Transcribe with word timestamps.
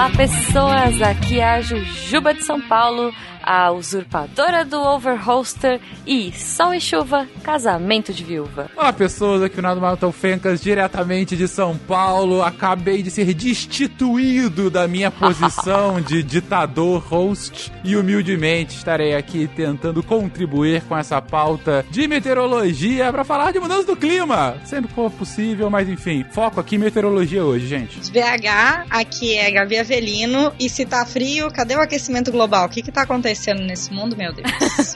Olá, 0.00 0.08
pessoas! 0.16 1.02
Aqui 1.02 1.40
é 1.40 1.44
a 1.44 1.60
Jujuba 1.60 2.32
de 2.32 2.42
São 2.42 2.58
Paulo 2.58 3.12
a 3.42 3.70
usurpadora 3.72 4.64
do 4.64 4.80
Overholster 4.80 5.80
e 6.06 6.32
Sol 6.32 6.74
e 6.74 6.80
Chuva, 6.80 7.26
casamento 7.42 8.12
de 8.12 8.22
viúva. 8.22 8.70
Olá, 8.76 8.92
pessoas, 8.92 9.42
aqui 9.42 9.56
é 9.56 9.58
o 9.58 9.62
Nado 9.62 9.80
Maratão 9.80 10.12
Fencas, 10.12 10.60
diretamente 10.60 11.36
de 11.36 11.48
São 11.48 11.76
Paulo. 11.76 12.42
Acabei 12.42 13.02
de 13.02 13.10
ser 13.10 13.32
destituído 13.34 14.70
da 14.70 14.86
minha 14.86 15.10
posição 15.10 16.00
de 16.00 16.22
ditador 16.22 17.02
host 17.02 17.72
e 17.84 17.96
humildemente 17.96 18.76
estarei 18.76 19.14
aqui 19.14 19.48
tentando 19.48 20.02
contribuir 20.02 20.82
com 20.82 20.96
essa 20.96 21.20
pauta 21.20 21.84
de 21.90 22.06
meteorologia 22.06 23.10
para 23.12 23.24
falar 23.24 23.52
de 23.52 23.60
mudança 23.60 23.84
do 23.84 23.96
clima. 23.96 24.56
Sempre 24.64 24.88
que 24.88 24.94
for 24.94 25.10
possível, 25.10 25.70
mas 25.70 25.88
enfim, 25.88 26.24
foco 26.30 26.60
aqui 26.60 26.76
em 26.76 26.78
meteorologia 26.78 27.44
hoje, 27.44 27.66
gente. 27.66 27.98
BH, 28.10 28.86
aqui 28.90 29.36
é 29.36 29.50
Gabi 29.50 29.78
Avelino 29.90 30.52
e 30.60 30.68
se 30.68 30.86
tá 30.86 31.04
frio, 31.04 31.50
cadê 31.50 31.74
o 31.74 31.80
aquecimento 31.80 32.30
global? 32.30 32.66
O 32.66 32.68
que 32.68 32.80
que 32.80 32.92
tá 32.92 33.02
acontecendo? 33.02 33.60
nesse 33.60 33.92
mundo, 33.92 34.16
meu 34.16 34.32
Deus? 34.32 34.46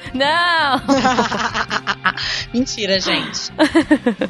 Não! 0.15 0.81
Mentira, 2.55 3.01
gente. 3.01 3.51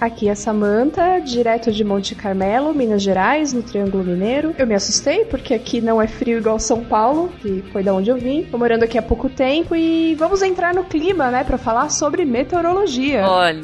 Aqui 0.00 0.28
é 0.28 0.34
Samanta, 0.34 1.18
direto 1.20 1.70
de 1.70 1.84
Monte 1.84 2.14
Carmelo, 2.14 2.74
Minas 2.74 3.02
Gerais, 3.02 3.52
no 3.52 3.62
Triângulo 3.62 4.02
Mineiro. 4.02 4.54
Eu 4.56 4.66
me 4.66 4.74
assustei 4.74 5.26
porque 5.26 5.52
aqui 5.52 5.82
não 5.82 6.00
é 6.00 6.06
frio 6.06 6.38
igual 6.38 6.58
São 6.58 6.82
Paulo, 6.82 7.30
que 7.42 7.62
foi 7.70 7.82
da 7.82 7.92
onde 7.92 8.08
eu 8.08 8.16
vim. 8.16 8.44
Tô 8.44 8.56
morando 8.56 8.84
aqui 8.84 8.96
há 8.96 9.02
pouco 9.02 9.28
tempo 9.28 9.76
e 9.76 10.14
vamos 10.14 10.40
entrar 10.40 10.72
no 10.72 10.84
clima, 10.84 11.30
né, 11.30 11.44
para 11.44 11.58
falar 11.58 11.90
sobre 11.90 12.24
meteorologia. 12.24 13.26
Olha, 13.26 13.62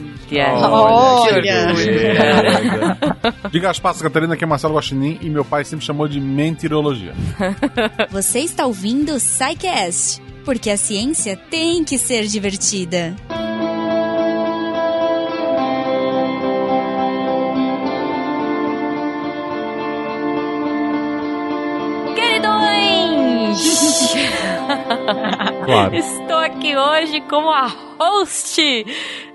olha, 1.33 2.97
olha. 3.15 3.51
Diga 3.51 3.71
as 3.71 3.81
passas, 3.81 4.03
Catarina, 4.03 4.37
que 4.37 4.45
é 4.45 4.47
Marcelo 4.47 4.75
Guaxinim 4.75 5.19
e 5.23 5.31
meu 5.31 5.45
pai 5.45 5.65
sempre 5.65 5.87
chamou 5.87 6.07
de 6.07 6.21
mentirologia. 6.21 6.90
Você 8.11 8.41
está 8.41 8.67
ouvindo 8.67 9.15
o 9.15 9.21
SciCast 9.21 10.21
porque 10.45 10.71
a 10.71 10.77
ciência 10.77 11.37
tem 11.37 11.85
que 11.85 11.99
ser 11.99 12.27
divertida. 12.27 13.15
Queridões! 22.15 23.59
claro. 25.65 25.95
Estou 25.97 26.39
aqui 26.39 26.77
hoje 26.77 27.21
como 27.23 27.51
a 27.51 27.90
host 28.01 28.87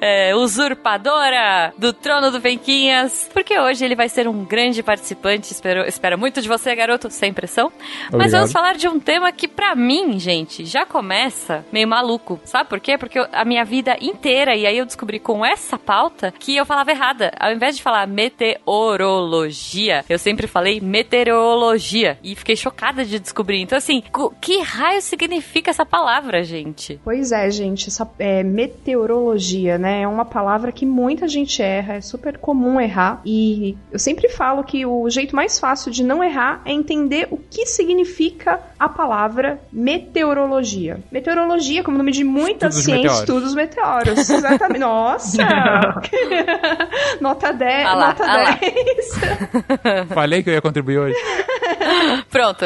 é, 0.01 0.35
usurpadora 0.35 1.71
do 1.77 1.93
trono 1.93 2.31
do 2.31 2.39
Venquinhas, 2.39 3.29
porque 3.31 3.57
hoje 3.59 3.85
ele 3.85 3.95
vai 3.95 4.09
ser 4.09 4.27
um 4.27 4.43
grande 4.43 4.81
participante. 4.81 5.51
Espero, 5.51 5.87
espero 5.87 6.17
muito 6.17 6.41
de 6.41 6.47
você, 6.47 6.75
garoto, 6.75 7.11
sem 7.11 7.31
pressão. 7.31 7.67
Obrigado. 7.67 8.17
Mas 8.17 8.31
vamos 8.31 8.51
falar 8.51 8.75
de 8.75 8.87
um 8.87 8.99
tema 8.99 9.31
que, 9.31 9.47
para 9.47 9.75
mim, 9.75 10.17
gente, 10.17 10.65
já 10.65 10.85
começa 10.85 11.63
meio 11.71 11.87
maluco. 11.87 12.39
Sabe 12.43 12.69
por 12.69 12.79
quê? 12.79 12.97
Porque 12.97 13.19
eu, 13.19 13.27
a 13.31 13.45
minha 13.45 13.63
vida 13.63 13.95
inteira, 14.01 14.55
e 14.55 14.65
aí 14.65 14.77
eu 14.77 14.85
descobri 14.85 15.19
com 15.19 15.45
essa 15.45 15.77
pauta 15.77 16.33
que 16.37 16.55
eu 16.55 16.65
falava 16.65 16.91
errada. 16.91 17.31
Ao 17.39 17.51
invés 17.51 17.77
de 17.77 17.83
falar 17.83 18.07
meteorologia, 18.07 20.03
eu 20.09 20.17
sempre 20.17 20.47
falei 20.47 20.81
meteorologia. 20.81 22.17
E 22.23 22.35
fiquei 22.35 22.55
chocada 22.55 23.05
de 23.05 23.19
descobrir. 23.19 23.61
Então, 23.61 23.77
assim, 23.77 24.01
que 24.41 24.59
raio 24.61 25.01
significa 25.01 25.69
essa 25.69 25.85
palavra, 25.85 26.43
gente? 26.43 26.99
Pois 27.03 27.31
é, 27.31 27.49
gente. 27.51 27.89
Essa, 27.89 28.09
é, 28.17 28.43
meteorologia, 28.55 29.77
né? 29.77 30.03
É 30.03 30.07
uma 30.07 30.23
palavra 30.23 30.71
que 30.71 30.85
muita 30.85 31.27
gente 31.27 31.61
erra, 31.61 31.95
é 31.95 32.01
super 32.01 32.37
comum 32.37 32.79
errar. 32.79 33.21
E 33.25 33.77
eu 33.91 33.99
sempre 33.99 34.29
falo 34.29 34.63
que 34.63 34.85
o 34.85 35.09
jeito 35.09 35.35
mais 35.35 35.59
fácil 35.59 35.91
de 35.91 36.03
não 36.03 36.23
errar 36.23 36.61
é 36.65 36.71
entender 36.71 37.27
o 37.29 37.37
que 37.37 37.65
significa 37.65 38.61
a 38.79 38.87
palavra 38.87 39.59
meteorologia. 39.71 40.99
Meteorologia, 41.11 41.83
como 41.83 41.97
nome 41.97 42.11
de 42.11 42.23
muita 42.23 42.67
estudos 42.67 42.85
ciência, 42.85 42.95
meteoros. 42.95 43.19
estudos 43.19 43.55
meteoros. 43.55 44.29
Exatamente. 44.29 44.79
Nossa! 44.79 45.43
nota 47.19 47.51
10. 47.51 47.87
Ah 47.87 47.93
lá, 47.93 48.07
nota 48.07 48.23
ah 48.23 48.57
10. 48.59 50.07
Falei 50.13 50.43
que 50.43 50.49
eu 50.49 50.53
ia 50.53 50.61
contribuir 50.61 50.99
hoje. 50.99 51.15
Pronto. 52.29 52.65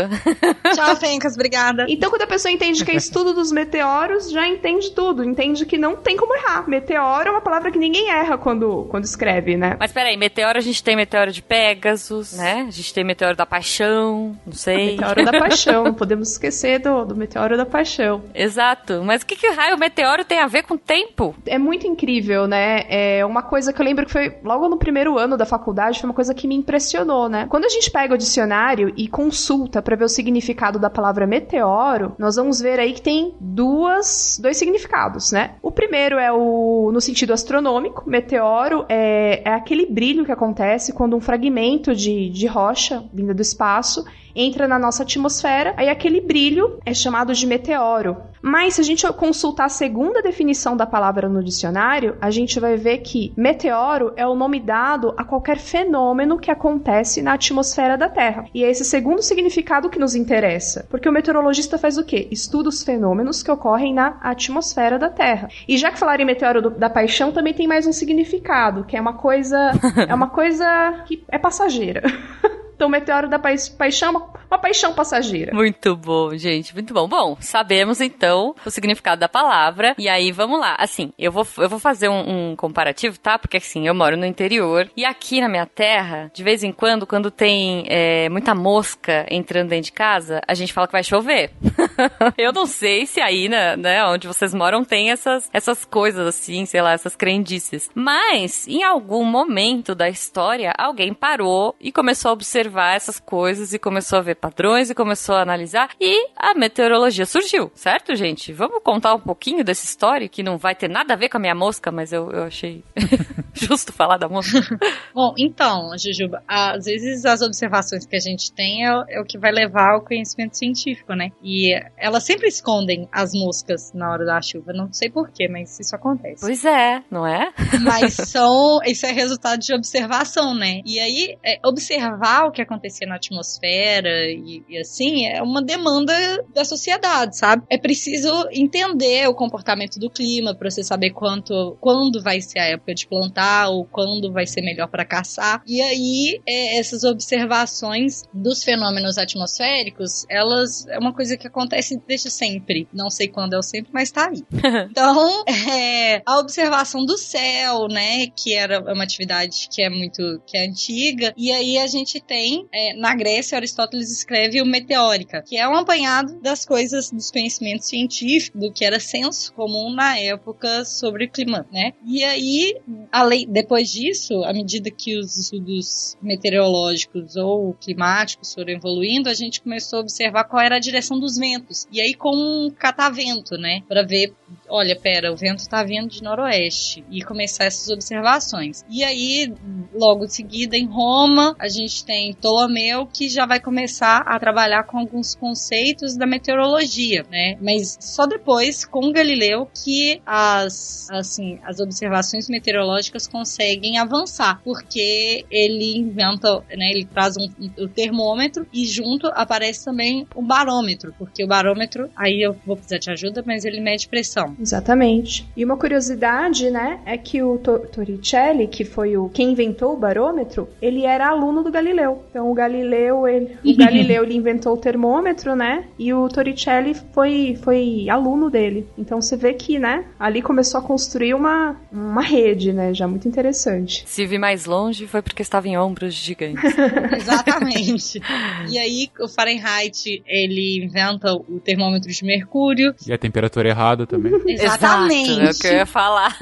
Tchau, 0.74 0.96
Fencas, 0.96 1.34
obrigada. 1.34 1.86
Então, 1.88 2.10
quando 2.10 2.24
a 2.24 2.28
pessoa 2.28 2.52
entende 2.52 2.84
que 2.84 2.92
é 2.92 2.96
estudo 2.96 3.34
dos 3.34 3.52
meteoros, 3.52 4.30
já 4.30 4.48
entende 4.48 4.92
tudo. 4.92 5.24
Entende 5.24 5.66
que 5.66 5.78
não 5.80 5.96
tem 5.96 6.18
como 6.18 6.36
errar. 6.36 6.68
Meteoro 6.70 7.30
é 7.30 7.32
uma 7.32 7.42
palavra 7.42 7.72
que 7.72 7.80
ninguém 7.80 8.10
erra 8.10 8.38
quando, 8.38 8.86
quando 8.90 9.06
escreve, 9.06 9.58
né? 9.58 9.76
Mas 9.80 9.92
peraí, 9.92 10.18
meteoro 10.18 10.58
a 10.58 10.62
gente 10.62 10.84
tem 10.84 10.96
meteoro 10.96 11.32
de 11.32 11.42
Pegasus, 11.42 12.34
né? 12.34 12.66
A 12.68 12.72
gente 12.72 12.94
tem 12.94 13.04
meteoro 13.04 13.36
da 13.36 13.46
paixão, 13.46 14.38
não 14.46 14.54
sei. 14.54 14.98
meteoro 14.98 15.26
da 15.26 15.32
paixão, 15.32 15.84
não 15.86 15.94
podemos 15.96 16.32
esquecer 16.32 16.80
do, 16.80 17.06
do 17.06 17.16
meteoro 17.16 17.58
da 17.58 17.66
paixão. 17.66 18.24
Exato. 18.34 19.02
Mas 19.04 19.22
o 19.22 19.26
que, 19.26 19.36
que 19.36 19.48
raio 19.48 19.78
meteoro 19.78 20.24
tem 20.24 20.40
a 20.40 20.48
ver 20.48 20.64
com 20.64 20.78
tempo? 20.78 21.36
É 21.46 21.58
muito 21.58 21.88
incrível, 21.88 22.48
né? 22.48 22.86
É 22.90 23.26
uma 23.26 23.42
coisa 23.42 23.72
que 23.74 23.82
eu 23.82 23.86
lembro 23.86 24.06
que 24.06 24.12
foi 24.12 24.38
logo 24.44 24.68
no 24.68 24.78
primeiro 24.78 25.18
ano 25.18 25.38
da 25.38 25.46
faculdade, 25.46 26.00
foi 26.00 26.10
uma 26.10 26.16
coisa 26.16 26.34
que 26.34 26.48
me 26.48 26.56
impressionou, 26.56 27.30
né? 27.30 27.48
Quando 27.50 27.66
a 27.66 27.70
gente 27.70 27.90
pega 27.90 28.14
o 28.14 28.18
dicionário 28.18 28.94
e 28.96 29.08
consulta 29.08 29.82
para 29.82 29.96
ver 29.96 30.06
o 30.06 30.10
significado 30.10 30.80
da 30.80 30.90
palavra 30.90 31.26
meteoro, 31.26 32.16
nós 32.18 32.36
vamos 32.36 32.60
ver 32.60 32.80
aí 32.80 32.94
que 32.94 33.02
tem 33.02 33.34
duas, 33.40 34.40
dois 34.42 34.58
significados, 34.58 35.32
né? 35.32 35.56
O 35.62 35.72
primeiro 35.72 36.18
é 36.18 36.32
o 36.32 36.92
no 36.92 37.02
sentido 37.02 37.34
astronômico. 37.34 38.10
Meteoro 38.10 38.86
é, 38.88 39.42
é 39.44 39.54
aquele 39.54 39.86
brilho 39.86 40.26
que 40.26 40.32
acontece 40.32 40.94
quando 40.94 41.16
um 41.16 41.22
fragmento 41.22 41.94
de, 41.94 42.30
de 42.30 42.48
rocha 42.48 43.04
vinda 43.14 43.34
do 43.34 43.42
espaço 43.42 44.04
entra 44.36 44.68
na 44.68 44.80
nossa 44.80 45.04
atmosfera, 45.04 45.74
aí 45.78 45.90
aquele 45.90 46.22
brilho 46.22 46.80
é 46.86 46.94
chamado 46.94 47.34
de 47.34 47.46
meteoro. 47.48 48.18
Mas 48.42 48.76
se 48.76 48.82
a 48.82 48.84
gente 48.84 49.06
consultar 49.14 49.66
a 49.66 49.70
segunda 49.70 50.22
definição 50.22 50.76
da 50.76 50.86
palavra 50.86 51.28
no 51.28 51.44
dicionário, 51.44 52.18
a 52.22 52.30
gente 52.30 52.60
vai 52.60 52.78
ver 52.78 53.00
que 53.00 53.34
meteoro 53.36 54.14
é 54.16 54.26
o 54.26 54.36
nome 54.36 54.60
dado 54.60 55.14
a 55.18 55.24
qualquer 55.24 55.58
fenômeno 55.58 56.40
que 56.40 56.52
acontece 56.52 57.22
na 57.22 57.34
atmosfera 57.34 57.98
da 57.98 58.08
Terra. 58.08 58.46
E 58.54 58.64
é 58.64 58.70
esse 58.70 58.86
segundo 58.86 59.22
significado 59.22 59.90
que 59.90 60.00
nos 60.00 60.16
interessa, 60.16 60.86
porque 60.90 61.10
o 61.10 61.12
meteorologista 61.12 61.78
faz 61.78 61.98
o 61.98 62.06
quê? 62.06 62.28
Estuda 62.32 62.70
os 62.70 62.84
fenômenos 62.84 63.44
que 63.44 63.52
ocorrem 63.52 63.94
na 63.94 64.18
atmosfera 64.22 64.98
da 64.98 65.10
Terra. 65.10 65.50
E 65.68 65.78
já 65.78 65.92
que 65.92 66.00
falar 66.00 66.20
em 66.20 66.26
meteoro 66.26 66.62
do, 66.62 66.70
da 66.70 66.90
paixão, 66.90 67.32
também 67.32 67.54
tem 67.54 67.68
mais 67.68 67.86
um 67.86 67.92
significado, 67.92 68.86
que 68.86 68.96
é 68.96 69.02
uma 69.02 69.14
coisa 69.14 69.72
é 70.08 70.14
uma 70.14 70.30
coisa 70.30 71.04
que 71.06 71.24
é 71.28 71.38
passageira. 71.38 72.02
Então, 72.80 72.88
Meteoro 72.88 73.28
da 73.28 73.38
pa 73.38 73.50
Paixão, 73.78 74.32
uma 74.50 74.58
paixão 74.58 74.94
passageira. 74.94 75.54
Muito 75.54 75.98
bom, 75.98 76.34
gente, 76.38 76.74
muito 76.74 76.94
bom. 76.94 77.10
Bom, 77.10 77.36
sabemos 77.42 78.00
então 78.00 78.56
o 78.66 78.72
significado 78.72 79.20
da 79.20 79.28
palavra. 79.28 79.94
E 79.98 80.08
aí, 80.08 80.32
vamos 80.32 80.58
lá. 80.62 80.78
Assim, 80.80 81.12
eu 81.20 81.30
vou, 81.30 81.46
eu 81.58 81.68
vou 81.68 81.78
fazer 81.78 82.08
um, 82.08 82.52
um 82.52 82.56
comparativo, 82.56 83.20
tá? 83.20 83.38
Porque 83.38 83.58
assim, 83.58 83.86
eu 83.86 83.94
moro 83.94 84.16
no 84.16 84.26
interior. 84.26 84.90
E 84.96 85.04
aqui 85.04 85.42
na 85.42 85.50
minha 85.50 85.66
terra, 85.66 86.32
de 86.34 86.42
vez 86.42 86.64
em 86.64 86.72
quando, 86.72 87.06
quando 87.06 87.30
tem 87.30 87.84
é, 87.90 88.30
muita 88.30 88.56
mosca 88.56 89.26
entrando 89.30 89.68
dentro 89.68 89.88
de 89.88 89.92
casa, 89.92 90.40
a 90.48 90.54
gente 90.54 90.72
fala 90.72 90.88
que 90.88 90.94
vai 90.94 91.04
chover. 91.04 91.52
eu 92.38 92.54
não 92.54 92.66
sei 92.66 93.06
se 93.06 93.20
aí, 93.20 93.50
né, 93.50 93.76
né, 93.76 94.06
onde 94.06 94.26
vocês 94.26 94.54
moram, 94.54 94.86
tem 94.86 95.12
essas, 95.12 95.50
essas 95.52 95.84
coisas 95.84 96.26
assim, 96.26 96.66
sei 96.66 96.82
lá, 96.82 96.94
essas 96.94 97.14
crendices. 97.14 97.90
Mas, 97.94 98.66
em 98.70 98.84
algum 98.84 99.26
momento 99.26 99.94
da 99.94 100.08
história, 100.08 100.74
alguém 100.78 101.14
parou 101.14 101.76
e 101.78 101.92
começou 101.92 102.30
a 102.30 102.34
observar 102.34 102.69
observar 102.70 102.96
essas 102.96 103.20
coisas 103.20 103.74
e 103.74 103.80
começou 103.80 104.20
a 104.20 104.22
ver 104.22 104.36
padrões 104.36 104.90
e 104.90 104.96
começou 104.96 105.36
a 105.36 105.42
analisar 105.42 105.90
e 106.00 106.30
a 106.36 106.54
meteorologia 106.54 107.26
surgiu, 107.26 107.72
certo, 107.74 108.16
gente? 108.16 108.54
Vamos 108.54 108.82
contar 108.84 109.16
um 109.16 109.20
pouquinho 109.20 109.64
dessa 109.64 109.86
história 109.86 110.30
que 110.30 110.44
não 110.44 110.58
vai 110.58 110.76
ter 110.76 110.88
nada 110.88 111.14
a 111.14 111.18
ver 111.18 111.30
com 111.30 111.38
a 111.38 111.40
minha 111.40 111.56
mosca, 111.56 111.92
mas 111.92 112.14
eu, 112.14 112.32
eu 112.32 112.44
achei 112.44 112.84
justo 113.54 113.92
falar 113.92 114.18
da 114.18 114.30
mosca. 114.30 114.60
Bom, 115.14 115.34
então, 115.38 115.92
Jujuba, 115.98 116.44
às 116.48 116.86
vezes 116.86 117.26
as 117.26 117.42
observações 117.42 118.06
que 118.06 118.16
a 118.16 118.20
gente 118.20 118.52
tem 118.54 118.86
é, 118.86 118.90
é 119.10 119.20
o 119.20 119.26
que 119.26 119.38
vai 119.38 119.52
levar 119.52 119.96
ao 119.96 120.02
conhecimento 120.02 120.58
científico, 120.58 121.14
né? 121.14 121.32
E 121.44 121.74
elas 121.98 122.24
sempre 122.24 122.48
escondem 122.48 123.10
as 123.12 123.32
moscas 123.34 123.92
na 123.94 124.12
hora 124.12 124.26
da 124.26 124.42
chuva. 124.42 124.72
Não 124.74 124.94
sei 124.94 125.10
porquê, 125.10 125.48
mas 125.48 125.80
isso 125.80 125.96
acontece. 125.96 126.42
Pois 126.42 126.64
é, 126.64 127.04
não 127.10 127.26
é? 127.26 127.52
mas 127.82 128.14
são. 128.30 128.80
Isso 128.86 129.06
é 129.06 129.12
resultado 129.12 129.60
de 129.60 129.74
observação, 129.74 130.54
né? 130.54 130.82
E 130.86 131.00
aí, 131.00 131.38
é, 131.44 131.60
observar 131.66 132.48
o 132.48 132.52
que 132.52 132.59
que 132.60 132.64
acontecia 132.64 133.08
na 133.08 133.16
atmosfera 133.16 134.30
e, 134.30 134.64
e, 134.68 134.78
assim, 134.78 135.26
é 135.26 135.42
uma 135.42 135.62
demanda 135.62 136.14
da 136.54 136.66
sociedade, 136.66 137.38
sabe? 137.38 137.64
É 137.70 137.78
preciso 137.78 138.30
entender 138.52 139.28
o 139.28 139.34
comportamento 139.34 140.00
do 140.00 140.10
clima 140.10 140.54
para 140.54 140.70
você 140.70 140.84
saber 140.84 141.12
quanto, 141.12 141.78
quando 141.80 142.22
vai 142.22 142.42
ser 142.42 142.60
a 142.60 142.66
época 142.66 142.94
de 142.94 143.08
plantar 143.08 143.70
ou 143.70 143.86
quando 143.86 144.32
vai 144.32 144.46
ser 144.46 144.62
melhor 144.62 144.88
para 144.88 145.06
caçar. 145.06 145.62
E 145.66 145.82
aí, 145.82 146.42
é, 146.46 146.78
essas 146.78 147.04
observações 147.04 148.24
dos 148.34 148.64
fenômenos 148.64 149.18
atmosféricos, 149.18 150.26
elas 150.30 150.86
é 150.88 151.00
uma 151.00 151.14
coisa 151.14 151.38
que 151.38 151.48
acontece 151.48 152.02
desde 152.08 152.30
sempre. 152.30 152.88
Não 152.94 153.10
sei 153.10 153.28
quando 153.28 153.54
é 153.54 153.58
o 153.58 153.64
sempre, 153.64 153.92
mas 153.94 154.12
tá 154.12 154.30
aí. 154.30 154.44
então, 154.92 155.44
é, 155.46 156.22
a 156.26 156.40
observação 156.40 157.06
do 157.06 157.18
céu, 157.18 157.88
né, 157.88 158.28
que 158.28 158.54
era 158.54 158.80
uma 158.94 159.04
atividade 159.04 159.68
que 159.72 159.82
é 159.82 159.90
muito 159.90 160.42
que 160.46 160.58
é 160.58 160.66
antiga, 160.66 161.34
e 161.38 161.52
aí 161.52 161.78
a 161.78 161.88
gente 161.88 162.20
tem 162.20 162.49
é, 162.74 162.94
na 162.96 163.16
Grécia, 163.16 163.58
Aristóteles 163.58 164.10
descreve 164.10 164.62
o 164.62 164.66
Meteórica, 164.66 165.42
que 165.42 165.58
é 165.58 165.68
um 165.68 165.76
apanhado 165.76 166.40
das 166.42 166.66
coisas, 166.66 167.12
dos 167.12 167.32
conhecimentos 167.32 167.88
científicos, 167.88 168.60
do 168.60 168.72
que 168.72 168.86
era 168.86 169.00
senso 169.00 169.54
comum 169.54 169.94
na 169.94 170.18
época 170.18 170.86
sobre 170.86 171.26
o 171.26 171.30
clima, 171.30 171.66
né? 171.72 171.94
E 172.06 172.24
aí, 172.24 172.76
além, 173.12 173.48
depois 173.48 173.92
disso, 173.92 174.44
à 174.44 174.54
medida 174.54 174.90
que 174.90 175.18
os 175.18 175.38
estudos 175.38 176.18
meteorológicos 176.22 177.36
ou 177.36 177.74
climáticos 177.74 178.54
foram 178.54 178.74
evoluindo, 178.74 179.30
a 179.30 179.34
gente 179.34 179.62
começou 179.62 180.00
a 180.00 180.02
observar 180.02 180.46
qual 180.46 180.62
era 180.62 180.76
a 180.76 180.80
direção 180.80 181.20
dos 181.20 181.38
ventos. 181.38 181.88
E 181.92 182.02
aí, 182.02 182.14
com 182.14 182.36
um 182.36 182.70
catavento, 182.70 183.58
né? 183.58 183.82
Para 183.88 184.04
ver, 184.04 184.34
olha, 184.68 184.96
pera, 184.96 185.32
o 185.32 185.36
vento 185.36 185.68
tá 185.68 185.84
vindo 185.84 186.10
de 186.10 186.24
noroeste. 186.24 187.04
E 187.10 187.22
começar 187.24 187.66
essas 187.66 187.90
observações. 187.90 188.84
E 188.90 189.04
aí, 189.04 189.54
logo 189.94 190.26
em 190.26 190.30
seguida, 190.30 190.78
em 190.78 190.86
Roma, 190.86 191.56
a 191.60 191.68
gente 191.68 192.04
tem 192.04 192.29
Ptolomeu, 192.34 193.08
que 193.08 193.30
já 193.30 193.46
vai 193.46 193.60
começar 193.60 194.20
a 194.26 194.40
trabalhar 194.40 194.84
com 194.84 194.98
alguns 194.98 195.36
conceitos 195.36 196.16
da 196.16 196.26
meteorologia, 196.26 197.26
né? 197.30 197.58
Mas 197.62 197.98
só 198.00 198.26
depois, 198.26 198.86
com 198.86 199.12
Galileu, 199.12 199.68
que 199.84 200.22
as, 200.26 201.08
assim, 201.12 201.60
as 201.64 201.80
observações 201.80 202.48
meteorológicas 202.50 203.28
conseguem 203.28 203.98
avançar, 203.98 204.62
porque 204.64 205.46
ele 205.50 205.98
inventa, 205.98 206.64
né? 206.76 206.92
Ele 206.92 207.06
traz 207.06 207.38
um, 207.38 207.50
um, 207.78 207.88
termômetro 207.88 208.68
e 208.72 208.86
junto 208.86 209.28
aparece 209.28 209.86
também 209.86 210.28
o 210.36 210.42
barômetro, 210.42 211.14
porque 211.18 211.44
o 211.44 211.48
barômetro, 211.48 212.10
aí 212.16 212.42
eu 212.42 212.56
vou 212.66 212.76
precisar 212.76 213.00
de 213.00 213.12
ajuda, 213.12 213.44
mas 213.46 213.66
ele 213.66 213.80
mede 213.80 214.08
pressão. 214.08 214.56
Exatamente. 214.60 215.48
E 215.56 215.64
uma 215.64 215.78
curiosidade, 215.78 216.70
né, 216.70 217.00
é 217.06 217.18
que 217.18 217.42
o 217.42 217.58
Torricelli, 217.58 218.68
que 218.68 218.84
foi 218.84 219.18
o 219.18 219.30
quem 219.30 219.52
inventou 219.52 219.94
o 219.94 219.98
barômetro, 219.98 220.70
ele 220.82 221.06
era 221.06 221.28
aluno 221.30 221.64
do 221.64 221.72
Galileu. 221.72 222.19
Então 222.30 222.50
o 222.50 222.54
Galileu, 222.54 223.28
ele, 223.28 223.58
o 223.64 223.76
Galileu 223.76 224.24
ele 224.24 224.36
inventou 224.36 224.74
o 224.74 224.78
termômetro, 224.78 225.56
né? 225.56 225.86
E 225.98 226.14
o 226.14 226.28
Torricelli 226.30 226.96
foi 227.14 227.58
foi 227.64 228.08
aluno 228.10 228.50
dele. 228.50 228.88
Então 228.98 229.22
você 229.22 229.36
vê 229.36 229.54
que, 229.54 229.80
né, 229.80 230.06
ali 230.20 230.42
começou 230.42 230.80
a 230.80 230.84
construir 230.84 231.34
uma 231.34 231.76
uma 231.92 232.22
rede, 232.22 232.72
né, 232.74 232.94
já 232.94 233.08
muito 233.08 233.28
interessante. 233.28 234.04
Se 234.06 234.26
vi 234.26 234.38
mais 234.38 234.66
longe 234.66 235.08
foi 235.08 235.22
porque 235.22 235.42
estava 235.42 235.68
em 235.68 235.78
ombros 235.78 236.14
gigantes. 236.14 236.64
Exatamente. 237.18 238.22
e 238.70 238.78
aí 238.78 239.10
o 239.20 239.28
Fahrenheit, 239.28 240.22
ele 240.26 240.84
inventa 240.84 241.34
o 241.34 241.60
termômetro 241.60 242.12
de 242.12 242.24
mercúrio. 242.24 242.94
E 243.06 243.14
a 243.14 243.18
temperatura 243.18 243.70
errada 243.70 244.06
também. 244.06 244.34
Exatamente. 244.48 245.32
Exato, 245.32 245.42
é 245.42 245.52
o 245.52 245.60
que 245.60 245.68
eu 245.68 245.74
ia 245.74 245.86
falar. 245.86 246.38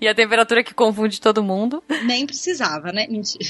e 0.00 0.08
a 0.08 0.14
temperatura 0.14 0.62
que 0.62 0.74
confunde 0.74 1.20
todo 1.20 1.42
mundo. 1.42 1.82
Nem 2.04 2.26
precisava, 2.26 2.92
né? 2.92 3.06
Mentira. 3.08 3.44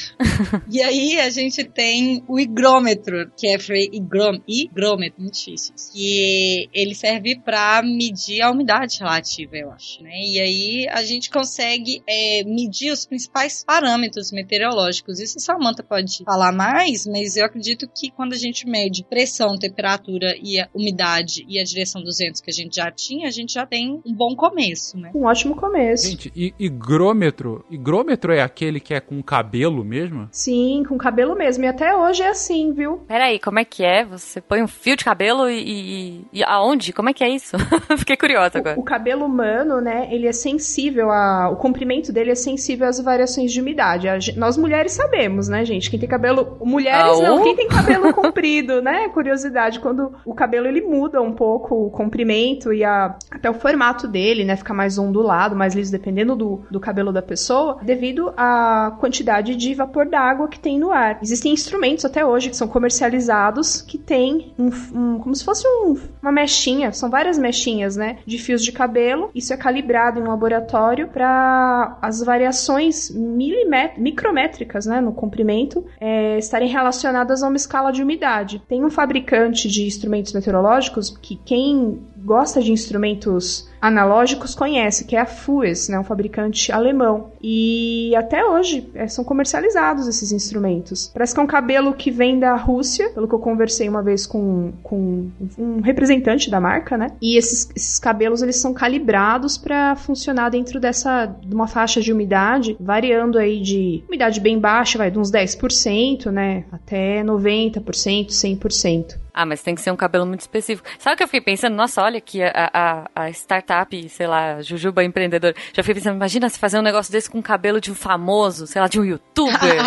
e 0.70 0.82
aí 0.82 1.20
a 1.20 1.29
gente 1.30 1.64
tem 1.64 2.22
o 2.28 2.38
higrômetro, 2.38 3.30
que 3.36 3.46
é 3.46 3.56
higrom, 3.92 4.40
higrômetro, 4.46 5.20
muito 5.20 5.34
difícil. 5.34 5.74
Que 5.92 6.68
ele 6.72 6.94
serve 6.94 7.38
para 7.38 7.82
medir 7.82 8.42
a 8.42 8.50
umidade 8.50 8.98
relativa, 8.98 9.56
eu 9.56 9.70
acho, 9.72 10.02
né? 10.02 10.20
E 10.22 10.40
aí 10.40 10.88
a 10.88 11.02
gente 11.02 11.30
consegue 11.30 12.02
é, 12.06 12.44
medir 12.44 12.92
os 12.92 13.06
principais 13.06 13.64
parâmetros 13.64 14.32
meteorológicos. 14.32 15.20
Isso 15.20 15.38
a 15.38 15.40
Samantha 15.40 15.82
pode 15.82 16.24
falar 16.24 16.52
mais, 16.52 17.06
mas 17.06 17.36
eu 17.36 17.44
acredito 17.44 17.88
que 17.88 18.10
quando 18.10 18.32
a 18.32 18.38
gente 18.38 18.66
mede 18.66 19.04
pressão, 19.04 19.58
temperatura 19.58 20.34
e 20.42 20.58
a 20.58 20.68
umidade 20.74 21.44
e 21.48 21.58
a 21.58 21.64
direção 21.64 22.02
dos 22.02 22.18
ventos 22.18 22.40
que 22.40 22.50
a 22.50 22.54
gente 22.54 22.76
já 22.76 22.90
tinha, 22.90 23.28
a 23.28 23.30
gente 23.30 23.54
já 23.54 23.66
tem 23.66 24.00
um 24.04 24.14
bom 24.14 24.34
começo, 24.34 24.98
né? 24.98 25.10
Um 25.14 25.24
ótimo 25.24 25.56
começo. 25.56 26.08
Gente, 26.08 26.32
e 26.34 26.54
higrômetro? 26.58 27.64
Higrômetro 27.70 28.32
é 28.32 28.40
aquele 28.40 28.80
que 28.80 28.94
é 28.94 29.00
com 29.00 29.22
cabelo 29.22 29.84
mesmo? 29.84 30.28
Sim, 30.32 30.82
com 30.88 30.96
cabelo 30.96 31.19
mesmo. 31.34 31.64
E 31.64 31.68
até 31.68 31.94
hoje 31.96 32.22
é 32.22 32.28
assim, 32.28 32.72
viu? 32.72 32.98
Peraí, 33.08 33.38
como 33.38 33.58
é 33.58 33.64
que 33.64 33.84
é? 33.84 34.04
Você 34.04 34.40
põe 34.40 34.62
um 34.62 34.68
fio 34.68 34.96
de 34.96 35.04
cabelo 35.04 35.48
e. 35.48 35.60
e, 35.60 36.26
e 36.32 36.44
aonde? 36.44 36.92
Como 36.92 37.08
é 37.08 37.12
que 37.12 37.24
é 37.24 37.28
isso? 37.28 37.56
Fiquei 37.98 38.16
curiosa 38.16 38.58
agora. 38.58 38.76
O, 38.76 38.80
o, 38.80 38.84
cabelo 38.84 39.24
humano, 39.24 39.80
né? 39.80 40.08
Ele 40.10 40.26
é 40.26 40.32
sensível 40.32 41.10
a. 41.10 41.50
O 41.50 41.56
comprimento 41.56 42.12
dele 42.12 42.30
é 42.30 42.34
sensível 42.34 42.88
às 42.88 43.00
variações 43.00 43.52
de 43.52 43.60
umidade. 43.60 44.08
A, 44.08 44.18
nós 44.36 44.56
mulheres 44.56 44.92
sabemos, 44.92 45.48
né, 45.48 45.64
gente? 45.64 45.90
Quem 45.90 45.98
tem 45.98 46.08
cabelo. 46.08 46.58
Mulheres 46.60 47.18
ah, 47.18 47.22
não, 47.22 47.42
quem 47.42 47.56
tem 47.56 47.68
cabelo 47.68 48.12
comprido, 48.14 48.82
né? 48.82 49.08
Curiosidade, 49.08 49.80
quando 49.80 50.14
o 50.24 50.34
cabelo 50.34 50.66
ele 50.66 50.80
muda 50.80 51.20
um 51.20 51.32
pouco 51.32 51.86
o 51.86 51.90
comprimento 51.90 52.72
e 52.72 52.84
a, 52.84 53.16
até 53.30 53.50
o 53.50 53.54
formato 53.54 54.06
dele, 54.06 54.44
né? 54.44 54.56
Fica 54.56 54.74
mais 54.74 54.98
ondulado, 54.98 55.56
mais 55.56 55.74
liso, 55.74 55.92
dependendo 55.92 56.34
do, 56.34 56.62
do 56.70 56.80
cabelo 56.80 57.12
da 57.12 57.22
pessoa, 57.22 57.78
devido 57.82 58.32
à 58.36 58.96
quantidade 59.00 59.56
de 59.56 59.74
vapor 59.74 60.06
d'água 60.06 60.48
que 60.48 60.58
tem 60.58 60.78
no 60.78 60.90
ar. 60.90 61.09
Existem 61.22 61.52
instrumentos 61.52 62.04
até 62.04 62.24
hoje 62.24 62.50
que 62.50 62.56
são 62.56 62.68
comercializados 62.68 63.82
que 63.82 63.98
tem 63.98 64.54
um, 64.58 64.70
um 64.94 65.18
como 65.18 65.34
se 65.34 65.44
fosse 65.44 65.66
um, 65.66 65.98
uma 66.22 66.32
mechinha, 66.32 66.92
são 66.92 67.10
várias 67.10 67.38
mechinhas, 67.38 67.96
né? 67.96 68.18
De 68.26 68.38
fios 68.38 68.62
de 68.62 68.72
cabelo. 68.72 69.30
Isso 69.34 69.52
é 69.52 69.56
calibrado 69.56 70.18
em 70.18 70.22
um 70.22 70.28
laboratório 70.28 71.08
para 71.08 71.98
as 72.00 72.20
variações 72.22 73.10
micrométricas, 73.10 74.86
né? 74.86 75.00
No 75.00 75.12
comprimento 75.12 75.84
é, 76.00 76.38
estarem 76.38 76.68
relacionadas 76.68 77.42
a 77.42 77.48
uma 77.48 77.56
escala 77.56 77.90
de 77.92 78.02
umidade. 78.02 78.62
Tem 78.68 78.84
um 78.84 78.90
fabricante 78.90 79.68
de 79.68 79.86
instrumentos 79.86 80.32
meteorológicos 80.32 81.10
que 81.20 81.36
quem 81.44 82.00
gosta 82.24 82.60
de 82.60 82.72
instrumentos 82.72 83.68
analógicos 83.80 84.54
conhece, 84.54 85.04
que 85.04 85.16
é 85.16 85.20
a 85.20 85.26
Fues, 85.26 85.88
né, 85.88 85.98
um 85.98 86.04
fabricante 86.04 86.70
alemão. 86.70 87.32
E 87.42 88.14
até 88.14 88.44
hoje 88.44 88.90
é, 88.94 89.08
são 89.08 89.24
comercializados 89.24 90.06
esses 90.06 90.32
instrumentos. 90.32 91.10
Parece 91.12 91.32
que 91.32 91.40
é 91.40 91.42
um 91.42 91.46
cabelo 91.46 91.94
que 91.94 92.10
vem 92.10 92.38
da 92.38 92.54
Rússia, 92.56 93.08
pelo 93.10 93.26
que 93.26 93.34
eu 93.34 93.38
conversei 93.38 93.88
uma 93.88 94.02
vez 94.02 94.26
com, 94.26 94.72
com 94.82 95.28
um 95.58 95.80
representante 95.80 96.50
da 96.50 96.60
marca, 96.60 96.98
né? 96.98 97.08
E 97.22 97.38
esses, 97.38 97.70
esses 97.74 97.98
cabelos 97.98 98.42
eles 98.42 98.56
são 98.56 98.74
calibrados 98.74 99.56
para 99.56 99.96
funcionar 99.96 100.50
dentro 100.50 100.78
dessa 100.78 101.26
de 101.26 101.54
uma 101.54 101.66
faixa 101.66 102.00
de 102.00 102.12
umidade, 102.12 102.76
variando 102.78 103.38
aí 103.38 103.60
de 103.60 104.02
umidade 104.08 104.40
bem 104.40 104.58
baixa, 104.58 104.98
vai 104.98 105.10
de 105.10 105.18
uns 105.18 105.30
10%, 105.30 106.26
né, 106.26 106.64
até 106.70 107.22
90%, 107.24 108.28
100%. 108.28 109.16
Ah, 109.32 109.46
mas 109.46 109.62
tem 109.62 109.74
que 109.74 109.80
ser 109.80 109.90
um 109.90 109.96
cabelo 109.96 110.26
muito 110.26 110.40
específico. 110.40 110.88
Sabe 110.98 111.14
o 111.14 111.16
que 111.16 111.22
eu 111.22 111.28
fiquei 111.28 111.40
pensando? 111.40 111.74
Nossa, 111.74 112.02
olha 112.02 112.20
que 112.20 112.42
a, 112.42 112.70
a, 112.72 113.10
a 113.14 113.30
startup, 113.30 114.08
sei 114.08 114.26
lá, 114.26 114.60
Jujuba 114.62 115.04
empreendedor. 115.04 115.54
Já 115.72 115.82
fiquei 115.82 115.94
pensando, 115.94 116.16
imagina 116.16 116.48
se 116.48 116.58
fazer 116.58 116.78
um 116.78 116.82
negócio 116.82 117.12
desse 117.12 117.30
com 117.30 117.38
o 117.38 117.42
cabelo 117.42 117.80
de 117.80 117.90
um 117.90 117.94
famoso, 117.94 118.66
sei 118.66 118.80
lá, 118.80 118.88
de 118.88 119.00
um 119.00 119.04
youtuber. 119.04 119.82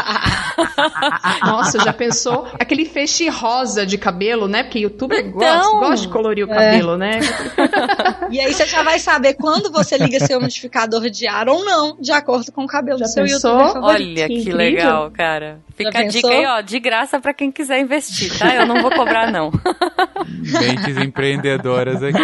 Nossa, 1.43 1.79
já 1.79 1.93
pensou? 1.93 2.47
Aquele 2.59 2.85
feixe 2.85 3.29
rosa 3.29 3.85
de 3.85 3.97
cabelo, 3.97 4.47
né? 4.47 4.63
Porque 4.63 4.79
youtuber 4.79 5.19
então, 5.19 5.39
gosta, 5.39 5.77
gosta 5.79 6.07
de 6.07 6.07
colorir 6.07 6.47
o 6.47 6.51
é. 6.51 6.55
cabelo, 6.55 6.97
né? 6.97 7.19
e 8.29 8.39
aí 8.39 8.53
você 8.53 8.65
já 8.65 8.83
vai 8.83 8.99
saber 8.99 9.35
quando 9.35 9.71
você 9.71 9.97
liga 9.97 10.19
seu 10.19 10.39
modificador 10.39 11.09
de 11.09 11.27
ar 11.27 11.49
ou 11.49 11.63
não, 11.65 11.97
de 11.99 12.11
acordo 12.11 12.51
com 12.51 12.63
o 12.63 12.67
cabelo 12.67 12.99
já 12.99 13.05
do 13.05 13.11
seu 13.11 13.23
pensou? 13.23 13.51
youtuber 13.51 13.73
favorito. 13.73 14.19
Olha 14.19 14.27
que, 14.27 14.43
que 14.43 14.51
legal, 14.51 15.11
cara. 15.11 15.59
Fica 15.75 15.99
a 15.99 16.07
dica 16.07 16.27
aí, 16.27 16.45
ó, 16.45 16.61
de 16.61 16.79
graça 16.79 17.19
para 17.19 17.33
quem 17.33 17.51
quiser 17.51 17.79
investir, 17.79 18.37
tá? 18.37 18.53
Eu 18.55 18.65
não 18.65 18.81
vou 18.81 18.91
cobrar, 18.91 19.29
não. 19.33 19.51
Mentes 20.27 20.95
empreendedoras 21.03 22.01
aqui. 22.03 22.19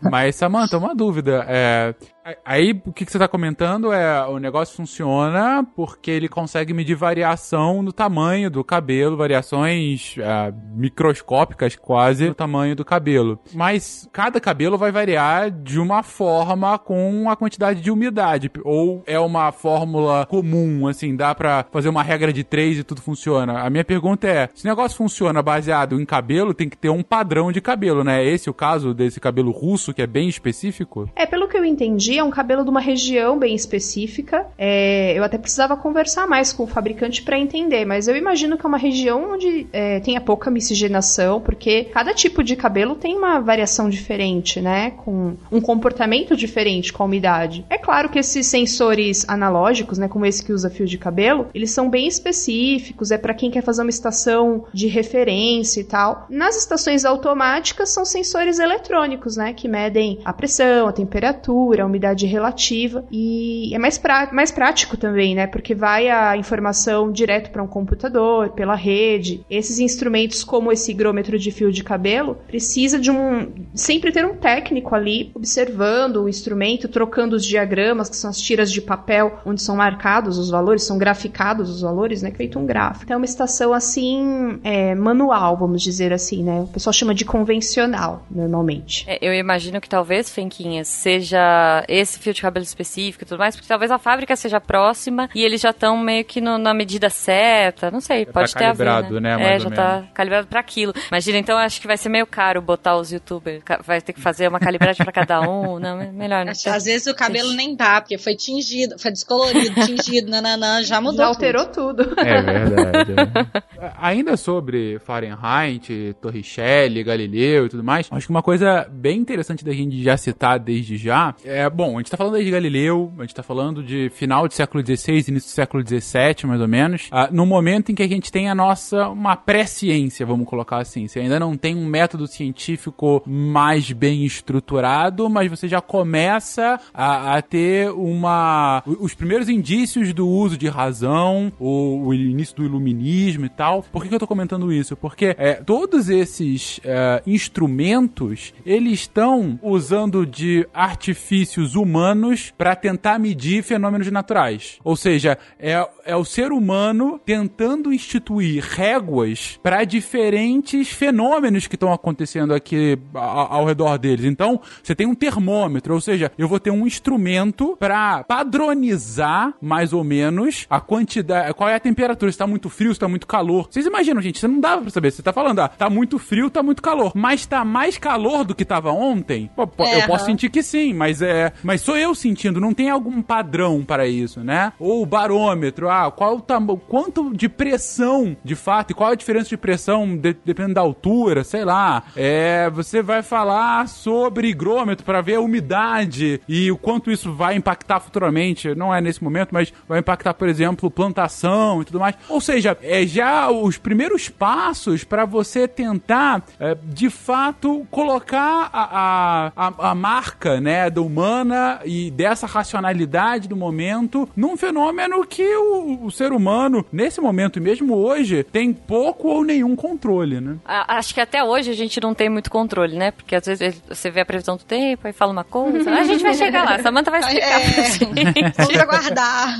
Mas, 0.00 0.34
Samanta, 0.34 0.78
uma 0.78 0.94
dúvida. 0.94 1.44
É, 1.46 1.94
Aí, 2.42 2.80
o 2.86 2.92
que, 2.92 3.04
você 3.04 3.18
está 3.18 3.28
comentando 3.28 3.92
é 3.92 4.26
o 4.26 4.38
negócio 4.38 4.74
funciona 4.74 5.66
porque 5.76 6.10
ele 6.10 6.26
consegue 6.26 6.72
medir 6.72 6.94
variação 6.94 7.82
no 7.82 7.92
tamanho 7.92 8.50
do 8.50 8.64
cabelo, 8.64 9.14
variações 9.16 10.16
uh, 10.16 10.54
microscópicas 10.74 11.76
quase 11.76 12.28
no 12.28 12.34
tamanho 12.34 12.74
do 12.74 12.84
cabelo. 12.84 13.38
Mas 13.52 14.08
cada 14.10 14.40
cabelo 14.40 14.78
vai 14.78 14.90
variar 14.90 15.50
de 15.50 15.78
uma 15.78 16.02
forma 16.02 16.78
com 16.78 17.28
a 17.28 17.36
quantidade 17.36 17.82
de 17.82 17.90
umidade. 17.90 18.50
Ou 18.64 19.02
é 19.06 19.18
uma 19.18 19.52
fórmula 19.52 20.24
comum, 20.24 20.88
assim, 20.88 21.14
dá 21.14 21.34
para 21.34 21.66
fazer 21.70 21.90
uma 21.90 22.02
regra 22.02 22.32
de 22.32 22.42
três 22.42 22.78
e 22.78 22.84
tudo 22.84 23.02
funciona. 23.02 23.60
A 23.60 23.68
minha 23.68 23.84
pergunta 23.84 24.26
é: 24.26 24.48
se 24.54 24.64
o 24.64 24.68
negócio 24.68 24.96
funciona 24.96 25.42
baseado 25.42 26.00
em 26.00 26.06
cabelo, 26.06 26.54
tem 26.54 26.70
que 26.70 26.78
ter 26.78 26.88
um 26.88 27.02
padrão 27.02 27.52
de 27.52 27.60
cabelo, 27.60 28.02
né? 28.02 28.24
É 28.24 28.28
esse 28.28 28.48
o 28.48 28.54
caso 28.54 28.94
desse 28.94 29.20
cabelo 29.20 29.50
russo, 29.50 29.92
que 29.92 30.00
é 30.00 30.06
bem 30.06 30.26
específico? 30.26 31.10
É, 31.14 31.26
pelo 31.26 31.48
que 31.48 31.58
eu 31.58 31.64
entendi, 31.64 32.13
é 32.18 32.24
um 32.24 32.30
cabelo 32.30 32.64
de 32.64 32.70
uma 32.70 32.80
região 32.80 33.38
bem 33.38 33.54
específica. 33.54 34.46
É, 34.58 35.16
eu 35.16 35.24
até 35.24 35.38
precisava 35.38 35.76
conversar 35.76 36.26
mais 36.26 36.52
com 36.52 36.64
o 36.64 36.66
fabricante 36.66 37.22
para 37.22 37.38
entender, 37.38 37.84
mas 37.84 38.08
eu 38.08 38.16
imagino 38.16 38.56
que 38.56 38.64
é 38.64 38.68
uma 38.68 38.78
região 38.78 39.32
onde 39.32 39.66
é, 39.72 40.00
tenha 40.00 40.20
pouca 40.20 40.50
miscigenação, 40.50 41.40
porque 41.40 41.84
cada 41.84 42.12
tipo 42.14 42.42
de 42.42 42.56
cabelo 42.56 42.94
tem 42.94 43.16
uma 43.16 43.40
variação 43.40 43.88
diferente, 43.88 44.60
né? 44.60 44.90
Com 44.90 45.36
um 45.50 45.60
comportamento 45.60 46.36
diferente 46.36 46.92
com 46.92 47.02
a 47.02 47.06
umidade. 47.06 47.64
É 47.68 47.78
claro 47.78 48.08
que 48.08 48.18
esses 48.18 48.46
sensores 48.46 49.24
analógicos, 49.28 49.98
né, 49.98 50.08
como 50.08 50.26
esse 50.26 50.44
que 50.44 50.52
usa 50.52 50.70
fio 50.70 50.86
de 50.86 50.98
cabelo, 50.98 51.48
eles 51.54 51.70
são 51.70 51.88
bem 51.88 52.06
específicos, 52.06 53.10
é 53.10 53.18
para 53.18 53.34
quem 53.34 53.50
quer 53.50 53.62
fazer 53.62 53.82
uma 53.82 53.90
estação 53.90 54.64
de 54.72 54.86
referência 54.86 55.80
e 55.80 55.84
tal. 55.84 56.26
Nas 56.28 56.56
estações 56.56 57.04
automáticas 57.04 57.90
são 57.90 58.04
sensores 58.04 58.58
eletrônicos, 58.58 59.36
né, 59.36 59.52
que 59.52 59.68
medem 59.68 60.20
a 60.24 60.32
pressão, 60.32 60.88
a 60.88 60.92
temperatura, 60.92 61.82
a 61.82 61.86
umidade 61.86 62.03
relativa 62.26 63.04
e 63.10 63.74
é 63.74 63.78
mais, 63.78 63.98
pra, 63.98 64.28
mais 64.32 64.50
prático 64.50 64.96
também, 64.96 65.34
né? 65.34 65.46
Porque 65.46 65.74
vai 65.74 66.08
a 66.08 66.36
informação 66.36 67.10
direto 67.10 67.50
para 67.50 67.62
um 67.62 67.66
computador, 67.66 68.50
pela 68.50 68.74
rede. 68.74 69.44
Esses 69.48 69.78
instrumentos, 69.78 70.44
como 70.44 70.72
esse 70.72 70.90
higrômetro 70.90 71.38
de 71.38 71.50
fio 71.50 71.72
de 71.72 71.82
cabelo, 71.82 72.36
precisa 72.46 72.98
de 72.98 73.10
um 73.10 73.52
sempre 73.74 74.12
ter 74.12 74.24
um 74.24 74.36
técnico 74.36 74.94
ali 74.94 75.30
observando 75.34 76.22
o 76.22 76.28
instrumento, 76.28 76.88
trocando 76.88 77.36
os 77.36 77.44
diagramas, 77.44 78.08
que 78.08 78.16
são 78.16 78.30
as 78.30 78.40
tiras 78.40 78.70
de 78.70 78.80
papel 78.80 79.40
onde 79.44 79.62
são 79.62 79.76
marcados 79.76 80.38
os 80.38 80.50
valores, 80.50 80.82
são 80.82 80.98
graficados 80.98 81.70
os 81.70 81.80
valores, 81.82 82.22
né? 82.22 82.30
Feito 82.30 82.58
um 82.58 82.66
gráfico. 82.66 83.04
Então 83.04 83.14
é 83.14 83.18
uma 83.18 83.24
estação 83.24 83.72
assim 83.72 84.60
é, 84.62 84.94
manual, 84.94 85.56
vamos 85.56 85.82
dizer 85.82 86.12
assim, 86.12 86.42
né? 86.42 86.60
O 86.60 86.66
pessoal 86.66 86.92
chama 86.92 87.14
de 87.14 87.24
convencional, 87.24 88.24
normalmente. 88.30 89.04
É, 89.08 89.18
eu 89.20 89.32
imagino 89.32 89.80
que 89.80 89.88
talvez, 89.88 90.30
Fenquinha, 90.30 90.84
seja 90.84 91.84
esse 91.94 92.18
fio 92.18 92.32
de 92.32 92.40
cabelo 92.40 92.64
específico 92.64 93.24
e 93.24 93.26
tudo 93.26 93.38
mais, 93.38 93.56
porque 93.56 93.68
talvez 93.68 93.90
a 93.90 93.98
fábrica 93.98 94.36
seja 94.36 94.60
próxima 94.60 95.28
e 95.34 95.42
eles 95.42 95.60
já 95.60 95.70
estão 95.70 95.96
meio 95.96 96.24
que 96.24 96.40
no, 96.40 96.58
na 96.58 96.72
medida 96.72 97.10
certa, 97.10 97.90
não 97.90 98.00
sei, 98.00 98.24
Já 98.24 98.32
pode 98.32 98.52
tá 98.52 98.58
ter 98.58 98.64
a 98.66 98.72
ver, 98.72 98.84
calibrado, 98.84 99.20
né, 99.20 99.54
É, 99.54 99.58
já 99.58 99.68
ou 99.68 99.74
tá 99.74 100.04
calibrado 100.14 100.46
pra 100.46 100.60
aquilo. 100.60 100.92
Imagina, 101.08 101.38
então 101.38 101.56
acho 101.58 101.80
que 101.80 101.86
vai 101.86 101.96
ser 101.96 102.08
meio 102.08 102.26
caro 102.26 102.60
botar 102.62 102.96
os 102.96 103.12
youtubers, 103.12 103.62
vai 103.84 104.00
ter 104.00 104.12
que 104.12 104.20
fazer 104.20 104.48
uma 104.48 104.60
calibragem 104.60 105.04
pra 105.04 105.12
cada 105.12 105.40
um, 105.40 105.78
não, 105.78 106.00
é 106.00 106.12
melhor 106.12 106.44
não. 106.44 106.52
Às 106.52 106.64
às 106.66 106.84
vezes 106.84 107.06
o 107.06 107.14
cabelo 107.14 107.52
nem 107.52 107.74
dá, 107.74 108.00
porque 108.00 108.18
foi 108.18 108.34
tingido, 108.34 108.98
foi 108.98 109.10
descolorido, 109.10 109.74
tingido, 109.86 110.30
nananã, 110.30 110.82
já 110.82 111.00
mudou. 111.00 111.18
Já 111.18 111.26
alterou 111.26 111.66
tudo. 111.66 112.14
É 112.18 112.42
verdade. 112.42 113.12
é. 113.12 113.92
Ainda 113.98 114.36
sobre 114.36 114.98
Fahrenheit, 114.98 116.14
Torricelli, 116.20 117.02
Galileu 117.02 117.66
e 117.66 117.68
tudo 117.68 117.82
mais, 117.82 118.06
acho 118.10 118.26
que 118.26 118.30
uma 118.30 118.42
coisa 118.42 118.86
bem 118.90 119.18
interessante 119.18 119.64
da 119.64 119.72
gente 119.72 120.02
já 120.02 120.16
citar 120.16 120.58
desde 120.58 120.96
já 120.96 121.34
é, 121.44 121.68
bom, 121.70 121.83
a 121.92 121.98
gente 121.98 122.10
tá 122.10 122.16
falando 122.16 122.36
aí 122.36 122.44
de 122.44 122.50
Galileu, 122.50 123.12
a 123.18 123.22
gente 123.22 123.34
tá 123.34 123.42
falando 123.42 123.82
de 123.82 124.10
final 124.10 124.48
do 124.48 124.54
século 124.54 124.84
XVI, 124.84 125.24
início 125.28 125.50
do 125.50 125.54
século 125.54 125.82
XVII, 125.86 126.46
mais 126.46 126.60
ou 126.60 126.68
menos, 126.68 127.08
ah, 127.10 127.28
no 127.30 127.46
momento 127.46 127.92
em 127.92 127.94
que 127.94 128.02
a 128.02 128.08
gente 128.08 128.32
tem 128.32 128.48
a 128.48 128.54
nossa, 128.54 129.08
uma 129.08 129.36
pré-ciência, 129.36 130.26
vamos 130.26 130.48
colocar 130.48 130.78
assim. 130.78 131.06
Você 131.06 131.20
ainda 131.20 131.38
não 131.38 131.56
tem 131.56 131.74
um 131.74 131.86
método 131.86 132.26
científico 132.26 133.22
mais 133.26 133.92
bem 133.92 134.24
estruturado, 134.24 135.28
mas 135.28 135.50
você 135.50 135.68
já 135.68 135.80
começa 135.80 136.80
a, 136.92 137.36
a 137.36 137.42
ter 137.42 137.90
uma. 137.90 138.82
os 138.86 139.14
primeiros 139.14 139.48
indícios 139.48 140.12
do 140.12 140.28
uso 140.28 140.56
de 140.56 140.68
razão, 140.68 141.52
o, 141.58 142.06
o 142.06 142.14
início 142.14 142.56
do 142.56 142.64
iluminismo 142.64 143.44
e 143.46 143.48
tal. 143.48 143.82
Por 143.82 144.02
que, 144.02 144.08
que 144.08 144.14
eu 144.14 144.20
tô 144.20 144.26
comentando 144.26 144.72
isso? 144.72 144.96
Porque 144.96 145.34
é, 145.38 145.54
todos 145.54 146.08
esses 146.08 146.80
é, 146.84 147.22
instrumentos 147.26 148.52
eles 148.64 149.00
estão 149.00 149.58
usando 149.62 150.26
de 150.26 150.66
artifícios 150.72 151.73
humanos 151.76 152.52
para 152.56 152.74
tentar 152.76 153.18
medir 153.18 153.62
fenômenos 153.62 154.10
naturais. 154.10 154.78
Ou 154.84 154.96
seja, 154.96 155.38
é, 155.58 155.86
é 156.04 156.16
o 156.16 156.24
ser 156.24 156.52
humano 156.52 157.20
tentando 157.24 157.92
instituir 157.92 158.62
réguas 158.64 159.58
para 159.62 159.84
diferentes 159.84 160.88
fenômenos 160.90 161.66
que 161.66 161.76
estão 161.76 161.92
acontecendo 161.92 162.54
aqui 162.54 162.98
a- 163.14 163.54
ao 163.56 163.64
redor 163.64 163.98
deles. 163.98 164.24
Então, 164.24 164.60
você 164.82 164.94
tem 164.94 165.06
um 165.06 165.14
termômetro, 165.14 165.94
ou 165.94 166.00
seja, 166.00 166.30
eu 166.38 166.48
vou 166.48 166.58
ter 166.60 166.70
um 166.70 166.86
instrumento 166.86 167.76
para 167.78 168.24
padronizar 168.24 169.54
mais 169.60 169.92
ou 169.92 170.02
menos 170.04 170.66
a 170.68 170.80
quantidade, 170.80 171.52
qual 171.54 171.68
é 171.68 171.74
a 171.74 171.80
temperatura, 171.80 172.30
se 172.32 172.38
tá 172.38 172.46
muito 172.46 172.68
frio, 172.68 172.92
se 172.94 173.00
tá 173.00 173.08
muito 173.08 173.26
calor. 173.26 173.68
Vocês 173.70 173.86
imaginam, 173.86 174.20
gente, 174.20 174.38
você 174.38 174.48
não 174.48 174.60
dava 174.60 174.82
para 174.82 174.90
saber. 174.90 175.10
Você 175.10 175.22
tá 175.22 175.32
falando, 175.32 175.60
ah, 175.60 175.68
tá 175.68 175.88
muito 175.90 176.18
frio, 176.18 176.50
tá 176.50 176.62
muito 176.62 176.82
calor, 176.82 177.12
mas 177.14 177.46
tá 177.46 177.64
mais 177.64 177.98
calor 177.98 178.44
do 178.44 178.54
que 178.54 178.64
tava 178.64 178.90
ontem? 178.92 179.50
Pô, 179.54 179.66
pô, 179.66 179.84
É, 179.84 180.02
eu 180.02 180.06
posso 180.06 180.24
sentir 180.26 180.48
que 180.50 180.62
sim, 180.62 180.92
mas 180.92 181.22
é, 181.22 181.52
mas 181.62 181.80
sou 181.80 181.96
eu 181.96 182.14
sentindo, 182.14 182.60
não 182.60 182.72
tem 182.74 182.90
algum 182.90 183.22
padrão 183.22 183.82
para 183.84 184.06
isso, 184.06 184.40
né? 184.40 184.72
Ou 184.78 185.04
barômetro, 185.06 185.88
ah, 185.88 186.10
qual 186.10 186.36
o 186.36 186.40
tamanho, 186.40 186.80
quanto 186.88 187.34
de 187.34 187.48
pressão, 187.48 188.36
de 188.44 188.54
fato, 188.54 188.90
e 188.90 188.94
qual 188.94 189.10
a 189.10 189.14
diferença 189.14 189.48
de 189.48 189.56
pressão 189.56 190.16
de- 190.16 190.36
dependendo 190.44 190.74
da 190.74 190.80
altura, 190.80 191.44
sei 191.44 191.64
lá. 191.64 192.02
É, 192.16 192.70
você 192.70 193.02
vai 193.02 193.22
falar 193.22 193.88
sobre 193.88 194.48
higrômetro 194.48 195.04
para 195.04 195.20
ver 195.20 195.34
a 195.36 195.40
umidade 195.40 196.40
e 196.48 196.70
o 196.70 196.76
quanto 196.76 197.10
isso 197.10 197.32
vai 197.32 197.56
impactar 197.56 198.00
futuramente, 198.00 198.74
não 198.74 198.94
é 198.94 199.00
nesse 199.00 199.22
momento, 199.22 199.50
mas 199.52 199.72
vai 199.88 199.98
impactar, 200.00 200.34
por 200.34 200.48
exemplo, 200.48 200.90
plantação 200.90 201.82
e 201.82 201.84
tudo 201.84 202.00
mais. 202.00 202.14
Ou 202.28 202.40
seja, 202.40 202.76
é 202.82 203.06
já 203.06 203.50
os 203.50 203.76
primeiros 203.78 204.28
passos 204.28 205.04
para 205.04 205.24
você 205.24 205.66
tentar, 205.68 206.42
é, 206.58 206.76
de 206.82 207.10
fato, 207.10 207.86
colocar 207.90 208.68
a, 208.72 209.50
a, 209.56 209.68
a, 209.68 209.90
a 209.90 209.94
marca, 209.94 210.60
né, 210.60 210.90
da 210.90 211.00
humana 211.44 211.80
e 211.84 212.10
dessa 212.10 212.46
racionalidade 212.46 213.48
do 213.48 213.56
momento 213.56 214.28
num 214.36 214.56
fenômeno 214.56 215.24
que 215.26 215.44
o, 215.56 216.04
o 216.06 216.10
ser 216.10 216.32
humano, 216.32 216.84
nesse 216.92 217.20
momento 217.20 217.58
e 217.58 217.62
mesmo 217.62 217.94
hoje, 217.94 218.42
tem 218.42 218.72
pouco 218.72 219.28
ou 219.28 219.44
nenhum 219.44 219.76
controle, 219.76 220.40
né? 220.40 220.56
Acho 220.64 221.14
que 221.14 221.20
até 221.20 221.44
hoje 221.44 221.70
a 221.70 221.74
gente 221.74 222.00
não 222.00 222.14
tem 222.14 222.28
muito 222.28 222.50
controle, 222.50 222.96
né? 222.96 223.10
Porque 223.10 223.36
às 223.36 223.44
vezes 223.46 223.82
você 223.88 224.10
vê 224.10 224.20
a 224.20 224.26
previsão 224.26 224.56
do 224.56 224.64
tempo 224.64 225.06
e 225.06 225.12
fala 225.12 225.32
uma 225.32 225.44
coisa. 225.44 225.90
A 225.90 226.04
gente 226.04 226.22
vai 226.22 226.34
chegar 226.34 226.64
lá, 226.64 226.78
Samantha 226.82 227.10
vai 227.10 227.20
explicar 227.24 227.60
pra 227.60 227.82
É. 227.82 227.90
gente. 227.90 228.54
Vamos 228.56 228.76
aguardar. 228.76 229.58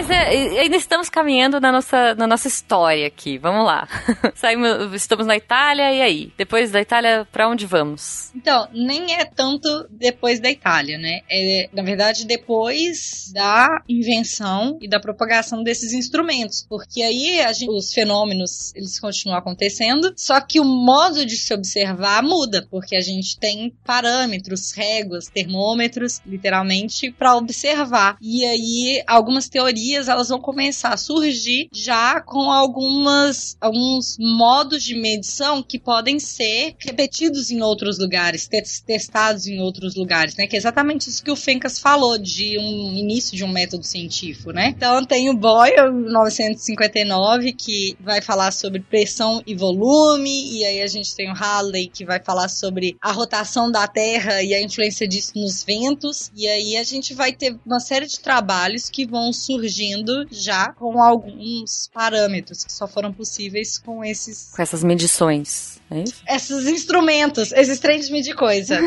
Mas 0.00 0.08
é, 0.08 0.60
ainda 0.60 0.76
estamos 0.76 1.10
caminhando 1.10 1.60
na 1.60 1.70
nossa, 1.70 2.14
na 2.14 2.26
nossa 2.26 2.48
história 2.48 3.06
aqui. 3.06 3.36
Vamos 3.36 3.66
lá. 3.66 3.86
Saímos, 4.34 4.94
estamos 4.94 5.26
na 5.26 5.36
Itália, 5.36 5.92
e 5.92 6.00
aí? 6.00 6.32
Depois 6.38 6.70
da 6.70 6.80
Itália, 6.80 7.28
pra 7.30 7.46
onde 7.46 7.66
vamos? 7.66 8.30
Então, 8.34 8.66
nem 8.72 9.12
é 9.14 9.26
tanto 9.26 9.68
depois 9.90 10.40
da 10.40 10.50
Itália, 10.50 10.96
né? 10.96 11.20
É, 11.30 11.68
na 11.70 11.82
verdade, 11.82 12.24
depois 12.24 13.30
da 13.34 13.82
invenção 13.86 14.78
e 14.80 14.88
da 14.88 14.98
propagação 14.98 15.62
desses 15.62 15.92
instrumentos. 15.92 16.64
Porque 16.66 17.02
aí 17.02 17.36
gente- 17.52 17.68
os 17.70 17.92
fenômenos, 17.92 18.74
eles 18.74 18.98
continuam 18.98 19.38
acontecendo, 19.38 20.14
só 20.16 20.40
que 20.40 20.60
o 20.60 20.64
modo 20.64 21.26
de 21.26 21.36
se 21.36 21.52
observar 21.52 22.22
muda, 22.22 22.66
porque 22.70 22.96
a 22.96 23.00
gente 23.02 23.38
tem 23.38 23.74
parâmetros, 23.84 24.72
réguas, 24.72 25.26
termômetros, 25.26 26.22
literalmente, 26.24 27.12
para 27.12 27.36
observar. 27.36 28.16
E 28.18 28.46
aí, 28.46 29.02
algumas 29.06 29.46
teorias, 29.46 29.89
elas 29.94 30.28
vão 30.28 30.40
começar 30.40 30.90
a 30.94 30.96
surgir 30.96 31.68
já 31.72 32.20
com 32.20 32.50
algumas, 32.50 33.56
alguns 33.60 34.16
modos 34.18 34.82
de 34.82 34.94
medição 34.94 35.62
que 35.62 35.78
podem 35.78 36.18
ser 36.18 36.74
repetidos 36.78 37.50
em 37.50 37.60
outros 37.62 37.98
lugares, 37.98 38.46
tes- 38.48 38.80
testados 38.80 39.46
em 39.46 39.60
outros 39.60 39.94
lugares, 39.96 40.34
né? 40.36 40.46
Que 40.46 40.56
é 40.56 40.58
exatamente 40.58 41.08
isso 41.08 41.22
que 41.22 41.30
o 41.30 41.36
Fencas 41.36 41.78
falou 41.78 42.18
de 42.18 42.58
um 42.58 42.92
início 42.94 43.36
de 43.36 43.44
um 43.44 43.48
método 43.48 43.84
científico, 43.84 44.52
né? 44.52 44.74
Então 44.76 45.04
tem 45.04 45.28
o 45.30 45.34
Boyle, 45.36 45.90
1959, 45.92 47.52
que 47.52 47.96
vai 48.00 48.20
falar 48.20 48.52
sobre 48.52 48.80
pressão 48.80 49.42
e 49.46 49.54
volume, 49.54 50.52
e 50.58 50.64
aí 50.64 50.82
a 50.82 50.86
gente 50.86 51.14
tem 51.14 51.30
o 51.30 51.34
Halley, 51.34 51.88
que 51.88 52.04
vai 52.04 52.22
falar 52.22 52.48
sobre 52.48 52.96
a 53.00 53.12
rotação 53.12 53.70
da 53.70 53.86
Terra 53.86 54.42
e 54.42 54.54
a 54.54 54.60
influência 54.62 55.06
disso 55.06 55.32
nos 55.36 55.62
ventos, 55.64 56.30
e 56.36 56.46
aí 56.48 56.76
a 56.76 56.82
gente 56.84 57.14
vai 57.14 57.32
ter 57.32 57.56
uma 57.64 57.80
série 57.80 58.06
de 58.06 58.20
trabalhos 58.20 58.88
que 58.90 59.06
vão 59.06 59.32
surgindo 59.70 60.26
já 60.30 60.72
com 60.72 61.00
alguns 61.00 61.88
parâmetros 61.94 62.64
que 62.64 62.72
só 62.72 62.88
foram 62.88 63.12
possíveis 63.12 63.78
com 63.78 64.04
esses 64.04 64.50
Com 64.54 64.60
essas 64.60 64.82
medições. 64.82 65.78
É 65.90 66.02
isso? 66.02 66.22
esses 66.28 66.66
instrumentos, 66.68 67.50
esses 67.52 67.80
trem 67.80 67.98
de 68.00 68.12
medir 68.12 68.34
coisa. 68.34 68.78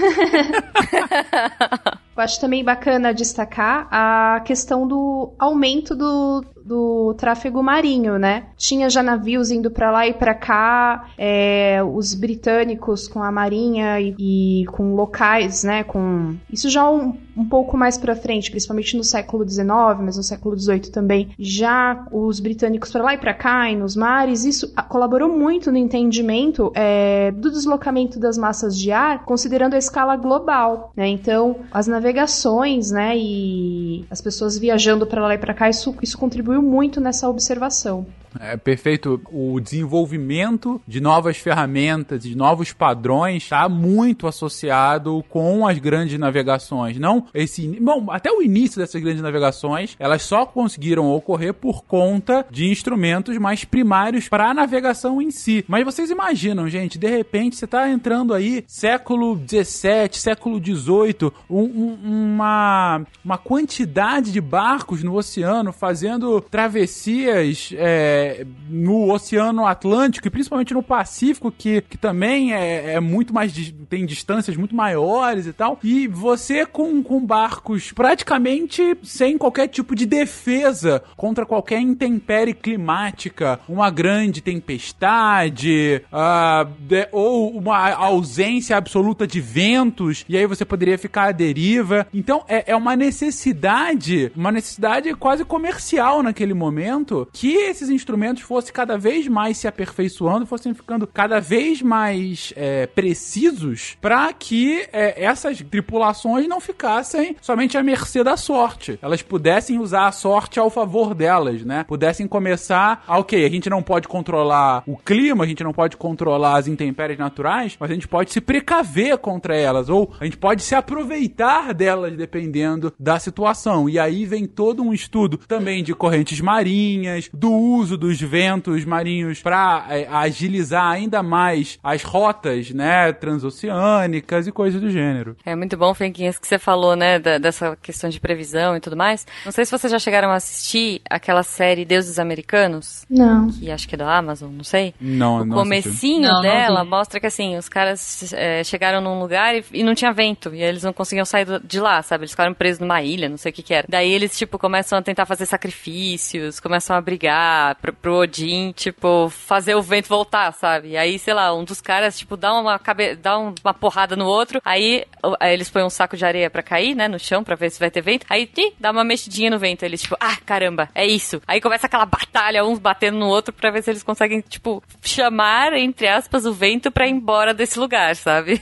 Eu 2.16 2.24
acho 2.24 2.40
também 2.40 2.64
bacana 2.64 3.14
destacar 3.14 3.88
a 3.92 4.40
questão 4.46 4.88
do 4.88 5.34
aumento 5.40 5.96
do, 5.96 6.46
do 6.66 7.14
tráfego 7.16 7.62
marinho, 7.62 8.18
né? 8.18 8.46
Tinha 8.58 8.90
já 8.90 9.04
navios 9.04 9.52
indo 9.52 9.70
pra 9.70 9.92
lá 9.92 10.08
e 10.08 10.14
pra 10.14 10.34
cá, 10.34 11.06
é, 11.18 11.82
os 11.84 12.14
britânicos 12.14 13.08
com 13.08 13.22
a 13.22 13.32
marinha 13.32 14.00
e, 14.00 14.16
e 14.20 14.66
com 14.68 14.96
locais, 14.96 15.64
né? 15.64 15.84
Com 15.84 16.36
isso 16.52 16.70
já 16.70 16.90
um, 16.90 17.16
um 17.36 17.46
pouco 17.46 17.78
mais 17.78 17.98
pra 17.98 18.16
frente, 18.16 18.50
principalmente 18.50 18.96
no 18.96 19.04
século 19.04 19.48
XIX, 19.48 19.68
mas 20.02 20.18
no 20.18 20.24
século 20.24 20.58
XVIII 20.58 20.92
também. 20.92 21.30
Já 21.38 22.06
os 22.12 22.40
britânicos 22.40 22.92
pra 22.92 23.04
lá 23.04 23.14
e 23.14 23.18
pra 23.18 23.34
cá, 23.34 23.70
e 23.70 23.76
nos 23.76 23.96
mares, 23.96 24.46
isso 24.46 24.74
colaborou 24.88 25.30
muito 25.30 25.72
no 25.72 25.78
entendimento 25.78 26.72
é, 26.76 27.32
do 27.32 27.52
deslocamento 27.52 28.20
das 28.20 28.38
massas 28.38 28.78
de 28.78 28.92
ar, 28.92 29.26
considerando 29.26 29.74
a 29.74 29.78
escala 29.78 30.16
global, 30.16 30.92
né? 30.96 31.08
Então, 31.08 31.58
as 31.72 31.88
navegações, 31.88 32.92
né, 32.92 33.18
e 33.18 34.06
as 34.10 34.22
pessoas 34.22 34.58
viajando 34.58 35.06
para 35.06 35.22
lá 35.22 35.34
e 35.34 35.38
para 35.38 35.54
cá, 35.54 35.70
isso, 35.70 35.96
isso 36.02 36.18
contribuiu 36.18 36.53
muito 36.62 37.00
nessa 37.02 37.30
observação. 37.30 38.06
É 38.40 38.58
perfeito. 38.58 39.22
O 39.32 39.60
desenvolvimento 39.60 40.82
de 40.88 41.00
novas 41.00 41.38
ferramentas, 41.38 42.24
de 42.24 42.36
novos 42.36 42.72
padrões, 42.74 43.44
está 43.44 43.68
muito 43.70 44.28
associado 44.28 45.24
com 45.30 45.68
as 45.68 45.78
grandes 45.80 46.18
navegações. 46.20 46.98
Não 46.98 47.26
esse. 47.34 47.68
Bom, 47.80 48.08
até 48.10 48.32
o 48.32 48.42
início 48.42 48.80
dessas 48.80 49.02
grandes 49.02 49.22
navegações, 49.22 49.96
elas 50.00 50.24
só 50.24 50.46
conseguiram 50.46 51.12
ocorrer 51.12 51.54
por 51.54 51.84
conta 51.84 52.46
de 52.50 52.70
instrumentos 52.70 53.38
mais 53.38 53.64
primários 53.64 54.28
para 54.28 54.50
a 54.50 54.54
navegação 54.54 55.22
em 55.22 55.32
si. 55.32 55.64
Mas 55.68 55.86
vocês 55.86 56.10
imaginam, 56.10 56.68
gente, 56.68 56.98
de 56.98 57.08
repente 57.08 57.56
você 57.56 57.66
está 57.66 57.90
entrando 57.90 58.34
aí 58.34 58.64
século 58.68 59.36
17, 59.36 60.20
século 60.20 60.60
18, 60.60 61.34
um, 61.50 61.60
um, 61.60 61.98
uma, 62.04 63.02
uma 63.24 63.38
quantidade 63.38 64.32
de 64.32 64.42
barcos 64.42 65.04
no 65.04 65.16
oceano 65.16 65.72
fazendo 65.72 66.42
travessias 66.42 67.72
é, 67.76 68.23
no 68.70 69.12
Oceano 69.12 69.66
Atlântico 69.66 70.28
e 70.28 70.32
principalmente 70.32 70.74
no 70.74 70.84
Pacífico, 70.84 71.52
que, 71.52 71.82
que 71.82 71.98
também 71.98 72.54
é, 72.54 72.94
é 72.94 73.00
muito 73.00 73.34
mais. 73.34 73.54
tem 73.90 74.06
distâncias 74.06 74.58
muito 74.58 74.76
maiores 74.76 75.46
e 75.46 75.54
tal. 75.54 75.80
E 75.84 76.08
você 76.08 76.66
com, 76.66 77.02
com 77.04 77.26
barcos 77.26 77.92
praticamente 77.92 78.98
sem 79.04 79.38
qualquer 79.38 79.68
tipo 79.68 79.96
de 79.96 80.06
defesa 80.06 81.04
contra 81.16 81.46
qualquer 81.46 81.80
intempérie 81.80 82.54
climática, 82.54 83.60
uma 83.68 83.90
grande 83.90 84.42
tempestade, 84.42 86.02
uh, 86.12 86.70
de, 86.80 87.08
ou 87.12 87.56
uma 87.58 87.92
ausência 87.92 88.78
absoluta 88.78 89.28
de 89.28 89.40
ventos, 89.40 90.26
e 90.28 90.38
aí 90.38 90.46
você 90.46 90.66
poderia 90.66 90.98
ficar 90.98 91.30
à 91.30 91.32
deriva. 91.32 92.08
Então 92.14 92.44
é, 92.48 92.72
é 92.72 92.76
uma 92.76 92.96
necessidade, 92.96 94.32
uma 94.36 94.52
necessidade 94.52 95.14
quase 95.16 95.46
comercial 95.46 96.24
naquele 96.24 96.54
momento, 96.54 97.28
que 97.32 97.54
esses 97.54 97.90
instrumentos 97.90 98.13
fossem 98.42 98.74
cada 98.74 98.98
vez 98.98 99.28
mais 99.28 99.58
se 99.58 99.68
aperfeiçoando, 99.68 100.46
fossem 100.46 100.74
ficando 100.74 101.08
cada 101.08 101.40
vez 101.40 101.82
mais 101.82 102.54
é, 102.56 102.88
precisos 102.88 103.98
para 104.02 104.32
que 104.34 104.88
é, 104.92 105.24
essas 105.24 105.62
tripulações 105.62 106.48
não 106.48 106.60
ficassem 106.60 107.36
somente 107.42 107.78
à 107.78 107.84
mercê 107.84 108.24
da 108.24 108.38
sorte. 108.38 108.98
Elas 109.02 109.22
pudessem 109.22 109.80
usar 109.80 110.08
a 110.08 110.12
sorte 110.12 110.60
ao 110.60 110.70
favor 110.70 111.14
delas, 111.14 111.64
né? 111.64 111.84
Pudessem 111.88 112.28
começar, 112.28 113.04
ok, 113.08 113.46
a 113.46 113.50
gente 113.50 113.70
não 113.70 113.82
pode 113.82 114.08
controlar 114.08 114.84
o 114.88 114.98
clima, 114.98 115.44
a 115.44 115.48
gente 115.48 115.64
não 115.64 115.74
pode 115.74 115.98
controlar 115.98 116.58
as 116.58 116.68
intempéries 116.68 117.18
naturais, 117.18 117.76
mas 117.80 117.92
a 117.92 117.94
gente 117.94 118.08
pode 118.08 118.32
se 118.32 118.42
precaver 118.42 119.18
contra 119.18 119.56
elas, 119.56 119.90
ou 119.90 120.14
a 120.20 120.26
gente 120.26 120.38
pode 120.38 120.64
se 120.64 120.76
aproveitar 120.76 121.74
delas 121.74 122.16
dependendo 122.16 122.94
da 123.00 123.20
situação. 123.20 123.90
E 123.90 124.00
aí 124.00 124.26
vem 124.26 124.46
todo 124.46 124.84
um 124.84 124.94
estudo 124.94 125.38
também 125.38 125.84
de 125.84 125.94
correntes 125.94 126.40
marinhas, 126.42 127.30
do 127.34 127.52
uso 127.52 127.98
dos 128.04 128.20
ventos 128.20 128.84
marinhos 128.84 129.42
para 129.42 129.86
é, 129.90 130.06
agilizar 130.12 130.86
ainda 130.92 131.24
mais 131.24 131.80
as 131.82 132.04
rotas, 132.04 132.70
né, 132.72 133.14
transoceânicas 133.14 134.46
e 134.48 134.52
coisas 134.52 134.82
do 134.82 134.90
gênero. 134.90 135.38
É 135.46 135.56
muito 135.56 135.78
bom, 135.78 135.94
Fenquinhas, 135.94 136.38
que 136.38 136.46
você 136.48 136.60
falou, 136.60 136.96
né, 136.96 137.18
da, 137.20 137.38
dessa 137.38 137.78
questão 137.82 138.10
de 138.10 138.20
previsão 138.20 138.76
e 138.76 138.80
tudo 138.82 138.98
mais. 138.98 139.26
Não 139.46 139.52
sei 139.52 139.64
se 139.66 139.72
vocês 139.72 139.90
já 139.92 140.00
chegaram 140.00 140.30
a 140.32 140.36
assistir 140.36 141.02
aquela 141.10 141.44
série 141.44 141.86
Deuses 141.86 142.20
Americanos. 142.20 143.06
Não. 143.10 143.50
Que 143.50 143.72
acho 143.72 143.88
que 143.88 143.96
é 143.96 143.98
da 143.98 144.18
Amazon, 144.18 144.52
não 144.52 144.64
sei. 144.64 144.94
Não, 145.00 145.38
o 145.42 145.46
não 145.46 145.58
comecinho 145.58 146.22
Não, 146.28 146.36
não 146.36 146.42
dela 146.42 146.84
vi. 146.84 146.90
mostra 146.90 147.20
que 147.20 147.28
assim, 147.28 147.56
os 147.58 147.70
caras 147.70 148.34
é, 148.34 148.64
chegaram 148.64 149.00
num 149.02 149.20
lugar 149.20 149.56
e, 149.56 149.64
e 149.72 149.84
não 149.84 149.96
tinha 149.96 150.12
vento. 150.12 150.50
E 150.54 150.62
aí 150.62 150.70
eles 150.70 150.84
não 150.84 150.92
conseguiam 150.94 151.26
sair 151.26 151.46
do- 151.46 151.60
de 151.60 151.80
lá, 151.80 152.02
sabe? 152.02 152.24
Eles 152.24 152.32
ficaram 152.32 152.54
presos 152.54 152.80
numa 152.80 153.02
ilha, 153.02 153.30
não 153.30 153.38
sei 153.38 153.52
o 153.52 153.54
que 153.54 153.64
que 153.64 153.74
era. 153.74 153.88
Daí 153.90 154.12
eles, 154.12 154.38
tipo, 154.38 154.60
começam 154.60 154.98
a 154.98 155.02
tentar 155.02 155.26
fazer 155.26 155.46
sacrifícios, 155.46 156.60
começam 156.60 156.96
a 156.96 157.02
brigar 157.02 157.76
pro, 157.84 157.92
pro 157.94 158.16
Odin, 158.16 158.72
tipo, 158.72 159.30
fazer 159.30 159.76
o 159.76 159.82
vento 159.82 160.08
voltar, 160.08 160.54
sabe? 160.54 160.90
E 160.92 160.98
aí, 160.98 161.20
sei 161.20 161.34
lá, 161.34 161.54
um 161.54 161.66
dos 161.66 161.82
caras, 161.82 162.18
tipo, 162.18 162.38
dá 162.38 162.54
uma, 162.54 162.80
cabe... 162.80 163.14
dá 163.16 163.38
um- 163.38 163.54
uma 163.62 163.74
porrada 163.74 164.16
no 164.16 164.26
outro, 164.26 164.62
aí, 164.64 165.04
aí 165.40 165.54
eles 165.54 165.70
põem 165.70 165.84
um 165.84 165.90
saco 165.90 166.16
de 166.16 166.24
areia 166.26 166.50
pra 166.50 166.64
cair, 166.64 166.96
né, 166.96 167.10
no 167.10 167.20
chão, 167.20 167.44
pra 167.44 167.56
ver 167.56 167.70
se 167.72 167.80
vai 167.80 167.92
ter 167.92 168.00
vento. 168.02 168.26
Aí, 168.30 168.50
ih, 168.58 168.74
dá 168.80 168.92
uma 168.92 169.04
mexidinha 169.04 169.50
no 169.52 169.60
vento. 169.60 169.84
Eles, 169.84 170.02
tipo, 170.02 170.16
ah, 170.20 170.38
caramba, 170.46 170.88
é 170.96 171.06
isso. 171.06 171.42
Aí 171.46 171.60
começa 171.60 171.86
aquela 171.88 172.06
batalha, 172.06 172.64
uns 172.64 172.80
batendo 172.80 173.18
no 173.18 173.28
outro, 173.28 173.54
pra 173.54 173.70
ver 173.70 173.84
se 173.84 173.90
eles 173.92 174.02
conseguem, 174.04 174.40
tipo, 174.42 174.82
chamar, 175.02 175.74
entre 175.74 176.08
aspas, 176.08 176.46
o 176.46 176.54
vento 176.54 176.90
pra 176.90 177.06
ir 177.06 177.12
embora 177.12 177.54
desse 177.54 177.78
lugar, 177.78 178.16
sabe? 178.16 178.62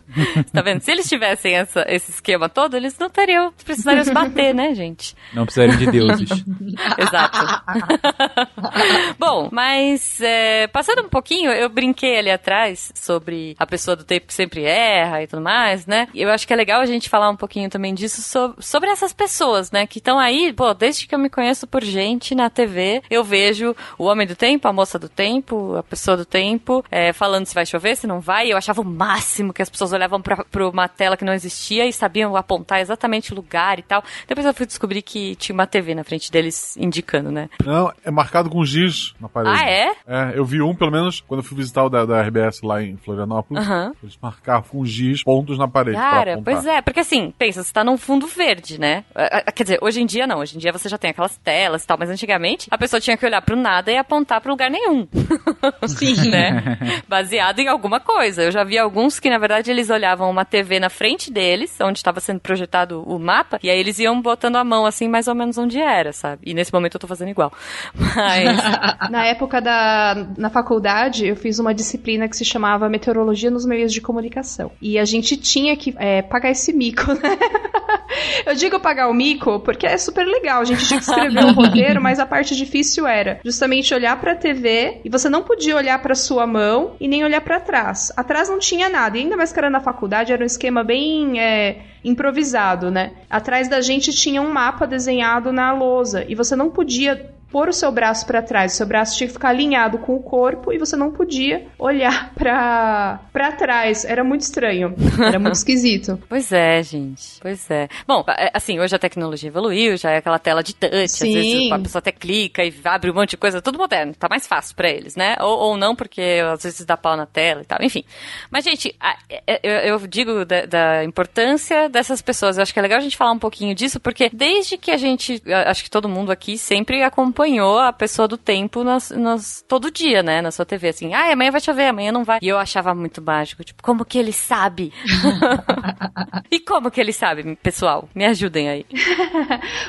tá 0.52 0.62
vendo? 0.62 0.80
Se 0.80 0.90
eles 0.90 1.08
tivessem 1.08 1.54
essa- 1.56 1.84
esse 1.88 2.10
esquema 2.10 2.48
todo, 2.48 2.74
eles 2.76 2.96
não 2.98 3.10
teriam, 3.10 3.52
precisariam 3.64 4.04
se 4.04 4.12
bater, 4.14 4.54
né, 4.54 4.74
gente? 4.74 5.14
Não 5.34 5.44
precisariam 5.44 5.76
de 5.76 5.90
deuses. 5.90 6.30
Exato. 6.98 7.38
Bom, 9.18 9.48
mas 9.52 10.20
é, 10.20 10.66
passando 10.68 11.02
um 11.02 11.08
pouquinho, 11.08 11.50
eu 11.50 11.68
brinquei 11.68 12.18
ali 12.18 12.30
atrás 12.30 12.92
sobre 12.94 13.54
a 13.58 13.66
pessoa 13.66 13.96
do 13.96 14.04
tempo 14.04 14.26
que 14.26 14.34
sempre 14.34 14.64
erra 14.64 15.22
e 15.22 15.26
tudo 15.26 15.42
mais, 15.42 15.86
né? 15.86 16.08
Eu 16.14 16.30
acho 16.30 16.46
que 16.46 16.52
é 16.52 16.56
legal 16.56 16.80
a 16.80 16.86
gente 16.86 17.08
falar 17.08 17.28
um 17.30 17.36
pouquinho 17.36 17.68
também 17.68 17.94
disso 17.94 18.22
so- 18.22 18.54
sobre 18.58 18.90
essas 18.90 19.12
pessoas, 19.12 19.70
né? 19.70 19.86
Que 19.86 19.98
estão 19.98 20.18
aí, 20.18 20.52
pô, 20.52 20.72
desde 20.74 21.06
que 21.06 21.14
eu 21.14 21.18
me 21.18 21.28
conheço 21.30 21.66
por 21.66 21.82
gente 21.82 22.34
na 22.34 22.48
TV, 22.50 23.02
eu 23.10 23.24
vejo 23.24 23.74
o 23.98 24.04
homem 24.04 24.26
do 24.26 24.36
tempo, 24.36 24.68
a 24.68 24.72
moça 24.72 24.98
do 24.98 25.08
tempo, 25.08 25.76
a 25.76 25.82
pessoa 25.82 26.16
do 26.16 26.24
tempo, 26.24 26.84
é, 26.90 27.12
falando 27.12 27.46
se 27.46 27.54
vai 27.54 27.66
chover, 27.66 27.96
se 27.96 28.06
não 28.06 28.20
vai. 28.20 28.52
Eu 28.52 28.56
achava 28.56 28.80
o 28.80 28.84
máximo 28.84 29.52
que 29.52 29.62
as 29.62 29.68
pessoas 29.70 29.92
olhavam 29.92 30.20
pra, 30.20 30.44
pra 30.44 30.68
uma 30.68 30.88
tela 30.88 31.16
que 31.16 31.24
não 31.24 31.32
existia 31.32 31.86
e 31.86 31.92
sabiam 31.92 32.36
apontar 32.36 32.80
exatamente 32.80 33.32
o 33.32 33.36
lugar 33.36 33.78
e 33.78 33.82
tal. 33.82 34.02
Depois 34.26 34.46
eu 34.46 34.54
fui 34.54 34.66
descobrir 34.66 35.02
que 35.02 35.34
tinha 35.36 35.54
uma 35.54 35.66
TV 35.66 35.94
na 35.94 36.04
frente 36.04 36.30
deles 36.30 36.76
indicando, 36.76 37.30
né? 37.30 37.48
Não, 37.64 37.92
é 38.04 38.10
marcado 38.10 38.48
com 38.52 38.64
giz 38.64 39.14
na 39.20 39.28
parede. 39.28 39.56
Ah, 39.58 39.68
é? 39.68 39.92
É, 40.06 40.32
eu 40.34 40.44
vi 40.44 40.60
um, 40.60 40.74
pelo 40.74 40.90
menos, 40.90 41.20
quando 41.20 41.40
eu 41.40 41.44
fui 41.44 41.56
visitar 41.56 41.84
o 41.84 41.88
da, 41.88 42.04
da 42.04 42.20
RBS 42.22 42.62
lá 42.62 42.82
em 42.82 42.96
Florianópolis. 42.96 43.64
Aham. 43.64 43.92
Eles 44.02 44.18
marcavam 44.20 44.68
com 44.68 44.84
giz 44.84 45.22
pontos 45.22 45.58
na 45.58 45.66
parede. 45.66 45.96
Cara, 45.96 46.40
pois 46.44 46.66
é, 46.66 46.80
porque 46.82 47.00
assim, 47.00 47.32
pensa, 47.38 47.62
você 47.62 47.72
tá 47.72 47.82
num 47.82 47.96
fundo 47.96 48.26
verde, 48.26 48.78
né? 48.78 49.04
Ah, 49.14 49.42
ah, 49.46 49.52
Quer 49.52 49.62
dizer, 49.64 49.78
hoje 49.80 50.00
em 50.00 50.06
dia 50.06 50.26
não, 50.26 50.38
hoje 50.38 50.56
em 50.56 50.58
dia 50.58 50.72
você 50.72 50.88
já 50.88 50.98
tem 50.98 51.10
aquelas 51.10 51.36
telas 51.38 51.82
e 51.82 51.86
tal, 51.86 51.96
mas 51.98 52.10
antigamente 52.10 52.68
a 52.70 52.78
pessoa 52.78 53.00
tinha 53.00 53.16
que 53.16 53.24
olhar 53.24 53.40
pro 53.42 53.56
nada 53.56 53.90
e 53.90 53.96
apontar 53.96 54.40
pro 54.40 54.50
lugar 54.50 54.70
nenhum. 54.70 55.06
Sim. 55.86 56.30
né? 56.30 56.78
Baseado 57.08 57.58
em 57.60 57.68
alguma 57.68 58.00
coisa. 58.00 58.42
Eu 58.42 58.50
já 58.50 58.64
vi 58.64 58.78
alguns 58.78 59.18
que, 59.18 59.30
na 59.30 59.38
verdade, 59.38 59.70
eles 59.70 59.90
olhavam 59.90 60.30
uma 60.30 60.44
TV 60.44 60.78
na 60.78 60.90
frente 60.90 61.30
deles, 61.30 61.76
onde 61.80 61.98
estava 61.98 62.20
sendo 62.20 62.40
projetado 62.40 63.02
o 63.02 63.18
mapa, 63.18 63.58
e 63.62 63.70
aí 63.70 63.78
eles 63.78 63.98
iam 63.98 64.20
botando 64.20 64.56
a 64.56 64.64
mão 64.64 64.84
assim, 64.84 65.08
mais 65.08 65.28
ou 65.28 65.34
menos 65.34 65.56
onde 65.58 65.80
era, 65.80 66.12
sabe? 66.12 66.42
E 66.44 66.54
nesse 66.54 66.72
momento 66.72 66.94
eu 66.94 67.00
tô 67.00 67.06
fazendo 67.06 67.30
igual. 67.30 67.52
Mas. 67.94 68.41
Na 69.10 69.26
época 69.26 69.60
da 69.60 70.26
na 70.36 70.50
faculdade, 70.50 71.26
eu 71.26 71.36
fiz 71.36 71.58
uma 71.58 71.74
disciplina 71.74 72.28
que 72.28 72.36
se 72.36 72.44
chamava 72.44 72.88
Meteorologia 72.88 73.50
nos 73.50 73.66
Meios 73.66 73.92
de 73.92 74.00
Comunicação. 74.00 74.70
E 74.80 74.98
a 74.98 75.04
gente 75.04 75.36
tinha 75.36 75.76
que 75.76 75.94
é, 75.98 76.22
pagar 76.22 76.50
esse 76.50 76.72
mico, 76.72 77.12
né? 77.14 77.38
Eu 78.46 78.54
digo 78.54 78.78
pagar 78.78 79.08
o 79.08 79.14
mico 79.14 79.60
porque 79.60 79.86
é 79.86 79.96
super 79.96 80.26
legal. 80.26 80.60
A 80.60 80.64
gente 80.64 80.86
tinha 80.86 81.00
que 81.00 81.06
escrever 81.06 81.44
um 81.44 81.52
roteiro, 81.52 82.00
mas 82.00 82.18
a 82.18 82.26
parte 82.26 82.54
difícil 82.54 83.06
era 83.06 83.40
justamente 83.44 83.94
olhar 83.94 84.18
pra 84.20 84.34
TV 84.34 85.00
e 85.04 85.08
você 85.08 85.28
não 85.28 85.42
podia 85.42 85.76
olhar 85.76 86.00
pra 86.00 86.14
sua 86.14 86.46
mão 86.46 86.94
e 87.00 87.08
nem 87.08 87.24
olhar 87.24 87.40
pra 87.40 87.60
trás. 87.60 88.12
Atrás 88.16 88.48
não 88.48 88.58
tinha 88.58 88.88
nada. 88.88 89.16
E 89.16 89.22
ainda 89.22 89.36
mais 89.36 89.52
que 89.52 89.58
era 89.58 89.70
na 89.70 89.80
faculdade, 89.80 90.32
era 90.32 90.42
um 90.42 90.46
esquema 90.46 90.84
bem 90.84 91.40
é, 91.40 91.82
improvisado, 92.04 92.90
né? 92.90 93.12
Atrás 93.30 93.68
da 93.68 93.80
gente 93.80 94.12
tinha 94.12 94.42
um 94.42 94.52
mapa 94.52 94.86
desenhado 94.86 95.52
na 95.52 95.72
lousa 95.72 96.24
e 96.28 96.34
você 96.34 96.54
não 96.56 96.70
podia 96.70 97.30
pôr 97.52 97.68
o 97.68 97.72
seu 97.72 97.92
braço 97.92 98.26
pra 98.26 98.40
trás, 98.42 98.72
o 98.72 98.76
seu 98.76 98.86
braço 98.86 99.16
tinha 99.16 99.26
que 99.28 99.32
ficar 99.34 99.50
alinhado 99.50 99.98
com 99.98 100.14
o 100.16 100.22
corpo 100.22 100.72
e 100.72 100.78
você 100.78 100.96
não 100.96 101.10
podia 101.12 101.66
olhar 101.78 102.32
pra 102.34 103.20
para 103.32 103.52
trás. 103.52 104.04
Era 104.04 104.24
muito 104.24 104.40
estranho. 104.42 104.94
Era 105.24 105.38
muito 105.38 105.54
esquisito. 105.54 106.18
Pois 106.28 106.50
é, 106.50 106.82
gente. 106.82 107.38
Pois 107.42 107.70
é. 107.70 107.88
Bom, 108.06 108.24
é, 108.28 108.50
assim, 108.54 108.80
hoje 108.80 108.96
a 108.96 108.98
tecnologia 108.98 109.48
evoluiu, 109.48 109.96
já 109.98 110.10
é 110.12 110.16
aquela 110.16 110.38
tela 110.38 110.62
de 110.62 110.74
touch, 110.74 110.94
às 111.04 111.10
Sim. 111.12 111.34
vezes 111.34 111.72
a 111.72 111.78
pessoa 111.78 111.98
até 112.00 112.10
clica 112.10 112.64
e 112.64 112.72
abre 112.84 113.10
um 113.10 113.14
monte 113.14 113.30
de 113.30 113.36
coisa, 113.36 113.60
tudo 113.60 113.78
moderno, 113.78 114.14
tá 114.14 114.28
mais 114.30 114.46
fácil 114.46 114.74
pra 114.74 114.88
eles, 114.88 115.14
né? 115.14 115.36
Ou, 115.40 115.58
ou 115.58 115.76
não, 115.76 115.94
porque 115.94 116.40
às 116.52 116.62
vezes 116.62 116.86
dá 116.86 116.96
pau 116.96 117.16
na 117.16 117.26
tela 117.26 117.60
e 117.60 117.64
tal, 117.66 117.78
enfim. 117.82 118.02
Mas, 118.50 118.64
gente, 118.64 118.94
a- 118.98 119.16
é- 119.28 119.60
é- 119.62 119.90
eu, 119.90 119.98
digo 120.06 120.44
da, 120.46 120.64
da 120.64 121.04
importância 121.04 121.88
dessas 121.88 122.22
pessoas, 122.22 122.56
eu 122.56 122.62
acho 122.62 122.72
que 122.72 122.78
é 122.78 122.82
legal 122.82 122.98
a 122.98 123.02
gente 123.02 123.16
falar 123.16 123.32
um 123.32 123.38
pouquinho 123.38 123.74
disso, 123.74 124.00
porque 124.00 124.30
desde 124.32 124.78
que 124.78 124.90
a 124.90 124.96
gente, 124.96 125.42
acho 125.66 125.84
que 125.84 125.90
todo 125.90 126.08
mundo 126.08 126.32
aqui 126.32 126.56
sempre 126.56 127.02
acompanhou 127.42 127.78
a 127.78 127.92
pessoa 127.92 128.28
do 128.28 128.36
tempo 128.38 128.84
nas, 128.84 129.10
nas- 129.10 129.64
todo 129.66 129.90
dia, 129.90 130.22
né, 130.22 130.40
na 130.40 130.50
sua 130.50 130.64
TV, 130.64 130.88
assim, 130.88 131.12
ah, 131.12 131.32
amanhã 131.32 131.50
vai 131.50 131.60
chover, 131.60 131.88
amanhã 131.88 132.12
não 132.12 132.24
vai. 132.24 132.38
E 132.40 132.48
eu 132.48 132.56
achava 132.58 132.94
muito 132.94 133.20
mágico, 133.20 133.64
tipo, 133.64 133.82
como 133.82 134.04
que 134.04 134.16
ele 134.18 134.32
sabe? 134.32 134.92
e 136.50 136.60
como 136.60 136.90
que 136.90 137.00
ele 137.00 137.12
sabe, 137.12 137.56
pessoal? 137.56 138.08
Me 138.14 138.24
ajudem 138.26 138.68
aí. 138.68 138.86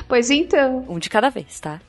Pois 0.08 0.30
então. 0.30 0.84
Um 0.88 0.98
de 0.98 1.08
cada 1.08 1.30
vez, 1.30 1.60
tá? 1.60 1.80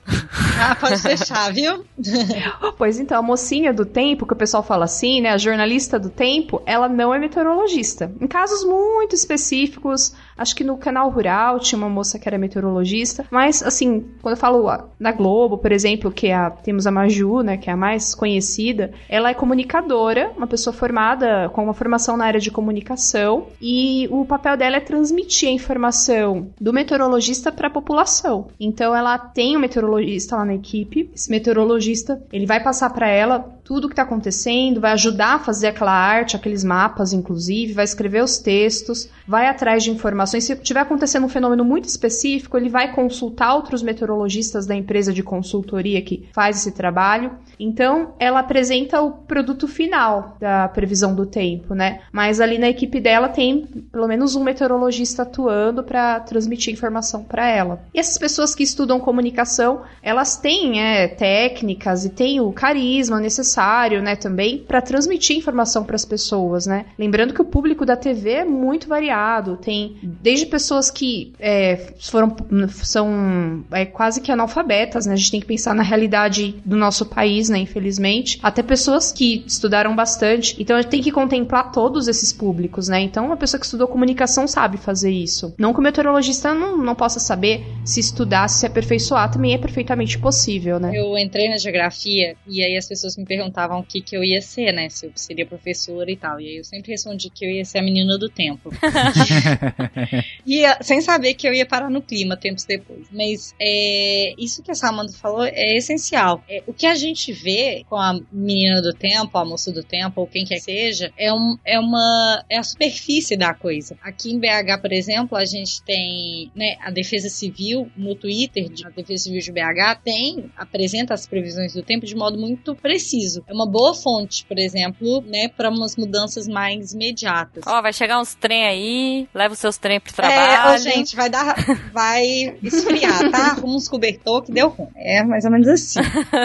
Ah, 0.60 0.76
pode 0.76 1.02
deixar, 1.04 1.52
viu? 1.52 1.86
Pois 2.78 3.00
então, 3.00 3.18
a 3.20 3.22
mocinha 3.22 3.74
do 3.74 3.86
tempo, 3.86 4.26
que 4.26 4.34
o 4.34 4.36
pessoal 4.36 4.64
fala 4.64 4.86
assim, 4.86 5.22
né? 5.22 5.30
A 5.32 5.38
jornalista 5.38 6.00
do 6.00 6.10
tempo, 6.10 6.62
ela 6.66 6.88
não 6.88 7.14
é 7.14 7.20
meteorologista. 7.20 8.12
Em 8.20 8.28
casos 8.28 8.64
muito 8.66 9.16
específicos, 9.16 10.14
acho 10.38 10.56
que 10.56 10.64
no 10.64 10.78
canal 10.78 11.10
rural 11.10 11.60
tinha 11.60 11.78
uma 11.78 11.90
moça 11.90 12.20
que 12.20 12.28
era 12.28 12.38
meteorologista, 12.38 13.26
mas 13.32 13.62
assim, 13.64 14.06
quando 14.22 14.36
eu 14.36 14.40
falo 14.40 14.66
na 15.00 15.12
Globo, 15.12 15.55
por 15.58 15.72
exemplo, 15.72 16.12
que 16.12 16.28
é 16.28 16.36
a, 16.36 16.50
temos 16.50 16.88
a 16.88 16.92
Maju, 16.92 17.42
né, 17.42 17.58
que 17.58 17.70
é 17.70 17.74
a 17.74 17.78
mais 17.78 18.14
conhecida, 18.16 18.92
ela 19.10 19.30
é 19.30 19.34
comunicadora, 19.34 20.32
uma 20.38 20.48
pessoa 20.48 20.74
formada 20.74 21.50
com 21.50 21.64
uma 21.64 21.74
formação 21.74 22.18
na 22.18 22.26
área 22.26 22.40
de 22.40 22.52
comunicação, 22.52 23.48
e 23.62 24.08
o 24.12 24.26
papel 24.26 24.58
dela 24.58 24.78
é 24.78 24.80
transmitir 24.80 25.50
a 25.50 25.52
informação 25.52 26.50
do 26.60 26.74
meteorologista 26.74 27.52
para 27.52 27.68
a 27.68 27.72
população. 27.72 28.48
Então 28.60 28.96
ela 28.96 29.18
tem 29.18 29.58
um 29.58 29.60
meteorologista 29.60 30.36
lá 30.36 30.46
na 30.46 30.56
equipe, 30.56 31.10
esse 31.14 31.30
meteorologista, 31.30 32.22
ele 32.32 32.46
vai 32.46 32.62
passar 32.62 32.90
para 32.92 33.08
ela 33.08 33.56
tudo 33.66 33.86
o 33.86 33.88
que 33.88 33.94
está 33.94 34.04
acontecendo, 34.04 34.80
vai 34.80 34.92
ajudar 34.92 35.36
a 35.36 35.40
fazer 35.40 35.68
aquela 35.68 35.92
arte, 35.92 36.36
aqueles 36.36 36.64
mapas, 36.64 37.14
inclusive, 37.14 37.74
vai 37.74 37.84
escrever 37.84 38.24
os 38.24 38.38
textos, 38.38 39.10
vai 39.28 39.48
atrás 39.48 39.84
de 39.84 39.90
informações. 39.90 40.44
Se 40.44 40.56
tiver 40.58 40.82
acontecendo 40.82 41.26
um 41.26 41.30
fenômeno 41.30 41.66
muito 41.66 41.86
específico, 41.86 42.58
ele 42.58 42.70
vai 42.70 42.94
consultar 42.94 43.56
outros 43.56 43.82
meteorologistas 43.82 44.68
da 44.68 44.76
empresa 44.76 45.12
de 45.12 45.24
consultoria 45.46 46.02
que 46.02 46.28
faz 46.34 46.58
esse 46.58 46.72
trabalho. 46.72 47.32
Então, 47.60 48.14
ela 48.20 48.40
apresenta 48.40 49.02
o 49.02 49.12
produto 49.12 49.68
final 49.68 50.36
da 50.40 50.68
previsão 50.68 51.16
do 51.16 51.26
tempo, 51.26 51.74
né? 51.74 52.02
Mas 52.12 52.42
ali 52.42 52.58
na 52.58 52.68
equipe 52.68 53.00
dela 53.00 53.30
tem 53.30 53.66
pelo 53.92 54.08
menos 54.08 54.36
um 54.36 54.44
meteorologista 54.44 55.22
atuando 55.22 55.84
para 55.84 56.20
transmitir 56.20 56.74
informação 56.74 57.24
para 57.24 57.48
ela. 57.48 57.84
E 57.94 58.00
essas 58.00 58.18
pessoas 58.18 58.54
que 58.54 58.64
estudam 58.64 59.00
comunicação, 59.00 59.84
elas 60.02 60.38
têm 60.38 60.82
é, 60.82 61.08
técnicas 61.08 62.04
e 62.04 62.10
têm 62.10 62.42
o 62.42 62.52
carisma 62.52 63.20
necessário, 63.20 64.02
né, 64.02 64.16
também 64.16 64.58
para 64.58 64.82
transmitir 64.82 65.38
informação 65.38 65.84
para 65.84 65.96
as 65.96 66.04
pessoas, 66.04 66.66
né? 66.66 66.86
Lembrando 66.98 67.34
que 67.34 67.42
o 67.42 67.46
público 67.46 67.86
da 67.86 67.96
TV 67.96 68.32
é 68.32 68.46
muito 68.46 68.88
variado, 68.88 69.58
tem 69.58 69.98
desde 70.02 70.46
pessoas 70.46 70.90
que 70.90 71.34
é, 71.40 71.94
foram 72.00 72.36
são 72.84 73.64
é, 73.72 73.86
quase 73.86 74.22
que 74.22 74.32
analfabetas, 74.32 75.06
né? 75.06 75.14
A 75.14 75.18
gente 75.18 75.32
tem 75.36 75.42
que 75.42 75.48
pensar 75.48 75.76
na 75.76 75.84
realidade 75.84 76.56
do 76.66 76.78
nosso 76.78 77.06
país, 77.06 77.50
né? 77.50 77.58
Infelizmente, 77.58 78.40
até 78.42 78.64
pessoas 78.64 79.12
que 79.12 79.44
estudaram 79.46 79.96
bastante. 79.96 80.56
Então 80.60 80.78
a 80.78 80.82
gente 80.82 80.92
tem 80.92 81.02
que 81.02 81.12
contemplar 81.12 81.72
todos 81.72 82.08
esses 82.08 82.32
públicos, 82.32 82.88
né? 82.88 83.02
Então 83.02 83.26
uma 83.26 83.38
pessoa 83.38 83.60
que 83.60 83.66
estudou 83.66 83.88
comunicação 83.88 84.48
sabe 84.48 84.78
fazer 84.78 85.12
isso. 85.12 85.54
Não 85.58 85.74
que 85.74 85.80
o 85.80 85.84
meteorologista 85.84 86.54
não, 86.54 86.78
não 86.78 86.96
possa 86.96 87.20
saber 87.20 87.66
se 87.84 88.00
estudar, 88.00 88.48
se 88.48 88.66
aperfeiçoar, 88.66 89.32
também 89.32 89.54
é 89.54 89.58
perfeitamente 89.58 90.18
possível, 90.18 90.80
né? 90.80 90.92
Eu 90.94 91.18
entrei 91.18 91.50
na 91.50 91.58
geografia 91.58 92.36
e 92.48 92.64
aí 92.64 92.78
as 92.78 92.88
pessoas 92.88 93.18
me 93.18 93.26
perguntavam 93.26 93.80
o 93.80 93.84
que, 93.84 94.02
que 94.02 94.16
eu 94.16 94.24
ia 94.24 94.42
ser, 94.42 94.72
né? 94.72 94.90
Se 94.90 95.06
eu 95.06 95.12
seria 95.16 95.46
professora 95.46 96.10
e 96.10 96.16
tal. 96.16 96.40
E 96.40 96.48
aí 96.48 96.58
eu 96.58 96.64
sempre 96.64 96.92
respondi 96.92 97.30
que 97.30 97.46
eu 97.46 97.50
ia 97.50 97.66
ser 97.66 97.80
a 97.80 97.84
menina 97.84 98.18
do 98.18 98.30
tempo. 98.30 98.70
e 100.48 100.64
sem 100.82 101.02
saber 101.02 101.34
que 101.34 101.48
eu 101.48 101.54
ia 101.54 101.66
parar 101.66 101.90
no 101.90 102.02
clima 102.02 102.38
tempos 102.38 102.64
depois. 102.64 103.08
Mas 103.12 103.54
é, 103.60 104.34
isso 104.38 104.64
que 104.64 104.72
a 104.72 104.76
Samantha 104.76 105.15
falou 105.20 105.46
é 105.46 105.78
essencial. 105.78 106.44
É, 106.50 106.64
o 106.66 106.74
que 106.74 106.86
a 106.86 106.96
gente 106.96 107.32
vê 107.32 107.86
com 107.90 107.96
a 107.96 108.20
menina 108.32 108.82
do 108.82 108.94
tempo, 108.94 109.38
a 109.38 109.46
moça 109.46 109.72
do 109.72 109.84
tempo, 109.84 110.22
ou 110.22 110.28
quem 110.28 110.46
quer 110.46 110.56
que 110.56 110.62
seja, 110.62 111.12
é, 111.18 111.34
um, 111.34 111.58
é 111.66 111.80
uma. 111.80 112.44
é 112.50 112.58
a 112.58 112.64
superfície 112.64 113.38
da 113.38 113.54
coisa. 113.54 113.98
Aqui 114.02 114.32
em 114.32 114.40
BH, 114.40 114.82
por 114.82 114.92
exemplo, 114.92 115.38
a 115.38 115.46
gente 115.46 115.82
tem 115.84 116.52
né, 116.56 116.78
a 116.82 116.90
Defesa 116.90 117.30
Civil 117.30 117.90
no 117.96 118.16
Twitter, 118.16 118.70
a 118.86 118.90
Defesa 118.90 119.24
Civil 119.24 119.42
de 119.42 119.52
BH, 119.52 120.02
tem, 120.04 120.52
apresenta 120.56 121.14
as 121.14 121.28
previsões 121.28 121.74
do 121.74 121.84
tempo 121.84 122.06
de 122.06 122.16
modo 122.16 122.38
muito 122.38 122.76
preciso. 122.76 123.44
É 123.48 123.54
uma 123.54 123.70
boa 123.70 123.94
fonte, 123.94 124.46
por 124.46 124.58
exemplo, 124.58 125.22
né, 125.22 125.48
para 125.50 125.70
umas 125.70 125.96
mudanças 125.96 126.48
mais 126.48 126.94
imediatas. 126.94 127.64
Ó, 127.68 127.80
oh, 127.80 127.82
vai 127.82 127.94
chegar 127.94 128.20
uns 128.20 128.36
trem 128.36 128.66
aí, 128.66 129.28
leva 129.34 129.54
os 129.54 129.60
seus 129.60 129.78
trem 129.78 130.00
pro 130.00 130.14
trabalho. 130.14 130.70
É, 130.70 130.76
oh, 130.76 130.78
gente, 130.78 131.16
vai 131.16 131.30
dar, 131.30 131.56
vai 131.92 132.58
esfriar, 132.64 133.32
tá? 133.32 133.52
Arruma 133.56 133.76
uns 133.76 133.88
cobertor 133.88 134.44
que 134.44 134.52
deu 134.52 134.70
ruim. 134.70 134.90
É 135.06 135.24
mais 135.24 135.46
ou 135.46 135.52
menos 135.52 135.68
assim. 135.68 136.00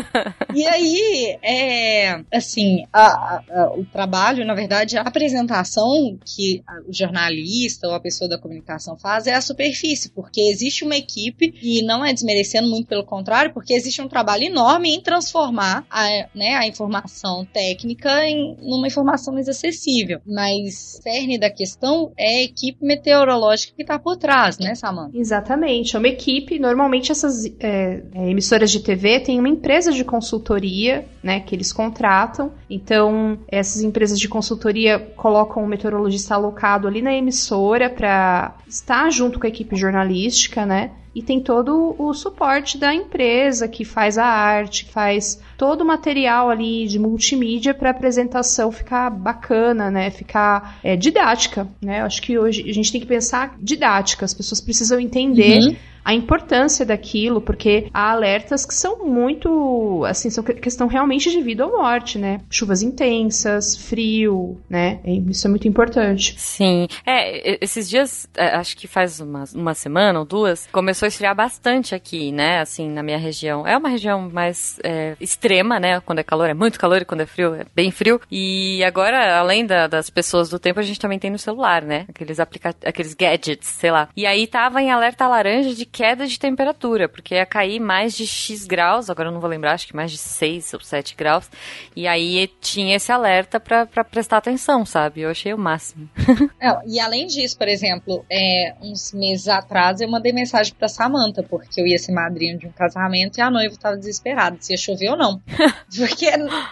e 0.55 0.67
aí, 0.67 1.39
é, 1.43 2.23
assim, 2.33 2.85
a, 2.93 3.43
a, 3.49 3.73
o 3.75 3.87
trabalho, 3.87 4.45
na 4.45 4.55
verdade, 4.55 4.99
a 4.99 5.01
apresentação 5.01 6.19
que 6.23 6.63
o 6.87 6.93
jornalista 6.93 7.89
ou 7.89 7.95
a 7.95 8.01
pessoa 8.01 8.29
da 8.29 8.39
comunicação 8.39 8.99
faz 8.99 9.27
é 9.27 9.35
a 9.35 9.41
superfície, 9.41 10.11
porque 10.11 10.43
existe 10.43 10.85
uma 10.85 10.97
equipe, 10.97 11.55
e 11.63 11.83
não 11.83 12.05
é 12.05 12.13
desmerecendo 12.13 12.69
muito 12.69 12.87
pelo 12.87 13.05
contrário, 13.05 13.55
porque 13.55 13.73
existe 13.73 14.03
um 14.03 14.09
trabalho 14.09 14.45
enorme 14.45 14.95
em 14.95 15.01
transformar 15.01 15.87
a, 15.91 16.07
né, 16.35 16.55
a 16.57 16.67
informação 16.67 17.47
técnica 17.47 18.27
em 18.27 18.57
uma 18.61 18.87
informação 18.87 19.33
mais 19.33 19.49
acessível. 19.49 20.21
Mas 20.27 21.01
cerne 21.03 21.39
da 21.39 21.51
questão 21.51 22.13
é 22.19 22.41
a 22.41 22.45
equipe 22.45 22.85
meteorológica 22.85 23.73
que 23.75 23.83
está 23.83 23.99
por 23.99 24.17
trás, 24.17 24.59
né, 24.59 24.75
Samantha? 24.75 25.17
Exatamente. 25.17 25.97
É 25.97 25.99
uma 25.99 26.09
equipe, 26.09 26.59
normalmente 26.59 27.11
essas 27.11 27.47
é, 27.59 28.03
é, 28.15 28.31
emissoras 28.31 28.50
de 28.59 28.81
TV 28.81 29.21
têm 29.21 29.39
uma 29.39 29.49
empresa 29.49 29.93
de 29.93 30.05
consultoria, 30.05 31.07
né, 31.23 31.41
que 31.41 31.55
eles 31.55 31.73
contratam. 31.73 32.53
Então, 32.69 33.39
essas 33.49 33.83
empresas 33.83 34.19
de 34.19 34.29
consultoria 34.29 34.99
colocam 35.17 35.63
um 35.63 35.67
meteorologista 35.67 36.35
alocado 36.35 36.89
ali 36.89 37.03
na 37.03 37.13
emissora 37.13 37.89
para 37.89 38.57
estar 38.69 39.11
junto 39.11 39.39
com 39.39 39.47
a 39.47 39.49
equipe 39.49 39.77
jornalística, 39.77 40.65
né? 40.65 40.93
e 41.15 41.23
tem 41.23 41.41
todo 41.41 41.95
o 41.99 42.15
suporte 42.15 42.79
da 42.79 42.95
empresa 42.95 43.67
que 43.67 43.85
faz 43.85 44.17
a 44.17 44.25
arte, 44.25 44.85
faz 44.87 45.41
todo 45.59 45.81
o 45.81 45.85
material 45.85 46.49
ali 46.49 46.87
de 46.87 46.99
multimídia 46.99 47.75
para 47.75 47.89
a 47.89 47.93
apresentação 47.93 48.71
ficar 48.71 49.11
bacana, 49.11 49.91
né? 49.91 50.11
Ficar 50.11 50.79
é, 50.85 50.95
didática, 50.97 51.67
né? 51.83 52.03
Acho 52.03 52.23
que 52.23 52.39
hoje 52.39 52.65
a 52.69 52.73
gente 52.73 52.93
tem 52.93 53.01
que 53.01 53.07
pensar 53.07 53.57
didática, 53.59 54.25
as 54.25 54.35
pessoas 54.35 54.61
precisam 54.61 55.01
entender. 55.01 55.59
Uhum 55.59 55.77
a 56.05 56.15
importância 56.15 56.85
daquilo, 56.85 57.41
porque 57.41 57.89
há 57.93 58.11
alertas 58.11 58.65
que 58.65 58.75
são 58.75 59.05
muito, 59.05 60.05
assim, 60.07 60.31
são 60.31 60.43
questão 60.43 60.87
realmente 60.87 61.31
de 61.31 61.41
vida 61.41 61.67
ou 61.67 61.79
morte, 61.79 62.19
né? 62.19 62.41
Chuvas 62.51 62.83
intensas, 62.83 63.77
frio, 63.77 64.59
né? 64.69 65.01
Isso 65.29 65.47
é 65.47 65.51
muito 65.51 65.69
importante. 65.69 66.35
Sim. 66.39 66.89
É, 67.07 67.63
esses 67.63 67.89
dias, 67.89 68.29
é, 68.37 68.57
acho 68.57 68.77
que 68.77 68.87
faz 68.87 69.21
uma, 69.21 69.45
uma 69.55 69.75
semana 69.75 70.19
ou 70.19 70.25
duas, 70.25 70.69
começou 70.73 71.07
a 71.07 71.09
esfriar 71.09 71.35
bastante 71.35 71.95
aqui, 71.95 72.33
né? 72.33 72.61
Assim, 72.61 72.89
na 72.89 73.03
minha 73.03 73.19
região. 73.19 73.67
É 73.67 73.77
uma 73.77 73.89
região 73.89 74.31
mais 74.31 74.79
é, 74.83 75.17
extrema, 75.21 75.79
né? 75.79 76.01
Quando 76.01 76.19
é 76.19 76.23
calor, 76.23 76.49
é 76.49 76.55
muito 76.55 76.79
calor 76.79 77.03
e 77.03 77.05
quando 77.05 77.23
é 77.23 77.27
frio, 77.27 77.55
é 77.55 77.65
bem 77.75 77.91
frio. 77.91 78.21
E 78.31 78.83
agora, 78.85 79.39
além 79.39 79.67
da, 79.67 79.87
das 79.87 80.11
pessoas 80.11 80.49
do 80.49 80.59
tempo, 80.59 80.81
a 80.81 80.83
gente 80.83 80.99
também 80.99 81.19
tem 81.19 81.31
no 81.31 81.39
celular, 81.39 81.83
né? 81.83 82.07
Aqueles 82.09 82.41
aplicativos, 82.41 82.87
aqueles 82.87 83.15
gadgets, 83.15 83.69
sei 83.69 83.91
lá. 83.91 84.09
E 84.17 84.27
aí 84.27 84.47
tava 84.47 84.83
em 84.83 84.91
alerta 84.91 85.29
laranja 85.29 85.75
de 85.75 85.90
queda 85.93 86.27
de 86.27 86.39
temperatura, 86.39 87.09
porque 87.09 87.35
ia 87.35 87.45
cair 87.45 87.81
mais 87.81 88.17
de 88.17 88.27
X 88.27 88.67
graus, 88.67 89.11
agora 89.11 89.29
eu 89.29 89.33
não 89.33 89.41
vou 89.41 89.51
lembrar, 89.51 89.73
acho 89.73 89.87
que 89.87 89.97
mais 89.97 90.11
de 90.11 90.19
6 90.19 90.75
ou 90.75 90.81
7 90.81 91.15
graus. 91.17 91.51
E 91.95 92.07
aí 92.07 92.49
tinha 92.61 92.97
esse 92.97 93.11
alerta 93.11 93.59
para 93.59 94.05
prestar 94.05 94.39
atenção, 94.39 94.87
sabe? 94.87 95.23
Eu 95.23 95.31
achei 95.31 95.53
o 95.53 95.59
máximo. 95.59 96.09
e 96.87 97.01
além 97.01 97.27
disso, 97.27 97.59
por 97.59 97.69
exemplo, 97.69 98.25
é, 98.31 98.75
uns 98.81 99.13
meses 99.13 99.49
atrás 99.49 100.01
eu 100.01 100.09
mandei 100.09 100.33
mensagem 100.33 100.73
pra 100.75 100.89
Samantha, 100.89 101.43
porque 101.43 101.81
eu 101.81 101.87
ia 101.87 101.99
ser 101.99 102.13
madrinha 102.13 102.57
de 102.57 102.67
um 102.67 102.73
casamento 102.73 103.39
e 103.39 103.41
a 103.41 103.51
noiva 103.51 103.77
tava 103.77 103.97
desesperada 103.97 104.57
se 104.61 104.73
ia 104.73 104.79
chover 104.79 105.11
ou 105.11 105.17
não. 105.17 105.41
porque 105.97 106.31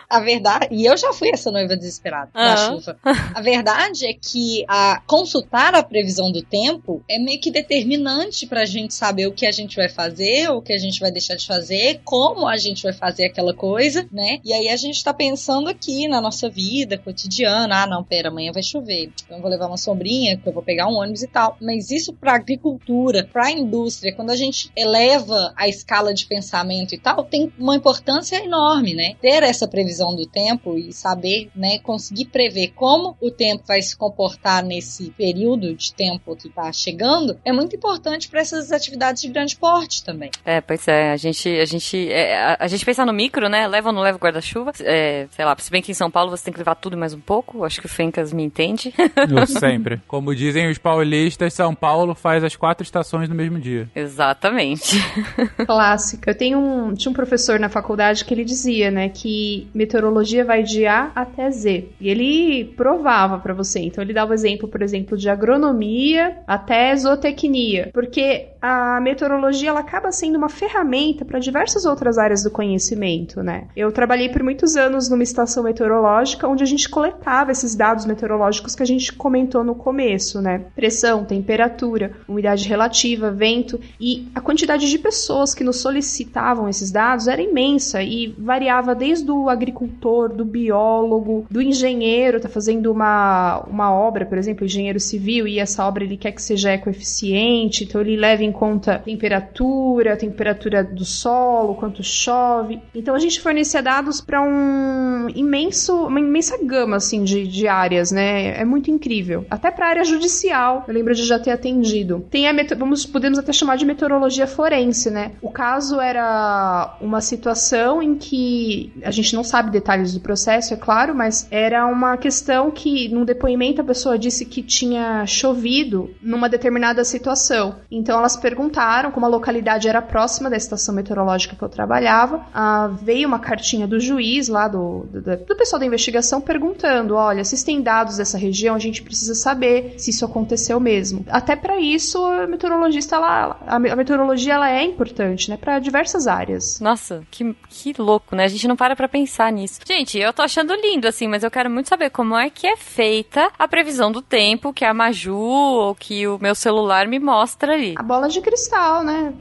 a 0.08 0.20
verdade. 0.20 0.68
E 0.70 0.86
eu 0.86 0.96
já 0.96 1.12
fui 1.12 1.30
essa 1.32 1.50
noiva 1.50 1.76
desesperada 1.76 2.30
uhum. 2.34 2.42
na 2.42 2.56
chuva. 2.56 2.98
A 3.34 3.40
verdade 3.40 4.06
é 4.06 4.14
que 4.14 4.64
a 4.68 5.02
consultar 5.06 5.74
a 5.74 5.82
previsão 5.82 6.30
do 6.30 6.42
tempo 6.42 7.02
é 7.08 7.18
meio 7.18 7.40
que 7.40 7.50
determinante 7.50 8.46
pra 8.46 8.64
gente 8.64 8.94
saber 8.94 9.07
saber 9.08 9.26
o 9.26 9.32
que 9.32 9.46
a 9.46 9.52
gente 9.52 9.76
vai 9.76 9.88
fazer, 9.88 10.50
o 10.50 10.60
que 10.60 10.72
a 10.72 10.78
gente 10.78 11.00
vai 11.00 11.10
deixar 11.10 11.34
de 11.34 11.46
fazer, 11.46 12.00
como 12.04 12.46
a 12.46 12.56
gente 12.56 12.82
vai 12.82 12.92
fazer 12.92 13.26
aquela 13.26 13.54
coisa, 13.54 14.06
né? 14.12 14.38
E 14.44 14.52
aí 14.52 14.68
a 14.68 14.76
gente 14.76 15.02
tá 15.02 15.14
pensando 15.14 15.68
aqui 15.68 16.06
na 16.06 16.20
nossa 16.20 16.48
vida 16.48 16.98
cotidiana, 16.98 17.82
ah, 17.82 17.86
não, 17.86 18.04
pera, 18.04 18.28
amanhã 18.28 18.52
vai 18.52 18.62
chover, 18.62 19.10
então 19.24 19.38
eu 19.38 19.42
vou 19.42 19.50
levar 19.50 19.66
uma 19.66 19.76
sombrinha, 19.76 20.36
que 20.36 20.46
eu 20.46 20.52
vou 20.52 20.62
pegar 20.62 20.88
um 20.88 20.96
ônibus 20.96 21.22
e 21.22 21.28
tal. 21.28 21.56
Mas 21.60 21.90
isso 21.90 22.12
pra 22.12 22.34
agricultura, 22.34 23.28
pra 23.32 23.50
indústria, 23.50 24.14
quando 24.14 24.30
a 24.30 24.36
gente 24.36 24.70
eleva 24.76 25.52
a 25.56 25.68
escala 25.68 26.12
de 26.12 26.26
pensamento 26.26 26.94
e 26.94 26.98
tal, 26.98 27.24
tem 27.24 27.52
uma 27.58 27.76
importância 27.76 28.36
enorme 28.36 28.58
né? 28.94 29.14
Ter 29.20 29.42
essa 29.42 29.66
previsão 29.66 30.14
do 30.14 30.26
tempo 30.26 30.76
e 30.76 30.92
saber, 30.92 31.50
né, 31.54 31.78
conseguir 31.78 32.26
prever 32.26 32.72
como 32.74 33.16
o 33.20 33.30
tempo 33.30 33.64
vai 33.66 33.80
se 33.80 33.96
comportar 33.96 34.64
nesse 34.64 35.10
período 35.10 35.74
de 35.74 35.92
tempo 35.94 36.36
que 36.36 36.48
está 36.48 36.72
chegando 36.72 37.38
é 37.44 37.52
muito 37.52 37.74
importante 37.74 38.28
para 38.28 38.40
essas 38.40 38.72
atividades 38.72 38.97
de 38.98 39.28
grande 39.28 39.56
porte 39.56 40.04
também. 40.04 40.30
É, 40.44 40.60
pois 40.60 40.86
é, 40.88 41.12
a 41.12 41.16
gente, 41.16 41.48
a 41.48 41.64
gente, 41.64 42.10
é, 42.10 42.36
a, 42.36 42.56
a, 42.60 42.66
gente 42.66 42.84
pensa 42.84 43.04
no 43.04 43.12
micro, 43.12 43.48
né? 43.48 43.66
Leva 43.66 43.88
ou 43.88 43.94
não 43.94 44.02
leva 44.02 44.18
guarda-chuva? 44.18 44.72
É, 44.80 45.26
sei 45.30 45.44
lá, 45.44 45.56
se 45.58 45.70
bem 45.70 45.82
que 45.82 45.92
em 45.92 45.94
São 45.94 46.10
Paulo 46.10 46.30
você 46.30 46.44
tem 46.44 46.52
que 46.52 46.58
levar 46.58 46.74
tudo 46.74 46.96
mais 46.96 47.14
um 47.14 47.20
pouco, 47.20 47.64
acho 47.64 47.80
que 47.80 47.86
o 47.86 47.88
Fencas 47.88 48.32
me 48.32 48.42
entende. 48.42 48.92
Eu 49.28 49.46
sempre. 49.46 50.00
Como 50.06 50.34
dizem 50.34 50.68
os 50.68 50.78
paulistas, 50.78 51.54
São 51.54 51.74
Paulo 51.74 52.14
faz 52.14 52.44
as 52.44 52.56
quatro 52.56 52.82
estações 52.82 53.28
no 53.28 53.34
mesmo 53.34 53.58
dia. 53.58 53.88
Exatamente. 53.94 54.96
Clássica. 55.66 56.30
Eu 56.30 56.34
tenho 56.34 56.58
um, 56.58 56.94
tinha 56.94 57.10
um 57.10 57.14
professor 57.14 57.58
na 57.58 57.68
faculdade 57.68 58.24
que 58.24 58.34
ele 58.34 58.44
dizia, 58.44 58.90
né, 58.90 59.08
que 59.08 59.68
meteorologia 59.74 60.44
vai 60.44 60.62
de 60.62 60.86
A 60.86 61.10
até 61.14 61.50
Z. 61.50 61.88
E 62.00 62.08
ele 62.08 62.64
provava 62.76 63.38
para 63.38 63.54
você. 63.54 63.80
Então 63.80 64.02
ele 64.02 64.12
dava 64.12 64.32
o 64.32 64.34
exemplo, 64.34 64.68
por 64.68 64.82
exemplo, 64.82 65.16
de 65.16 65.28
agronomia 65.28 66.38
até 66.46 66.94
zootecnia, 66.96 67.90
porque 67.92 68.46
a 68.60 68.87
meteorologia 69.00 69.70
ela 69.70 69.80
acaba 69.80 70.10
sendo 70.12 70.36
uma 70.36 70.48
ferramenta 70.48 71.24
para 71.24 71.38
diversas 71.38 71.84
outras 71.84 72.18
áreas 72.18 72.42
do 72.42 72.50
conhecimento, 72.50 73.42
né? 73.42 73.68
Eu 73.76 73.92
trabalhei 73.92 74.28
por 74.28 74.42
muitos 74.42 74.76
anos 74.76 75.08
numa 75.08 75.22
estação 75.22 75.62
meteorológica 75.62 76.48
onde 76.48 76.62
a 76.62 76.66
gente 76.66 76.88
coletava 76.88 77.52
esses 77.52 77.74
dados 77.74 78.06
meteorológicos 78.06 78.74
que 78.74 78.82
a 78.82 78.86
gente 78.86 79.12
comentou 79.12 79.62
no 79.62 79.74
começo, 79.74 80.40
né? 80.40 80.64
Pressão, 80.74 81.24
temperatura, 81.24 82.12
umidade 82.28 82.68
relativa, 82.68 83.30
vento 83.30 83.80
e 84.00 84.28
a 84.34 84.40
quantidade 84.40 84.88
de 84.88 84.98
pessoas 84.98 85.54
que 85.54 85.64
nos 85.64 85.80
solicitavam 85.80 86.68
esses 86.68 86.90
dados 86.90 87.28
era 87.28 87.42
imensa 87.42 88.02
e 88.02 88.34
variava 88.38 88.94
desde 88.94 89.30
o 89.30 89.48
agricultor, 89.48 90.32
do 90.32 90.44
biólogo, 90.44 91.46
do 91.50 91.60
engenheiro, 91.60 92.40
tá 92.40 92.48
fazendo 92.48 92.90
uma, 92.92 93.64
uma 93.68 93.92
obra, 93.92 94.24
por 94.26 94.38
exemplo, 94.38 94.64
engenheiro 94.64 95.00
civil 95.00 95.46
e 95.46 95.58
essa 95.58 95.86
obra 95.86 96.04
ele 96.04 96.16
quer 96.16 96.32
que 96.32 96.42
seja 96.42 96.72
ecoeficiente, 96.72 97.84
então 97.84 98.00
ele 98.00 98.16
leva 98.16 98.42
em 98.42 98.52
conta 98.52 98.77
temperatura, 98.78 100.16
temperatura 100.16 100.84
do 100.84 101.04
solo, 101.04 101.74
quanto 101.74 102.02
chove. 102.02 102.80
Então 102.94 103.14
a 103.14 103.18
gente 103.18 103.40
fornecia 103.40 103.82
dados 103.82 104.20
para 104.20 104.42
um 104.42 105.28
imenso, 105.34 106.06
uma 106.06 106.20
imensa 106.20 106.58
gama 106.62 106.96
assim 106.96 107.24
de, 107.24 107.46
de 107.46 107.66
áreas, 107.66 108.10
né? 108.10 108.60
É 108.60 108.64
muito 108.64 108.90
incrível. 108.90 109.46
Até 109.50 109.70
para 109.70 109.88
área 109.88 110.04
judicial, 110.04 110.84
eu 110.86 110.94
lembro 110.94 111.14
de 111.14 111.24
já 111.24 111.38
ter 111.38 111.50
atendido. 111.50 112.26
Tem 112.30 112.48
a 112.48 112.58
vamos 112.76 113.06
podemos 113.06 113.38
até 113.38 113.52
chamar 113.52 113.76
de 113.76 113.84
meteorologia 113.84 114.46
forense, 114.46 115.10
né? 115.10 115.32
O 115.40 115.50
caso 115.50 116.00
era 116.00 116.96
uma 117.00 117.20
situação 117.20 118.02
em 118.02 118.14
que 118.14 118.92
a 119.02 119.10
gente 119.10 119.34
não 119.34 119.44
sabe 119.44 119.70
detalhes 119.70 120.12
do 120.12 120.20
processo, 120.20 120.74
é 120.74 120.76
claro, 120.76 121.14
mas 121.14 121.46
era 121.50 121.86
uma 121.86 122.16
questão 122.16 122.70
que 122.70 123.08
num 123.08 123.24
depoimento 123.24 123.80
a 123.80 123.84
pessoa 123.84 124.18
disse 124.18 124.44
que 124.44 124.62
tinha 124.62 125.24
chovido 125.26 126.10
numa 126.22 126.48
determinada 126.48 127.04
situação. 127.04 127.76
Então 127.90 128.18
elas 128.18 128.36
perguntaram, 128.36 128.67
como 129.12 129.26
a 129.26 129.28
localidade 129.28 129.88
era 129.88 130.00
próxima 130.02 130.50
da 130.50 130.56
estação 130.56 130.94
meteorológica 130.94 131.56
que 131.56 131.62
eu 131.62 131.68
trabalhava, 131.68 132.46
ah, 132.54 132.90
veio 133.02 133.26
uma 133.26 133.38
cartinha 133.38 133.86
do 133.86 133.98
juiz 133.98 134.48
lá, 134.48 134.68
do, 134.68 135.06
do, 135.10 135.20
do, 135.20 135.56
pessoal 135.56 135.80
da 135.80 135.86
investigação, 135.86 136.40
perguntando: 136.40 137.14
olha, 137.14 137.44
vocês 137.44 137.62
têm 137.62 137.82
dados 137.82 138.16
dessa 138.16 138.38
região, 138.38 138.74
a 138.74 138.78
gente 138.78 139.02
precisa 139.02 139.34
saber 139.34 139.94
se 139.98 140.10
isso 140.10 140.24
aconteceu 140.24 140.78
mesmo. 140.78 141.24
Até 141.28 141.56
para 141.56 141.78
isso, 141.78 142.24
a 142.24 142.46
meteorologista, 142.46 143.16
ela, 143.16 143.56
a 143.66 143.78
meteorologia 143.78 144.54
ela 144.54 144.70
é 144.70 144.82
importante, 144.84 145.50
né, 145.50 145.56
para 145.56 145.78
diversas 145.78 146.26
áreas. 146.26 146.80
Nossa, 146.80 147.22
que, 147.30 147.54
que 147.68 147.94
louco, 147.98 148.34
né? 148.36 148.44
A 148.44 148.48
gente 148.48 148.68
não 148.68 148.76
para 148.76 148.94
pra 148.94 149.08
pensar 149.08 149.50
nisso. 149.52 149.80
Gente, 149.86 150.18
eu 150.18 150.32
tô 150.32 150.42
achando 150.42 150.74
lindo, 150.74 151.08
assim, 151.08 151.26
mas 151.26 151.42
eu 151.42 151.50
quero 151.50 151.70
muito 151.70 151.88
saber 151.88 152.10
como 152.10 152.36
é 152.36 152.50
que 152.50 152.66
é 152.66 152.76
feita 152.76 153.50
a 153.58 153.66
previsão 153.66 154.10
do 154.10 154.22
tempo 154.22 154.72
que 154.72 154.84
a 154.84 154.94
Maju 154.94 155.36
ou 155.36 155.94
que 155.94 156.26
o 156.26 156.38
meu 156.40 156.54
celular 156.54 157.06
me 157.06 157.18
mostra 157.18 157.72
ali. 157.72 157.94
A 157.96 158.02
bola 158.02 158.28
de 158.28 158.40
cristal, 158.40 158.57
né? 159.04 159.32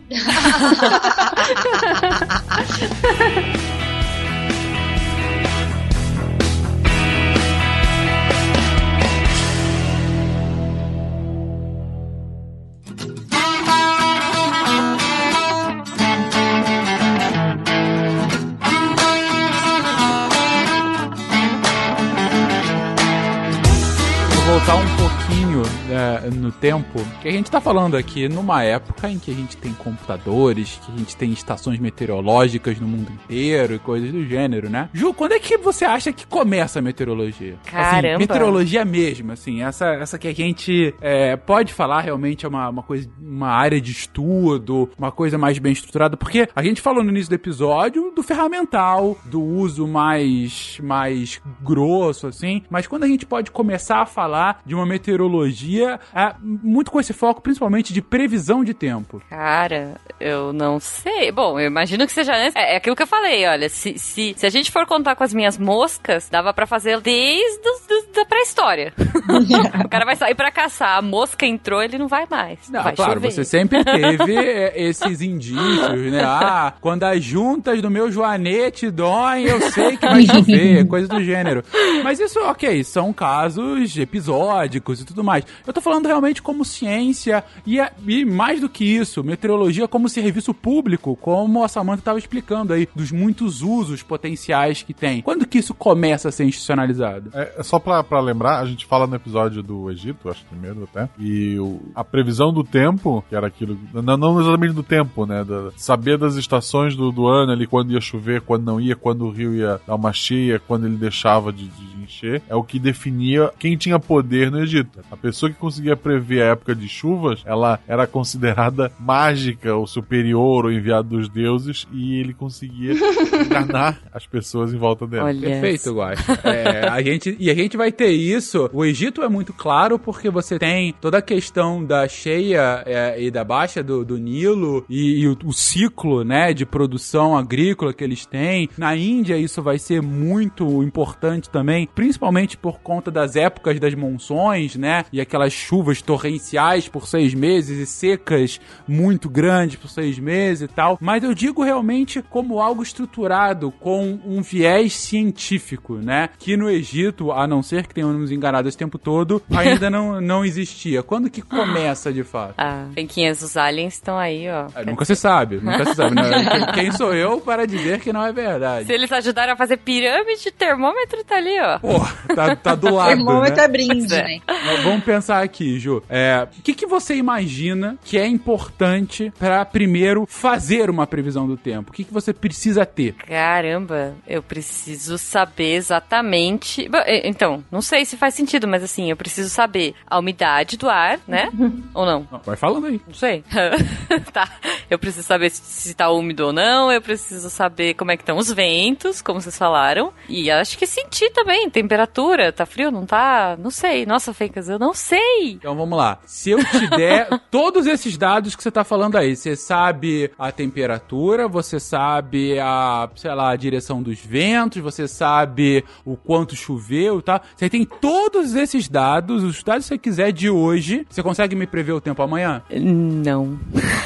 voltar 24.48 24.76
um 24.76 24.97
pouquinho 25.28 25.62
é, 25.90 26.30
no 26.30 26.52
tempo, 26.52 27.00
que 27.22 27.28
a 27.28 27.32
gente 27.32 27.52
tá 27.52 27.60
falando 27.60 27.98
aqui 27.98 28.30
numa 28.30 28.63
época 28.63 29.10
em 29.10 29.20
que 29.20 29.30
a 29.30 29.34
gente 29.34 29.58
tem 29.58 29.74
computadores, 29.74 30.80
que 30.86 30.92
a 30.92 30.98
gente 30.98 31.18
tem 31.18 31.32
estações 31.32 31.80
meteorológicas 31.80 32.80
no 32.80 32.88
mundo 32.88 33.12
inteiro 33.12 33.76
e 33.76 33.80
coisas 33.80 34.12
do 34.12 34.24
gênero, 34.26 34.70
né? 34.70 34.90
Ju, 34.94 35.13
quando 35.13 35.34
é 35.34 35.40
que 35.40 35.58
você 35.58 35.84
acha 35.84 36.13
que 36.13 36.26
começa 36.26 36.80
a 36.80 36.82
meteorologia? 36.82 37.56
Assim, 37.56 37.72
Caramba! 37.72 38.08
Assim, 38.08 38.18
meteorologia 38.20 38.86
mesmo, 38.86 39.32
assim, 39.34 39.62
essa, 39.62 39.88
essa 39.96 40.18
que 40.18 40.30
a 40.30 40.34
gente 40.34 40.96
é, 41.02 41.36
pode 41.36 41.74
falar 41.74 42.02
realmente 42.02 42.46
é 42.46 42.50
uma, 42.50 42.70
uma 42.70 42.84
coisa, 42.84 43.10
uma 43.20 43.50
área 43.50 43.82
de 43.82 43.92
estudo, 43.92 44.90
uma 44.98 45.12
coisa 45.12 45.38
mais 45.38 45.60
bem 45.60 45.74
estruturada, 45.74 46.16
porque 46.16 46.48
a 46.56 46.63
gente 46.63 46.82
falou 46.82 47.04
no 47.04 47.10
início 47.10 47.30
do 47.30 47.36
episódio 47.36 48.13
do 48.16 48.24
ferramental, 48.24 49.18
do 49.26 49.42
uso 49.42 49.88
mais, 49.88 50.80
mais 50.82 51.42
grosso, 51.62 52.28
assim, 52.28 52.63
mas 52.70 52.88
quando 52.88 53.04
a 53.04 53.08
gente 53.08 53.26
pode 53.26 53.52
começar 53.52 54.02
a 54.02 54.06
falar 54.06 54.62
de 54.66 54.74
uma 54.74 54.86
meteorologia 54.86 55.17
é, 55.26 56.36
muito 56.42 56.92
com 56.92 57.00
esse 57.00 57.14
foco, 57.14 57.42
principalmente 57.42 57.94
de 57.94 58.02
previsão 58.02 58.64
de 58.64 58.74
tempo? 58.74 59.22
Cara, 59.30 59.96
eu 60.20 60.54
não 60.54 60.80
sei. 60.80 61.32
Bom, 61.32 61.60
eu 61.60 61.68
imagino 61.68 62.06
que 62.06 62.12
seja 62.12 62.34
antes. 62.36 62.56
É, 62.56 62.74
é 62.74 62.78
aquilo 62.78 62.96
que 62.96 63.04
eu 63.04 63.08
falei, 63.08 63.46
olha, 63.48 63.70
se, 63.70 63.98
se, 63.98 64.34
se 64.36 64.46
a 64.46 64.50
gente 64.50 64.72
for 64.72 64.86
contar 64.86 65.16
com 65.16 65.24
as 65.24 65.34
minhas 65.34 65.58
moscas, 65.58 66.30
dava 66.30 66.54
para 66.54 66.66
fazer 66.66 67.00
desde 67.02 67.62
do, 67.62 68.14
da 68.14 68.26
pré-história. 68.26 68.94
o 69.86 69.90
cara 69.90 70.06
vai 70.06 70.16
sair 70.16 70.36
para 70.36 70.52
caçar, 70.52 70.98
a 70.98 71.02
mosca 71.02 71.46
entrou, 71.46 71.82
ele 71.82 71.98
não 71.98 72.08
vai 72.08 72.26
mais. 72.30 72.70
Não, 72.70 72.84
vai 72.84 72.96
claro, 72.96 73.14
chover. 73.16 73.32
você 73.32 73.44
sempre 73.44 73.84
teve 73.86 74.36
é, 74.36 74.74
esses 74.82 75.22
indícios, 75.22 76.12
né? 76.12 76.24
Ah, 76.24 76.74
quando 76.80 77.04
as 77.04 77.24
juntas 77.24 77.82
do 77.82 77.90
meu 77.90 78.12
joanete 78.12 78.90
doem, 78.90 79.46
eu 79.46 79.62
sei 79.72 79.98
que 79.98 80.06
vai 80.06 80.26
chover, 80.26 80.88
coisa 80.88 81.08
do 81.08 81.24
gênero. 81.24 81.64
Mas 82.04 82.20
isso, 82.20 82.40
ok, 82.40 82.84
são 82.84 83.12
casos, 83.12 83.98
episódios 83.98 84.38
periódicos 84.38 85.02
e 85.02 85.06
tudo 85.08 85.24
mais. 85.24 85.46
Eu 85.65 85.74
tô 85.74 85.82
falando 85.82 86.06
realmente 86.06 86.41
como 86.41 86.63
ciência 86.65 87.43
e, 87.65 87.80
e 88.08 88.26
mais 88.26 88.62
do 88.62 88.70
que 88.70 88.84
isso, 88.84 89.24
meteorologia 89.24 89.88
como 89.88 90.10
serviço 90.10 90.54
público, 90.54 91.15
como 91.15 91.63
a 91.63 91.67
Samantha 91.67 92.02
estava 92.02 92.20
explicando 92.20 92.74
aí, 92.74 92.88
dos 92.96 93.12
muitos 93.12 93.62
usos 93.62 94.04
potenciais 94.04 94.84
que 94.84 94.93
tem. 94.93 95.22
Quando 95.22 95.48
que 95.48 95.58
isso 95.58 95.74
começa 95.74 96.30
a 96.30 96.32
ser 96.32 96.46
institucionalizado? 96.46 97.32
É, 97.34 97.56
é 97.58 97.63
só 97.63 97.80
pra 97.80 98.20
lembrar, 98.20 98.60
a 98.60 98.65
gente 98.65 98.86
fala 98.86 99.08
no 99.08 99.15
episódio 99.15 99.63
do 99.63 99.89
Egito, 99.89 100.30
acho 100.30 100.41
que 100.41 100.50
primeiro 100.50 100.84
até, 100.84 101.10
e 101.17 101.58
o, 101.60 101.82
a 101.96 102.04
previsão 102.04 102.54
do 102.54 102.63
tempo, 102.63 103.24
que 103.30 103.36
era 103.36 103.48
aquilo, 103.48 103.78
não, 103.93 104.17
não 104.17 104.39
exatamente 104.39 104.74
do 104.74 104.84
tempo, 104.84 105.26
né, 105.26 105.43
da, 105.43 105.72
saber 105.76 106.17
das 106.17 106.36
estações 106.36 106.96
do, 106.96 107.12
do 107.12 107.28
ano 107.28 107.52
ali, 107.52 107.67
quando 107.67 107.91
ia 107.91 108.02
chover, 108.02 108.41
quando 108.41 108.65
não 108.65 108.80
ia, 108.80 108.96
quando 108.96 109.26
o 109.26 109.32
rio 109.32 109.54
ia 109.54 109.80
dar 109.86 109.96
uma 109.96 110.13
cheia, 110.13 110.60
quando 110.60 110.86
ele 110.86 110.98
deixava 110.98 111.52
de, 111.52 111.67
de 111.67 111.97
encher, 112.08 112.41
é 112.50 112.56
o 112.56 112.63
que 112.63 112.80
definia 112.80 113.52
quem 113.60 113.78
tinha 113.78 114.00
poder 114.00 114.52
no 114.52 114.62
Egito. 114.62 115.00
A 115.12 115.17
pessoa 115.17 115.52
que 115.52 115.58
conseguia 115.58 115.96
prever 115.96 116.41
a 116.41 116.48
época 116.48 116.74
de 116.74 116.88
chuvas, 116.88 117.43
ela 117.46 117.80
era 117.88 118.08
considerada 118.08 118.91
mágica 119.00 119.76
ou 119.76 119.86
superior 119.86 120.65
ou 120.65 120.72
enviado 120.72 121.10
dos 121.10 121.30
deuses 121.30 121.88
e 121.91 122.20
ele 122.20 122.34
conseguia 122.34 122.93
enganar 123.46 124.00
as 124.12 124.26
pessoas 124.26 124.74
em 124.74 124.78
volta 124.78 125.06
dela. 125.06 125.26
Olha 125.26 125.48
Perfeito, 125.48 125.93
Guax. 125.93 126.22
É, 126.43 126.88
a 126.88 127.02
gente, 127.02 127.36
e 127.39 127.50
a 127.50 127.54
gente 127.54 127.78
vai 127.78 127.91
ter 127.91 128.12
isso. 128.12 128.70
O 128.74 128.84
Egito 128.84 129.22
é 129.22 129.30
muito 129.30 129.54
claro 129.54 130.00
porque 130.00 130.30
você 130.30 130.58
tem 130.58 130.93
toda 131.00 131.17
a 131.17 131.22
questão 131.22 131.84
da 131.84 132.08
cheia 132.08 132.84
é, 132.86 133.22
e 133.22 133.30
da 133.32 133.43
baixa 133.43 133.84
do, 133.84 134.04
do 134.04 134.17
Nilo 134.17 134.86
e, 134.89 135.22
e 135.22 135.28
o, 135.28 135.38
o, 135.46 135.54
ciclo 135.54 136.24
né, 136.24 136.54
de 136.54 136.65
produção 136.65 137.38
agrícola 137.38 137.93
que 137.93 138.04
eles 138.04 138.26
têm. 138.26 138.70
Na 138.78 138.96
Índia 138.96 139.38
isso 139.38 139.62
vai 139.62 139.78
ser 139.78 140.02
muito 140.02 140.84
importante 140.84 141.50
também 141.50 141.88
principalmente 141.98 142.56
por 142.56 142.80
conta 142.80 143.10
das 143.10 143.36
épocas 143.36 143.80
das 143.80 143.96
monções, 143.96 144.76
né? 144.76 145.04
E 145.12 145.20
aquelas 145.20 145.52
chuvas 145.52 146.00
torrenciais 146.00 146.88
por 146.88 147.08
seis 147.08 147.34
meses 147.34 147.80
e 147.80 147.88
secas 147.88 148.62
muito 148.88 149.28
grandes 149.28 149.78
por 149.78 149.90
seis 149.90 150.20
meses 150.20 150.62
e 150.62 150.68
tal. 150.68 151.00
Mas 151.02 151.24
eu 151.24 151.34
digo 151.34 151.64
realmente 151.64 152.22
como 152.22 152.60
algo 152.60 152.84
estruturado 152.84 153.72
com 153.80 154.20
um 154.24 154.44
viés 154.44 154.94
científico, 154.94 155.96
né? 155.96 156.30
Que 156.38 156.56
no 156.56 156.70
Egito, 156.70 157.32
a 157.32 157.48
não 157.48 157.64
ser 157.64 157.88
que 157.88 157.96
tenhamos 157.96 158.32
enganado 158.32 158.70
esse 158.70 158.78
tempo 158.78 159.00
todo, 159.00 159.42
ainda 159.50 159.90
não, 159.90 160.22
não 160.22 160.46
existia. 160.46 161.02
Quando 161.02 161.32
que 161.32 161.42
começa 161.42 162.14
de 162.14 162.24
fato? 162.24 162.54
Ah, 162.60 162.86
penquinhas, 162.94 163.42
os 163.42 163.58
aliens 163.58 163.96
estão 163.96 164.20
aí, 164.20 164.48
ó. 164.48 164.68
É, 164.76 164.86
nunca 164.86 165.04
se 165.04 165.16
sabe, 165.16 165.56
nunca 165.56 165.84
se 165.84 165.96
sabe. 165.96 166.14
Né? 166.14 166.46
Quem, 166.46 166.66
quem 166.86 166.92
sou 166.92 167.12
eu 167.16 167.42
para 167.42 167.66
dizer 167.66 168.02
que 168.02 168.14
não 168.14 168.24
é 168.24 168.32
verdade? 168.32 168.86
Se 168.86 168.94
eles 168.94 169.12
ajudaram 169.12 169.54
a 169.54 169.58
fazer 169.58 169.78
pirâmide, 169.78 170.52
termômetro 170.52 171.24
tá 171.24 171.38
ali, 171.38 171.60
ó. 171.60 171.87
Pô, 171.88 172.34
tá, 172.36 172.56
tá 172.56 172.76
do 172.76 172.91
lado. 172.93 173.08
Termômetro 173.10 173.56
né? 173.56 173.63
é 173.63 173.67
brinde, 173.67 174.08
né? 174.15 174.41
Vamos 174.84 175.04
pensar 175.04 175.41
aqui, 175.41 175.80
Ju. 175.80 176.04
É, 176.10 176.47
O 176.60 176.62
que, 176.62 176.73
que 176.73 176.86
você 176.86 177.15
imagina 177.15 177.97
que 178.04 178.17
é 178.17 178.28
importante 178.28 179.32
para 179.39 179.63
primeiro 179.65 180.26
fazer 180.28 180.89
uma 180.89 181.08
previsão 181.08 181.47
do 181.47 181.56
tempo? 181.56 181.89
O 181.91 181.93
que, 181.93 182.04
que 182.04 182.13
você 182.13 182.34
precisa 182.34 182.86
ter? 182.86 183.13
Caramba, 183.13 184.15
eu 184.28 184.43
preciso 184.43 185.17
saber 185.17 185.76
exatamente. 185.76 186.89
Então, 187.23 187.63
não 187.71 187.82
sei 187.82 188.06
se 188.06 188.17
faz 188.17 188.34
sentido, 188.34 188.67
mas 188.67 188.84
assim, 188.84 189.10
eu 189.10 189.15
preciso 189.17 189.50
saber 189.50 189.93
a 190.06 190.19
umidade 190.19 190.78
do 190.78 190.89
ar, 190.89 191.19
né? 191.28 191.50
ou 191.93 192.06
não? 192.06 192.28
Não, 192.32 192.41
Vai 192.45 192.56
falando 192.56 192.88
aí. 192.88 193.00
Não 193.08 193.13
sei. 193.13 193.43
tá. 194.34 194.50
Eu 194.89 194.97
preciso 195.00 195.26
saber 195.26 195.50
se, 195.50 195.62
se 195.63 195.93
tá 195.93 196.10
úmido 196.10 196.47
ou 196.47 196.54
não. 196.54 196.91
Eu 196.91 197.02
preciso 197.02 197.50
saber 197.50 197.93
como 197.93 198.12
é 198.12 198.17
que 198.17 198.23
estão 198.23 198.38
os 198.38 198.52
ventos, 198.52 199.21
como 199.21 199.41
vocês 199.41 199.58
falaram. 199.58 200.12
E 200.28 200.50
acho 200.52 200.78
que 200.78 200.86
sentir 200.88 201.30
também. 201.32 201.69
Temperatura. 201.78 202.52
Tá 202.52 202.66
frio? 202.66 202.90
Não 202.90 203.06
tá? 203.06 203.56
Não 203.60 203.70
sei. 203.70 204.04
Nossa, 204.04 204.34
Fencas, 204.34 204.68
eu 204.68 204.80
não 204.80 204.96
sei. 204.96 205.52
Então 205.52 205.76
vamos 205.76 205.96
lá. 205.96 206.18
Se 206.26 206.50
eu 206.50 206.66
te 206.66 206.88
der 206.88 207.30
todos 207.52 207.86
esses 207.86 208.18
dados 208.18 208.56
que 208.56 208.63
você 208.63 208.72
tá 208.72 208.84
falando 208.84 209.16
aí, 209.16 209.36
você 209.36 209.56
sabe 209.56 210.32
a 210.40 210.52
temperatura, 210.52 211.48
você 211.48 211.80
sabe 211.80 212.60
a, 212.60 213.08
sei 213.16 213.32
lá, 213.32 213.52
a 213.52 213.56
direção 213.56 214.02
dos 214.02 214.18
ventos, 214.18 214.82
você 214.82 215.08
sabe 215.08 215.86
o 216.04 216.18
quanto 216.18 216.56
choveu, 216.56 217.22
tá? 217.22 217.42
Você 217.56 217.70
tem 217.70 217.86
todos 217.86 218.56
esses 218.56 218.90
dados, 218.90 219.44
os 219.44 219.62
dados 219.62 219.84
que 219.86 219.90
você 219.90 219.98
quiser 220.00 220.32
de 220.32 220.50
hoje. 220.50 221.06
Você 221.08 221.22
consegue 221.22 221.56
me 221.56 221.68
prever 221.68 221.92
o 221.92 222.02
tempo 222.02 222.24
amanhã? 222.24 222.63
Não. 222.72 223.60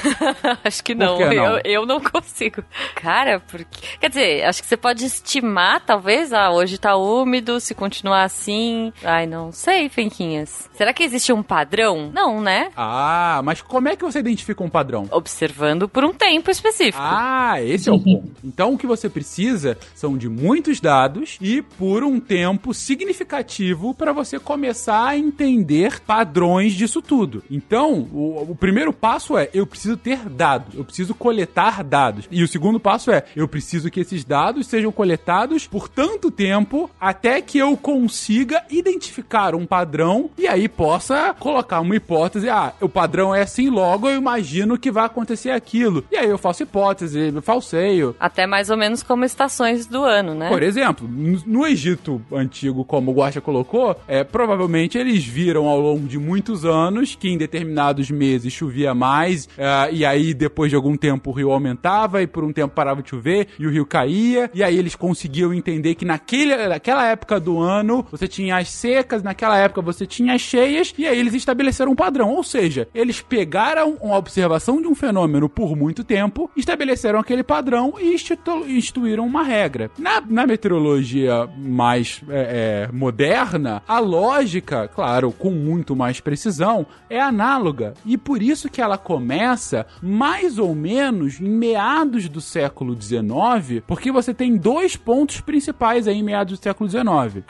acho 0.61 0.83
que 0.83 0.93
não. 0.93 1.17
que 1.17 1.23
não? 1.23 1.45
Eu, 1.45 1.61
eu 1.63 1.85
não 1.85 2.01
consigo. 2.01 2.61
Cara, 2.95 3.39
porque. 3.39 3.97
Quer 3.97 4.09
dizer, 4.09 4.43
acho 4.43 4.61
que 4.61 4.67
você 4.67 4.75
pode 4.75 5.05
estimar, 5.05 5.79
talvez. 5.85 6.33
Ah, 6.33 6.51
hoje 6.51 6.77
tá 6.77 6.97
úmido, 6.97 7.60
se 7.61 7.73
continuar 7.73 8.23
assim. 8.23 8.91
Ai, 9.03 9.25
não 9.25 9.51
sei, 9.51 9.89
Fenquinhas. 9.89 10.69
Será 10.73 10.93
que 10.93 11.03
existe 11.03 11.31
um 11.31 11.43
padrão? 11.43 12.11
Não, 12.13 12.41
né? 12.41 12.71
Ah, 12.75 13.41
mas 13.43 13.61
como 13.61 13.87
é 13.87 13.95
que 13.95 14.03
você 14.03 14.19
identifica 14.19 14.63
um 14.63 14.69
padrão? 14.69 15.07
Observando 15.11 15.87
por 15.87 16.03
um 16.03 16.13
tempo 16.13 16.51
específico. 16.51 16.97
Ah, 17.01 17.61
esse 17.61 17.89
é 17.89 17.91
o 17.91 17.99
ponto. 17.99 18.31
Então 18.43 18.73
o 18.73 18.77
que 18.77 18.87
você 18.87 19.09
precisa 19.09 19.77
são 19.95 20.17
de 20.17 20.27
muitos 20.27 20.79
dados 20.79 21.37
e 21.39 21.61
por 21.61 22.03
um 22.03 22.19
tempo 22.19 22.73
significativo 22.73 23.93
para 23.93 24.11
você 24.11 24.39
começar 24.39 25.07
a 25.07 25.17
entender 25.17 25.99
padrões 26.01 26.73
disso 26.73 27.01
tudo. 27.01 27.43
Então, 27.49 28.07
o, 28.11 28.51
o 28.51 28.55
primeiro 28.55 28.91
passo 28.91 29.37
é 29.37 29.49
eu 29.53 29.65
preciso 29.65 29.97
ter 29.97 30.29
dados, 30.29 30.75
eu 30.75 30.83
preciso 30.83 31.13
coletar 31.13 31.83
dados. 31.83 32.27
E 32.31 32.43
o 32.43 32.47
segundo 32.47 32.79
passo 32.79 33.11
é 33.11 33.23
eu 33.35 33.47
preciso 33.47 33.89
que 33.89 33.99
esses 33.99 34.23
dados 34.23 34.67
sejam 34.67 34.91
coletados 34.91 35.67
por 35.67 35.87
tanto 35.87 36.31
tempo 36.31 36.89
até 36.99 37.41
que 37.41 37.50
eu 37.57 37.75
consiga 37.75 38.63
identificar 38.69 39.55
um 39.55 39.65
padrão 39.65 40.29
e 40.37 40.47
aí 40.47 40.67
possa 40.67 41.33
colocar 41.39 41.79
uma 41.79 41.95
hipótese, 41.95 42.49
ah, 42.49 42.73
o 42.81 42.89
padrão 42.89 43.33
é 43.33 43.41
assim, 43.41 43.69
logo 43.69 44.09
eu 44.09 44.17
imagino 44.17 44.77
que 44.77 44.91
vai 44.91 45.05
acontecer 45.05 45.51
aquilo. 45.51 46.03
E 46.11 46.17
aí 46.17 46.29
eu 46.29 46.37
faço 46.37 46.63
hipótese, 46.63 47.33
falseio. 47.41 48.15
Até 48.19 48.45
mais 48.45 48.69
ou 48.69 48.77
menos 48.77 49.03
como 49.03 49.25
estações 49.25 49.85
do 49.85 50.03
ano, 50.03 50.33
né? 50.33 50.49
Por 50.49 50.63
exemplo, 50.63 51.07
no 51.07 51.65
Egito 51.65 52.21
antigo, 52.31 52.83
como 52.83 53.11
o 53.11 53.13
Guaxa 53.13 53.41
colocou, 53.41 53.95
é, 54.07 54.23
provavelmente 54.23 54.97
eles 54.97 55.23
viram 55.25 55.67
ao 55.67 55.79
longo 55.79 56.07
de 56.07 56.17
muitos 56.17 56.65
anos 56.65 57.15
que 57.15 57.29
em 57.29 57.37
determinados 57.37 58.09
meses 58.09 58.53
chovia 58.53 58.93
mais, 58.93 59.47
é, 59.57 59.89
e 59.91 60.05
aí 60.05 60.33
depois 60.33 60.69
de 60.69 60.75
algum 60.75 60.95
tempo 60.95 61.29
o 61.29 61.33
rio 61.33 61.51
aumentava, 61.51 62.21
e 62.21 62.27
por 62.27 62.43
um 62.43 62.53
tempo 62.53 62.73
parava 62.73 63.01
de 63.01 63.09
chover, 63.09 63.47
e 63.59 63.65
o 63.65 63.69
rio 63.69 63.85
caía, 63.85 64.49
e 64.53 64.63
aí 64.63 64.77
eles 64.77 64.95
conseguiam 64.95 65.53
entender 65.53 65.95
que 65.95 66.05
naquele, 66.05 66.55
naquela 66.67 67.05
época 67.07 67.30
do 67.39 67.59
ano 67.59 68.05
você 68.11 68.27
tinha 68.27 68.57
as 68.57 68.69
secas, 68.69 69.23
naquela 69.23 69.57
época 69.57 69.81
você 69.81 70.05
tinha 70.05 70.33
as 70.33 70.41
cheias, 70.41 70.93
e 70.97 71.07
aí 71.07 71.17
eles 71.17 71.33
estabeleceram 71.33 71.91
um 71.91 71.95
padrão. 71.95 72.29
Ou 72.31 72.43
seja, 72.43 72.87
eles 72.93 73.21
pegaram 73.21 73.97
uma 74.01 74.17
observação 74.17 74.81
de 74.81 74.87
um 74.87 74.95
fenômeno 74.95 75.49
por 75.49 75.75
muito 75.75 76.03
tempo, 76.03 76.49
estabeleceram 76.55 77.19
aquele 77.19 77.43
padrão 77.43 77.93
e 77.99 78.13
institu- 78.13 78.65
instituíram 78.67 79.25
uma 79.25 79.43
regra. 79.43 79.89
Na, 79.97 80.21
na 80.21 80.45
meteorologia 80.47 81.47
mais 81.57 82.21
é, 82.29 82.87
é, 82.89 82.91
moderna, 82.91 83.81
a 83.87 83.99
lógica, 83.99 84.87
claro, 84.87 85.31
com 85.31 85.51
muito 85.51 85.95
mais 85.95 86.19
precisão, 86.19 86.85
é 87.09 87.19
análoga. 87.19 87.93
E 88.05 88.17
por 88.17 88.41
isso 88.41 88.69
que 88.69 88.81
ela 88.81 88.97
começa 88.97 89.85
mais 90.01 90.57
ou 90.57 90.73
menos 90.73 91.39
em 91.39 91.49
meados 91.49 92.27
do 92.29 92.41
século 92.41 92.99
XIX, 92.99 93.83
porque 93.87 94.11
você 94.11 94.33
tem 94.33 94.55
dois 94.57 94.95
pontos 94.95 95.41
principais 95.41 96.07
aí 96.07 96.17
em 96.17 96.23
meados 96.23 96.57
do 96.59 96.63
século 96.63 96.89
XIX. 96.89 97.01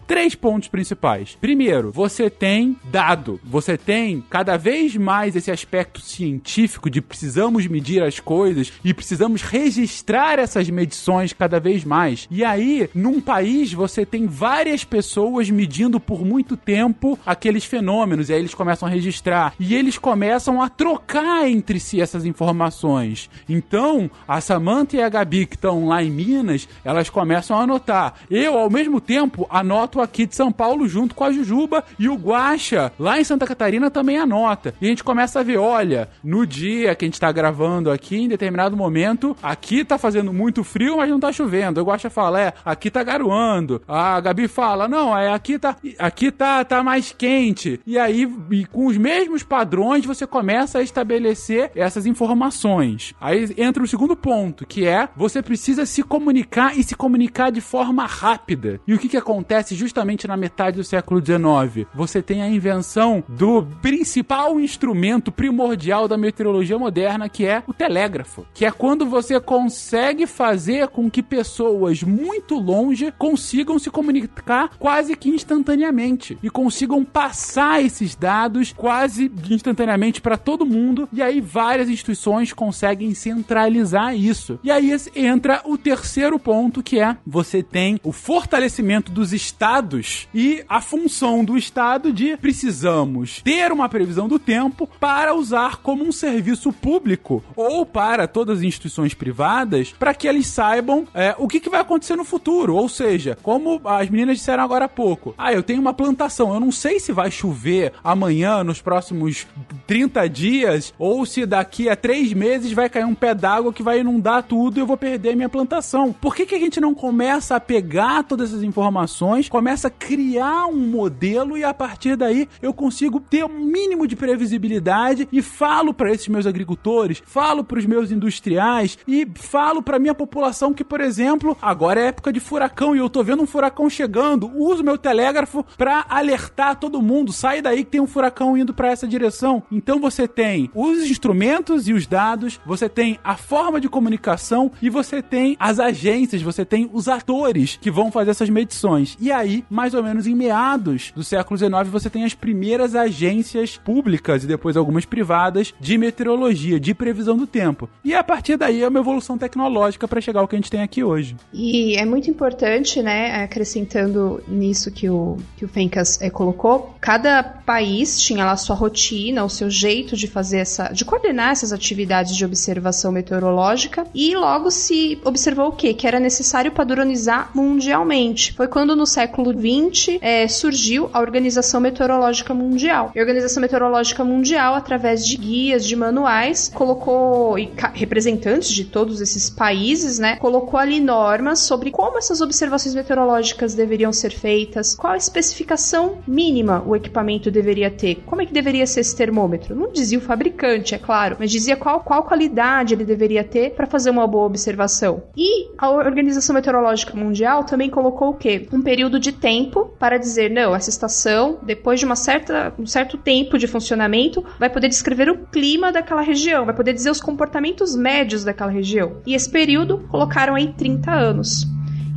Três 0.08 0.36
pontos 0.36 0.68
principais. 0.68 1.38
Primeiro, 1.40 1.92
você 1.92 2.30
tem 2.30 2.78
dado. 2.86 3.40
Você 3.44 3.78
tem 3.78 4.24
cada 4.30 4.58
vez 4.58 4.96
mais 4.96 5.36
esse 5.36 5.52
aspecto 5.52 6.02
científico 6.02 6.90
de 6.90 7.02
precisamos 7.02 7.68
medir 7.68 8.04
as 8.04 8.20
coisas 8.20 8.72
e 8.84 8.94
precisamos 8.94 9.42
registrar 9.42 10.40
essas 10.40 10.70
medições 10.70 11.34
cada 11.34 11.60
vez 11.60 11.84
mais. 11.84 12.28
E 12.30 12.44
aí, 12.44 12.90
num 12.94 13.20
país, 13.20 13.74
você 13.74 14.06
tem 14.06 14.28
várias 14.28 14.84
pessoas 14.84 15.50
medindo 15.50 16.00
por 16.00 16.26
muito 16.26 16.58
tempo 16.58 17.18
aqueles 17.26 17.66
fenômenos, 17.66 18.30
e 18.30 18.34
aí 18.34 18.40
eles 18.40 18.54
começam 18.54 18.88
a 18.88 18.92
registrar. 18.92 19.54
E 19.60 19.76
eles 19.76 19.98
começam 19.98 20.62
a 20.62 20.70
trocar 20.70 21.50
entre 21.50 21.80
si 21.80 22.02
essas 22.02 22.26
informações. 22.26 23.30
Então, 23.48 24.10
a 24.28 24.42
Samantha 24.42 24.98
e 24.98 25.04
a 25.04 25.10
Gabi, 25.10 25.46
que 25.46 25.56
estão 25.56 25.88
lá 25.88 26.04
em 26.04 26.10
Minas, 26.10 26.68
elas 26.84 27.10
começam 27.10 27.58
a 27.58 27.64
anotar. 27.64 28.14
Eu, 28.30 28.58
ao 28.58 28.70
mesmo 28.70 29.00
tempo, 29.00 29.48
anoto 29.62 30.02
aqui 30.02 30.26
de 30.26 30.36
São 30.36 30.52
Paulo 30.52 30.88
junto 30.88 31.16
com 31.16 31.24
a 31.24 31.32
Jujuba 31.32 31.84
e 31.98 32.10
o 32.10 32.16
Guaxa, 32.16 32.92
lá 33.00 33.20
em 33.20 33.24
Santa 33.24 33.48
Catarina, 33.48 33.90
também 33.90 34.18
anota. 34.18 34.74
E 34.82 34.86
a 34.86 34.90
gente 34.90 35.04
começa 35.04 35.40
a 35.40 35.44
ver, 35.44 35.58
olha, 35.58 36.10
no 36.24 36.46
dia 36.46 36.94
que 36.96 37.06
a 37.06 37.08
gente 37.08 37.20
tá 37.20 37.32
gravando 37.32 37.90
aqui, 37.90 38.18
em 38.18 38.28
determinado 38.28 38.76
momento, 38.76 39.36
aqui 39.42 39.86
tá 39.86 39.98
fazendo 39.98 40.34
muito 40.34 40.64
frio, 40.64 40.98
mas 40.98 41.10
não 41.10 41.20
tá 41.20 41.32
chovendo. 41.32 41.82
O 41.82 41.86
Guaxa 41.86 42.10
fala, 42.10 42.42
é, 42.42 42.54
aqui 42.66 42.92
tá 42.92 43.04
garoando. 43.04 43.82
A 43.88 44.20
Gabi 44.20 44.48
fala, 44.48 44.88
não, 44.88 45.18
é, 45.18 45.32
aqui 45.32 45.58
tá, 45.58 45.76
aqui 45.98 46.32
tá, 46.32 46.64
tá 46.66 46.84
mais 46.84 47.12
quente. 47.12 47.80
E 47.86 47.98
aí, 47.98 48.28
e 48.52 48.66
com 48.66 48.88
os 48.88 48.98
mesmos 48.98 49.44
padrões, 49.44 50.06
você 50.06 50.26
começa 50.28 50.80
a 50.80 50.84
estabelecer 50.84 51.72
essas 51.76 52.06
informações. 52.06 53.14
Aí 53.22 53.54
entra 53.58 53.84
o 53.84 53.88
segundo 53.88 54.16
ponto, 54.16 54.66
que 54.66 54.86
é, 54.86 55.08
você 55.16 55.42
precisa 55.42 55.86
se 55.86 56.04
comunicar 56.04 56.78
e 56.78 56.84
se 56.84 56.96
comunicar 56.96 57.52
de 57.52 57.62
forma 57.62 58.06
rápida. 58.06 58.80
E 58.88 58.94
o 58.94 59.00
que 59.00 59.08
que 59.08 59.18
acontece 59.18 59.51
justamente 59.76 60.28
na 60.28 60.38
metade 60.38 60.78
do 60.78 60.84
século 60.84 61.22
XIX? 61.24 61.86
Você 61.94 62.22
tem 62.22 62.42
a 62.42 62.48
invenção 62.48 63.24
do 63.28 63.64
principal 63.82 64.60
instrumento 64.60 65.32
primordial 65.32 66.08
da 66.08 66.18
meteorologia 66.18 66.80
moderna, 66.80 67.28
que 67.28 67.46
é 67.46 67.62
o 67.68 67.74
telégrafo. 67.74 68.46
Que 68.54 68.66
é 68.66 68.72
quando 68.72 69.06
você 69.06 69.40
consegue 69.40 70.26
fazer 70.26 70.88
com 70.88 71.10
que 71.10 71.22
pessoas 71.22 72.02
muito 72.02 72.58
longe 72.58 73.14
consigam 73.18 73.78
se 73.78 73.90
comunicar 73.90 74.72
quase 74.80 75.16
que 75.16 75.30
instantaneamente 75.30 76.38
e 76.42 76.50
consigam 76.50 77.04
passar 77.04 77.84
esses 77.84 78.16
dados 78.16 78.74
quase 78.74 79.32
instantaneamente 79.50 80.22
para 80.22 80.38
todo 80.38 80.66
mundo. 80.66 81.10
E 81.12 81.22
aí 81.22 81.42
várias 81.42 81.90
instituições 81.90 82.54
conseguem 82.54 83.14
centralizar 83.14 84.16
isso. 84.16 84.60
E 84.64 84.72
aí 84.72 84.92
entra 85.16 85.62
o 85.66 85.78
terceiro 85.78 86.40
ponto, 86.40 86.82
que 86.82 87.00
é 87.00 87.18
você 87.26 87.62
tem 87.62 88.00
o 88.04 88.12
fortalecimento 88.12 89.12
dos 89.12 89.34
estados 89.42 90.28
e 90.34 90.64
a 90.70 90.82
função 90.82 91.44
do 91.44 91.58
estado 91.58 92.14
de 92.14 92.38
precisamos 92.38 93.42
ter 93.44 93.72
uma 93.72 93.90
previsão 93.90 94.28
do 94.28 94.40
tempo 94.40 94.88
para 95.00 95.34
usar 95.34 95.78
como 95.78 96.04
um 96.04 96.12
serviço 96.12 96.72
público 96.72 97.44
ou 97.56 97.86
para 97.86 98.28
todas 98.28 98.60
as 98.60 98.64
instituições 98.64 99.14
privadas 99.14 99.94
para 99.98 100.14
que 100.14 100.28
eles 100.28 100.48
saibam 100.48 101.08
é, 101.14 101.36
o 101.38 101.48
que, 101.48 101.60
que 101.60 101.70
vai 101.70 101.82
acontecer 101.82 102.16
no 102.16 102.24
futuro. 102.24 102.76
Ou 102.76 102.90
seja, 102.90 103.38
como 103.42 103.82
as 103.86 104.10
meninas 104.10 104.38
disseram 104.38 104.64
agora 104.64 104.86
há 104.86 104.90
pouco, 104.90 105.34
ah, 105.38 105.54
eu 105.54 105.64
tenho 105.64 105.82
uma 105.82 105.94
plantação, 105.94 106.54
eu 106.54 106.60
não 106.60 106.72
sei 106.72 107.00
se 107.00 107.12
vai 107.12 107.32
chover 107.32 107.94
amanhã, 108.04 108.64
nos 108.64 108.82
próximos 108.82 109.48
30 109.88 110.28
dias 110.30 110.94
ou 110.98 111.26
se 111.26 111.46
daqui 111.46 111.90
a 111.90 111.96
3 111.96 112.34
meses 112.34 112.72
vai 112.74 112.90
cair 112.90 113.06
um 113.06 113.16
pé 113.16 113.34
d'água 113.34 113.74
que 113.74 113.84
vai 113.84 114.00
inundar 114.00 114.44
tudo 114.44 114.78
e 114.78 114.82
eu 114.82 114.88
vou 114.88 114.98
perder 114.98 115.36
minha 115.36 115.50
plantação. 115.50 116.14
Por 116.14 116.36
que, 116.36 116.46
que 116.46 116.56
a 116.56 116.60
gente 116.60 116.80
não 116.80 116.94
começa 116.94 117.56
a 117.56 117.60
pegar 117.60 118.24
todas 118.24 118.50
essas 118.50 118.64
informações, 118.64 119.22
começa 119.50 119.88
a 119.88 119.92
criar 119.92 120.68
um 120.68 120.88
modelo 120.88 121.58
e 121.58 121.64
a 121.64 121.74
partir 121.74 122.16
daí 122.16 122.48
eu 122.62 122.74
consigo 122.74 123.20
ter 123.20 123.44
um 123.46 123.60
mínimo 123.60 124.06
de 124.08 124.16
previsibilidade 124.16 125.28
e 125.32 125.42
falo 125.42 125.94
para 125.94 126.12
esses 126.12 126.28
meus 126.28 126.46
agricultores, 126.46 127.22
falo 127.26 127.64
para 127.64 127.80
os 127.80 127.86
meus 127.86 128.12
industriais 128.12 128.98
e 129.08 129.28
falo 129.36 129.82
para 129.82 130.00
minha 130.00 130.14
população 130.14 130.74
que, 130.74 130.84
por 130.84 131.02
exemplo, 131.02 131.58
agora 131.62 132.02
é 132.02 132.08
época 132.08 132.34
de 132.34 132.40
furacão 132.40 132.96
e 132.96 133.00
eu 133.00 133.10
tô 133.10 133.24
vendo 133.24 133.44
um 133.44 133.48
furacão 133.48 133.90
chegando, 133.90 134.52
uso 134.56 134.84
meu 134.84 134.98
telégrafo 134.98 135.66
para 135.78 136.06
alertar 136.10 136.80
todo 136.80 137.02
mundo, 137.02 137.32
sai 137.32 137.62
daí 137.62 137.84
que 137.84 137.92
tem 137.92 138.02
um 138.02 138.08
furacão 138.08 138.58
indo 138.58 138.74
para 138.74 138.90
essa 138.90 139.08
direção. 139.08 139.64
Então 139.72 140.00
você 140.00 140.28
tem 140.28 140.70
os 140.76 141.10
instrumentos 141.10 141.88
e 141.88 141.94
os 141.94 142.06
dados, 142.06 142.60
você 142.66 142.90
tem 142.90 143.20
a 143.24 143.36
forma 143.36 143.80
de 143.80 143.90
comunicação 143.90 144.72
e 144.82 144.90
você 144.90 145.22
tem 145.22 145.56
as 145.60 145.80
agências, 145.80 146.42
você 146.42 146.66
tem 146.66 146.90
os 146.92 147.08
atores 147.08 147.78
que 147.82 147.92
vão 147.92 148.12
fazer 148.12 148.32
essas 148.32 148.50
medições. 148.50 149.18
E 149.22 149.32
aí, 149.32 149.64
mais 149.70 149.94
ou 149.94 150.02
menos 150.02 150.26
em 150.26 150.34
meados 150.34 151.12
do 151.16 151.24
século 151.24 151.56
XIX, 151.56 151.88
você 151.92 152.10
tem 152.10 152.26
as 152.26 152.34
primeiras 152.34 152.96
agências 152.96 153.78
públicas 153.78 154.44
e 154.44 154.48
depois 154.48 154.76
algumas 154.76 155.06
privadas 155.06 155.76
de 155.80 155.96
meteorologia, 155.96 156.80
de 156.80 156.96
previsão 156.96 157.38
do 157.38 157.46
tempo. 157.46 157.88
E 158.04 158.16
a 158.16 158.24
partir 158.24 158.58
daí 158.58 158.82
é 158.82 158.88
uma 158.88 159.00
evolução 159.00 159.38
tecnológica 159.38 160.08
para 160.08 160.20
chegar 160.20 160.40
ao 160.40 160.48
que 160.48 160.56
a 160.56 160.58
gente 160.58 160.72
tem 160.72 160.82
aqui 160.82 161.04
hoje. 161.04 161.36
E 161.54 161.96
é 161.98 162.04
muito 162.04 162.32
importante, 162.32 163.00
né, 163.04 163.44
acrescentando 163.44 164.42
nisso 164.48 164.90
que 164.90 165.08
o, 165.08 165.38
que 165.56 165.66
o 165.66 165.68
Fencas 165.68 166.20
é, 166.20 166.32
colocou, 166.32 166.96
cada 167.00 167.44
país 167.44 168.20
tinha 168.20 168.44
lá 168.44 168.58
sua 168.58 168.76
rotina, 168.76 169.46
o 169.46 169.50
seu 169.50 169.70
jeito 169.70 170.18
de 170.18 170.26
fazer 170.26 170.58
essa, 170.58 170.88
de 170.88 171.06
coordenar 171.06 171.52
essas 171.52 171.72
atividades 171.72 172.36
de 172.36 172.44
observação 172.44 173.12
meteorológica 173.12 174.04
e 174.16 174.36
logo 174.36 174.72
se 174.72 175.22
observou 175.24 175.68
o 175.68 175.72
quê? 175.74 175.94
Que 175.94 176.08
era 176.08 176.20
necessário 176.20 176.72
padronizar 176.72 177.52
mundialmente. 177.54 178.54
Foi 178.54 178.68
quando 178.68 178.96
no 178.96 179.11
século 179.12 179.52
XX 179.52 180.18
é, 180.22 180.48
surgiu 180.48 181.10
a 181.14 181.20
Organização 181.20 181.82
Meteorológica 181.82 182.54
Mundial. 182.54 183.12
E 183.14 183.20
a 183.20 183.22
Organização 183.22 183.62
Meteorológica 183.62 184.24
Mundial, 184.24 184.74
através 184.74 185.26
de 185.26 185.38
guias, 185.38 185.86
de 185.86 185.96
manuais, 185.96 186.72
colocou 186.74 187.60
e 187.60 187.70
representantes 187.94 188.72
de 188.72 188.86
todos 188.86 189.20
esses 189.20 189.50
países, 189.50 190.18
né, 190.18 190.38
colocou 190.38 190.80
ali 190.80 191.00
normas 191.00 191.60
sobre 191.60 191.92
como 191.92 192.18
essas 192.18 192.42
observações 192.42 192.96
meteorológicas 192.96 193.76
deveriam 193.76 194.14
ser 194.14 194.32
feitas, 194.32 194.96
qual 194.96 195.14
a 195.14 195.18
especificação 195.18 196.20
mínima 196.28 196.84
o 196.86 196.96
equipamento 196.96 197.52
deveria 197.52 197.92
ter, 197.92 198.24
como 198.26 198.42
é 198.42 198.46
que 198.46 198.54
deveria 198.54 198.88
ser 198.88 199.02
esse 199.02 199.16
termômetro. 199.16 199.76
Não 199.76 199.92
dizia 199.92 200.18
o 200.18 200.22
fabricante, 200.22 200.96
é 200.96 200.98
claro, 200.98 201.36
mas 201.40 201.52
dizia 201.52 201.76
qual, 201.76 202.02
qual 202.02 202.24
qualidade 202.24 202.94
ele 202.94 203.04
deveria 203.04 203.44
ter 203.44 203.72
para 203.72 203.88
fazer 203.88 204.10
uma 204.10 204.26
boa 204.26 204.46
observação. 204.46 205.24
E 205.36 205.70
a 205.78 205.90
Organização 205.90 206.56
Meteorológica 206.56 207.16
Mundial 207.16 207.64
também 207.64 207.90
colocou 207.90 208.30
o 208.30 208.34
quê? 208.34 208.68
Um 208.72 208.82
período 208.92 209.22
de 209.22 209.32
tempo 209.32 209.86
para 209.98 210.18
dizer, 210.18 210.52
não, 210.52 210.76
essa 210.76 210.90
estação, 210.90 211.60
depois 211.64 211.98
de 211.98 212.06
uma 212.06 212.18
certa, 212.18 212.74
um 212.78 212.86
certo 212.86 213.18
tempo 213.18 213.58
de 213.58 213.66
funcionamento, 213.66 214.44
vai 214.60 214.70
poder 214.70 214.90
descrever 214.90 215.30
o 215.30 215.46
clima 215.46 215.94
daquela 215.94 216.20
região, 216.20 216.66
vai 216.66 216.76
poder 216.76 216.92
dizer 216.92 217.10
os 217.10 217.22
comportamentos 217.22 217.96
médios 217.96 218.44
daquela 218.44 218.70
região. 218.70 219.22
E 219.26 219.34
esse 219.34 219.50
período 219.50 220.00
colocaram 220.10 220.56
aí 220.56 220.74
30 220.74 221.10
anos. 221.10 221.66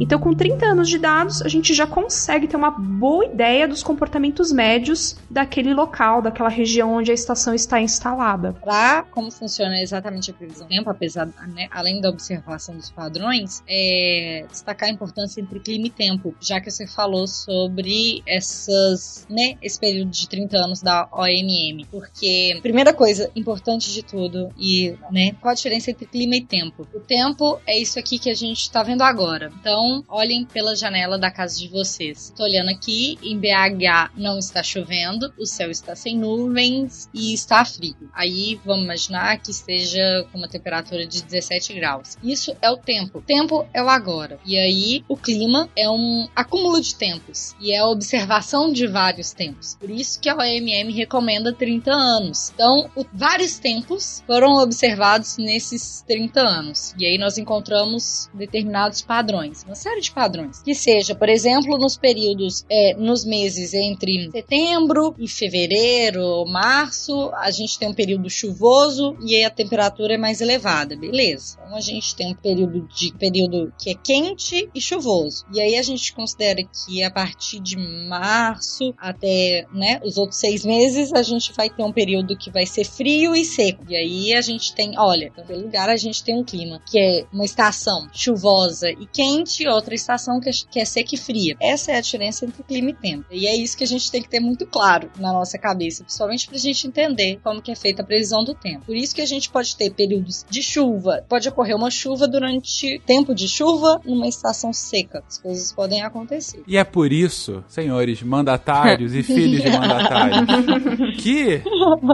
Então, 0.01 0.19
com 0.19 0.35
30 0.35 0.67
anos 0.67 0.89
de 0.89 0.99
dados, 0.99 1.43
a 1.43 1.49
gente 1.49 1.73
já 1.73 1.87
consegue 1.87 2.49
ter 2.49 2.57
uma 2.57 2.71
boa 2.71 3.25
ideia 3.25 3.69
dos 3.69 3.83
comportamentos 3.83 4.53
médios 4.53 5.17
daquele 5.31 5.73
local, 5.73 6.21
daquela 6.21 6.49
região 6.49 6.95
onde 6.95 7.11
a 7.11 7.15
estação 7.15 7.55
está 7.55 7.81
instalada. 7.81 8.53
Para 8.65 9.03
como 9.05 9.31
funciona 9.31 9.81
exatamente 9.81 10.31
a 10.31 10.35
previsão 10.35 10.67
do 10.67 10.71
tempo, 10.71 10.91
apesar, 10.91 11.27
né, 11.27 11.69
além 11.71 12.01
da 12.01 12.09
observação 12.09 12.77
dos 12.77 12.91
padrões, 12.91 13.63
é 13.69 14.47
destacar 14.51 14.89
a 14.89 14.93
importância 14.93 15.41
entre 15.41 15.61
clima 15.61 15.87
e 15.87 15.91
tempo, 15.91 16.35
já 16.41 16.61
que 16.61 16.71
você 16.71 16.87
falou 16.87 17.27
sobre 17.27 18.23
essas, 18.27 19.27
né, 19.29 19.57
esse 19.63 19.79
período 19.79 20.11
de 20.11 20.29
30 20.29 20.57
anos 20.57 20.83
da 20.83 21.09
OMM. 21.13 21.87
Porque, 21.91 22.59
primeira 22.63 22.93
coisa 22.93 23.31
importante 23.37 23.93
de 23.93 24.03
tudo, 24.03 24.51
e 24.59 24.95
né, 25.11 25.33
qual 25.41 25.53
a 25.53 25.55
diferença 25.55 25.91
entre 25.91 26.07
clima 26.07 26.37
e 26.37 26.45
tempo? 26.45 26.87
O 26.95 27.01
tempo 27.01 27.61
é 27.67 27.79
isso 27.79 27.99
aqui 27.99 28.19
que 28.19 28.31
a 28.31 28.35
gente 28.35 28.61
está 28.63 28.83
vendo 28.83 29.03
agora. 29.03 29.53
Então, 29.61 29.84
então, 29.85 30.05
olhem 30.09 30.47
pela 30.47 30.75
janela 30.75 31.19
da 31.19 31.31
casa 31.31 31.59
de 31.59 31.69
vocês. 31.69 32.33
Tô 32.35 32.45
olhando 32.45 32.71
aqui, 32.71 33.19
em 33.23 33.39
BH 33.39 34.13
não 34.17 34.39
está 34.39 34.63
chovendo, 34.63 35.31
o 35.39 35.45
céu 35.45 35.71
está 35.71 35.95
sem 35.95 36.17
nuvens 36.17 37.09
e 37.13 37.35
está 37.35 37.63
frio. 37.65 37.95
Aí 38.15 38.59
vamos 38.65 38.85
imaginar 38.85 39.39
que 39.39 39.51
esteja 39.51 40.27
com 40.33 40.39
uma 40.39 40.49
temperatura 40.49 41.07
de 41.07 41.23
17 41.23 41.75
graus. 41.75 42.17
Isso 42.23 42.57
é 42.63 42.71
o 42.71 42.79
tempo. 42.79 43.21
Tempo 43.21 43.67
é 43.75 43.83
o 43.83 43.89
agora. 43.91 44.39
E 44.47 44.59
aí 44.59 45.05
o 45.07 45.17
clima 45.17 45.69
é 45.77 45.89
um 45.91 46.29
acúmulo 46.35 46.81
de 46.81 46.95
tempos 46.95 47.55
e 47.61 47.73
é 47.73 47.79
a 47.79 47.87
observação 47.87 48.73
de 48.73 48.87
vários 48.87 49.33
tempos. 49.33 49.77
Por 49.79 49.91
isso 49.91 50.19
que 50.19 50.31
a 50.31 50.37
OMM 50.37 50.93
recomenda 50.93 51.53
30 51.53 51.93
anos. 51.93 52.51
Então, 52.55 52.91
o, 52.97 53.05
vários 53.13 53.59
tempos 53.59 54.23
foram 54.27 54.55
observados 54.55 55.37
nesses 55.37 56.03
30 56.07 56.41
anos. 56.41 56.95
E 56.99 57.05
aí 57.05 57.19
nós 57.19 57.37
encontramos 57.37 58.31
determinados 58.33 59.03
padrões 59.03 59.65
uma 59.75 59.77
série 59.77 60.01
de 60.01 60.13
padrões. 60.13 60.63
Que 60.63 60.75
seja, 60.75 61.15
por 61.15 61.29
exemplo, 61.29 61.77
nos 61.77 61.97
períodos, 61.97 62.65
é, 62.71 62.95
nos 62.95 63.25
meses 63.25 63.75
entre 63.75 64.31
setembro 64.31 65.15
e 65.19 65.27
fevereiro, 65.27 66.45
março, 66.47 67.31
a 67.35 67.51
gente 67.51 67.79
tem 67.79 67.89
um 67.89 67.95
período 67.95 68.31
chuvoso 68.31 69.17
e 69.21 69.35
aí 69.35 69.45
a 69.45 69.51
temperatura 69.51 70.15
é 70.15 70.17
mais 70.17 70.41
elevada, 70.41 70.97
beleza. 70.97 71.59
Então 71.61 71.77
a 71.77 71.81
gente 71.81 72.15
tem 72.15 72.33
um 72.33 72.37
período 72.37 72.87
de 72.95 73.13
período 73.15 73.73
que 73.77 73.91
é 73.91 73.95
quente 73.95 74.71
e 74.73 74.81
chuvoso. 74.81 75.45
E 75.53 75.61
aí 75.61 75.77
a 75.77 75.83
gente 75.83 76.15
considera 76.15 76.63
que 76.63 77.03
a 77.03 77.11
partir 77.11 77.59
de 77.59 77.77
março 77.77 78.95
até 78.97 79.67
né, 79.73 80.01
os 80.05 80.17
outros 80.17 80.39
seis 80.39 80.65
meses 80.65 81.13
a 81.13 81.23
gente 81.23 81.53
vai 81.53 81.69
ter 81.69 81.83
um 81.83 81.93
período 81.93 82.39
que 82.39 82.51
vai 82.51 82.65
ser 82.65 82.85
frio 82.85 83.35
e 83.35 83.45
seco. 83.45 83.85
E 83.89 83.97
aí 83.97 84.35
a 84.35 84.41
gente 84.41 84.73
tem, 84.73 84.97
olha, 84.97 85.33
em 85.51 85.63
lugar 85.63 85.89
a 85.89 85.97
gente 85.97 86.23
tem 86.23 86.39
um 86.39 86.45
clima 86.45 86.81
que 86.89 86.99
é 86.99 87.27
uma 87.33 87.45
estação 87.45 88.09
chuvosa 88.13 88.89
e 88.91 89.07
quente 89.07 89.64
outra 89.69 89.95
estação 89.95 90.41
que 90.41 90.49
é, 90.49 90.53
que 90.71 90.81
é 90.81 90.85
seca 90.85 91.15
e 91.15 91.19
fria. 91.19 91.57
Essa 91.61 91.93
é 91.93 91.97
a 91.97 92.01
diferença 92.01 92.45
entre 92.45 92.63
clima 92.63 92.91
e 92.91 92.95
tempo. 92.95 93.25
E 93.31 93.47
é 93.47 93.55
isso 93.55 93.77
que 93.77 93.85
a 93.85 93.87
gente 93.87 94.11
tem 94.11 94.23
que 94.23 94.29
ter 94.29 94.41
muito 94.41 94.67
claro 94.67 95.11
na 95.19 95.33
nossa 95.33 95.59
cabeça, 95.59 96.05
principalmente 96.05 96.49
pra 96.49 96.59
gente 96.59 96.87
entender 96.87 97.39
como 97.43 97.63
que 97.63 97.71
é 97.71 97.77
feita 97.77 98.03
a 98.03 98.05
previsão 98.05 98.45
do 98.45 98.55
tempo. 98.55 98.87
Por 98.87 98.97
isso 98.97 99.15
que 99.15 99.23
a 99.23 99.27
gente 99.27 99.51
pode 99.51 99.77
ter 99.77 99.91
períodos 99.91 100.45
de 100.49 100.63
chuva, 100.63 101.25
pode 101.29 101.49
ocorrer 101.49 101.77
uma 101.77 101.91
chuva 101.91 102.27
durante 102.27 103.01
tempo 103.07 103.35
de 103.35 103.49
chuva 103.49 104.01
numa 104.05 104.29
estação 104.29 104.73
seca. 104.73 105.23
As 105.27 105.39
coisas 105.39 105.73
podem 105.73 106.03
acontecer. 106.03 106.63
E 106.67 106.77
é 106.77 106.85
por 106.85 107.13
isso, 107.13 107.65
senhores 107.69 108.23
mandatários 108.23 109.15
e 109.15 109.23
filhos 109.23 109.63
de 109.63 109.71
mandatários, 109.71 110.39
que 111.23 111.63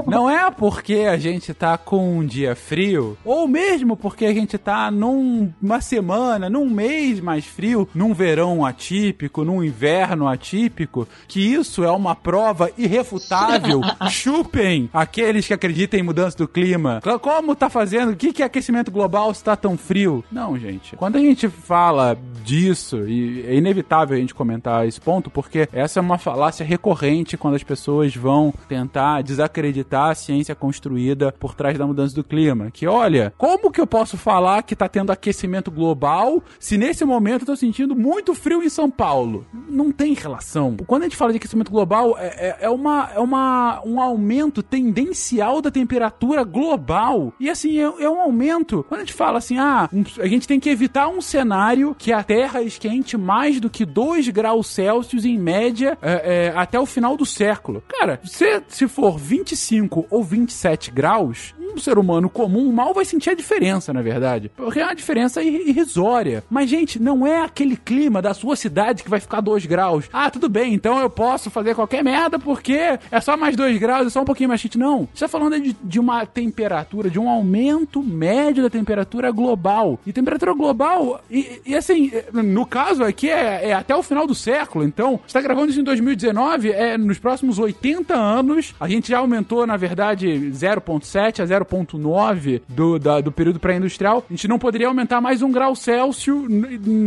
não 0.06 0.28
é 0.28 0.50
porque 0.50 1.06
a 1.08 1.16
gente 1.16 1.52
tá 1.54 1.76
com 1.76 2.18
um 2.18 2.26
dia 2.26 2.54
frio, 2.54 3.16
ou 3.24 3.46
mesmo 3.46 3.96
porque 3.96 4.24
a 4.24 4.32
gente 4.32 4.58
tá 4.58 4.90
numa 4.90 5.80
semana, 5.80 6.48
num 6.48 6.68
mês 6.68 7.20
mais 7.20 7.39
mais 7.40 7.46
frio, 7.46 7.88
num 7.94 8.12
verão 8.12 8.66
atípico, 8.66 9.44
num 9.44 9.64
inverno 9.64 10.28
atípico, 10.28 11.08
que 11.26 11.40
isso 11.40 11.82
é 11.82 11.90
uma 11.90 12.14
prova 12.14 12.70
irrefutável. 12.76 13.80
Chupem 14.10 14.90
aqueles 14.92 15.46
que 15.46 15.54
acreditam 15.54 15.98
em 15.98 16.02
mudança 16.02 16.36
do 16.36 16.46
clima. 16.46 17.00
Como 17.22 17.56
tá 17.56 17.70
fazendo? 17.70 18.12
O 18.12 18.16
que 18.16 18.42
é 18.42 18.46
aquecimento 18.46 18.90
global 18.90 19.32
se 19.32 19.42
tá 19.42 19.56
tão 19.56 19.78
frio? 19.78 20.22
Não, 20.30 20.58
gente. 20.58 20.96
Quando 20.96 21.16
a 21.16 21.20
gente 21.20 21.48
fala 21.48 22.16
disso, 22.44 23.08
e 23.08 23.46
é 23.46 23.54
inevitável 23.54 24.16
a 24.16 24.20
gente 24.20 24.34
comentar 24.34 24.86
esse 24.86 25.00
ponto, 25.00 25.30
porque 25.30 25.68
essa 25.72 25.98
é 25.98 26.02
uma 26.02 26.18
falácia 26.18 26.64
recorrente 26.64 27.36
quando 27.36 27.54
as 27.54 27.62
pessoas 27.62 28.14
vão 28.14 28.52
tentar 28.68 29.22
desacreditar 29.22 30.10
a 30.10 30.14
ciência 30.14 30.54
construída 30.54 31.32
por 31.32 31.54
trás 31.54 31.78
da 31.78 31.86
mudança 31.86 32.14
do 32.14 32.24
clima. 32.24 32.70
Que 32.70 32.86
olha, 32.86 33.32
como 33.38 33.70
que 33.70 33.80
eu 33.80 33.86
posso 33.86 34.16
falar 34.16 34.62
que 34.62 34.76
tá 34.76 34.88
tendo 34.88 35.12
aquecimento 35.12 35.70
global 35.70 36.42
se 36.58 36.76
nesse 36.76 37.04
momento 37.04 37.29
momento 37.30 37.42
eu 37.42 37.46
tô 37.46 37.56
sentindo 37.56 37.96
muito 37.96 38.34
frio 38.34 38.62
em 38.62 38.68
São 38.68 38.90
Paulo. 38.90 39.46
Não 39.68 39.92
tem 39.92 40.14
relação. 40.14 40.76
Quando 40.86 41.02
a 41.02 41.04
gente 41.06 41.16
fala 41.16 41.32
de 41.32 41.36
aquecimento 41.36 41.70
global, 41.70 42.16
é, 42.18 42.26
é, 42.26 42.56
é, 42.62 42.70
uma, 42.70 43.10
é 43.14 43.20
uma, 43.20 43.82
um 43.84 44.00
aumento 44.00 44.62
tendencial 44.62 45.62
da 45.62 45.70
temperatura 45.70 46.44
global. 46.44 47.32
E 47.38 47.48
assim, 47.48 47.78
é, 47.78 47.82
é 47.82 48.10
um 48.10 48.20
aumento. 48.20 48.84
Quando 48.88 49.00
a 49.00 49.04
gente 49.04 49.14
fala 49.14 49.38
assim, 49.38 49.58
ah, 49.58 49.88
um, 49.92 50.04
a 50.18 50.26
gente 50.26 50.46
tem 50.46 50.58
que 50.58 50.68
evitar 50.68 51.08
um 51.08 51.20
cenário 51.20 51.94
que 51.98 52.12
a 52.12 52.22
Terra 52.22 52.62
esquente 52.62 53.16
mais 53.16 53.60
do 53.60 53.70
que 53.70 53.84
2 53.84 54.28
graus 54.28 54.66
Celsius 54.66 55.24
em 55.24 55.38
média 55.38 55.96
é, 56.02 56.46
é, 56.46 56.52
até 56.56 56.78
o 56.78 56.86
final 56.86 57.16
do 57.16 57.26
século. 57.26 57.82
Cara, 57.88 58.20
se, 58.24 58.62
se 58.68 58.88
for 58.88 59.18
25 59.18 60.06
ou 60.10 60.22
27 60.22 60.90
graus, 60.90 61.54
um 61.74 61.78
ser 61.78 61.98
humano 61.98 62.28
comum 62.28 62.72
mal 62.72 62.92
vai 62.92 63.04
sentir 63.04 63.30
a 63.30 63.34
diferença, 63.34 63.92
na 63.92 64.02
verdade. 64.02 64.50
Porque 64.56 64.80
é 64.80 64.84
uma 64.84 64.94
diferença 64.94 65.42
irrisória. 65.42 66.44
Mas, 66.50 66.68
gente, 66.68 67.00
não 67.00 67.19
é 67.26 67.42
aquele 67.42 67.76
clima 67.76 68.22
da 68.22 68.34
sua 68.34 68.56
cidade 68.56 69.02
que 69.02 69.10
vai 69.10 69.20
ficar 69.20 69.40
2 69.40 69.66
graus. 69.66 70.08
Ah, 70.12 70.30
tudo 70.30 70.48
bem, 70.48 70.74
então 70.74 70.98
eu 70.98 71.10
posso 71.10 71.50
fazer 71.50 71.74
qualquer 71.74 72.02
merda 72.02 72.38
porque 72.38 72.98
é 73.10 73.20
só 73.20 73.36
mais 73.36 73.56
2 73.56 73.78
graus, 73.78 74.06
é 74.06 74.10
só 74.10 74.22
um 74.22 74.24
pouquinho 74.24 74.48
mais 74.48 74.62
quente. 74.62 74.78
Não. 74.78 75.08
Você 75.14 75.24
tá 75.24 75.28
falando 75.28 75.60
de, 75.60 75.76
de 75.82 76.00
uma 76.00 76.24
temperatura, 76.26 77.10
de 77.10 77.18
um 77.18 77.28
aumento 77.28 78.02
médio 78.02 78.62
da 78.62 78.70
temperatura 78.70 79.30
global. 79.30 79.98
E 80.06 80.12
temperatura 80.12 80.54
global, 80.54 81.22
e, 81.30 81.60
e 81.66 81.76
assim, 81.76 82.10
no 82.32 82.66
caso 82.66 83.04
aqui 83.04 83.28
é, 83.28 83.70
é, 83.70 83.72
até 83.72 83.94
o 83.94 84.02
final 84.02 84.26
do 84.26 84.34
século. 84.34 84.84
Então, 84.84 85.20
você 85.26 85.34
tá 85.34 85.40
gravando 85.40 85.70
isso 85.70 85.80
em 85.80 85.84
2019, 85.84 86.70
é 86.70 86.96
nos 86.96 87.18
próximos 87.18 87.58
80 87.58 88.14
anos, 88.14 88.74
a 88.78 88.88
gente 88.88 89.10
já 89.10 89.18
aumentou, 89.18 89.66
na 89.66 89.76
verdade, 89.76 90.26
0,7 90.26 91.42
a 91.42 91.46
0,9 91.46 92.62
do, 92.68 92.98
do 93.22 93.32
período 93.32 93.58
pré-industrial. 93.58 94.24
A 94.28 94.32
gente 94.32 94.48
não 94.48 94.58
poderia 94.58 94.88
aumentar 94.88 95.20
mais 95.20 95.42
um 95.42 95.50
grau 95.50 95.74
Celsius 95.74 96.48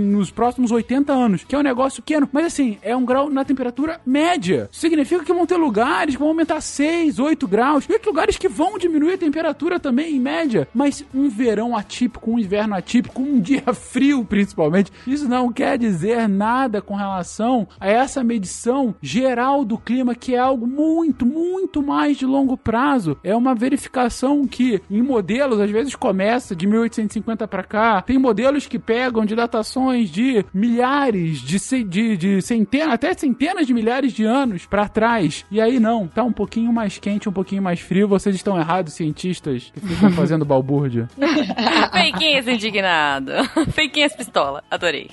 nos 0.03 0.31
próximos 0.31 0.71
80 0.71 1.11
anos, 1.11 1.43
que 1.43 1.55
é 1.55 1.57
um 1.57 1.63
negócio 1.63 2.01
pequeno. 2.01 2.29
Mas 2.31 2.45
assim, 2.45 2.77
é 2.81 2.95
um 2.95 3.05
grau 3.05 3.29
na 3.29 3.43
temperatura 3.45 3.99
média. 4.05 4.69
Significa 4.71 5.23
que 5.23 5.33
vão 5.33 5.45
ter 5.45 5.57
lugares 5.57 6.15
que 6.15 6.19
vão 6.19 6.29
aumentar 6.29 6.61
6, 6.61 7.19
8 7.19 7.47
graus. 7.47 7.85
E 7.89 7.99
lugares 8.05 8.37
que 8.37 8.49
vão 8.49 8.77
diminuir 8.77 9.13
a 9.13 9.17
temperatura 9.17 9.79
também, 9.79 10.15
em 10.15 10.19
média. 10.19 10.67
Mas 10.73 11.05
um 11.13 11.29
verão 11.29 11.75
atípico, 11.75 12.31
um 12.31 12.39
inverno 12.39 12.75
atípico, 12.75 13.21
um 13.21 13.39
dia 13.41 13.73
frio, 13.73 14.25
principalmente, 14.25 14.91
isso 15.07 15.27
não 15.27 15.51
quer 15.51 15.77
dizer 15.77 16.27
nada 16.27 16.81
com 16.81 16.95
relação 16.95 17.67
a 17.79 17.87
essa 17.87 18.23
medição 18.23 18.95
geral 19.01 19.63
do 19.63 19.77
clima, 19.77 20.15
que 20.15 20.35
é 20.35 20.39
algo 20.39 20.67
muito, 20.67 21.25
muito 21.25 21.81
mais 21.81 22.17
de 22.17 22.25
longo 22.25 22.57
prazo. 22.57 23.17
É 23.23 23.35
uma 23.35 23.55
verificação 23.55 24.45
que, 24.47 24.81
em 24.89 25.01
modelos, 25.01 25.59
às 25.59 25.69
vezes 25.69 25.95
começa 25.95 26.55
de 26.55 26.67
1850 26.67 27.47
para 27.47 27.63
cá. 27.63 28.01
Tem 28.01 28.17
modelos 28.17 28.67
que 28.67 28.79
pegam 28.79 29.25
de 29.25 29.35
datações 29.35 29.92
de 30.01 30.45
milhares, 30.53 31.39
de, 31.41 31.83
de, 31.83 32.17
de 32.17 32.41
centenas, 32.41 32.93
até 32.93 33.13
centenas 33.13 33.67
de 33.67 33.73
milhares 33.73 34.13
de 34.13 34.23
anos 34.23 34.65
para 34.65 34.87
trás. 34.87 35.45
E 35.51 35.59
aí 35.59 35.79
não, 35.79 36.07
tá 36.07 36.23
um 36.23 36.31
pouquinho 36.31 36.71
mais 36.71 36.97
quente, 36.97 37.29
um 37.29 37.33
pouquinho 37.33 37.61
mais 37.61 37.79
frio. 37.79 38.07
Vocês 38.07 38.35
estão 38.35 38.57
errados, 38.57 38.93
cientistas 38.93 39.71
que 39.73 39.79
ficam 39.79 40.11
fazendo 40.13 40.45
balbúrdia. 40.45 41.07
Feiquinhas 41.91 42.47
indignado. 42.47 43.31
Feiquinhas 43.71 44.15
pistola. 44.15 44.63
Adorei. 44.69 45.09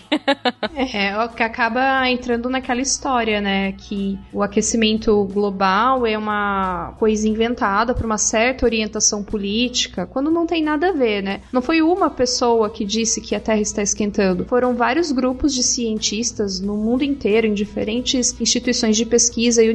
é, 0.92 1.16
o 1.24 1.28
que 1.28 1.42
acaba 1.42 2.08
entrando 2.08 2.48
naquela 2.48 2.80
história, 2.80 3.40
né? 3.40 3.72
Que 3.72 4.18
o 4.32 4.42
aquecimento 4.42 5.24
global 5.24 6.06
é 6.06 6.16
uma 6.16 6.94
coisa 6.98 7.28
inventada 7.28 7.94
por 7.94 8.04
uma 8.04 8.18
certa 8.18 8.64
orientação 8.64 9.22
política, 9.22 10.06
quando 10.06 10.30
não 10.30 10.46
tem 10.46 10.62
nada 10.62 10.90
a 10.90 10.92
ver, 10.92 11.22
né? 11.22 11.40
Não 11.52 11.62
foi 11.62 11.82
uma 11.82 12.10
pessoa 12.10 12.70
que 12.70 12.84
disse 12.84 13.20
que 13.20 13.34
a 13.34 13.40
Terra 13.40 13.60
está 13.60 13.82
esquentando. 13.82 14.44
Foram 14.44 14.69
vários 14.74 15.12
grupos 15.12 15.54
de 15.54 15.62
cientistas 15.62 16.60
no 16.60 16.76
mundo 16.76 17.02
inteiro, 17.02 17.46
em 17.46 17.54
diferentes 17.54 18.34
instituições 18.40 18.96
de 18.96 19.04
pesquisa 19.04 19.62
e 19.62 19.70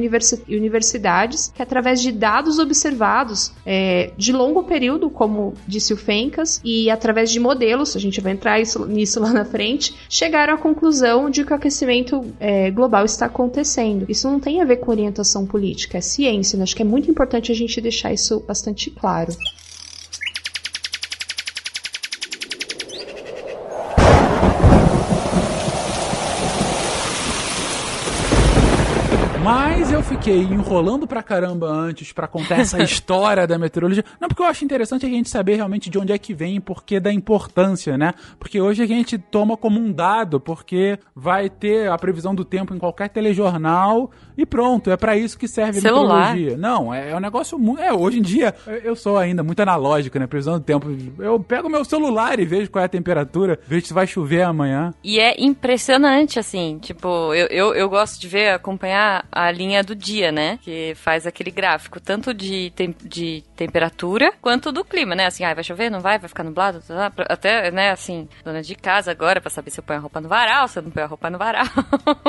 universidades, 0.56 1.52
que 1.54 1.62
através 1.62 2.00
de 2.00 2.12
dados 2.12 2.58
observados 2.58 3.52
é, 3.64 4.12
de 4.16 4.32
longo 4.32 4.64
período, 4.64 5.10
como 5.10 5.54
disse 5.66 5.92
o 5.92 5.96
Fencas, 5.96 6.60
e 6.64 6.90
através 6.90 7.30
de 7.30 7.40
modelos, 7.40 7.96
a 7.96 7.98
gente 7.98 8.20
vai 8.20 8.32
entrar 8.32 8.60
isso, 8.60 8.86
nisso 8.86 9.20
lá 9.20 9.32
na 9.32 9.44
frente, 9.44 9.94
chegaram 10.08 10.54
à 10.54 10.58
conclusão 10.58 11.30
de 11.30 11.44
que 11.44 11.52
o 11.52 11.56
aquecimento 11.56 12.24
é, 12.38 12.70
global 12.70 13.04
está 13.04 13.26
acontecendo. 13.26 14.06
Isso 14.08 14.28
não 14.30 14.40
tem 14.40 14.60
a 14.60 14.64
ver 14.64 14.76
com 14.76 14.90
orientação 14.90 15.46
política, 15.46 15.98
é 15.98 16.00
ciência, 16.00 16.56
né? 16.56 16.62
Acho 16.62 16.76
que 16.76 16.82
é 16.82 16.84
muito 16.84 17.10
importante 17.10 17.52
a 17.52 17.54
gente 17.54 17.80
deixar 17.80 18.12
isso 18.12 18.40
bastante 18.40 18.90
claro. 18.90 19.32
Mas 29.46 29.92
eu 29.92 30.02
fiquei 30.16 30.40
enrolando 30.40 31.06
pra 31.06 31.22
caramba 31.22 31.68
antes 31.68 32.12
para 32.12 32.26
contar 32.26 32.58
essa 32.58 32.80
história 32.82 33.46
da 33.46 33.58
meteorologia. 33.58 34.04
Não, 34.20 34.28
porque 34.28 34.42
eu 34.42 34.46
acho 34.46 34.64
interessante 34.64 35.04
a 35.04 35.08
gente 35.08 35.28
saber 35.28 35.56
realmente 35.56 35.90
de 35.90 35.98
onde 35.98 36.12
é 36.12 36.18
que 36.18 36.34
vem 36.34 36.56
e 36.56 36.60
por 36.60 36.84
que 36.84 36.98
da 36.98 37.12
importância, 37.12 37.98
né? 37.98 38.14
Porque 38.38 38.60
hoje 38.60 38.82
a 38.82 38.86
gente 38.86 39.18
toma 39.18 39.56
como 39.56 39.78
um 39.78 39.92
dado, 39.92 40.40
porque 40.40 40.98
vai 41.14 41.50
ter 41.50 41.90
a 41.90 41.98
previsão 41.98 42.34
do 42.34 42.44
tempo 42.44 42.74
em 42.74 42.78
qualquer 42.78 43.08
telejornal 43.08 44.10
e 44.36 44.44
pronto, 44.44 44.90
é 44.90 44.96
para 44.96 45.16
isso 45.16 45.38
que 45.38 45.48
serve 45.48 45.80
Celular. 45.80 46.30
a 46.30 46.34
meteorologia. 46.34 46.56
Não, 46.56 46.92
é, 46.92 47.10
é 47.10 47.16
um 47.16 47.20
negócio 47.20 47.58
muito. 47.58 47.80
É, 47.80 47.92
hoje 47.92 48.18
em 48.18 48.22
dia 48.22 48.54
eu 48.84 48.94
sou 48.94 49.16
ainda 49.16 49.42
muito 49.42 49.60
analógico, 49.60 50.18
né? 50.18 50.26
Previsão 50.26 50.58
do 50.58 50.64
tempo. 50.64 50.88
Eu 51.18 51.40
pego 51.40 51.68
meu 51.68 51.84
celular 51.84 52.38
e 52.38 52.44
vejo 52.44 52.70
qual 52.70 52.82
é 52.82 52.86
a 52.86 52.88
temperatura, 52.88 53.58
vejo 53.66 53.86
se 53.86 53.94
vai 53.94 54.06
chover 54.06 54.42
amanhã. 54.42 54.92
E 55.02 55.18
é 55.18 55.34
impressionante, 55.38 56.38
assim, 56.38 56.78
tipo, 56.80 57.34
eu, 57.34 57.46
eu, 57.46 57.74
eu 57.74 57.88
gosto 57.88 58.20
de 58.20 58.28
ver, 58.28 58.50
acompanhar 58.50 59.26
a 59.30 59.50
linha 59.50 59.82
do 59.82 59.94
dia, 59.94 60.30
né? 60.30 60.58
Que 60.62 60.94
faz 60.96 61.26
aquele 61.26 61.50
gráfico, 61.50 62.00
tanto 62.00 62.34
de, 62.34 62.72
tem, 62.74 62.94
de 63.04 63.42
temperatura 63.56 64.32
quanto 64.40 64.72
do 64.72 64.84
clima, 64.84 65.14
né? 65.14 65.26
Assim, 65.26 65.44
ah, 65.44 65.54
vai 65.54 65.64
chover, 65.64 65.90
não 65.90 66.00
vai, 66.00 66.18
vai 66.18 66.28
ficar 66.28 66.44
nublado, 66.44 66.80
tá, 66.86 67.10
tá. 67.10 67.24
até, 67.28 67.70
né, 67.70 67.90
assim, 67.90 68.28
dona 68.44 68.62
de 68.62 68.74
casa 68.74 69.10
agora, 69.10 69.40
para 69.40 69.50
saber 69.50 69.70
se 69.70 69.80
eu 69.80 69.84
ponho 69.84 69.98
a 69.98 70.02
roupa 70.02 70.20
no 70.20 70.28
varal, 70.28 70.68
se 70.68 70.78
eu 70.78 70.82
não 70.82 70.90
ponho 70.90 71.06
a 71.06 71.08
roupa 71.08 71.30
no 71.30 71.38
varal. 71.38 71.66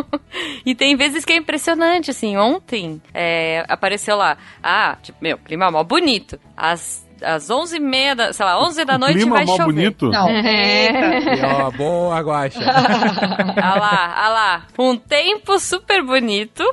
e 0.65 0.73
tem 0.75 0.95
vezes 0.95 1.25
que 1.25 1.33
é 1.33 1.37
impressionante, 1.37 1.96
assim, 2.11 2.37
ontem 2.37 3.01
é, 3.13 3.65
apareceu 3.67 4.15
lá, 4.15 4.37
ah, 4.61 4.97
tipo, 5.01 5.17
meu, 5.21 5.37
clima 5.37 5.71
mó 5.71 5.83
bonito. 5.83 6.39
As 6.55 7.05
às 7.21 7.49
11h30, 7.49 8.15
da, 8.15 8.33
sei 8.33 8.45
lá, 8.45 8.63
11 8.63 8.85
da 8.85 8.95
o 8.95 8.99
noite 8.99 9.15
clima 9.15 9.37
vai 9.37 9.45
mó 9.45 9.57
chover. 9.57 9.73
bonito. 9.73 10.09
Não. 10.09 10.27
É. 10.47 11.35
E, 11.35 11.41
ó, 11.43 11.71
boa, 11.71 12.19
Guaxa. 12.21 12.59
Ah 12.63 13.75
lá, 13.79 14.13
ah 14.15 14.29
lá. 14.29 14.63
Um 14.77 14.95
tempo 14.95 15.59
super 15.59 16.03
bonito. 16.03 16.63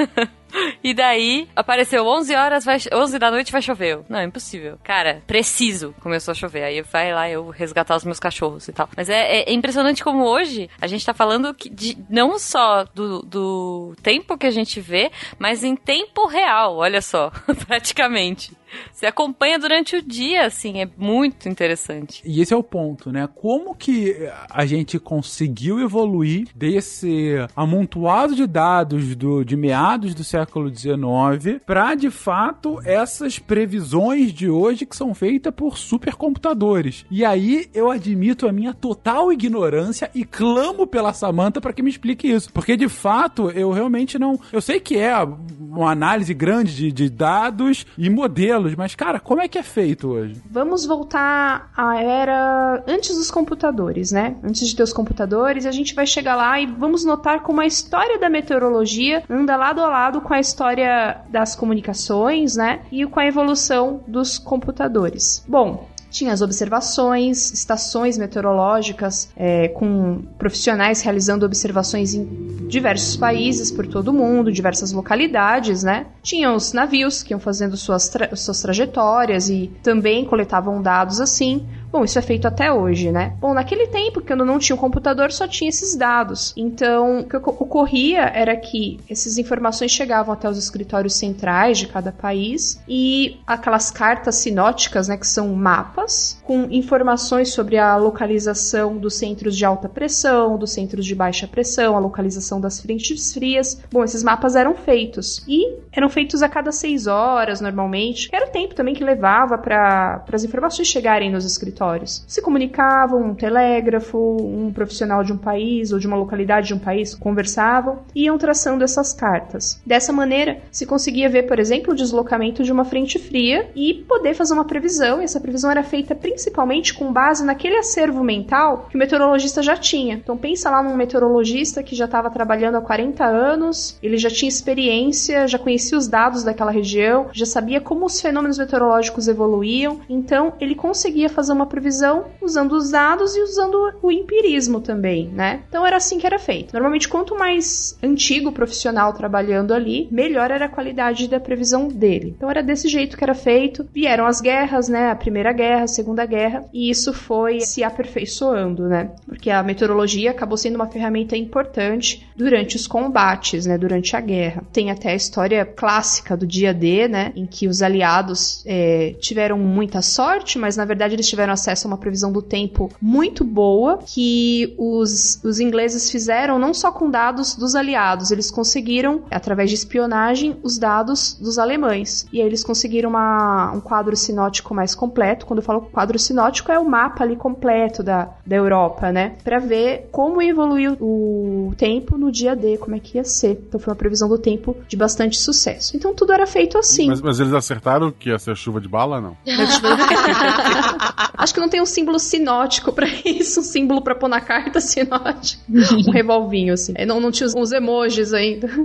E 0.82 0.94
daí, 0.94 1.48
apareceu 1.54 2.06
11 2.06 2.34
horas, 2.34 2.64
vai, 2.64 2.78
11 2.92 3.18
da 3.18 3.30
noite 3.30 3.52
vai 3.52 3.62
chover. 3.62 4.00
Não, 4.08 4.18
é 4.18 4.24
impossível. 4.24 4.78
Cara, 4.82 5.22
preciso. 5.26 5.94
Começou 6.00 6.32
a 6.32 6.34
chover. 6.34 6.62
Aí 6.64 6.82
vai 6.82 7.12
lá 7.12 7.28
eu 7.28 7.50
resgatar 7.50 7.96
os 7.96 8.04
meus 8.04 8.20
cachorros 8.20 8.68
e 8.68 8.72
tal. 8.72 8.88
Mas 8.96 9.08
é, 9.08 9.40
é 9.40 9.52
impressionante 9.52 10.02
como 10.02 10.24
hoje 10.24 10.70
a 10.80 10.86
gente 10.86 11.04
tá 11.04 11.14
falando 11.14 11.52
que 11.54 11.68
de, 11.68 11.98
não 12.08 12.38
só 12.38 12.84
do, 12.84 13.22
do 13.22 13.94
tempo 14.02 14.38
que 14.38 14.46
a 14.46 14.50
gente 14.50 14.80
vê, 14.80 15.10
mas 15.38 15.64
em 15.64 15.76
tempo 15.76 16.26
real, 16.26 16.76
olha 16.76 17.02
só, 17.02 17.30
praticamente. 17.66 18.56
Você 18.92 19.06
acompanha 19.06 19.58
durante 19.58 19.96
o 19.96 20.02
dia, 20.02 20.46
assim, 20.46 20.80
é 20.80 20.88
muito 20.96 21.48
interessante. 21.48 22.22
E 22.24 22.40
esse 22.40 22.52
é 22.52 22.56
o 22.56 22.62
ponto, 22.62 23.12
né? 23.12 23.28
Como 23.34 23.74
que 23.74 24.16
a 24.50 24.66
gente 24.66 24.98
conseguiu 24.98 25.80
evoluir 25.80 26.48
desse 26.54 27.36
amontoado 27.54 28.34
de 28.34 28.46
dados 28.46 29.14
do, 29.14 29.44
de 29.44 29.56
meados 29.56 30.14
do 30.14 30.24
século 30.24 30.74
XIX 30.74 31.60
para, 31.64 31.94
de 31.94 32.10
fato, 32.10 32.80
essas 32.84 33.38
previsões 33.38 34.32
de 34.32 34.48
hoje 34.48 34.86
que 34.86 34.96
são 34.96 35.14
feitas 35.14 35.52
por 35.54 35.78
supercomputadores. 35.78 37.04
E 37.10 37.24
aí 37.24 37.68
eu 37.74 37.90
admito 37.90 38.48
a 38.48 38.52
minha 38.52 38.74
total 38.74 39.32
ignorância 39.32 40.10
e 40.14 40.24
clamo 40.24 40.86
pela 40.86 41.12
Samantha 41.12 41.60
para 41.60 41.72
que 41.72 41.82
me 41.82 41.90
explique 41.90 42.28
isso. 42.28 42.52
Porque, 42.52 42.76
de 42.76 42.88
fato, 42.88 43.50
eu 43.50 43.70
realmente 43.70 44.18
não. 44.18 44.38
Eu 44.52 44.60
sei 44.60 44.80
que 44.80 44.96
é 44.98 45.14
uma 45.60 45.90
análise 45.90 46.32
grande 46.34 46.74
de, 46.74 46.92
de 46.92 47.10
dados 47.10 47.86
e 47.96 48.08
modelos, 48.08 48.65
mas, 48.74 48.94
cara, 48.94 49.20
como 49.20 49.40
é 49.40 49.48
que 49.48 49.58
é 49.58 49.62
feito 49.62 50.08
hoje? 50.08 50.42
Vamos 50.50 50.86
voltar 50.86 51.70
à 51.76 51.96
era 52.02 52.82
antes 52.86 53.16
dos 53.16 53.30
computadores, 53.30 54.10
né? 54.10 54.36
Antes 54.42 54.68
de 54.68 54.74
ter 54.74 54.82
os 54.82 54.92
computadores, 54.92 55.66
a 55.66 55.72
gente 55.72 55.94
vai 55.94 56.06
chegar 56.06 56.36
lá 56.36 56.60
e 56.60 56.66
vamos 56.66 57.04
notar 57.04 57.40
como 57.40 57.60
a 57.60 57.66
história 57.66 58.18
da 58.18 58.28
meteorologia 58.28 59.22
anda 59.28 59.56
lado 59.56 59.80
a 59.80 59.88
lado 59.88 60.20
com 60.20 60.32
a 60.32 60.40
história 60.40 61.20
das 61.28 61.54
comunicações, 61.54 62.56
né? 62.56 62.80
E 62.90 63.06
com 63.06 63.20
a 63.20 63.26
evolução 63.26 64.02
dos 64.06 64.38
computadores. 64.38 65.44
Bom, 65.46 65.88
tinha 66.10 66.32
as 66.32 66.42
observações, 66.42 67.52
estações 67.52 68.16
meteorológicas 68.18 69.28
é, 69.36 69.68
com 69.68 70.22
profissionais 70.38 71.02
realizando 71.02 71.44
observações 71.44 72.14
em 72.14 72.66
diversos 72.68 73.16
países 73.16 73.70
por 73.70 73.86
todo 73.86 74.08
o 74.08 74.12
mundo, 74.12 74.50
diversas 74.52 74.92
localidades, 74.92 75.82
né? 75.82 76.06
Tinha 76.22 76.52
os 76.52 76.72
navios 76.72 77.22
que 77.22 77.32
iam 77.32 77.40
fazendo 77.40 77.76
suas, 77.76 78.08
tra 78.08 78.34
suas 78.34 78.60
trajetórias 78.60 79.48
e 79.48 79.70
também 79.82 80.24
coletavam 80.24 80.80
dados 80.80 81.20
assim. 81.20 81.66
Bom, 81.90 82.04
isso 82.04 82.18
é 82.18 82.22
feito 82.22 82.46
até 82.46 82.72
hoje, 82.72 83.10
né? 83.10 83.34
Bom, 83.40 83.54
naquele 83.54 83.86
tempo, 83.86 84.20
quando 84.20 84.44
não 84.44 84.58
tinha 84.58 84.76
um 84.76 84.78
computador, 84.78 85.32
só 85.32 85.46
tinha 85.46 85.68
esses 85.68 85.96
dados. 85.96 86.52
Então, 86.56 87.20
o 87.20 87.24
que 87.24 87.36
ocorria 87.36 88.22
era 88.22 88.56
que 88.56 88.98
essas 89.08 89.38
informações 89.38 89.90
chegavam 89.90 90.34
até 90.34 90.48
os 90.48 90.58
escritórios 90.58 91.14
centrais 91.14 91.78
de 91.78 91.86
cada 91.86 92.12
país 92.12 92.80
e 92.88 93.40
aquelas 93.46 93.90
cartas 93.90 94.36
sinóticas, 94.36 95.08
né, 95.08 95.16
que 95.16 95.26
são 95.26 95.54
mapas 95.54 96.40
com 96.44 96.66
informações 96.70 97.52
sobre 97.52 97.78
a 97.78 97.96
localização 97.96 98.96
dos 98.96 99.14
centros 99.14 99.56
de 99.56 99.64
alta 99.64 99.88
pressão, 99.88 100.58
dos 100.58 100.72
centros 100.72 101.06
de 101.06 101.14
baixa 101.14 101.46
pressão, 101.46 101.96
a 101.96 102.00
localização 102.00 102.60
das 102.60 102.80
frentes 102.80 103.32
frias. 103.32 103.80
Bom, 103.90 104.04
esses 104.04 104.22
mapas 104.22 104.54
eram 104.56 104.74
feitos 104.74 105.42
e 105.48 105.78
eram 105.92 106.08
feitos 106.08 106.42
a 106.42 106.48
cada 106.48 106.72
seis 106.72 107.06
horas, 107.06 107.60
normalmente. 107.60 108.28
Era 108.32 108.46
o 108.46 108.50
tempo 108.50 108.74
também 108.74 108.94
que 108.94 109.04
levava 109.04 109.56
para 109.56 110.24
as 110.32 110.44
informações 110.44 110.88
chegarem 110.88 111.30
nos 111.30 111.44
escritórios. 111.44 111.85
Se 112.26 112.42
comunicavam, 112.42 113.22
um 113.22 113.34
telégrafo, 113.34 114.18
um 114.40 114.72
profissional 114.72 115.22
de 115.22 115.32
um 115.32 115.38
país 115.38 115.92
ou 115.92 115.98
de 115.98 116.06
uma 116.06 116.16
localidade 116.16 116.68
de 116.68 116.74
um 116.74 116.78
país 116.78 117.14
conversavam 117.14 118.00
e 118.14 118.24
iam 118.24 118.38
traçando 118.38 118.84
essas 118.84 119.12
cartas. 119.12 119.80
Dessa 119.84 120.12
maneira, 120.12 120.58
se 120.70 120.86
conseguia 120.86 121.28
ver, 121.28 121.44
por 121.44 121.58
exemplo, 121.58 121.92
o 121.92 121.96
deslocamento 121.96 122.62
de 122.62 122.72
uma 122.72 122.84
frente 122.84 123.18
fria 123.18 123.70
e 123.74 124.04
poder 124.08 124.34
fazer 124.34 124.54
uma 124.54 124.64
previsão, 124.64 125.20
e 125.20 125.24
essa 125.24 125.40
previsão 125.40 125.70
era 125.70 125.82
feita 125.82 126.14
principalmente 126.14 126.94
com 126.94 127.12
base 127.12 127.44
naquele 127.44 127.76
acervo 127.76 128.22
mental 128.22 128.86
que 128.88 128.96
o 128.96 128.98
meteorologista 128.98 129.62
já 129.62 129.76
tinha. 129.76 130.14
Então 130.14 130.36
pensa 130.36 130.70
lá 130.70 130.82
num 130.82 130.96
meteorologista 130.96 131.82
que 131.82 131.94
já 131.94 132.06
estava 132.06 132.30
trabalhando 132.30 132.76
há 132.76 132.80
40 132.80 133.24
anos, 133.24 133.98
ele 134.02 134.16
já 134.16 134.30
tinha 134.30 134.48
experiência, 134.48 135.46
já 135.46 135.58
conhecia 135.58 135.98
os 135.98 136.08
dados 136.08 136.42
daquela 136.42 136.70
região, 136.70 137.26
já 137.32 137.46
sabia 137.46 137.80
como 137.80 138.06
os 138.06 138.20
fenômenos 138.20 138.58
meteorológicos 138.58 139.28
evoluíam, 139.28 140.00
então 140.08 140.54
ele 140.60 140.74
conseguia 140.74 141.28
fazer 141.28 141.52
uma 141.52 141.65
previsão 141.66 142.26
usando 142.40 142.72
os 142.72 142.90
dados 142.90 143.36
e 143.36 143.40
usando 143.40 143.92
o 144.02 144.10
empirismo 144.10 144.80
também, 144.80 145.28
né? 145.28 145.62
Então 145.68 145.86
era 145.86 145.96
assim 145.96 146.18
que 146.18 146.26
era 146.26 146.38
feito. 146.38 146.72
Normalmente 146.72 147.08
quanto 147.08 147.36
mais 147.36 147.98
antigo 148.02 148.50
o 148.50 148.52
profissional 148.52 149.12
trabalhando 149.12 149.72
ali, 149.72 150.08
melhor 150.10 150.50
era 150.50 150.66
a 150.66 150.68
qualidade 150.68 151.28
da 151.28 151.40
previsão 151.40 151.88
dele. 151.88 152.34
Então 152.36 152.50
era 152.50 152.62
desse 152.62 152.88
jeito 152.88 153.16
que 153.16 153.24
era 153.24 153.34
feito. 153.34 153.86
Vieram 153.92 154.26
as 154.26 154.40
guerras, 154.40 154.88
né? 154.88 155.10
A 155.10 155.16
Primeira 155.16 155.52
Guerra, 155.52 155.84
a 155.84 155.88
Segunda 155.88 156.24
Guerra, 156.24 156.64
e 156.72 156.90
isso 156.90 157.12
foi 157.12 157.60
se 157.60 157.82
aperfeiçoando, 157.82 158.88
né? 158.88 159.10
Porque 159.26 159.50
a 159.50 159.62
meteorologia 159.62 160.30
acabou 160.30 160.56
sendo 160.56 160.76
uma 160.76 160.86
ferramenta 160.86 161.36
importante 161.36 162.26
durante 162.36 162.76
os 162.76 162.86
combates, 162.86 163.66
né? 163.66 163.78
Durante 163.78 164.14
a 164.16 164.20
guerra. 164.20 164.62
Tem 164.72 164.90
até 164.90 165.10
a 165.10 165.14
história 165.14 165.64
clássica 165.64 166.36
do 166.36 166.46
dia 166.46 166.72
D, 166.72 167.08
né? 167.08 167.32
Em 167.34 167.46
que 167.46 167.66
os 167.66 167.82
aliados 167.82 168.62
é, 168.66 169.14
tiveram 169.20 169.58
muita 169.58 170.02
sorte, 170.02 170.58
mas 170.58 170.76
na 170.76 170.84
verdade 170.84 171.14
eles 171.14 171.28
tiveram 171.28 171.52
acesso 171.56 171.86
a 171.86 171.90
uma 171.90 171.98
previsão 171.98 172.30
do 172.30 172.40
tempo 172.40 172.90
muito 173.00 173.44
boa 173.44 173.98
que 173.98 174.74
os, 174.78 175.42
os 175.44 175.58
ingleses 175.58 176.10
fizeram 176.10 176.58
não 176.58 176.72
só 176.72 176.92
com 176.92 177.10
dados 177.10 177.56
dos 177.56 177.74
aliados, 177.74 178.30
eles 178.30 178.50
conseguiram, 178.50 179.22
através 179.30 179.70
de 179.70 179.76
espionagem, 179.76 180.56
os 180.62 180.78
dados 180.78 181.34
dos 181.34 181.58
alemães. 181.58 182.26
E 182.32 182.40
aí 182.40 182.46
eles 182.46 182.62
conseguiram 182.62 183.10
uma, 183.10 183.72
um 183.72 183.80
quadro 183.80 184.16
sinótico 184.16 184.74
mais 184.74 184.94
completo. 184.94 185.46
Quando 185.46 185.58
eu 185.58 185.64
falo 185.64 185.80
quadro 185.82 186.18
sinótico, 186.18 186.70
é 186.70 186.78
o 186.78 186.88
mapa 186.88 187.24
ali 187.24 187.36
completo 187.36 188.02
da, 188.02 188.30
da 188.44 188.56
Europa, 188.56 189.10
né? 189.10 189.36
Para 189.42 189.58
ver 189.58 190.08
como 190.12 190.40
evoluiu 190.40 190.96
o 191.00 191.74
tempo 191.76 192.16
no 192.16 192.30
dia 192.30 192.54
D, 192.54 192.78
como 192.78 192.96
é 192.96 193.00
que 193.00 193.18
ia 193.18 193.24
ser. 193.24 193.62
Então 193.68 193.80
foi 193.80 193.92
uma 193.92 193.96
previsão 193.96 194.28
do 194.28 194.38
tempo 194.38 194.76
de 194.88 194.96
bastante 194.96 195.38
sucesso. 195.38 195.96
Então 195.96 196.14
tudo 196.14 196.32
era 196.32 196.46
feito 196.46 196.78
assim. 196.78 197.08
Mas, 197.08 197.20
mas 197.20 197.40
eles 197.40 197.52
acertaram 197.52 198.12
que 198.12 198.30
ia 198.30 198.38
ser 198.38 198.56
chuva 198.56 198.80
de 198.80 198.88
bala, 198.88 199.20
não? 199.20 199.36
Acho 201.46 201.54
que 201.54 201.60
não 201.60 201.68
tem 201.68 201.80
um 201.80 201.86
símbolo 201.86 202.18
sinótico 202.18 202.92
para 202.92 203.06
isso, 203.24 203.60
um 203.60 203.62
símbolo 203.62 204.02
para 204.02 204.16
pôr 204.16 204.28
na 204.28 204.40
carta 204.40 204.80
sinótico. 204.80 205.62
um 205.68 206.10
revolvinho, 206.10 206.74
assim. 206.74 206.92
É, 206.96 207.06
não, 207.06 207.20
não 207.20 207.30
tinha 207.30 207.48
os 207.56 207.70
emojis 207.70 208.34
ainda. 208.34 208.68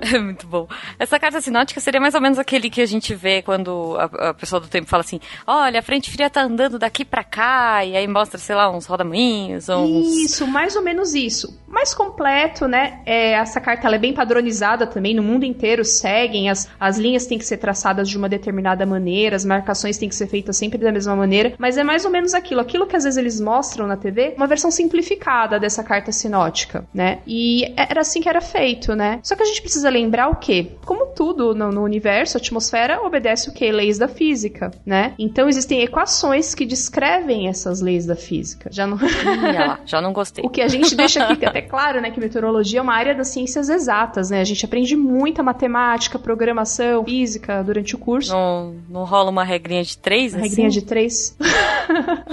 É 0.00 0.18
muito 0.18 0.46
bom. 0.46 0.68
Essa 0.98 1.18
carta 1.18 1.40
sinótica 1.40 1.80
seria 1.80 2.00
mais 2.00 2.14
ou 2.14 2.20
menos 2.20 2.38
aquele 2.38 2.70
que 2.70 2.80
a 2.80 2.86
gente 2.86 3.14
vê 3.14 3.42
quando 3.42 3.96
a, 3.96 4.30
a 4.30 4.34
pessoa 4.34 4.60
do 4.60 4.68
tempo 4.68 4.88
fala 4.88 5.02
assim: 5.02 5.20
olha, 5.46 5.80
a 5.80 5.82
frente 5.82 6.10
fria 6.10 6.30
tá 6.30 6.42
andando 6.42 6.78
daqui 6.78 7.04
para 7.04 7.24
cá, 7.24 7.84
e 7.84 7.96
aí 7.96 8.06
mostra, 8.06 8.38
sei 8.38 8.54
lá, 8.54 8.70
uns 8.70 8.86
rodamuinhos. 8.86 9.68
Uns... 9.68 10.16
Isso, 10.16 10.46
mais 10.46 10.76
ou 10.76 10.82
menos 10.82 11.14
isso. 11.14 11.58
Mais 11.66 11.92
completo, 11.94 12.66
né? 12.66 13.00
É, 13.04 13.32
essa 13.32 13.60
carta 13.60 13.86
ela 13.86 13.96
é 13.96 13.98
bem 13.98 14.12
padronizada 14.12 14.86
também, 14.86 15.14
no 15.14 15.22
mundo 15.22 15.44
inteiro 15.44 15.84
seguem, 15.84 16.50
as, 16.50 16.68
as 16.78 16.98
linhas 16.98 17.26
têm 17.26 17.38
que 17.38 17.44
ser 17.44 17.58
traçadas 17.58 18.08
de 18.08 18.16
uma 18.16 18.28
determinada 18.28 18.86
maneira, 18.86 19.36
as 19.36 19.44
marcações 19.44 19.98
têm 19.98 20.08
que 20.08 20.14
ser 20.14 20.26
feitas 20.26 20.56
sempre 20.56 20.78
da 20.78 20.92
mesma 20.92 21.16
maneira, 21.16 21.54
mas 21.58 21.76
é 21.80 21.84
mais 21.84 22.04
ou 22.04 22.10
menos 22.10 22.34
aquilo. 22.34 22.60
Aquilo 22.60 22.86
que 22.86 22.96
às 22.96 23.04
vezes 23.04 23.16
eles 23.16 23.40
mostram 23.40 23.86
na 23.86 23.96
TV, 23.96 24.34
uma 24.36 24.46
versão 24.46 24.70
simplificada 24.70 25.58
dessa 25.58 25.82
carta 25.82 26.12
sinótica, 26.12 26.84
né? 26.92 27.18
E 27.26 27.72
era 27.76 28.00
assim 28.00 28.20
que 28.20 28.28
era 28.28 28.40
feito, 28.40 28.94
né? 28.94 29.20
Só 29.22 29.34
que 29.36 29.42
a 29.42 29.46
gente 29.46 29.62
precisa 29.62 29.88
lembrar 29.88 30.28
o 30.28 30.36
quê? 30.36 30.72
Como 30.84 31.06
tudo 31.06 31.54
no, 31.54 31.70
no 31.70 31.82
universo, 31.82 32.36
a 32.36 32.40
atmosfera 32.40 33.02
obedece 33.02 33.48
o 33.48 33.52
quê? 33.52 33.72
Leis 33.72 33.98
da 33.98 34.08
física, 34.08 34.70
né? 34.84 35.14
Então 35.18 35.48
existem 35.48 35.82
equações 35.82 36.54
que 36.54 36.64
descrevem 36.64 37.48
essas 37.48 37.80
leis 37.80 38.06
da 38.06 38.16
física. 38.16 38.70
Já 38.72 38.86
não. 38.86 38.96
lá, 38.96 39.80
já 39.84 40.00
não 40.00 40.12
gostei. 40.12 40.44
O 40.50 40.50
que 40.50 40.62
a 40.62 40.68
gente 40.68 40.94
deixa 40.96 41.24
aqui 41.24 41.44
até 41.44 41.62
claro, 41.62 42.00
né? 42.00 42.10
Que 42.10 42.18
meteorologia 42.18 42.80
é 42.80 42.82
uma 42.82 42.94
área 42.94 43.14
das 43.14 43.28
ciências 43.28 43.68
exatas, 43.68 44.30
né? 44.30 44.40
A 44.40 44.44
gente 44.44 44.64
aprende 44.64 44.96
muita 44.96 45.42
matemática, 45.42 46.18
programação, 46.18 47.04
física 47.04 47.62
durante 47.62 47.94
o 47.94 47.98
curso. 47.98 48.32
Não, 48.32 48.74
não 48.88 49.04
rola 49.04 49.30
uma 49.30 49.44
regrinha 49.44 49.82
de 49.82 49.96
três, 49.96 50.34
assim? 50.34 50.48
Regrinha 50.48 50.70
de 50.70 50.82
três? 50.82 51.36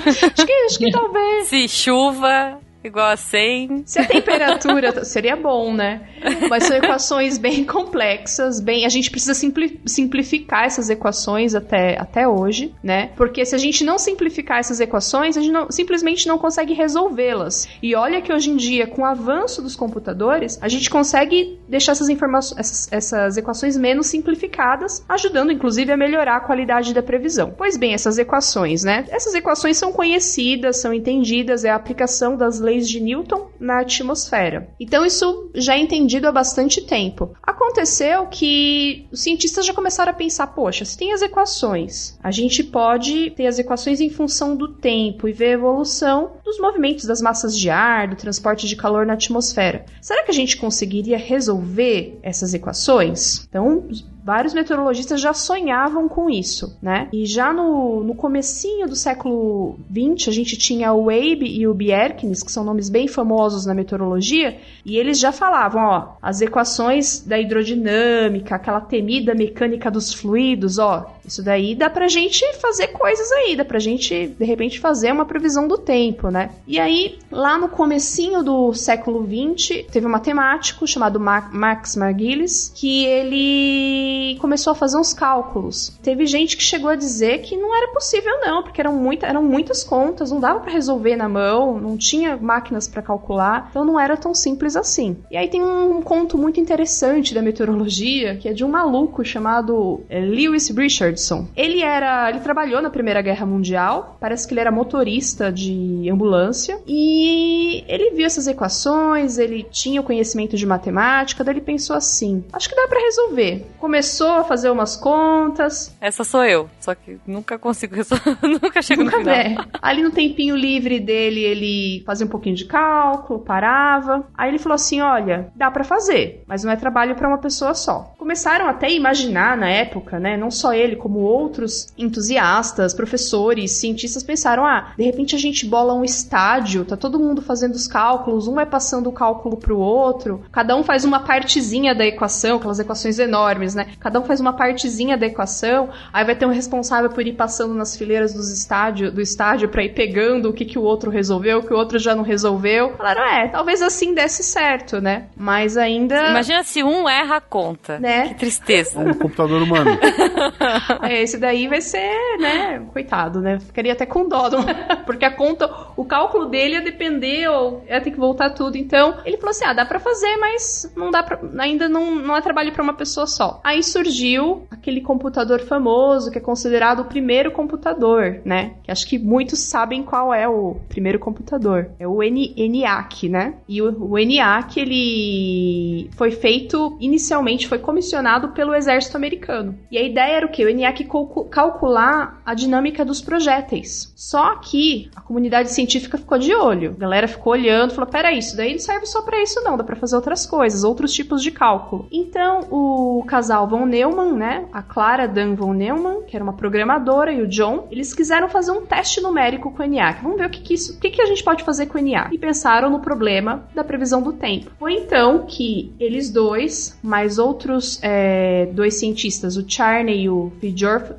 acho 0.06 0.46
que, 0.46 0.54
acho 0.66 0.80
que 0.80 0.92
talvez. 0.94 1.48
Se 1.48 1.68
chuva, 1.68 2.60
igual 2.88 3.08
a 3.08 3.18
100. 3.18 3.84
Se 3.86 4.00
a 4.00 4.06
temperatura 4.06 5.04
seria 5.06 5.36
bom, 5.36 5.74
né? 5.74 6.02
Mas 6.50 6.66
são 6.66 6.78
equações 6.78 7.38
bem 7.38 7.64
complexas, 7.64 8.60
bem, 8.60 8.86
a 8.86 8.90
gente 8.90 9.10
precisa 9.10 9.34
simpli 9.34 9.80
simplificar 9.86 10.66
essas 10.66 10.90
equações 10.90 11.54
até, 11.56 12.00
até 12.00 12.28
hoje, 12.28 12.74
né? 12.84 13.12
Porque 13.16 13.46
se 13.46 13.56
a 13.56 13.58
gente 13.58 13.84
não 13.84 13.98
simplificar 13.98 14.60
essas 14.60 14.80
equações, 14.80 15.38
a 15.38 15.42
gente 15.42 15.52
não, 15.52 15.72
simplesmente 15.72 16.28
não 16.28 16.38
consegue 16.38 16.74
resolvê-las. 16.74 17.68
E 17.82 17.96
olha 17.96 18.22
que 18.22 18.32
hoje 18.32 18.50
em 18.50 18.56
dia, 18.56 18.88
com 18.88 19.02
o 19.02 19.06
avanço 19.06 19.62
dos 19.62 19.76
computadores, 19.76 20.58
a 20.62 20.68
gente 20.68 20.90
consegue 20.90 21.60
deixar 21.68 21.94
essas 21.94 22.10
informações, 22.10 22.60
essas, 22.60 22.88
essas 22.92 23.38
equações 23.38 23.78
menos 23.78 24.08
simplificadas, 24.08 25.04
ajudando 25.08 25.52
inclusive 25.52 25.92
a 25.92 25.98
melhorar 25.98 26.38
a 26.38 26.42
qualidade 26.42 26.94
da 26.94 27.04
previsão. 27.04 27.54
Pois 27.58 27.78
bem, 27.78 27.94
essas 27.94 28.18
equações, 28.18 28.84
né? 28.84 29.06
Essas 29.10 29.34
equações 29.34 29.78
são 29.78 29.92
conhecidas, 29.92 30.78
são 30.78 30.94
entendidas, 30.94 31.64
é 31.64 31.70
a 31.70 31.76
aplicação 31.76 32.36
das 32.36 32.60
leis 32.60 32.76
de 32.86 32.99
Newton 32.99 33.47
na 33.59 33.80
atmosfera. 33.80 34.69
Então 34.80 35.05
isso 35.05 35.49
já 35.55 35.75
é 35.75 35.80
entendido 35.80 36.28
há 36.28 36.32
bastante 36.32 36.82
tempo. 36.82 37.34
Aconteceu 37.41 38.28
que 38.28 39.07
os 39.11 39.21
cientistas 39.21 39.65
já 39.65 39.73
começaram 39.73 40.11
a 40.11 40.15
pensar, 40.15 40.47
poxa, 40.47 40.84
se 40.84 40.97
tem 40.97 41.13
as 41.13 41.21
equações, 41.21 42.17
a 42.21 42.32
gente 42.32 42.63
pode 42.63 43.32
ter 43.32 43.47
as 43.47 43.59
equações 43.59 44.01
em 44.01 44.09
função 44.09 44.55
do 44.55 44.73
tempo 44.73 45.28
e 45.28 45.34
ver 45.34 45.47
a 45.47 45.51
evolução 45.51 46.34
dos 46.43 46.59
movimentos 46.59 47.05
das 47.05 47.21
massas 47.21 47.57
de 47.57 47.69
ar, 47.69 48.09
do 48.09 48.15
transporte 48.15 48.67
de 48.67 48.75
calor 48.75 49.05
na 49.05 49.13
atmosfera. 49.13 49.86
Será 50.01 50.23
que 50.23 50.32
a 50.32 50.34
gente 50.34 50.57
conseguiria 50.57 51.17
resolver 51.17 52.19
essas 52.21 52.53
equações? 52.53 53.45
Então, 53.47 53.88
vários 54.28 54.53
meteorologistas 54.53 55.21
já 55.21 55.34
sonhavam 55.34 56.09
com 56.09 56.30
isso, 56.30 56.78
né? 56.82 57.07
E 57.13 57.25
já 57.25 57.53
no, 57.53 58.03
no 58.03 58.13
comecinho 58.13 58.86
do 58.86 58.93
século 58.93 59.80
XX, 59.89 60.28
a 60.28 60.32
gente 60.34 60.57
tinha 60.57 60.91
o 60.91 61.05
Weibe 61.05 61.47
e 61.47 61.65
o 61.65 61.73
Bjerknes, 61.73 62.43
que 62.43 62.51
são 62.51 62.65
nomes 62.65 62.89
bem 62.89 63.07
famosos 63.07 63.65
na 63.65 63.73
meteorologia, 63.73 64.57
e 64.86 64.97
eles 64.97 65.17
já 65.17 65.32
falavam, 65.32 65.82
ó, 65.82 66.07
as 66.21 66.41
equações 66.41 67.21
da 67.25 67.39
hidrodinâmica, 67.39 68.55
aquela 68.55 68.82
temida 68.82 69.34
mecânica 69.34 69.89
dos 69.89 70.13
fluidos, 70.13 70.78
ó, 70.78 71.09
isso 71.28 71.43
daí 71.43 71.75
dá 71.75 71.89
pra 71.89 72.07
gente 72.07 72.43
fazer 72.55 72.88
coisas 72.88 73.30
aí, 73.34 73.55
dá 73.55 73.65
pra 73.65 73.80
gente, 73.80 74.28
de 74.28 74.45
repente, 74.45 74.80
fazer 74.80 75.11
uma 75.11 75.25
previsão 75.25 75.67
do 75.67 75.78
tempo, 75.78 76.30
né? 76.30 76.51
E 76.65 76.80
aí, 76.80 77.19
lá 77.32 77.57
no 77.57 77.67
comecinho 77.67 78.41
do 78.41 78.73
século 78.73 79.28
XX, 79.28 79.86
teve 79.91 80.05
um 80.05 80.09
matemático 80.09 80.88
chamado 80.88 81.19
Max 81.19 81.95
Margulies, 81.95 82.71
que 82.73 83.05
ele 83.05 84.38
começou 84.39 84.71
a 84.71 84.75
fazer 84.75 84.97
uns 84.97 85.13
cálculos. 85.13 85.97
Teve 86.01 86.25
gente 86.25 86.55
que 86.55 86.63
chegou 86.63 86.89
a 86.89 86.95
dizer 86.95 87.41
que 87.41 87.57
não 87.57 87.75
era 87.75 87.91
possível 87.91 88.39
não, 88.41 88.63
porque 88.63 88.80
eram, 88.80 88.95
muita, 88.95 89.28
eram 89.28 89.43
muitas 89.43 89.84
contas, 89.84 90.32
não 90.32 90.39
dava 90.39 90.61
para 90.61 90.71
resolver 90.71 91.15
na 91.15 91.28
mão, 91.28 91.80
não 91.80 91.97
tinha 91.97 92.38
máquinas 92.38 92.88
para 92.88 93.01
calcular, 93.01 93.67
então 93.69 93.84
não 93.84 93.99
era 93.99 94.15
tão 94.15 94.34
simples 94.34 94.75
assim. 94.75 95.17
E 95.30 95.36
aí 95.36 95.49
tem 95.49 95.63
um 95.63 96.01
conto 96.01 96.38
muito 96.38 96.59
interessante 96.59 97.34
da 97.34 97.41
meteorologia, 97.41 98.36
que 98.38 98.47
é 98.47 98.53
de 98.53 98.63
um 98.63 98.69
maluco 98.69 99.25
chamado 99.25 100.01
é, 100.09 100.19
Lewis 100.19 100.69
Richard, 100.69 101.16
Richardson. 101.18 101.47
Ele 101.55 101.82
era, 101.82 102.30
ele 102.30 102.39
trabalhou 102.39 102.82
na 102.82 102.89
Primeira 102.89 103.22
Guerra 103.22 103.45
Mundial, 103.45 104.15
parece 104.20 104.47
que 104.47 104.53
ele 104.53 104.61
era 104.61 104.72
motorista 104.72 105.51
de 105.51 106.07
ambulância 106.11 106.80
e 106.88 107.84
ele 107.88 108.11
viu 108.11 108.26
essas 108.26 108.47
equações, 108.47 109.38
ele 109.38 109.63
tinha 109.63 109.99
o 109.99 110.03
conhecimento 110.03 110.55
de 110.55 110.65
matemática, 110.65 111.43
daí 111.43 111.55
ele 111.55 111.61
pensou 111.61 111.95
assim: 111.95 112.43
acho 112.53 112.70
que 112.70 112.76
dá 112.76 112.88
para 112.88 113.01
resolver. 113.01 113.65
Começou 113.80 114.32
a 114.32 114.43
fazer 114.43 114.70
umas 114.70 114.95
contas. 114.95 115.95
Essa 115.99 116.24
sou 116.24 116.43
eu, 116.45 116.70
só 116.80 116.93
que 116.93 117.18
nunca 117.26 117.57
consigo 117.57 117.95
resolver, 117.95 118.38
nunca 118.43 118.82
chego 118.82 119.03
nunca 119.03 119.18
no 119.18 119.24
final. 119.24 119.36
É. 119.36 119.55
Ali 119.82 120.03
no 120.03 120.11
tempinho 120.11 120.55
livre 120.55 120.99
dele, 120.99 121.41
ele 121.41 122.03
fazia 122.05 122.26
um 122.26 122.30
pouquinho 122.30 122.55
de 122.55 122.65
cálculo, 122.65 123.39
parava. 123.39 124.28
Aí 124.38 124.49
ele 124.49 124.59
falou 124.59 124.76
assim: 124.76 125.01
olha, 125.01 125.51
dá 125.55 125.72
para 125.72 125.84
fazer, 125.84 126.43
mas 126.47 126.63
não 126.63 126.72
é 126.72 126.76
trabalho 126.76 127.15
para 127.15 127.28
uma 127.28 127.38
pessoa 127.39 127.74
só. 127.74 128.13
Começaram 128.18 128.68
até 128.68 128.88
a 128.88 128.91
imaginar 128.91 129.57
na 129.57 129.70
época, 129.70 130.20
né? 130.20 130.38
Não 130.38 130.51
só 130.51 130.74
ele, 130.74 130.95
como 131.08 131.20
outros 131.20 131.88
entusiastas, 131.97 132.93
professores, 132.93 133.80
cientistas 133.80 134.24
pensaram: 134.24 134.66
ah, 134.66 134.91
de 134.97 135.03
repente 135.05 135.36
a 135.36 135.39
gente 135.39 135.66
bola 135.66 135.93
um 135.93 136.03
estádio, 136.03 136.84
tá 136.84 136.97
todo 136.97 137.18
mundo 137.18 137.41
fazendo 137.41 137.76
os 137.76 137.88
cálculos, 137.88 138.45
um 138.45 138.55
vai 138.55 138.66
passando 138.66 139.08
o 139.08 139.14
cálculo 139.14 139.55
pro 139.55 139.80
outro, 139.80 140.43
cada 140.51 140.76
um 140.76 140.84
faz 140.84 141.05
uma 141.05 141.22
partezinha 141.22 141.95
da 141.95 142.05
equação, 142.05 142.58
aquelas 142.58 142.80
equações 142.80 143.20
enormes, 143.20 143.74
né? 143.74 143.88
Cada 144.01 144.20
um 144.20 144.24
faz 144.26 144.41
uma 144.41 144.51
partezinha 144.51 145.18
da 145.18 145.26
equação, 145.26 145.89
aí 146.12 146.26
vai 146.26 146.36
ter 146.36 146.45
um 146.45 146.51
responsável 146.51 147.10
por 147.10 147.26
ir 147.26 147.34
passando 147.34 147.74
nas 147.74 147.95
fileiras 147.95 148.34
dos 148.34 148.51
estádio, 148.51 149.10
do 149.10 149.22
estádio 149.22 149.70
para 149.70 149.86
ir 149.86 149.93
pegando 149.93 150.49
o 150.49 150.53
que, 150.53 150.66
que 150.66 150.78
o 150.78 150.82
outro 150.82 151.10
resolveu, 151.10 151.60
o 151.60 151.64
que 151.64 151.74
o 151.74 151.78
outro 151.78 151.97
já 151.97 152.14
não 152.14 152.24
resolveu. 152.24 152.93
Falaram, 152.97 153.24
é, 153.24 153.47
talvez 153.47 153.82
assim 153.82 154.14
desse 154.14 154.43
certo, 154.43 154.99
né? 154.99 155.28
Mas 155.38 155.78
ainda. 155.78 156.32
Imagina 156.32 156.64
se 156.64 156.84
um 156.84 157.08
erra 157.08 157.38
a 157.38 157.41
conta. 157.41 157.97
Né? 157.97 158.28
Que 158.30 158.36
tristeza. 158.36 158.99
Um 158.99 159.14
computador 159.14 159.62
humano. 159.62 159.97
é, 161.02 161.22
esse 161.22 161.38
daí 161.38 161.68
vai 161.68 161.82
ser, 161.82 162.38
né? 162.39 162.86
Coitado, 162.93 163.41
né? 163.41 163.60
Ficaria 163.60 163.93
até 163.93 164.06
com 164.06 164.28
dó, 164.28 164.50
porque 165.06 165.26
a 165.26 165.32
conta, 165.32 165.70
o 165.95 166.06
cálculo 166.06 166.45
dele 166.45 166.76
ia 166.76 166.82
depender, 166.82 167.48
ou 167.50 167.84
ia 167.88 168.02
ter 168.02 168.12
que 168.12 168.20
voltar 168.20 168.52
tudo. 168.52 168.78
Então, 168.78 169.18
ele 169.26 169.38
falou 169.38 169.52
assim: 169.52 169.66
ah, 169.66 169.74
dá 169.74 169.86
pra 169.86 170.00
fazer, 170.00 170.38
mas 170.38 170.91
não 170.95 171.12
dá 171.12 171.24
pra, 171.24 171.39
ainda 171.60 171.88
não, 171.89 172.16
não 172.16 172.36
é 172.36 172.41
trabalho 172.41 172.72
para 172.72 172.84
uma 172.84 172.93
pessoa 172.93 173.28
só. 173.28 173.60
Aí 173.64 173.84
surgiu 173.84 174.68
aquele 174.70 175.02
computador 175.02 175.60
famoso 175.62 176.32
que 176.32 176.38
é 176.38 176.41
considerado 176.41 177.02
o 177.02 177.06
primeiro 177.06 177.52
computador, 177.52 178.41
né? 178.45 178.74
Que 178.84 178.91
acho 178.91 179.08
que 179.08 179.18
muitos 179.18 179.60
sabem 179.60 180.04
qual 180.04 180.34
é 180.34 180.48
o 180.48 180.78
primeiro 180.89 181.20
computador. 181.20 181.89
É 182.00 182.08
o 182.08 182.22
ENIAC, 182.24 183.30
né? 183.30 183.56
E 183.68 183.82
o, 183.82 184.12
o 184.12 184.18
ENIAC, 184.18 184.80
ele 184.80 186.10
foi 186.16 186.32
feito, 186.32 186.98
inicialmente 187.00 187.68
foi 187.68 187.80
comissionado 187.80 188.50
pelo 188.50 188.74
exército 188.74 189.18
americano. 189.18 189.78
E 189.91 189.98
a 189.98 190.02
ideia 190.02 190.38
era 190.38 190.45
o 190.45 190.50
quê? 190.50 190.66
O 190.66 190.70
ENIAC 190.78 191.07
calcular 191.49 192.41
a 192.45 192.53
dinâmica 192.53 193.03
dos 193.03 193.21
projéteis. 193.21 194.13
Só 194.15 194.55
que 194.55 195.09
a 195.15 195.21
comunidade 195.21 195.71
científica 195.71 196.17
ficou 196.17 196.38
de 196.38 196.53
olho. 196.53 196.95
A 196.97 196.99
galera 196.99 197.28
ficou 197.28 197.53
olhando, 197.53 197.93
falou: 197.93 198.09
peraí, 198.09 198.38
isso 198.38 198.55
daí 198.55 198.73
não 198.73 198.80
serve 198.80 199.05
só 199.05 199.21
para 199.21 199.41
isso, 199.41 199.61
não, 199.63 199.78
dá 199.78 199.84
para 199.84 199.95
fazer 199.95 200.15
outras 200.15 200.45
coisas, 200.45 200.84
outros 200.84 201.13
tipos 201.13 201.41
de 201.41 201.51
cálculo. 201.51 202.07
Então, 202.11 202.61
o 202.69 203.23
casal 203.28 203.67
von 203.67 203.86
Neumann, 203.86 204.34
né? 204.34 204.65
A 204.71 204.82
Clara 204.82 205.28
Dan 205.28 205.55
von 205.55 205.73
Neumann, 205.73 206.23
que 206.23 206.36
era 206.36 206.43
uma 206.43 206.53
programadora, 206.53 207.32
e 207.32 207.41
o 207.41 207.47
John, 207.47 207.88
eles 207.91 208.13
quiseram 208.13 208.49
fazer 208.49 208.71
um 208.71 208.86
teste 208.86 209.21
numérico 209.21 209.71
com 209.71 209.82
o 209.82 209.86
ENIAC. 209.86 210.21
Vamos 210.21 210.38
ver 210.38 210.47
o 210.47 210.49
que, 210.49 210.61
que 210.61 210.73
isso, 210.73 210.95
o 210.95 210.99
que, 210.99 211.09
que 211.09 211.21
a 211.21 211.25
gente 211.25 211.43
pode 211.43 211.63
fazer 211.63 211.88
com 211.88 211.97
o 211.97 211.99
ENIAC. 211.99 212.34
E 212.34 212.38
pensaram 212.38 212.89
no 212.89 212.99
problema 212.99 213.67
da 213.73 213.84
previsão 213.84 214.21
do 214.21 214.34
tempo. 214.34 214.71
Foi 214.80 214.93
então 214.93 215.45
que 215.45 215.93
eles 215.99 216.30
dois, 216.30 216.97
mais 217.01 217.39
outros 217.39 217.99
é, 218.01 218.67
dois 218.73 218.95
cientistas, 218.95 219.57
o 219.57 219.65
Charney 219.67 220.23
e 220.23 220.30
o 220.30 220.51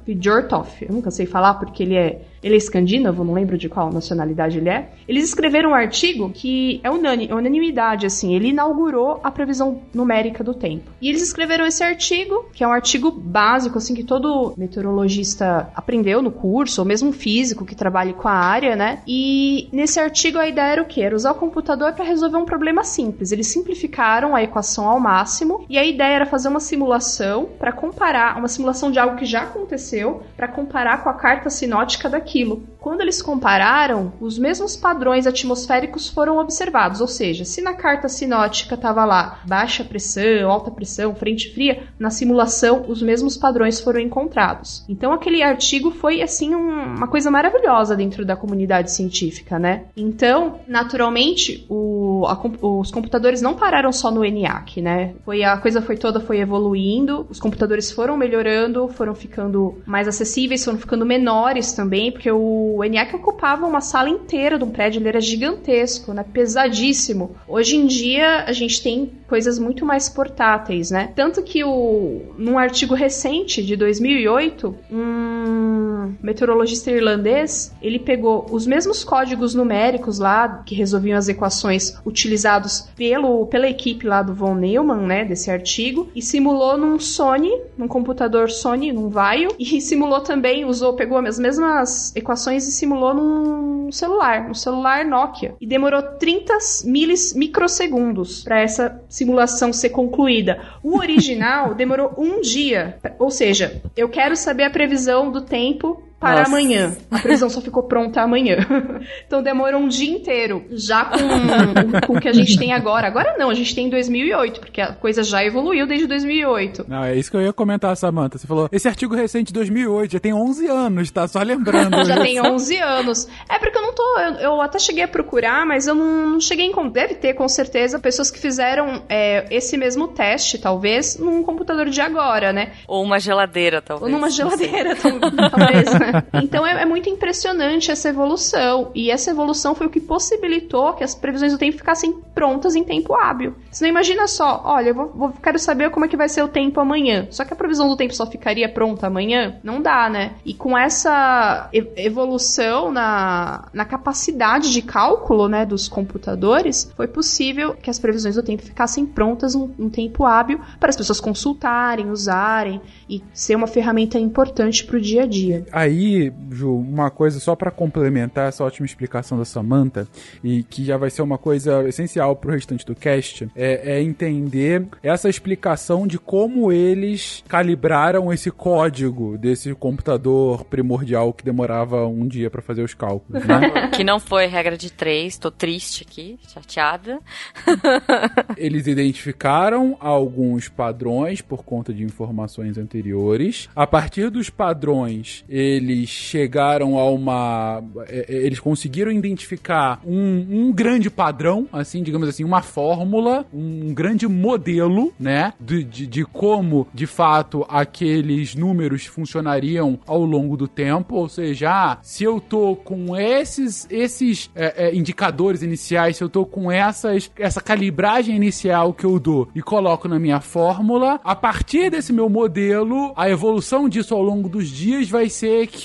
Fidjortov, 0.04 0.68
eu 0.82 0.92
nunca 0.92 1.10
sei 1.10 1.26
falar 1.26 1.54
porque 1.54 1.82
ele 1.82 1.96
é 1.96 2.22
ele 2.42 2.54
é 2.54 2.58
escandinavo, 2.58 3.24
não 3.24 3.34
lembro 3.34 3.58
de 3.58 3.68
qual 3.68 3.92
nacionalidade 3.92 4.58
ele 4.58 4.68
é. 4.68 4.90
Eles 5.06 5.24
escreveram 5.24 5.70
um 5.70 5.74
artigo 5.74 6.30
que 6.30 6.80
é 6.82 6.90
unanimidade, 6.90 8.06
assim, 8.06 8.34
ele 8.34 8.48
inaugurou 8.48 9.20
a 9.22 9.30
previsão 9.30 9.82
numérica 9.92 10.44
do 10.44 10.54
tempo. 10.54 10.90
E 11.00 11.08
eles 11.08 11.22
escreveram 11.22 11.66
esse 11.66 11.82
artigo, 11.82 12.46
que 12.52 12.62
é 12.62 12.68
um 12.68 12.72
artigo 12.72 13.10
básico, 13.10 13.78
assim, 13.78 13.94
que 13.94 14.04
todo 14.04 14.54
meteorologista 14.56 15.70
aprendeu 15.74 16.22
no 16.22 16.30
curso, 16.30 16.80
ou 16.80 16.86
mesmo 16.86 17.12
físico 17.12 17.64
que 17.64 17.74
trabalhe 17.74 18.12
com 18.12 18.28
a 18.28 18.32
área, 18.32 18.76
né? 18.76 19.00
E 19.06 19.68
nesse 19.72 19.98
artigo 19.98 20.38
a 20.38 20.46
ideia 20.46 20.72
era 20.72 20.82
o 20.82 20.86
quê? 20.86 21.02
Era 21.02 21.16
usar 21.16 21.32
o 21.32 21.36
computador 21.36 21.92
para 21.92 22.04
resolver 22.04 22.36
um 22.36 22.44
problema 22.44 22.84
simples. 22.84 23.32
Eles 23.32 23.46
simplificaram 23.48 24.34
a 24.34 24.42
equação 24.42 24.88
ao 24.88 25.00
máximo 25.00 25.64
e 25.68 25.78
a 25.78 25.84
ideia 25.84 26.14
era 26.14 26.26
fazer 26.26 26.48
uma 26.48 26.60
simulação 26.60 27.48
para 27.58 27.72
comparar, 27.72 28.36
uma 28.36 28.48
simulação 28.48 28.90
de 28.90 28.98
algo 28.98 29.16
que 29.16 29.24
já 29.24 29.42
aconteceu, 29.42 30.22
para 30.36 30.48
comparar 30.48 31.02
com 31.02 31.08
a 31.08 31.14
carta 31.14 31.50
sinótica 31.50 32.08
daqui 32.08 32.27
aquilo. 32.28 32.62
Quando 32.78 33.00
eles 33.00 33.20
compararam, 33.20 34.12
os 34.20 34.38
mesmos 34.38 34.76
padrões 34.76 35.26
atmosféricos 35.26 36.08
foram 36.08 36.38
observados, 36.38 37.00
ou 37.00 37.08
seja, 37.08 37.44
se 37.44 37.60
na 37.60 37.74
carta 37.74 38.08
sinótica 38.08 38.74
estava 38.74 39.04
lá 39.04 39.40
baixa 39.46 39.82
pressão, 39.82 40.50
alta 40.50 40.70
pressão, 40.70 41.14
frente 41.14 41.52
fria, 41.52 41.82
na 41.98 42.10
simulação 42.10 42.84
os 42.88 43.02
mesmos 43.02 43.36
padrões 43.36 43.80
foram 43.80 44.00
encontrados. 44.00 44.84
Então 44.88 45.12
aquele 45.12 45.42
artigo 45.42 45.90
foi 45.90 46.22
assim 46.22 46.54
um, 46.54 46.96
uma 46.96 47.08
coisa 47.08 47.30
maravilhosa 47.30 47.96
dentro 47.96 48.24
da 48.24 48.36
comunidade 48.36 48.92
científica, 48.92 49.58
né? 49.58 49.84
Então, 49.96 50.60
naturalmente, 50.68 51.66
o, 51.68 52.24
a, 52.26 52.38
os 52.64 52.90
computadores 52.90 53.42
não 53.42 53.54
pararam 53.54 53.92
só 53.92 54.10
no 54.10 54.24
ENIAC, 54.24 54.80
né? 54.80 55.14
Foi 55.24 55.42
a 55.42 55.56
coisa 55.56 55.82
foi 55.82 55.96
toda 55.96 56.20
foi 56.20 56.38
evoluindo, 56.38 57.26
os 57.28 57.40
computadores 57.40 57.90
foram 57.90 58.16
melhorando, 58.16 58.88
foram 58.88 59.14
ficando 59.14 59.78
mais 59.84 60.06
acessíveis, 60.06 60.64
foram 60.64 60.78
ficando 60.78 61.04
menores 61.04 61.72
também, 61.72 62.12
porque 62.18 62.32
o 62.32 62.82
ENIAC 62.82 63.14
ocupava 63.14 63.64
uma 63.64 63.80
sala 63.80 64.10
inteira 64.10 64.58
de 64.58 64.64
um 64.64 64.70
prédio, 64.70 64.98
ele 64.98 65.08
era 65.08 65.20
gigantesco, 65.20 66.12
né? 66.12 66.24
Pesadíssimo. 66.32 67.36
Hoje 67.46 67.76
em 67.76 67.86
dia 67.86 68.42
a 68.44 68.52
gente 68.52 68.82
tem 68.82 69.12
coisas 69.28 69.56
muito 69.56 69.86
mais 69.86 70.08
portáteis, 70.08 70.90
né? 70.90 71.12
Tanto 71.14 71.44
que 71.44 71.62
o, 71.62 72.34
num 72.36 72.58
artigo 72.58 72.92
recente 72.92 73.62
de 73.62 73.76
2008, 73.76 74.74
um 74.90 76.14
meteorologista 76.20 76.90
irlandês, 76.90 77.72
ele 77.80 78.00
pegou 78.00 78.46
os 78.50 78.66
mesmos 78.66 79.04
códigos 79.04 79.54
numéricos 79.54 80.18
lá 80.18 80.62
que 80.66 80.74
resolviam 80.74 81.16
as 81.16 81.28
equações 81.28 81.96
utilizados 82.04 82.88
pelo, 82.96 83.46
pela 83.46 83.68
equipe 83.68 84.06
lá 84.06 84.22
do 84.22 84.34
von 84.34 84.54
Neumann, 84.54 85.06
né, 85.06 85.24
desse 85.24 85.52
artigo, 85.52 86.08
e 86.16 86.22
simulou 86.22 86.76
num 86.76 86.98
Sony, 86.98 87.50
num 87.76 87.86
computador 87.86 88.50
Sony, 88.50 88.92
num 88.92 89.08
Vaio, 89.08 89.50
e 89.56 89.80
simulou 89.80 90.20
também, 90.20 90.64
usou, 90.64 90.94
pegou 90.94 91.18
as 91.18 91.38
mesmas 91.38 92.07
equações 92.14 92.66
e 92.66 92.72
simulou 92.72 93.14
num 93.14 93.92
celular, 93.92 94.50
um 94.50 94.54
celular 94.54 95.04
Nokia. 95.04 95.54
E 95.60 95.66
demorou 95.66 96.02
30 96.02 96.54
milis, 96.84 97.34
microsegundos 97.34 98.42
para 98.42 98.60
essa 98.60 99.02
simulação 99.08 99.72
ser 99.72 99.90
concluída. 99.90 100.60
O 100.82 100.98
original 100.98 101.74
demorou 101.76 102.14
um 102.18 102.40
dia. 102.40 102.98
Ou 103.18 103.30
seja, 103.30 103.80
eu 103.96 104.08
quero 104.08 104.36
saber 104.36 104.64
a 104.64 104.70
previsão 104.70 105.30
do 105.30 105.40
tempo 105.40 106.02
para 106.18 106.40
Nossa. 106.40 106.50
amanhã. 106.50 106.96
A 107.10 107.18
previsão 107.20 107.48
só 107.48 107.60
ficou 107.60 107.84
pronta 107.84 108.22
amanhã. 108.22 108.56
então 109.26 109.42
demorou 109.42 109.80
um 109.80 109.88
dia 109.88 110.10
inteiro, 110.10 110.64
já 110.70 111.04
com, 111.04 112.06
com 112.06 112.16
o 112.16 112.20
que 112.20 112.28
a 112.28 112.32
gente 112.32 112.58
tem 112.58 112.72
agora. 112.72 113.06
Agora 113.06 113.36
não, 113.38 113.50
a 113.50 113.54
gente 113.54 113.74
tem 113.74 113.86
em 113.86 113.90
2008, 113.90 114.60
porque 114.60 114.80
a 114.80 114.92
coisa 114.92 115.22
já 115.22 115.44
evoluiu 115.44 115.86
desde 115.86 116.06
2008. 116.06 116.86
Não, 116.88 117.04
é 117.04 117.14
isso 117.14 117.30
que 117.30 117.36
eu 117.36 117.42
ia 117.42 117.52
comentar, 117.52 117.96
Samantha. 117.96 118.36
Você 118.36 118.46
falou, 118.46 118.68
esse 118.72 118.88
artigo 118.88 119.14
recente 119.14 119.48
de 119.48 119.52
2008 119.52 120.12
já 120.12 120.20
tem 120.20 120.34
11 120.34 120.66
anos, 120.66 121.10
tá? 121.10 121.28
Só 121.28 121.40
lembrando. 121.40 122.02
já 122.04 122.20
tem 122.20 122.40
11 122.40 122.76
anos. 122.78 123.28
É 123.48 123.58
porque 123.58 123.78
eu 123.78 123.82
não 123.82 123.94
tô, 123.94 124.18
eu, 124.18 124.34
eu 124.34 124.60
até 124.60 124.78
cheguei 124.78 125.04
a 125.04 125.08
procurar, 125.08 125.64
mas 125.64 125.86
eu 125.86 125.94
não, 125.94 126.30
não 126.30 126.40
cheguei 126.40 126.66
em, 126.66 126.88
deve 126.90 127.14
ter 127.14 127.34
com 127.34 127.48
certeza 127.48 127.98
pessoas 127.98 128.30
que 128.30 128.38
fizeram 128.38 129.02
é, 129.08 129.46
esse 129.54 129.76
mesmo 129.76 130.08
teste, 130.08 130.58
talvez, 130.58 131.18
num 131.18 131.42
computador 131.42 131.88
de 131.88 132.00
agora, 132.00 132.52
né? 132.52 132.72
Ou 132.86 133.02
uma 133.02 133.18
geladeira, 133.18 133.80
talvez. 133.80 134.10
Ou 134.10 134.18
numa 134.18 134.30
geladeira, 134.30 134.96
talvez, 134.96 135.92
né? 135.94 136.07
Então 136.42 136.66
é, 136.66 136.82
é, 136.82 136.84
muito 136.84 137.08
impressionante 137.08 137.90
essa 137.90 138.08
evolução. 138.08 138.90
E 138.94 139.10
essa 139.10 139.30
evolução 139.30 139.74
foi 139.74 139.86
o 139.86 139.90
que 139.90 140.00
possibilitou 140.00 140.94
que 140.94 141.04
as 141.04 141.14
previsões 141.14 141.52
do 141.52 141.58
tempo 141.58 141.76
ficassem 141.76 142.12
prontas 142.34 142.74
em 142.74 142.84
tempo 142.84 143.14
hábil. 143.14 143.54
Você 143.70 143.84
não 143.84 143.90
imagina 143.90 144.26
só, 144.26 144.62
olha, 144.64 144.90
eu 144.90 144.94
vou, 144.94 145.08
vou, 145.14 145.32
quero 145.42 145.58
saber 145.58 145.90
como 145.90 146.04
é 146.06 146.08
que 146.08 146.16
vai 146.16 146.28
ser 146.28 146.42
o 146.42 146.48
tempo 146.48 146.80
amanhã. 146.80 147.26
Só 147.30 147.44
que 147.44 147.52
a 147.52 147.56
previsão 147.56 147.88
do 147.88 147.96
tempo 147.96 148.14
só 148.14 148.26
ficaria 148.26 148.68
pronta 148.68 149.06
amanhã? 149.06 149.56
Não 149.62 149.82
dá, 149.82 150.08
né? 150.08 150.32
E 150.44 150.54
com 150.54 150.76
essa 150.76 151.68
evolução 151.72 152.90
na, 152.90 153.68
na 153.72 153.84
capacidade 153.84 154.72
de 154.72 154.82
cálculo 154.82 155.48
né, 155.48 155.66
dos 155.66 155.88
computadores, 155.88 156.92
foi 156.96 157.08
possível 157.08 157.74
que 157.74 157.90
as 157.90 157.98
previsões 157.98 158.36
do 158.36 158.42
tempo 158.42 158.62
ficassem 158.62 159.04
prontas 159.04 159.54
em 159.54 159.88
tempo 159.88 160.24
hábil 160.24 160.60
para 160.78 160.90
as 160.90 160.96
pessoas 160.96 161.20
consultarem, 161.20 162.10
usarem 162.10 162.80
e 163.08 163.22
ser 163.32 163.56
uma 163.56 163.66
ferramenta 163.66 164.18
importante 164.18 164.84
para 164.84 164.96
o 164.96 165.00
dia 165.00 165.22
a 165.22 165.26
dia. 165.26 165.66
Aí 165.72 165.97
aí, 165.98 166.32
Ju, 166.50 166.76
uma 166.76 167.10
coisa 167.10 167.40
só 167.40 167.54
para 167.54 167.70
complementar 167.70 168.48
essa 168.48 168.64
ótima 168.64 168.86
explicação 168.86 169.38
da 169.38 169.44
Samantha, 169.44 170.06
e 170.42 170.62
que 170.62 170.84
já 170.84 170.96
vai 170.96 171.10
ser 171.10 171.22
uma 171.22 171.38
coisa 171.38 171.86
essencial 171.88 172.36
pro 172.36 172.52
restante 172.52 172.84
do 172.86 172.94
cast, 172.94 173.48
é, 173.54 173.96
é 173.96 174.02
entender 174.02 174.86
essa 175.02 175.28
explicação 175.28 176.06
de 176.06 176.18
como 176.18 176.72
eles 176.72 177.42
calibraram 177.48 178.32
esse 178.32 178.50
código 178.50 179.36
desse 179.38 179.74
computador 179.74 180.64
primordial 180.64 181.32
que 181.32 181.44
demorava 181.44 182.06
um 182.06 182.26
dia 182.26 182.50
para 182.50 182.62
fazer 182.62 182.82
os 182.82 182.94
cálculos, 182.94 183.44
né? 183.44 183.88
que 183.94 184.04
não 184.04 184.20
foi 184.20 184.46
regra 184.46 184.76
de 184.76 184.92
três, 184.92 185.36
tô 185.38 185.50
triste 185.50 186.06
aqui, 186.08 186.38
chateada. 186.48 187.18
eles 188.56 188.86
identificaram 188.86 189.96
alguns 190.00 190.68
padrões 190.68 191.40
por 191.40 191.64
conta 191.64 191.92
de 191.92 192.02
informações 192.02 192.78
anteriores. 192.78 193.68
A 193.74 193.86
partir 193.86 194.30
dos 194.30 194.50
padrões, 194.50 195.44
eles 195.48 195.87
chegaram 196.06 196.98
a 196.98 197.10
uma. 197.10 197.82
é, 198.08 198.26
é, 198.28 198.36
Eles 198.46 198.60
conseguiram 198.60 199.10
identificar 199.10 200.00
um, 200.04 200.46
um 200.50 200.72
grande 200.72 201.10
padrão, 201.10 201.68
assim, 201.72 202.02
digamos 202.02 202.28
assim, 202.28 202.44
uma 202.44 202.62
fórmula, 202.62 203.46
um 203.52 203.92
grande 203.92 204.26
modelo, 204.26 205.12
né? 205.18 205.52
De, 205.60 205.84
de, 205.84 206.06
de 206.06 206.24
como, 206.24 206.86
de 206.92 207.06
fato, 207.06 207.64
aqueles 207.68 208.54
números 208.54 209.06
funcionariam 209.06 209.98
ao 210.06 210.24
longo 210.24 210.56
do 210.56 210.68
tempo. 210.68 211.16
Ou 211.16 211.28
seja, 211.28 211.70
ah, 211.70 211.98
se 212.02 212.24
eu 212.24 212.40
tô 212.40 212.76
com 212.76 213.16
esses, 213.16 213.86
esses 213.90 214.50
é, 214.54 214.88
é, 214.88 214.94
indicadores 214.94 215.62
iniciais, 215.62 216.16
se 216.16 216.24
eu 216.24 216.28
tô 216.28 216.44
com 216.44 216.70
essas, 216.70 217.30
essa 217.38 217.60
calibragem 217.60 218.34
inicial 218.36 218.92
que 218.92 219.04
eu 219.04 219.18
dou 219.18 219.48
e 219.54 219.62
coloco 219.62 220.08
na 220.08 220.18
minha 220.18 220.40
fórmula, 220.40 221.20
a 221.24 221.34
partir 221.34 221.90
desse 221.90 222.12
meu 222.12 222.28
modelo, 222.28 223.12
a 223.16 223.28
evolução 223.28 223.88
disso 223.88 224.14
ao 224.14 224.22
longo 224.22 224.48
dos 224.48 224.68
dias 224.68 225.08
vai 225.08 225.28
ser 225.28 225.66
que 225.66 225.77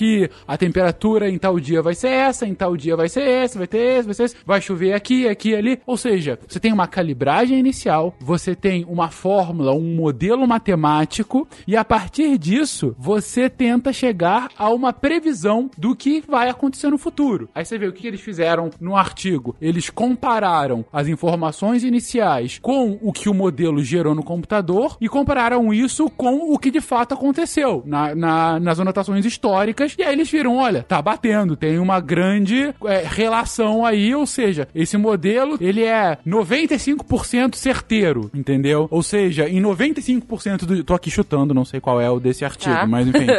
a 0.47 0.57
temperatura 0.57 1.29
em 1.29 1.37
tal 1.37 1.59
dia 1.59 1.81
vai 1.81 1.93
ser 1.95 2.09
essa, 2.09 2.45
em 2.47 2.53
tal 2.53 2.75
dia 2.75 2.95
vai 2.95 3.09
ser 3.09 3.21
essa, 3.21 3.57
vai 3.57 3.67
ter 3.67 3.77
esse, 3.99 4.05
vai 4.05 4.13
ser 4.13 4.23
esse, 4.23 4.35
vai 4.45 4.61
chover 4.61 4.93
aqui, 4.93 5.27
aqui, 5.27 5.55
ali. 5.55 5.79
Ou 5.85 5.97
seja, 5.97 6.39
você 6.47 6.59
tem 6.59 6.71
uma 6.73 6.87
calibragem 6.87 7.57
inicial, 7.59 8.15
você 8.19 8.55
tem 8.55 8.85
uma 8.87 9.09
fórmula, 9.09 9.73
um 9.73 9.95
modelo 9.95 10.47
matemático, 10.47 11.47
e 11.67 11.75
a 11.75 11.83
partir 11.85 12.37
disso, 12.37 12.95
você 12.97 13.49
tenta 13.49 13.91
chegar 13.93 14.49
a 14.57 14.69
uma 14.69 14.91
previsão 14.93 15.69
do 15.77 15.95
que 15.95 16.21
vai 16.27 16.49
acontecer 16.49 16.89
no 16.89 16.97
futuro. 16.97 17.49
Aí 17.53 17.65
você 17.65 17.77
vê 17.77 17.87
o 17.87 17.93
que 17.93 18.07
eles 18.07 18.21
fizeram 18.21 18.69
no 18.79 18.95
artigo. 18.95 19.55
Eles 19.61 19.89
compararam 19.89 20.85
as 20.91 21.07
informações 21.07 21.83
iniciais 21.83 22.59
com 22.61 22.97
o 23.01 23.11
que 23.11 23.27
o 23.29 23.33
modelo 23.33 23.83
gerou 23.83 24.15
no 24.15 24.23
computador 24.23 24.97
e 25.01 25.09
compararam 25.09 25.73
isso 25.73 26.09
com 26.09 26.53
o 26.53 26.57
que 26.57 26.71
de 26.71 26.79
fato 26.81 27.13
aconteceu 27.13 27.83
na, 27.85 28.15
na- 28.15 28.59
nas 28.59 28.79
anotações 28.79 29.25
históricas. 29.25 29.82
E 29.97 30.03
aí 30.03 30.13
eles 30.13 30.29
viram: 30.29 30.57
olha, 30.57 30.83
tá 30.83 31.01
batendo, 31.01 31.55
tem 31.55 31.77
uma 31.79 31.99
grande 31.99 32.73
é, 32.85 33.03
relação 33.05 33.85
aí, 33.85 34.13
ou 34.15 34.25
seja, 34.25 34.67
esse 34.73 34.97
modelo 34.97 35.57
ele 35.59 35.83
é 35.83 36.17
95% 36.25 37.55
certeiro, 37.55 38.29
entendeu? 38.33 38.87
Ou 38.91 39.01
seja, 39.03 39.47
em 39.47 39.61
95% 39.61 40.65
do. 40.65 40.83
Tô 40.83 40.93
aqui 40.93 41.09
chutando, 41.09 41.53
não 41.53 41.65
sei 41.65 41.79
qual 41.79 41.99
é 42.01 42.09
o 42.09 42.19
desse 42.19 42.43
artigo, 42.45 42.73
Tá. 42.75 42.87
mas 42.87 43.07
enfim. 43.07 43.27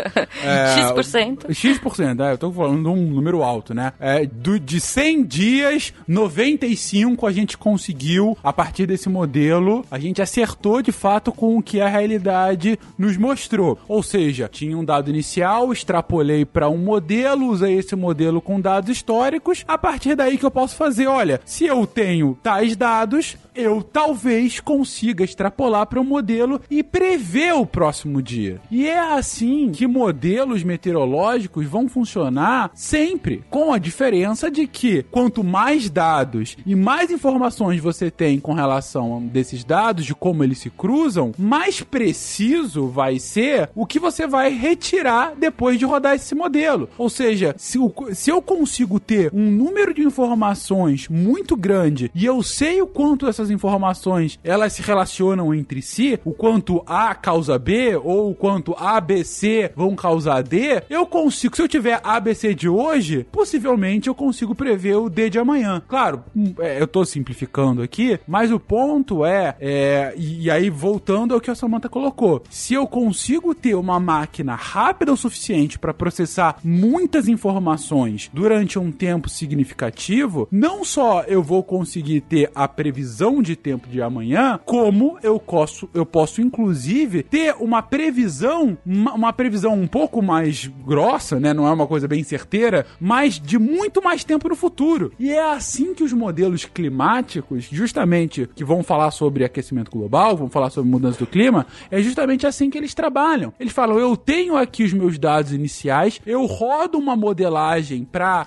É, 0.45 0.75
X%. 0.77 1.53
X%, 1.53 2.21
é, 2.21 2.33
eu 2.33 2.39
tô 2.39 2.53
falando 2.53 2.83
de 2.83 2.89
um 2.89 2.97
número 3.11 3.43
alto, 3.43 3.73
né? 3.73 3.93
É, 3.99 4.27
do, 4.27 4.59
de 4.59 4.79
100 4.81 5.25
dias, 5.25 5.93
95 6.07 7.27
a 7.27 7.33
gente 7.33 7.57
conseguiu, 7.57 8.37
a 8.43 8.53
partir 8.53 8.87
desse 8.87 9.09
modelo, 9.09 9.85
a 9.91 9.99
gente 9.99 10.21
acertou 10.21 10.83
de 10.83 10.93
fato 10.93 11.33
com 11.33 11.57
o 11.57 11.63
que 11.63 11.81
a 11.81 11.89
realidade 11.89 12.79
nos 12.99 13.17
mostrou. 13.17 13.79
Ou 13.89 14.03
seja, 14.03 14.49
tinha 14.51 14.77
um 14.77 14.85
dado 14.85 15.09
inicial, 15.11 15.73
extrapolei 15.73 16.34
para 16.43 16.71
um 16.71 16.79
modelo, 16.79 17.49
usei 17.49 17.75
esse 17.75 17.95
modelo 17.95 18.41
com 18.41 18.59
dados 18.59 18.89
históricos, 18.89 19.63
a 19.69 19.77
partir 19.77 20.15
daí 20.15 20.39
que 20.39 20.47
eu 20.47 20.51
posso 20.51 20.75
fazer, 20.75 21.07
olha, 21.07 21.39
se 21.45 21.67
eu 21.67 21.87
tenho 21.87 22.39
tais 22.43 22.75
dados, 22.75 23.37
eu 23.55 23.83
talvez 23.83 24.61
consiga 24.61 25.25
extrapolar 25.25 25.87
para 25.87 26.01
um 26.01 26.05
modelo 26.05 26.61
e 26.71 26.83
prever 26.83 27.55
o 27.55 27.65
próximo 27.65 28.21
dia. 28.21 28.61
E 28.71 28.87
é 28.87 28.99
assim 28.99 29.71
que 29.73 29.87
modelos 29.87 30.63
meteorológicos 30.63 31.67
vão 31.67 31.89
funcionar 31.89 32.71
sempre, 32.75 33.45
com 33.51 33.73
a 33.73 33.79
diferença 33.79 34.51
de 34.51 34.67
que 34.67 35.05
quanto 35.05 35.45
mais 35.45 35.89
dados 35.89 36.57
e 36.67 36.75
mais 36.75 37.11
informações 37.11 37.81
você 37.81 38.11
tem 38.11 38.41
com 38.41 38.53
relação 38.53 39.17
a 39.17 39.21
desses 39.21 39.65
dados, 39.65 40.05
de 40.05 40.15
como 40.15 40.43
eles 40.43 40.59
se 40.59 40.71
cruzam, 40.71 41.33
mais 41.39 41.81
preciso 41.83 42.89
vai 42.89 43.19
ser 43.19 43.71
o 43.75 43.87
que 43.87 43.99
você 43.99 44.27
vai 44.27 44.51
retirar 44.51 45.35
depois 45.37 45.79
de 45.79 45.85
rodar 45.85 46.15
esse 46.15 46.35
modelo. 46.35 46.89
Ou 46.99 47.09
seja, 47.09 47.55
se, 47.59 47.79
se 48.13 48.31
eu 48.31 48.43
consigo 48.43 48.99
ter 48.99 49.31
um 49.33 49.51
número 49.51 49.95
de 49.95 50.03
informações 50.03 51.09
muito 51.09 51.57
grande 51.57 52.11
e 52.15 52.25
eu 52.25 52.43
sei 52.43 52.83
o 52.83 52.87
quanto 52.87 53.27
essas 53.27 53.44
informações 53.51 54.39
elas 54.43 54.73
se 54.73 54.83
relacionam 54.83 55.55
entre 55.55 55.83
si, 55.83 56.19
o 56.25 56.33
quanto 56.33 56.83
A 56.87 57.15
causa 57.15 57.59
B 57.59 57.97
ou 57.97 58.31
o 58.31 58.35
quanto 58.35 58.75
A, 58.79 59.01
B, 59.01 59.25
C 59.25 59.73
vão 59.75 59.95
causar 59.95 60.43
D, 60.43 60.83
eu 60.89 61.07
consigo, 61.07 61.57
se 61.57 61.63
eu 61.63 61.69
tiver 61.69 62.01
A, 62.03 62.21
B, 62.21 62.35
C 62.35 62.55
de 62.55 62.69
hoje, 62.69 63.27
possivelmente 63.31 64.09
eu 64.09 64.15
consigo 64.15 64.55
prever 64.55 64.97
o 64.97 65.09
D 65.09 65.31
de 65.31 65.39
amanhã. 65.39 65.83
Claro, 65.87 66.25
hum, 66.35 66.55
é, 66.59 66.81
eu 66.81 66.87
tô 66.87 67.05
simplificando 67.05 67.83
aqui, 67.83 68.19
mas 68.27 68.53
o 68.53 68.61
ponto 68.61 69.25
é, 69.25 69.57
é, 69.61 70.15
e, 70.17 70.45
e 70.45 70.51
aí 70.51 70.71
voltando 70.71 71.35
ao 71.35 71.41
que 71.41 71.51
a 71.51 71.55
Samantha 71.55 71.89
colocou, 71.89 72.43
se 72.51 72.75
eu 72.75 72.87
consigo 72.87 73.55
ter 73.55 73.75
uma 73.75 73.99
máquina 73.99 74.55
rápida 74.55 75.13
o 75.13 75.17
suficiente 75.17 75.79
para 75.79 75.95
processar 75.95 76.57
muitas 76.63 77.29
informações 77.29 78.31
durante 78.33 78.79
um 78.79 78.91
tempo 78.91 79.29
significativo, 79.29 80.49
não 80.51 80.85
só 80.85 81.23
eu 81.23 81.43
vou 81.43 81.63
conseguir 81.63 82.21
ter 82.23 82.51
a 82.55 82.67
previsão 82.69 83.34
de 83.43 83.57
tempo 83.57 83.89
de 83.89 84.01
amanhã, 84.01 84.59
como 84.65 85.19
eu 85.23 85.39
posso, 85.39 85.89
eu 85.93 86.07
posso 86.07 86.41
inclusive 86.41 87.23
ter 87.23 87.55
uma 87.59 87.83
previsão, 87.83 88.77
uma, 88.85 89.15
uma 89.15 89.33
previsão 89.33 89.75
um 89.75 89.87
pouco 89.87 90.23
mais 90.23 90.67
grossa, 90.67 91.41
né? 91.41 91.53
Não 91.53 91.67
é 91.67 91.73
uma 91.73 91.87
coisa 91.87 92.09
bem 92.09 92.23
certeira, 92.23 92.87
mas 93.01 93.41
de 93.41 93.59
muito 93.59 94.03
mais 94.03 94.25
tempo 94.25 94.49
no 94.49 94.57
futuro. 94.57 95.13
E 95.19 95.31
é 95.31 95.53
assim 95.53 95.95
que 95.95 96.03
os 96.03 96.13
modelos 96.13 96.65
climáticos, 96.65 97.65
justamente 97.71 98.49
que 98.55 98.65
vão 98.65 98.83
falar 98.83 99.11
sobre 99.11 99.45
aquecimento 99.45 99.91
global, 99.91 100.37
vão 100.37 100.49
falar 100.49 100.71
sobre 100.71 100.91
mudança 100.91 101.19
do 101.19 101.27
clima, 101.27 101.67
é 101.91 102.01
justamente 102.01 102.47
assim 102.47 102.71
que 102.71 102.79
eles 102.79 102.95
trabalham. 102.95 103.53
Eles 103.59 103.73
falam: 103.73 103.99
eu 103.99 104.17
tenho 104.17 104.57
aqui 104.57 104.85
os 104.85 104.93
meus 104.93 105.19
dados 105.19 105.53
iniciais, 105.53 106.21
eu 106.27 106.45
rodo 106.47 106.99
uma 106.99 107.17
modelagem 107.17 108.05
para 108.05 108.47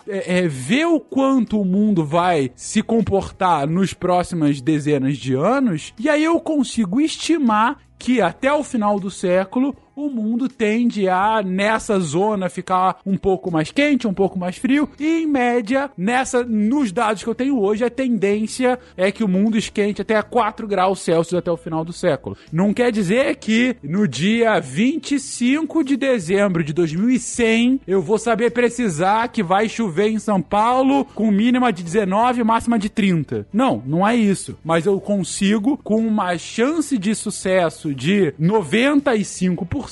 ver 0.49 0.85
o 0.85 0.99
quanto 0.99 1.59
o 1.59 1.65
mundo 1.65 2.05
vai 2.05 2.51
se 2.55 2.81
comportar 2.81 3.67
nos 3.67 3.93
próximas 3.93 4.61
dezenas 4.61 4.76
de 5.17 5.33
anos, 5.33 5.93
e 5.97 6.09
aí 6.09 6.23
eu 6.23 6.39
consigo 6.39 7.01
estimar 7.01 7.77
que 7.97 8.21
até 8.21 8.51
o 8.53 8.63
final 8.63 8.99
do 8.99 9.09
século 9.09 9.75
o 9.97 10.11
mundo 10.11 10.47
tende 10.47 11.09
a 11.09 11.41
nessa 11.43 11.99
zona 11.99 12.49
ficar 12.49 12.99
um 13.03 13.17
pouco 13.17 13.49
mais 13.49 13.71
quente, 13.71 14.07
um 14.07 14.13
pouco 14.13 14.37
mais 14.37 14.55
frio 14.55 14.87
e 14.99 15.23
em 15.23 15.25
média 15.25 15.89
nessa 15.97 16.43
nos 16.43 16.91
dados 16.91 17.23
que 17.23 17.29
eu 17.29 17.33
tenho 17.33 17.59
hoje 17.59 17.83
a 17.83 17.89
tendência 17.89 18.77
é 18.95 19.11
que 19.11 19.23
o 19.23 19.27
mundo 19.27 19.57
esquente 19.57 20.03
até 20.03 20.21
4 20.21 20.67
graus 20.67 20.99
Celsius 20.99 21.39
até 21.39 21.51
o 21.51 21.57
final 21.57 21.83
do 21.83 21.91
século. 21.91 22.37
Não 22.51 22.75
quer 22.75 22.91
dizer 22.91 23.37
que 23.37 23.75
no 23.81 24.07
dia 24.07 24.59
25 24.59 25.83
de 25.83 25.97
dezembro 25.97 26.63
de 26.63 26.73
2100 26.73 27.81
eu 27.87 27.99
vou 27.99 28.19
saber 28.19 28.51
precisar 28.51 29.29
que 29.29 29.41
vai 29.41 29.67
chover 29.67 30.09
em 30.09 30.19
São 30.19 30.43
Paulo 30.43 31.05
com 31.05 31.31
mínima 31.31 31.73
de 31.73 31.81
19 31.81 32.41
e 32.41 32.43
máxima 32.43 32.77
de 32.77 32.87
30. 32.87 33.47
Não, 33.51 33.81
não 33.83 34.07
é 34.07 34.15
isso. 34.15 34.59
Mas 34.63 34.85
eu 34.85 34.99
consigo 35.01 35.75
com 35.83 35.97
uma 36.05 36.37
chance 36.37 36.99
de 36.99 37.15
sucesso 37.15 37.95
de 37.95 38.31
95% 38.39 39.86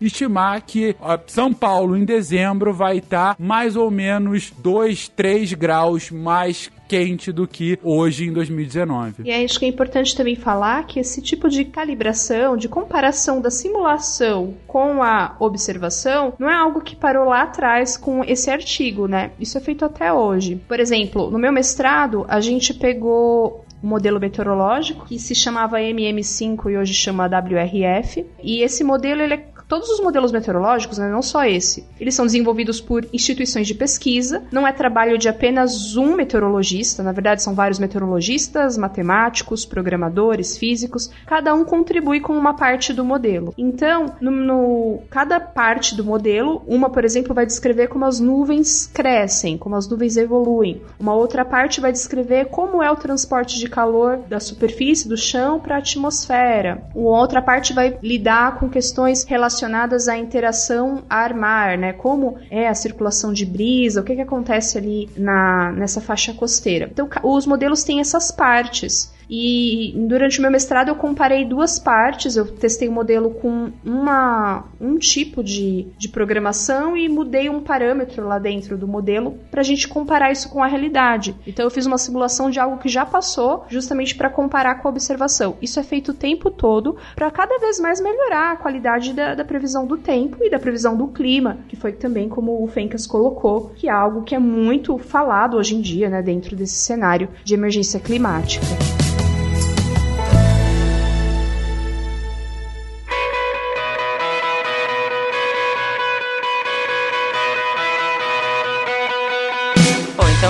estimar 0.00 0.62
que 0.62 0.96
ó, 1.00 1.18
São 1.26 1.52
Paulo 1.52 1.96
em 1.96 2.04
dezembro 2.04 2.72
vai 2.72 2.98
estar 2.98 3.36
mais 3.38 3.76
ou 3.76 3.90
menos 3.90 4.52
2, 4.58 5.08
3 5.08 5.52
graus 5.54 6.10
mais 6.10 6.70
quente 6.92 7.32
do 7.32 7.48
que 7.48 7.78
hoje 7.82 8.26
em 8.26 8.32
2019. 8.34 9.22
E 9.24 9.32
acho 9.32 9.58
que 9.58 9.64
é 9.64 9.68
importante 9.68 10.14
também 10.14 10.36
falar 10.36 10.86
que 10.86 11.00
esse 11.00 11.22
tipo 11.22 11.48
de 11.48 11.64
calibração, 11.64 12.54
de 12.54 12.68
comparação 12.68 13.40
da 13.40 13.50
simulação 13.50 14.54
com 14.66 15.02
a 15.02 15.34
observação, 15.38 16.34
não 16.38 16.50
é 16.50 16.54
algo 16.54 16.82
que 16.82 16.94
parou 16.94 17.30
lá 17.30 17.44
atrás 17.44 17.96
com 17.96 18.22
esse 18.24 18.50
artigo, 18.50 19.08
né? 19.08 19.30
Isso 19.40 19.56
é 19.56 19.60
feito 19.62 19.86
até 19.86 20.12
hoje. 20.12 20.60
Por 20.68 20.78
exemplo, 20.78 21.30
no 21.30 21.38
meu 21.38 21.50
mestrado, 21.50 22.26
a 22.28 22.40
gente 22.42 22.74
pegou 22.74 23.64
um 23.82 23.88
modelo 23.88 24.20
meteorológico 24.20 25.06
que 25.06 25.18
se 25.18 25.34
chamava 25.34 25.78
MM5 25.78 26.70
e 26.70 26.76
hoje 26.76 26.94
chama 26.94 27.26
WRF. 27.26 28.24
E 28.42 28.62
esse 28.62 28.84
modelo 28.84 29.22
ele 29.22 29.34
é 29.34 29.51
todos 29.72 29.88
os 29.88 30.00
modelos 30.00 30.30
meteorológicos, 30.30 30.98
né, 30.98 31.08
não 31.08 31.22
só 31.22 31.46
esse, 31.46 31.88
eles 31.98 32.14
são 32.14 32.26
desenvolvidos 32.26 32.78
por 32.78 33.06
instituições 33.10 33.66
de 33.66 33.72
pesquisa, 33.74 34.42
não 34.52 34.68
é 34.68 34.72
trabalho 34.72 35.16
de 35.16 35.30
apenas 35.30 35.96
um 35.96 36.14
meteorologista, 36.14 37.02
na 37.02 37.10
verdade 37.10 37.42
são 37.42 37.54
vários 37.54 37.78
meteorologistas, 37.78 38.76
matemáticos, 38.76 39.64
programadores, 39.64 40.58
físicos, 40.58 41.10
cada 41.24 41.54
um 41.54 41.64
contribui 41.64 42.20
com 42.20 42.36
uma 42.36 42.52
parte 42.52 42.92
do 42.92 43.02
modelo. 43.02 43.54
Então, 43.56 44.14
no, 44.20 44.30
no 44.30 45.02
cada 45.08 45.40
parte 45.40 45.96
do 45.96 46.04
modelo, 46.04 46.62
uma, 46.66 46.90
por 46.90 47.02
exemplo, 47.02 47.32
vai 47.32 47.46
descrever 47.46 47.88
como 47.88 48.04
as 48.04 48.20
nuvens 48.20 48.86
crescem, 48.92 49.56
como 49.56 49.74
as 49.74 49.88
nuvens 49.88 50.18
evoluem. 50.18 50.82
Uma 51.00 51.14
outra 51.14 51.46
parte 51.46 51.80
vai 51.80 51.92
descrever 51.92 52.50
como 52.50 52.82
é 52.82 52.90
o 52.90 52.96
transporte 52.96 53.58
de 53.58 53.70
calor 53.70 54.18
da 54.28 54.38
superfície, 54.38 55.08
do 55.08 55.16
chão, 55.16 55.58
para 55.58 55.76
a 55.76 55.78
atmosfera. 55.78 56.82
Uma 56.94 57.18
outra 57.18 57.40
parte 57.40 57.72
vai 57.72 57.96
lidar 58.02 58.58
com 58.58 58.68
questões 58.68 59.24
relacionadas 59.24 59.61
à 60.08 60.16
interação 60.16 61.04
ar-mar, 61.08 61.76
né? 61.78 61.92
Como 61.92 62.38
é 62.50 62.68
a 62.68 62.74
circulação 62.74 63.32
de 63.32 63.44
brisa, 63.44 64.00
o 64.00 64.04
que, 64.04 64.14
que 64.14 64.20
acontece 64.20 64.78
ali 64.78 65.08
na, 65.16 65.72
nessa 65.72 66.00
faixa 66.00 66.32
costeira. 66.32 66.88
Então, 66.90 67.08
os 67.22 67.46
modelos 67.46 67.82
têm 67.84 68.00
essas 68.00 68.30
partes. 68.30 69.12
E 69.34 69.94
durante 69.96 70.38
o 70.38 70.42
meu 70.42 70.50
mestrado 70.50 70.88
eu 70.88 70.94
comparei 70.94 71.46
duas 71.46 71.78
partes. 71.78 72.36
Eu 72.36 72.44
testei 72.44 72.86
o 72.86 72.92
modelo 72.92 73.30
com 73.30 73.72
uma, 73.82 74.66
um 74.78 74.98
tipo 74.98 75.42
de, 75.42 75.86
de 75.96 76.06
programação 76.10 76.94
e 76.94 77.08
mudei 77.08 77.48
um 77.48 77.62
parâmetro 77.62 78.28
lá 78.28 78.38
dentro 78.38 78.76
do 78.76 78.86
modelo 78.86 79.38
para 79.50 79.62
a 79.62 79.64
gente 79.64 79.88
comparar 79.88 80.30
isso 80.30 80.50
com 80.50 80.62
a 80.62 80.66
realidade. 80.66 81.34
Então 81.46 81.64
eu 81.64 81.70
fiz 81.70 81.86
uma 81.86 81.96
simulação 81.96 82.50
de 82.50 82.60
algo 82.60 82.76
que 82.76 82.90
já 82.90 83.06
passou, 83.06 83.64
justamente 83.70 84.14
para 84.14 84.28
comparar 84.28 84.74
com 84.74 84.88
a 84.88 84.90
observação. 84.90 85.56
Isso 85.62 85.80
é 85.80 85.82
feito 85.82 86.10
o 86.10 86.14
tempo 86.14 86.50
todo 86.50 86.98
para 87.14 87.30
cada 87.30 87.58
vez 87.58 87.80
mais 87.80 88.02
melhorar 88.02 88.52
a 88.52 88.56
qualidade 88.56 89.14
da, 89.14 89.34
da, 89.34 89.46
previsão 89.46 89.86
do 89.86 89.96
tempo 89.96 90.44
e 90.44 90.50
da 90.50 90.58
previsão 90.58 90.94
do 90.94 91.08
clima, 91.08 91.56
que 91.68 91.76
foi 91.76 91.92
também 91.92 92.28
como 92.28 92.62
o 92.62 92.68
Fencas 92.68 93.06
colocou, 93.06 93.72
que 93.76 93.88
é 93.88 93.92
algo 93.92 94.24
que 94.24 94.34
é 94.34 94.38
muito 94.38 94.98
falado 94.98 95.56
hoje 95.56 95.74
em 95.74 95.80
dia, 95.80 96.10
né, 96.10 96.20
dentro 96.20 96.54
desse 96.54 96.76
cenário 96.76 97.30
de 97.42 97.54
emergência 97.54 97.98
climática. 97.98 98.66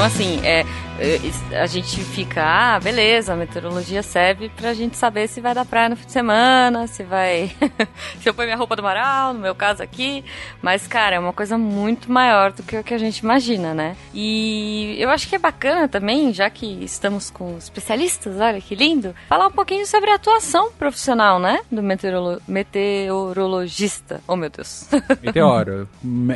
Então, 0.02 0.16
assim, 0.16 0.40
é, 0.42 0.66
a 1.60 1.66
gente 1.66 2.00
fica, 2.00 2.42
ah, 2.44 2.80
beleza, 2.80 3.32
a 3.32 3.36
meteorologia 3.36 4.02
serve 4.02 4.48
pra 4.50 4.72
gente 4.72 4.96
saber 4.96 5.28
se 5.28 5.40
vai 5.40 5.54
dar 5.54 5.64
praia 5.64 5.88
no 5.88 5.96
fim 5.96 6.06
de 6.06 6.12
semana, 6.12 6.86
se 6.86 7.02
vai. 7.02 7.50
se 8.20 8.28
eu 8.28 8.34
pôr 8.34 8.44
minha 8.44 8.56
roupa 8.56 8.76
do 8.76 8.82
maral, 8.82 9.34
no 9.34 9.40
meu 9.40 9.54
caso 9.54 9.82
aqui. 9.82 10.24
Mas, 10.60 10.86
cara, 10.86 11.16
é 11.16 11.18
uma 11.18 11.32
coisa 11.32 11.58
muito 11.58 12.10
maior 12.10 12.52
do 12.52 12.62
que 12.62 12.76
o 12.76 12.84
que 12.84 12.94
a 12.94 12.98
gente 12.98 13.18
imagina, 13.18 13.74
né? 13.74 13.96
E 14.14 14.96
eu 14.98 15.10
acho 15.10 15.28
que 15.28 15.34
é 15.34 15.38
bacana 15.38 15.88
também, 15.88 16.32
já 16.32 16.48
que 16.48 16.84
estamos 16.84 17.30
com 17.30 17.56
especialistas, 17.58 18.38
olha 18.38 18.60
que 18.60 18.74
lindo, 18.74 19.14
falar 19.28 19.48
um 19.48 19.52
pouquinho 19.52 19.86
sobre 19.86 20.10
a 20.10 20.14
atuação 20.14 20.70
profissional, 20.72 21.38
né? 21.38 21.60
Do 21.70 21.82
meteorolo... 21.82 22.40
meteorologista. 22.46 24.20
Oh, 24.28 24.36
meu 24.36 24.50
Deus. 24.50 24.88
Meteoro. 25.22 25.88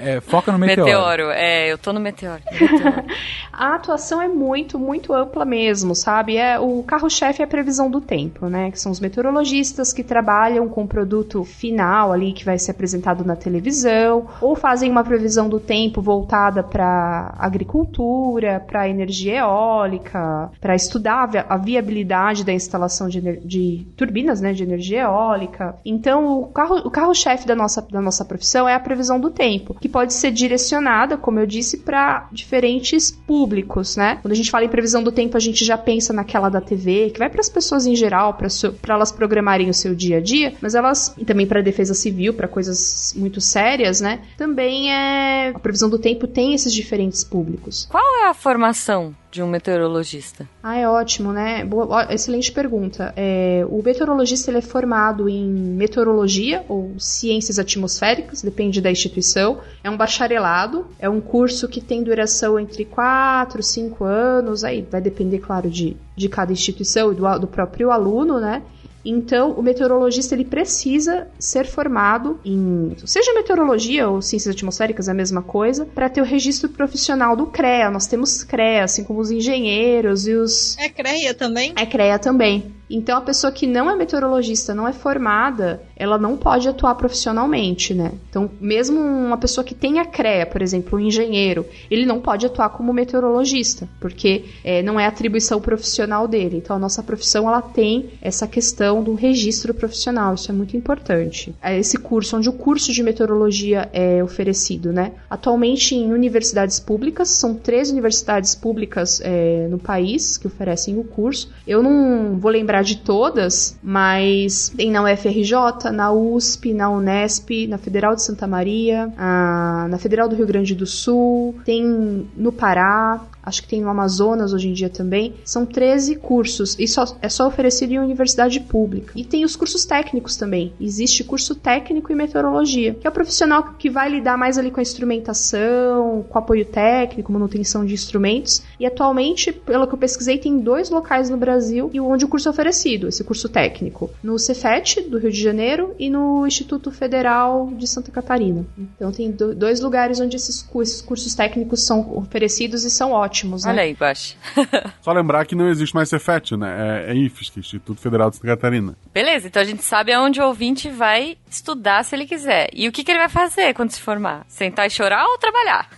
É, 0.02 0.20
foca 0.20 0.50
no 0.50 0.58
meteoro. 0.58 0.90
Meteoro, 0.90 1.30
é, 1.30 1.70
eu 1.70 1.78
tô 1.78 1.92
no 1.92 2.00
meteoro. 2.00 2.42
meteoro. 2.50 3.04
a 3.52 3.74
atuação 3.74 4.20
é 4.20 4.28
muito 4.28 4.55
muito, 4.56 4.78
muito 4.78 5.12
ampla 5.12 5.44
mesmo, 5.44 5.94
sabe? 5.94 6.36
É 6.38 6.58
o 6.58 6.82
carro-chefe 6.82 7.42
é 7.42 7.44
a 7.44 7.48
previsão 7.48 7.90
do 7.90 8.00
tempo, 8.00 8.46
né? 8.46 8.70
Que 8.70 8.80
são 8.80 8.90
os 8.90 9.00
meteorologistas 9.00 9.92
que 9.92 10.02
trabalham 10.02 10.66
com 10.66 10.84
o 10.84 10.88
produto 10.88 11.44
final 11.44 12.10
ali 12.10 12.32
que 12.32 12.44
vai 12.44 12.58
ser 12.58 12.70
apresentado 12.70 13.22
na 13.22 13.36
televisão, 13.36 14.26
ou 14.40 14.56
fazem 14.56 14.90
uma 14.90 15.04
previsão 15.04 15.46
do 15.48 15.60
tempo 15.60 16.00
voltada 16.00 16.62
para 16.62 17.34
agricultura, 17.38 18.58
para 18.66 18.88
energia 18.88 19.40
eólica, 19.40 20.50
para 20.58 20.74
estudar 20.74 21.28
a 21.48 21.56
viabilidade 21.58 22.42
da 22.42 22.52
instalação 22.52 23.08
de, 23.08 23.20
de, 23.40 23.86
turbinas, 23.94 24.40
né, 24.40 24.54
de 24.54 24.62
energia 24.62 25.02
eólica. 25.02 25.76
Então, 25.84 26.40
o 26.40 26.46
carro 26.46 26.76
o 26.86 26.90
carro-chefe 26.90 27.46
da 27.46 27.54
nossa, 27.54 27.82
da 27.82 28.00
nossa 28.00 28.24
profissão 28.24 28.66
é 28.66 28.74
a 28.74 28.80
previsão 28.80 29.20
do 29.20 29.30
tempo, 29.30 29.74
que 29.74 29.88
pode 29.88 30.14
ser 30.14 30.30
direcionada, 30.30 31.16
como 31.16 31.38
eu 31.38 31.46
disse, 31.46 31.78
para 31.78 32.28
diferentes 32.32 33.10
públicos, 33.10 33.96
né? 33.96 34.18
Quando 34.22 34.32
a 34.32 34.36
gente 34.36 34.45
fala 34.50 34.64
em 34.64 34.68
previsão 34.68 35.02
do 35.02 35.12
tempo, 35.12 35.36
a 35.36 35.40
gente 35.40 35.64
já 35.64 35.76
pensa 35.76 36.12
naquela 36.12 36.48
da 36.48 36.60
TV, 36.60 37.10
que 37.10 37.18
vai 37.18 37.28
para 37.28 37.40
as 37.40 37.48
pessoas 37.48 37.86
em 37.86 37.94
geral, 37.94 38.34
para 38.34 38.94
elas 38.94 39.12
programarem 39.12 39.70
o 39.70 39.74
seu 39.74 39.94
dia 39.94 40.18
a 40.18 40.20
dia, 40.20 40.54
mas 40.60 40.74
elas, 40.74 41.14
e 41.18 41.24
também 41.24 41.46
para 41.46 41.62
defesa 41.62 41.94
civil, 41.94 42.34
para 42.34 42.48
coisas 42.48 43.14
muito 43.16 43.40
sérias, 43.40 44.00
né? 44.00 44.20
Também 44.36 44.92
é. 44.92 45.52
A 45.54 45.58
previsão 45.58 45.88
do 45.88 45.98
tempo 45.98 46.26
tem 46.26 46.54
esses 46.54 46.72
diferentes 46.72 47.24
públicos. 47.24 47.86
Qual 47.90 48.04
é 48.22 48.28
a 48.28 48.34
formação 48.34 49.14
de 49.36 49.42
um 49.42 49.46
meteorologista? 49.46 50.48
Ah, 50.62 50.76
é 50.76 50.88
ótimo, 50.88 51.30
né? 51.30 51.62
Boa, 51.62 52.10
excelente 52.10 52.50
pergunta. 52.50 53.12
É, 53.14 53.66
o 53.68 53.82
meteorologista 53.82 54.50
ele 54.50 54.58
é 54.58 54.62
formado 54.62 55.28
em 55.28 55.46
meteorologia 55.46 56.64
ou 56.68 56.94
ciências 56.98 57.58
atmosféricas, 57.58 58.40
depende 58.40 58.80
da 58.80 58.90
instituição. 58.90 59.60
É 59.84 59.90
um 59.90 59.96
bacharelado, 59.96 60.86
é 60.98 61.06
um 61.06 61.20
curso 61.20 61.68
que 61.68 61.82
tem 61.82 62.02
duração 62.02 62.58
entre 62.58 62.86
4 62.86 63.60
e 63.60 63.62
5 63.62 64.04
anos, 64.04 64.64
aí 64.64 64.80
vai 64.90 65.02
depender, 65.02 65.40
claro, 65.40 65.68
de, 65.68 65.98
de 66.16 66.28
cada 66.30 66.50
instituição 66.50 67.12
e 67.12 67.14
do, 67.14 67.38
do 67.38 67.46
próprio 67.46 67.90
aluno, 67.90 68.40
né? 68.40 68.62
Então, 69.08 69.52
o 69.52 69.62
meteorologista 69.62 70.34
ele 70.34 70.44
precisa 70.44 71.28
ser 71.38 71.64
formado 71.64 72.40
em, 72.44 72.94
seja 73.04 73.32
meteorologia 73.32 74.08
ou 74.08 74.20
ciências 74.20 74.54
atmosféricas, 74.54 75.06
é 75.06 75.12
a 75.12 75.14
mesma 75.14 75.42
coisa, 75.42 75.86
para 75.86 76.08
ter 76.08 76.20
o 76.20 76.24
registro 76.24 76.68
profissional 76.68 77.36
do 77.36 77.46
CREA. 77.46 77.90
Nós 77.90 78.08
temos 78.08 78.42
CREA, 78.42 78.84
assim 78.84 79.04
como 79.04 79.20
os 79.20 79.30
engenheiros 79.30 80.26
e 80.26 80.34
os. 80.34 80.76
É 80.78 80.88
CREA 80.88 81.32
também? 81.34 81.72
É 81.76 81.86
CREA 81.86 82.18
também. 82.18 82.74
Então, 82.88 83.18
a 83.18 83.20
pessoa 83.20 83.52
que 83.52 83.66
não 83.66 83.90
é 83.90 83.96
meteorologista, 83.96 84.74
não 84.74 84.86
é 84.86 84.92
formada, 84.92 85.82
ela 85.96 86.18
não 86.18 86.36
pode 86.36 86.68
atuar 86.68 86.94
profissionalmente, 86.94 87.92
né? 87.92 88.12
Então, 88.30 88.50
mesmo 88.60 89.00
uma 89.00 89.36
pessoa 89.36 89.64
que 89.64 89.74
tenha 89.74 90.04
CREA, 90.04 90.46
por 90.46 90.62
exemplo, 90.62 90.98
um 90.98 91.02
engenheiro, 91.02 91.66
ele 91.90 92.06
não 92.06 92.20
pode 92.20 92.46
atuar 92.46 92.68
como 92.70 92.92
meteorologista, 92.92 93.88
porque 94.00 94.44
é, 94.62 94.82
não 94.82 95.00
é 95.00 95.06
atribuição 95.06 95.60
profissional 95.60 96.28
dele. 96.28 96.58
Então, 96.58 96.76
a 96.76 96.78
nossa 96.78 97.02
profissão, 97.02 97.48
ela 97.48 97.62
tem 97.62 98.10
essa 98.22 98.46
questão 98.46 99.02
do 99.02 99.14
registro 99.14 99.74
profissional, 99.74 100.34
isso 100.34 100.50
é 100.50 100.54
muito 100.54 100.76
importante. 100.76 101.54
É 101.62 101.78
esse 101.78 101.98
curso, 101.98 102.36
onde 102.36 102.48
o 102.48 102.52
curso 102.52 102.92
de 102.92 103.02
meteorologia 103.02 103.88
é 103.92 104.22
oferecido, 104.22 104.92
né? 104.92 105.12
Atualmente, 105.28 105.94
em 105.94 106.12
universidades 106.12 106.78
públicas, 106.78 107.30
são 107.30 107.54
três 107.54 107.90
universidades 107.90 108.54
públicas 108.54 109.20
é, 109.24 109.66
no 109.68 109.78
país 109.78 110.36
que 110.36 110.46
oferecem 110.46 110.98
o 110.98 111.04
curso. 111.04 111.50
Eu 111.66 111.82
não 111.82 112.38
vou 112.38 112.50
lembrar 112.50 112.75
lembrar 112.76 112.82
de 112.82 112.96
todas, 112.98 113.78
mas 113.82 114.72
tem 114.76 114.90
na 114.90 115.02
UFRJ, 115.02 115.90
na 115.92 116.12
USP, 116.12 116.74
na 116.74 116.90
Unesp, 116.90 117.66
na 117.68 117.78
Federal 117.78 118.14
de 118.14 118.22
Santa 118.22 118.46
Maria, 118.46 119.12
na 119.16 119.98
Federal 119.98 120.28
do 120.28 120.36
Rio 120.36 120.46
Grande 120.46 120.74
do 120.74 120.86
Sul, 120.86 121.54
tem 121.64 122.28
no 122.36 122.52
Pará, 122.52 123.20
acho 123.46 123.62
que 123.62 123.68
tem 123.68 123.80
no 123.80 123.88
Amazonas 123.88 124.52
hoje 124.52 124.68
em 124.68 124.72
dia 124.72 124.90
também. 124.90 125.34
São 125.44 125.64
13 125.64 126.16
cursos 126.16 126.76
e 126.78 126.88
só, 126.88 127.04
é 127.22 127.28
só 127.28 127.46
oferecido 127.46 127.92
em 127.92 127.98
universidade 128.00 128.58
pública. 128.58 129.12
E 129.14 129.24
tem 129.24 129.44
os 129.44 129.54
cursos 129.54 129.84
técnicos 129.84 130.34
também. 130.34 130.72
Existe 130.80 131.22
curso 131.22 131.54
técnico 131.54 132.12
em 132.12 132.16
meteorologia, 132.16 132.94
que 132.94 133.06
é 133.06 133.10
o 133.10 133.12
profissional 133.12 133.74
que 133.78 133.88
vai 133.88 134.08
lidar 134.08 134.36
mais 134.36 134.58
ali 134.58 134.72
com 134.72 134.80
a 134.80 134.82
instrumentação, 134.82 136.24
com 136.28 136.38
apoio 136.38 136.64
técnico, 136.64 137.32
manutenção 137.32 137.84
de 137.84 137.94
instrumentos. 137.94 138.62
E 138.80 138.84
atualmente, 138.84 139.52
pelo 139.52 139.86
que 139.86 139.94
eu 139.94 139.98
pesquisei, 139.98 140.38
tem 140.38 140.58
dois 140.58 140.90
locais 140.90 141.30
no 141.30 141.36
Brasil 141.36 141.88
e 141.92 142.00
onde 142.00 142.24
o 142.24 142.28
curso 142.28 142.48
é 142.48 142.50
oferecido, 142.50 143.06
esse 143.06 143.22
curso 143.22 143.48
técnico. 143.48 144.10
No 144.22 144.38
Cefet, 144.38 145.02
do 145.02 145.18
Rio 145.18 145.30
de 145.30 145.40
Janeiro, 145.40 145.94
e 145.98 146.10
no 146.10 146.46
Instituto 146.46 146.90
Federal 146.90 147.70
de 147.76 147.86
Santa 147.86 148.10
Catarina. 148.10 148.66
Então 148.96 149.12
tem 149.12 149.30
dois 149.30 149.80
lugares 149.80 150.18
onde 150.18 150.36
esses, 150.36 150.66
esses 150.82 151.00
cursos 151.00 151.34
técnicos 151.34 151.84
são 151.84 152.16
oferecidos 152.16 152.84
e 152.84 152.90
são 152.90 153.12
ótimos 153.12 153.35
ótimos, 153.36 153.64
né? 153.64 153.72
Olha 153.72 153.82
aí, 153.82 153.92
Guache. 153.92 154.36
Só 155.02 155.12
lembrar 155.12 155.44
que 155.44 155.54
não 155.54 155.68
existe 155.68 155.94
mais 155.94 156.08
Cefet, 156.08 156.56
né? 156.56 157.04
É, 157.06 157.12
é 157.12 157.14
IFSC, 157.14 157.60
Instituto 157.60 158.00
Federal 158.00 158.30
de 158.30 158.36
Santa 158.36 158.48
Catarina. 158.48 158.96
Beleza, 159.12 159.48
então 159.48 159.60
a 159.60 159.64
gente 159.64 159.82
sabe 159.82 160.12
aonde 160.12 160.40
o 160.40 160.46
ouvinte 160.46 160.88
vai 160.88 161.36
estudar 161.50 162.04
se 162.04 162.14
ele 162.14 162.26
quiser. 162.26 162.68
E 162.72 162.88
o 162.88 162.92
que, 162.92 163.04
que 163.04 163.10
ele 163.10 163.18
vai 163.18 163.28
fazer 163.28 163.74
quando 163.74 163.90
se 163.90 164.00
formar? 164.00 164.44
Sentar 164.48 164.86
e 164.86 164.90
chorar 164.90 165.24
ou 165.24 165.38
trabalhar? 165.38 165.88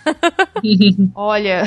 Olha, 1.15 1.63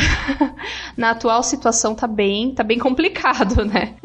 na 0.98 1.12
atual 1.12 1.44
situação 1.44 1.96
tá 1.96 2.08
bem, 2.08 2.54
tá 2.54 2.64
bem 2.64 2.78
complicado, 2.78 3.66
né? 3.66 3.96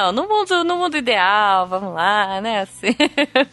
Não, 0.00 0.12
no 0.12 0.26
mundo, 0.26 0.64
no 0.64 0.76
mundo 0.76 0.96
ideal, 0.96 1.68
vamos 1.68 1.92
lá, 1.92 2.40
né? 2.40 2.62
Assim. 2.62 2.96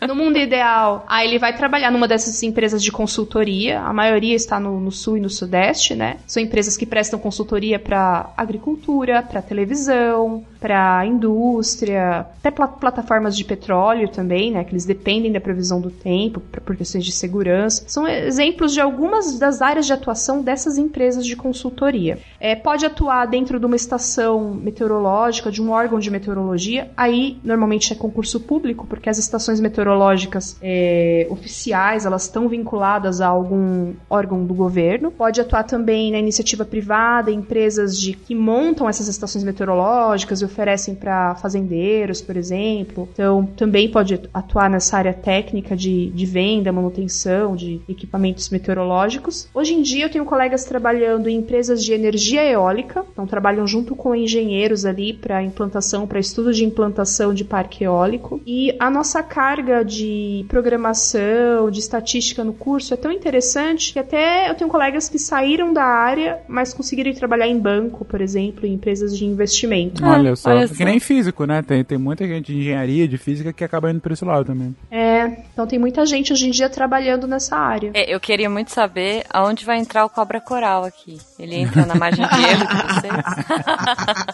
No 0.07 0.15
mundo 0.15 0.37
ideal, 0.37 1.05
aí 1.09 1.27
ele 1.27 1.37
vai 1.37 1.53
trabalhar 1.55 1.91
numa 1.91 2.07
dessas 2.07 2.41
empresas 2.41 2.81
de 2.81 2.89
consultoria. 2.89 3.81
A 3.81 3.91
maioria 3.91 4.33
está 4.33 4.57
no, 4.57 4.79
no 4.79 4.91
sul 4.91 5.17
e 5.17 5.19
no 5.19 5.29
sudeste, 5.29 5.93
né? 5.93 6.17
São 6.25 6.41
empresas 6.41 6.77
que 6.77 6.85
prestam 6.85 7.19
consultoria 7.19 7.77
para 7.77 8.31
agricultura, 8.37 9.21
para 9.21 9.41
televisão, 9.41 10.45
para 10.59 11.05
indústria, 11.05 12.27
até 12.39 12.51
pla 12.51 12.67
plataformas 12.67 13.35
de 13.35 13.43
petróleo 13.43 14.09
também, 14.09 14.51
né, 14.51 14.63
que 14.63 14.71
eles 14.71 14.85
dependem 14.85 15.31
da 15.31 15.39
previsão 15.39 15.81
do 15.81 15.89
tempo 15.89 16.39
por 16.39 16.75
questões 16.75 17.05
de 17.05 17.11
segurança. 17.11 17.83
São 17.87 18.07
exemplos 18.07 18.73
de 18.73 18.81
algumas 18.81 19.37
das 19.39 19.61
áreas 19.61 19.85
de 19.85 19.93
atuação 19.93 20.41
dessas 20.41 20.77
empresas 20.77 21.25
de 21.25 21.35
consultoria. 21.35 22.19
É, 22.39 22.55
pode 22.55 22.85
atuar 22.85 23.25
dentro 23.25 23.59
de 23.59 23.65
uma 23.65 23.75
estação 23.75 24.53
meteorológica, 24.53 25.51
de 25.51 25.61
um 25.61 25.71
órgão 25.71 25.99
de 25.99 26.09
meteorologia, 26.09 26.91
aí 26.95 27.37
normalmente 27.43 27.93
é 27.93 27.95
concurso 27.95 28.39
público, 28.39 28.85
porque 28.87 29.09
as 29.09 29.17
estações 29.17 29.59
meteorológicas 29.59 30.57
é, 30.61 31.27
oficiais, 31.29 32.05
elas 32.05 32.23
estão 32.23 32.47
vinculadas 32.47 33.21
a 33.21 33.27
algum 33.27 33.93
órgão 34.09 34.45
do 34.45 34.53
governo. 34.53 35.11
Pode 35.11 35.41
atuar 35.41 35.63
também 35.63 36.11
na 36.11 36.19
iniciativa 36.19 36.65
privada, 36.65 37.31
empresas 37.31 37.99
de, 37.99 38.13
que 38.13 38.35
montam 38.35 38.87
essas 38.87 39.07
estações 39.07 39.43
meteorológicas 39.43 40.41
e 40.41 40.46
oferecem 40.47 40.95
para 40.95 41.35
fazendeiros, 41.35 42.21
por 42.21 42.35
exemplo. 42.35 43.07
Então, 43.13 43.45
também 43.55 43.89
pode 43.89 44.19
atuar 44.33 44.69
nessa 44.69 44.97
área 44.97 45.13
técnica 45.13 45.75
de, 45.75 46.09
de 46.09 46.25
venda, 46.25 46.71
manutenção 46.71 47.55
de 47.55 47.81
equipamentos 47.87 48.49
meteorológicos. 48.49 49.47
Hoje 49.53 49.73
em 49.73 49.81
dia, 49.81 50.05
eu 50.05 50.09
tenho 50.09 50.25
colegas 50.25 50.65
trabalhando 50.65 51.29
em 51.29 51.37
empresas 51.37 51.83
de 51.83 51.93
energia 51.93 52.43
eólica, 52.43 53.05
então 53.11 53.27
trabalham 53.27 53.67
junto 53.67 53.95
com 53.95 54.15
engenheiros 54.15 54.85
ali 54.85 55.13
para 55.13 55.43
implantação, 55.43 56.07
para 56.07 56.19
estudo 56.19 56.53
de 56.53 56.63
implantação 56.65 57.33
de 57.33 57.43
parque 57.43 57.83
eólico. 57.83 58.41
E 58.45 58.75
a 58.79 58.89
nossa 58.89 59.21
carga 59.21 59.83
de 59.83 60.45
programação, 60.47 61.69
de 61.69 61.79
estatística 61.79 62.43
no 62.43 62.53
curso 62.53 62.93
é 62.93 62.97
tão 62.97 63.11
interessante 63.11 63.93
que 63.93 63.99
até 63.99 64.49
eu 64.49 64.55
tenho 64.55 64.69
colegas 64.69 65.09
que 65.09 65.19
saíram 65.19 65.73
da 65.73 65.83
área, 65.83 66.39
mas 66.47 66.73
conseguiram 66.73 67.13
trabalhar 67.13 67.47
em 67.47 67.57
banco, 67.57 68.05
por 68.05 68.21
exemplo, 68.21 68.65
em 68.65 68.73
empresas 68.73 69.17
de 69.17 69.25
investimento. 69.25 70.05
Olha 70.05 70.35
só, 70.37 70.51
olha 70.51 70.67
só. 70.67 70.75
que 70.75 70.85
nem 70.85 70.99
físico, 70.99 71.45
né? 71.45 71.61
Tem, 71.61 71.83
tem 71.83 71.97
muita 71.97 72.25
gente 72.27 72.53
de 72.53 72.59
engenharia, 72.59 73.07
de 73.07 73.17
física 73.17 73.51
que 73.51 73.63
acaba 73.63 73.91
indo 73.91 73.99
para 73.99 74.13
esse 74.13 74.23
lado 74.23 74.45
também. 74.45 74.75
É, 74.89 75.25
então 75.51 75.67
tem 75.67 75.79
muita 75.79 76.05
gente 76.05 76.31
hoje 76.31 76.47
em 76.47 76.51
dia 76.51 76.69
trabalhando 76.69 77.27
nessa 77.27 77.57
área. 77.57 77.91
É, 77.93 78.13
eu 78.13 78.19
queria 78.19 78.49
muito 78.49 78.71
saber 78.71 79.23
aonde 79.29 79.65
vai 79.65 79.77
entrar 79.79 80.05
o 80.05 80.09
cobra 80.09 80.39
coral 80.39 80.83
aqui. 80.83 81.17
Ele 81.39 81.55
entra 81.55 81.85
na 81.85 81.95
margem 81.95 82.27
de 82.27 82.45
erro 82.45 82.67
de 82.67 82.75
vocês? 82.75 83.13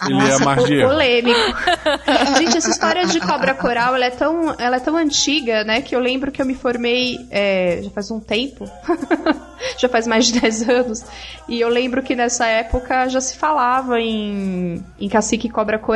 Ele 0.09 0.29
é 0.29 0.33
a 0.33 0.39
margem 0.39 0.65
de 0.65 0.73
erro. 0.75 0.89
polêmico. 0.89 1.39
gente, 2.37 2.57
essa 2.57 2.69
história 2.69 3.05
de 3.05 3.19
cobra 3.19 3.53
coral, 3.53 3.95
ela 3.95 4.05
é 4.05 4.09
tão, 4.09 4.55
ela 4.57 4.77
é 4.77 4.79
tão 4.79 4.95
antiga, 4.97 5.63
né, 5.63 5.81
que 5.81 5.95
eu 5.95 5.99
lembro 5.99 6.31
que 6.31 6.41
eu 6.41 6.45
me 6.45 6.55
formei 6.55 7.25
é, 7.31 7.81
já 7.83 7.89
faz 7.89 8.11
um 8.11 8.19
tempo. 8.19 8.69
já 9.77 9.89
faz 9.89 10.07
mais 10.07 10.27
de 10.27 10.39
10 10.39 10.69
anos. 10.69 11.05
E 11.47 11.59
eu 11.59 11.69
lembro 11.69 12.01
que 12.01 12.15
nessa 12.15 12.47
época 12.47 13.07
já 13.09 13.21
se 13.21 13.37
falava 13.37 13.99
em, 13.99 14.83
em 14.99 15.09
cacique 15.09 15.49
cobra 15.49 15.79
coral. 15.79 15.92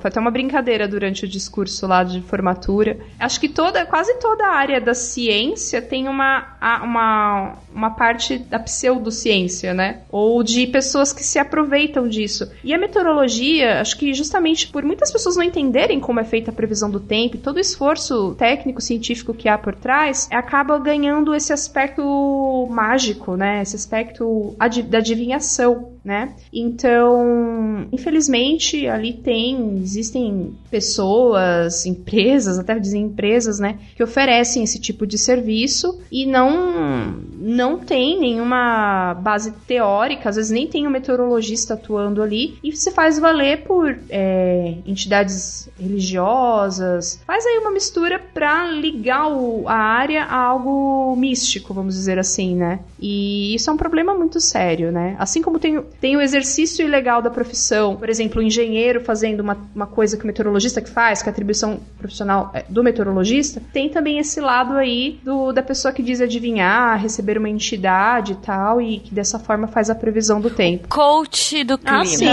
Foi 0.00 0.08
até 0.08 0.20
uma 0.20 0.30
brincadeira 0.30 0.88
durante 0.88 1.24
o 1.24 1.28
discurso 1.28 1.86
lá 1.86 2.02
de 2.02 2.20
formatura. 2.22 2.98
Acho 3.18 3.40
que 3.40 3.48
toda, 3.48 3.84
quase 3.86 4.14
toda 4.14 4.46
a 4.46 4.54
área 4.54 4.80
da 4.80 4.94
ciência 4.94 5.80
tem 5.80 6.08
uma, 6.08 6.56
uma, 6.82 7.56
uma 7.74 7.90
parte 7.90 8.38
da 8.38 8.58
pseudociência, 8.58 9.72
né? 9.72 10.00
Ou 10.10 10.42
de 10.42 10.66
pessoas 10.66 11.12
que 11.12 11.22
se 11.22 11.38
aproveitam 11.38 12.08
disso. 12.08 12.50
E 12.64 12.74
a 12.74 12.78
meteorologia, 12.78 13.80
acho 13.80 13.96
que 13.98 14.12
justamente 14.12 14.68
por 14.68 14.82
muitas 14.82 15.10
pessoas 15.10 15.36
não 15.36 15.42
entenderem 15.42 16.00
como 16.00 16.20
é 16.20 16.24
feita 16.24 16.50
a 16.50 16.54
previsão 16.54 16.90
do 16.90 17.00
tempo 17.00 17.36
e 17.36 17.40
todo 17.40 17.56
o 17.56 17.60
esforço 17.60 18.34
técnico, 18.36 18.80
científico 18.80 19.34
que 19.34 19.48
há 19.48 19.56
por 19.56 19.74
trás, 19.74 20.28
acaba 20.32 20.78
ganhando 20.78 21.34
esse 21.34 21.52
aspecto 21.52 22.66
mágico, 22.70 23.36
né? 23.36 23.62
Esse 23.62 23.76
aspecto 23.76 24.56
da 24.88 24.98
adivinhação, 24.98 25.92
né? 26.08 26.34
Então, 26.50 27.86
infelizmente, 27.92 28.86
ali 28.88 29.12
tem, 29.12 29.78
existem 29.82 30.56
pessoas, 30.70 31.84
empresas, 31.84 32.58
até 32.58 32.78
dizem 32.78 33.02
empresas, 33.02 33.58
né, 33.58 33.78
que 33.94 34.02
oferecem 34.02 34.64
esse 34.64 34.80
tipo 34.80 35.06
de 35.06 35.18
serviço 35.18 36.00
e 36.10 36.24
não 36.24 37.28
não 37.40 37.78
tem 37.78 38.18
nenhuma 38.18 39.14
base 39.14 39.52
teórica, 39.66 40.30
às 40.30 40.36
vezes 40.36 40.50
nem 40.50 40.66
tem 40.66 40.86
um 40.86 40.90
meteorologista 40.90 41.74
atuando 41.74 42.22
ali 42.22 42.58
e 42.64 42.74
se 42.74 42.90
faz 42.90 43.18
valer 43.18 43.64
por 43.64 43.96
é, 44.08 44.76
entidades 44.86 45.68
religiosas, 45.78 47.20
faz 47.26 47.44
aí 47.44 47.58
uma 47.58 47.70
mistura 47.70 48.18
para 48.18 48.70
ligar 48.70 49.28
o, 49.28 49.68
a 49.68 49.74
área 49.74 50.24
a 50.24 50.36
algo 50.36 51.14
místico, 51.16 51.74
vamos 51.74 51.94
dizer 51.94 52.18
assim, 52.18 52.56
né? 52.56 52.80
E 52.98 53.54
isso 53.54 53.68
é 53.68 53.72
um 53.72 53.76
problema 53.76 54.14
muito 54.14 54.40
sério, 54.40 54.90
né? 54.90 55.14
Assim 55.18 55.42
como 55.42 55.58
tem, 55.58 55.82
tem 56.00 56.16
o 56.16 56.20
exercício 56.20 56.84
ilegal 56.84 57.20
da 57.20 57.30
profissão, 57.30 57.96
por 57.96 58.08
exemplo, 58.08 58.40
o 58.40 58.44
engenheiro 58.44 59.00
fazendo 59.00 59.40
uma, 59.40 59.56
uma 59.74 59.86
coisa 59.86 60.16
que 60.16 60.24
o 60.24 60.26
meteorologista 60.26 60.80
que 60.80 60.90
faz, 60.90 61.22
que 61.22 61.28
é 61.28 61.30
a 61.30 61.32
atribuição 61.32 61.80
profissional 61.98 62.50
é, 62.54 62.64
do 62.68 62.82
meteorologista, 62.82 63.60
tem 63.72 63.88
também 63.88 64.18
esse 64.18 64.40
lado 64.40 64.74
aí 64.74 65.20
do, 65.24 65.52
da 65.52 65.62
pessoa 65.62 65.92
que 65.92 66.02
diz 66.02 66.20
adivinhar, 66.20 67.00
receber 67.00 67.36
uma 67.36 67.48
entidade 67.48 68.32
e 68.32 68.36
tal, 68.36 68.80
e 68.80 69.00
que 69.00 69.14
dessa 69.14 69.38
forma 69.38 69.66
faz 69.66 69.90
a 69.90 69.94
previsão 69.94 70.40
do 70.40 70.50
tempo. 70.50 70.88
Coach 70.88 71.64
do 71.64 71.76
clima. 71.76 72.00
Ah, 72.00 72.04
sim. 72.04 72.26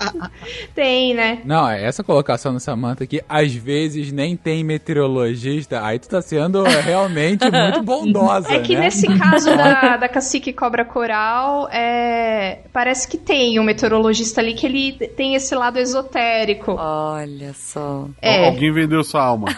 tem, 0.74 1.14
né? 1.14 1.40
Não, 1.44 1.68
é 1.68 1.84
essa 1.84 2.04
colocação 2.04 2.52
do 2.52 2.60
Samantha 2.60 3.04
aqui, 3.04 3.22
às 3.28 3.54
vezes 3.54 4.12
nem 4.12 4.36
tem 4.36 4.62
meteorologista, 4.62 5.82
aí 5.84 5.98
tu 5.98 6.08
tá 6.08 6.20
sendo 6.20 6.62
realmente 6.62 7.44
muito 7.50 7.82
bondosa, 7.82 8.52
É 8.52 8.60
que 8.60 8.74
né? 8.74 8.82
nesse 8.82 9.06
caso 9.18 9.46
da, 9.56 9.96
da 9.96 10.08
cacique 10.08 10.52
cobra 10.52 10.84
coral, 10.84 11.68
é, 11.70 12.60
parece 12.72 13.06
que 13.06 13.18
tem 13.18 13.58
um 13.60 13.64
meteorologista 13.64 14.40
ali 14.40 14.54
que 14.54 14.66
ele 14.66 14.92
tem 14.92 15.34
esse 15.34 15.54
lado 15.54 15.78
esotérico. 15.78 16.72
Olha 16.72 17.52
só. 17.52 18.08
É. 18.20 18.46
Alguém 18.46 18.72
vendeu 18.72 19.04
sua 19.04 19.22
alma. 19.22 19.48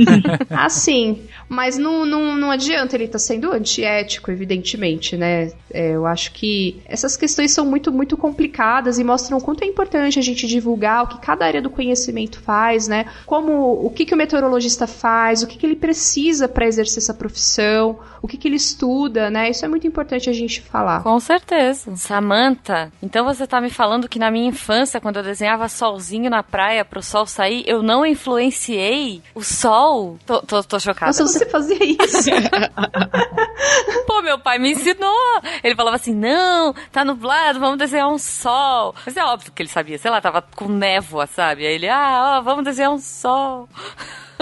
assim, 0.50 1.22
mas 1.48 1.76
não, 1.76 2.06
não, 2.06 2.36
não 2.36 2.50
adianta, 2.50 2.96
ele 2.96 3.08
tá 3.08 3.18
sendo 3.18 3.52
antiético, 3.52 4.30
evidentemente, 4.30 5.16
né? 5.16 5.52
É, 5.70 5.90
eu 5.90 6.06
acho 6.06 6.32
que 6.32 6.80
essas 6.86 7.16
questões 7.16 7.52
são 7.52 7.66
muito, 7.66 7.92
muito 7.92 8.16
complicadas 8.16 8.98
e 8.98 9.04
mostram 9.04 9.38
o 9.38 9.40
quanto 9.40 9.62
é 9.62 9.66
importante 9.66 10.18
a 10.18 10.22
gente 10.22 10.46
divulgar 10.46 11.04
o 11.04 11.06
que 11.08 11.20
cada 11.20 11.44
área 11.44 11.60
do 11.60 11.70
conhecimento 11.70 12.40
faz, 12.40 12.88
né? 12.88 13.06
Como, 13.26 13.84
o 13.84 13.90
que, 13.90 14.06
que 14.06 14.14
o 14.14 14.16
meteorologista 14.16 14.86
faz, 14.86 15.42
o 15.42 15.46
que, 15.46 15.58
que 15.58 15.66
ele 15.66 15.76
precisa 15.76 16.48
para 16.48 16.66
exercer 16.66 17.02
essa 17.02 17.14
profissão, 17.14 17.98
o 18.22 18.28
que, 18.28 18.36
que 18.36 18.46
ele 18.46 18.56
estuda, 18.56 19.28
né? 19.30 19.50
Isso 19.50 19.64
é 19.64 19.68
muito 19.68 19.86
importante 19.86 20.30
a 20.30 20.32
gente 20.32 20.62
falar. 20.62 21.02
Com 21.02 21.18
certeza. 21.18 21.96
Samantha, 21.96 22.61
então 23.02 23.24
você 23.24 23.46
tá 23.46 23.60
me 23.60 23.70
falando 23.70 24.08
que 24.08 24.18
na 24.18 24.30
minha 24.30 24.48
infância, 24.48 25.00
quando 25.00 25.16
eu 25.16 25.22
desenhava 25.22 25.68
solzinho 25.68 26.30
na 26.30 26.42
praia 26.42 26.84
pro 26.84 27.02
sol 27.02 27.26
sair, 27.26 27.64
eu 27.66 27.82
não 27.82 28.06
influenciei 28.06 29.22
o 29.34 29.42
sol? 29.42 30.18
Tô, 30.24 30.40
tô, 30.42 30.62
tô 30.62 30.78
chocada. 30.78 31.06
Nossa, 31.06 31.26
você 31.26 31.46
fazia 31.46 31.78
isso? 31.82 32.30
Pô, 34.06 34.22
meu 34.22 34.38
pai 34.38 34.58
me 34.58 34.72
ensinou. 34.72 35.40
Ele 35.62 35.74
falava 35.74 35.96
assim: 35.96 36.14
não, 36.14 36.74
tá 36.90 37.04
nublado, 37.04 37.58
vamos 37.58 37.78
desenhar 37.78 38.08
um 38.08 38.18
sol. 38.18 38.94
Mas 39.04 39.16
é 39.16 39.24
óbvio 39.24 39.52
que 39.52 39.62
ele 39.62 39.68
sabia, 39.68 39.98
sei 39.98 40.10
lá, 40.10 40.20
tava 40.20 40.42
com 40.54 40.68
névoa, 40.68 41.26
sabe? 41.26 41.66
Aí 41.66 41.74
ele, 41.74 41.88
ah, 41.88 42.38
ó, 42.38 42.42
vamos 42.42 42.64
desenhar 42.64 42.92
um 42.92 42.98
sol. 42.98 43.68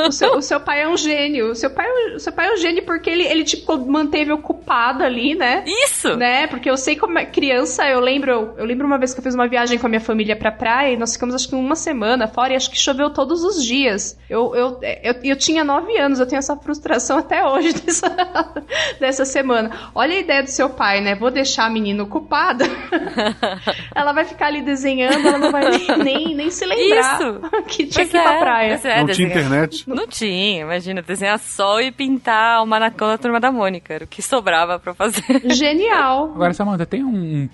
O 0.07 0.12
seu, 0.12 0.37
o 0.37 0.43
seu 0.43 0.61
pai 0.61 0.83
é 0.83 0.89
um 0.89 0.97
gênio. 0.97 1.51
O 1.51 1.55
seu 1.55 1.71
pai, 1.71 1.87
é 1.87 2.14
o 2.14 2.18
seu 2.18 2.33
pai 2.33 2.49
é 2.49 2.53
um 2.53 2.57
gênio 2.57 2.85
porque 2.85 3.11
ele, 3.11 3.27
ele 3.27 3.45
tipo, 3.45 3.77
manteve 3.79 4.33
ocupado 4.33 5.05
ali, 5.05 5.35
né? 5.35 5.64
Isso! 5.66 6.16
Né? 6.16 6.47
Porque 6.47 6.71
eu 6.71 6.77
sei 6.77 6.97
como 6.97 7.18
é 7.18 7.27
criança, 7.27 7.87
eu 7.89 8.01
lembro, 8.01 8.10
eu 8.17 8.65
lembro 8.65 8.87
uma 8.87 8.99
vez 8.99 9.13
que 9.13 9.21
eu 9.21 9.25
fiz 9.25 9.35
uma 9.35 9.49
viagem 9.49 9.79
com 9.79 9.87
a 9.87 9.89
minha 9.89 10.01
família 10.01 10.37
pra 10.37 10.51
praia 10.51 10.95
e 10.95 10.97
nós 10.97 11.13
ficamos 11.15 11.35
acho 11.35 11.49
que 11.49 11.55
uma 11.55 11.77
semana 11.77 12.27
fora 12.27 12.53
e 12.53 12.57
acho 12.57 12.71
que 12.71 12.79
choveu 12.79 13.11
todos 13.11 13.43
os 13.45 13.65
dias. 13.65 14.19
Eu, 14.29 14.55
eu, 14.55 14.81
eu, 15.03 15.15
eu 15.23 15.37
tinha 15.37 15.65
nove 15.65 15.97
anos, 15.99 16.19
eu 16.19 16.27
tenho 16.27 16.39
essa 16.39 16.57
frustração 16.57 17.19
até 17.21 17.45
hoje 17.45 17.73
dessa, 17.73 18.09
dessa 18.99 19.25
semana. 19.25 19.71
Olha 19.95 20.15
a 20.15 20.19
ideia 20.19 20.43
do 20.43 20.51
seu 20.51 20.71
pai, 20.71 21.01
né? 21.01 21.15
Vou 21.15 21.31
deixar 21.31 21.67
a 21.67 21.71
menina 21.71 22.03
ocupada. 22.03 22.65
ela 23.95 24.13
vai 24.13 24.25
ficar 24.25 24.47
ali 24.47 24.63
desenhando, 24.63 25.27
ela 25.27 25.39
não 25.39 25.53
vai 25.53 25.63
nem, 26.03 26.35
nem, 26.35 26.51
se 26.51 26.65
lembrar 26.65 27.21
Isso. 27.21 27.41
que 27.69 27.87
tinha 27.87 28.07
que 28.07 28.17
ir 28.17 28.23
pra 28.23 28.35
é, 28.35 28.41
praia. 28.41 28.81
é, 28.85 29.01
Não 29.01 29.07
tinha 29.07 29.29
internet. 29.29 29.89
Não 29.89 30.07
tinha, 30.07 30.63
imagina, 30.63 31.03
desenhar 31.03 31.39
sol 31.39 31.81
e 31.81 31.93
pintar 31.93 32.63
o 32.63 32.67
manacão 32.67 33.09
da 33.09 33.19
turma 33.19 33.41
da 33.41 33.51
Mônica. 33.53 33.93
Era 33.95 34.05
o 34.05 34.09
que 34.09 34.23
sobrava 34.23 34.79
pra 34.79 34.95
fazer. 34.95 35.23
Genial. 35.45 36.33
Agora, 36.35 36.53
Samantha, 36.53 36.87
tem 36.87 37.05
um, 37.05 37.43
um 37.43 37.49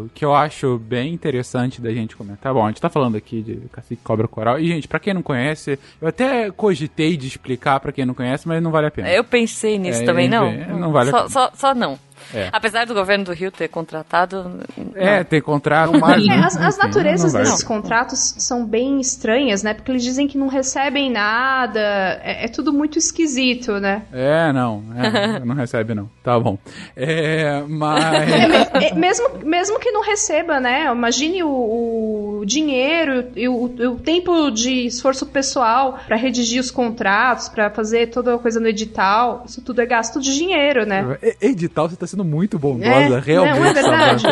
ponto 0.00 0.10
que 0.14 0.24
eu 0.24 0.34
acho 0.34 0.78
bem 0.78 1.12
interessante 1.12 1.80
da 1.80 1.92
gente 1.92 2.16
comentar. 2.16 2.52
Bom, 2.54 2.64
a 2.64 2.68
gente 2.68 2.80
tá 2.80 2.88
falando 2.88 3.16
aqui 3.16 3.42
de 3.42 3.56
Cacique 3.72 4.02
Cobra 4.02 4.26
Coral. 4.28 4.58
E, 4.58 4.66
gente, 4.68 4.86
pra 4.88 4.98
quem 4.98 5.14
não 5.14 5.22
conhece, 5.22 5.78
eu 6.00 6.08
até 6.08 6.50
cogitei 6.50 7.16
de 7.16 7.26
explicar 7.26 7.80
pra 7.80 7.92
quem 7.92 8.04
não 8.06 8.14
conhece, 8.14 8.46
mas 8.46 8.62
não 8.62 8.70
vale 8.70 8.86
a 8.86 8.90
pena. 8.90 9.10
Eu 9.10 9.24
pensei 9.24 9.78
nisso 9.78 10.02
É, 10.02 10.04
também, 10.04 10.28
não. 10.28 10.46
é, 10.46 10.66
não 10.68 10.92
vale 10.92 11.10
a 11.10 11.12
só, 11.12 11.18
pena. 11.18 11.28
só, 11.30 11.50
só 11.54 11.74
não. 11.74 11.98
É. 12.34 12.48
Apesar 12.52 12.86
do 12.86 12.94
governo 12.94 13.24
do 13.24 13.32
Rio 13.32 13.50
ter 13.50 13.68
contratado. 13.68 14.60
É, 14.94 15.24
tem 15.24 15.40
contrato. 15.40 15.92
Não 15.92 16.00
mais, 16.00 16.26
É, 16.26 16.32
as, 16.34 16.56
as 16.56 16.78
naturezas 16.78 17.32
não 17.32 17.40
vai. 17.40 17.50
desses 17.50 17.62
contratos 17.64 18.34
são 18.38 18.64
bem 18.66 19.00
estranhas, 19.00 19.62
né? 19.62 19.74
Porque 19.74 19.90
eles 19.90 20.02
dizem 20.02 20.26
que 20.28 20.36
não 20.36 20.48
recebem 20.48 21.10
nada, 21.10 21.80
é, 22.22 22.44
é 22.44 22.48
tudo 22.48 22.72
muito 22.72 22.98
esquisito, 22.98 23.78
né? 23.80 24.02
É, 24.12 24.52
não. 24.52 24.82
é, 24.96 25.38
não 25.44 25.54
recebe, 25.54 25.94
não. 25.94 26.10
Tá 26.22 26.38
bom. 26.38 26.58
É, 26.96 27.62
mas. 27.68 28.04
É, 28.04 28.88
é, 28.88 28.94
mesmo, 28.94 29.30
mesmo 29.44 29.78
que 29.78 29.90
não 29.90 30.02
receba, 30.02 30.60
né? 30.60 30.86
Imagine 30.90 31.42
o, 31.42 32.40
o 32.40 32.42
dinheiro 32.44 33.30
e 33.34 33.48
o, 33.48 33.64
o 33.64 33.96
tempo 33.98 34.50
de 34.50 34.86
esforço 34.86 35.26
pessoal 35.26 35.98
pra 36.06 36.16
redigir 36.16 36.60
os 36.60 36.70
contratos, 36.70 37.48
pra 37.48 37.70
fazer 37.70 38.08
toda 38.08 38.34
a 38.34 38.38
coisa 38.38 38.60
no 38.60 38.66
edital. 38.68 39.44
Isso 39.46 39.62
tudo 39.62 39.80
é 39.80 39.86
gasto 39.86 40.20
de 40.20 40.34
dinheiro, 40.34 40.84
né? 40.86 41.18
Edital, 41.40 41.88
você 41.88 41.96
tá 41.96 42.06
sendo 42.06 42.17
muito 42.24 42.58
bondosa, 42.58 43.18
É, 43.18 43.20
realmente. 43.20 43.58
não 43.58 43.66
é 43.66 43.72
verdade? 43.72 44.24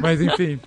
Mas 0.00 0.20
enfim, 0.20 0.58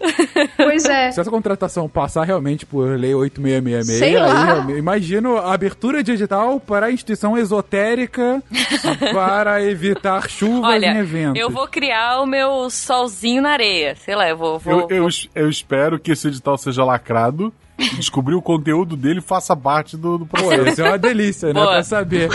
Pois 0.55 0.85
é. 0.85 1.11
se 1.11 1.19
essa 1.19 1.29
contratação 1.31 1.87
passar 1.89 2.23
realmente 2.23 2.65
por 2.65 2.97
lei 2.97 3.13
8666, 3.13 3.99
Sei 3.99 4.15
aí 4.17 4.21
lá. 4.21 4.65
eu 4.69 4.77
imagino 4.77 5.37
a 5.37 5.53
abertura 5.53 6.03
de 6.03 6.11
edital 6.11 6.59
para 6.59 6.87
a 6.87 6.91
instituição 6.91 7.37
esotérica 7.37 8.41
para 9.13 9.61
evitar 9.63 10.29
chuvas 10.29 10.63
Olha, 10.71 10.87
em 10.87 10.97
eventos. 10.97 11.41
eu 11.41 11.49
vou 11.49 11.67
criar 11.67 12.21
o 12.21 12.25
meu 12.25 12.69
solzinho 12.69 13.41
na 13.41 13.51
areia. 13.51 13.95
Sei 13.95 14.15
lá, 14.15 14.27
eu 14.29 14.37
vou. 14.37 14.59
vou, 14.59 14.81
Eu, 14.89 14.97
eu, 14.97 15.07
es- 15.07 15.29
eu 15.35 15.49
espero 15.49 15.99
que 15.99 16.11
esse 16.11 16.27
edital 16.27 16.57
seja 16.57 16.83
lacrado, 16.83 17.53
descobrir 17.95 18.35
o 18.35 18.41
conteúdo 18.41 18.95
dele 18.95 19.21
faça 19.21 19.55
parte 19.55 19.95
do, 19.95 20.17
do 20.17 20.25
processo. 20.25 20.67
isso 20.69 20.81
é 20.81 20.85
uma 20.85 20.97
delícia, 20.97 21.47
né? 21.49 21.53
Boa. 21.61 21.73
Pra 21.73 21.83
saber. 21.83 22.29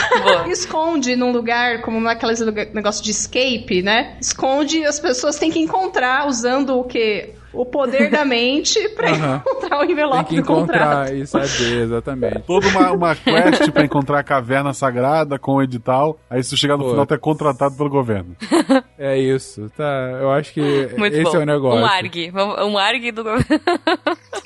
Esconde 0.49 1.17
num 1.17 1.33
lugar, 1.33 1.83
como 1.83 2.01
naqueles 2.01 2.41
negócio 2.73 3.03
de 3.03 3.11
escape, 3.11 3.83
né? 3.83 4.17
Esconde 4.21 4.79
e 4.79 4.85
as 4.87 5.01
pessoas 5.01 5.37
têm 5.39 5.51
que 5.51 5.59
encontrar 5.59 6.27
usando 6.29 6.79
o 6.79 6.85
quê? 6.85 7.35
O 7.53 7.67
poder 7.67 8.09
da 8.11 8.25
mente 8.25 8.81
pra 8.97 9.11
Aham. 9.11 9.37
encontrar 9.45 9.77
o 9.77 9.81
Tem 9.81 9.91
envelope 9.93 10.25
que 10.25 10.37
do 10.41 10.47
contrato. 10.47 11.11
encontrar 11.11 11.15
e 11.15 11.27
saber, 11.27 11.83
exatamente. 11.83 12.39
Toda 12.47 12.67
uma, 12.69 12.93
uma 12.93 13.15
quest 13.15 13.71
pra 13.71 13.85
encontrar 13.85 14.21
a 14.21 14.23
caverna 14.23 14.73
sagrada 14.73 15.39
com 15.39 15.57
o 15.57 15.63
edital. 15.63 16.19
Aí 16.31 16.43
se 16.43 16.49
tu 16.49 16.57
chegar 16.57 16.79
no 16.79 16.85
Pô. 16.85 16.91
final, 16.93 17.05
tu 17.05 17.13
é 17.13 17.19
contratado 17.19 17.77
pelo 17.77 17.91
governo. 17.91 18.35
É 18.99 19.19
isso, 19.19 19.71
tá? 19.77 19.85
Eu 20.19 20.31
acho 20.31 20.51
que 20.55 20.89
Muito 20.97 21.13
esse 21.15 21.25
bom. 21.25 21.37
é 21.37 21.43
o 21.43 21.45
negócio. 21.47 21.81
Um 21.83 21.85
ARG. 21.85 22.33
Um 22.67 22.79
ARG 22.79 23.13
do 23.13 23.23
governo. 23.23 23.45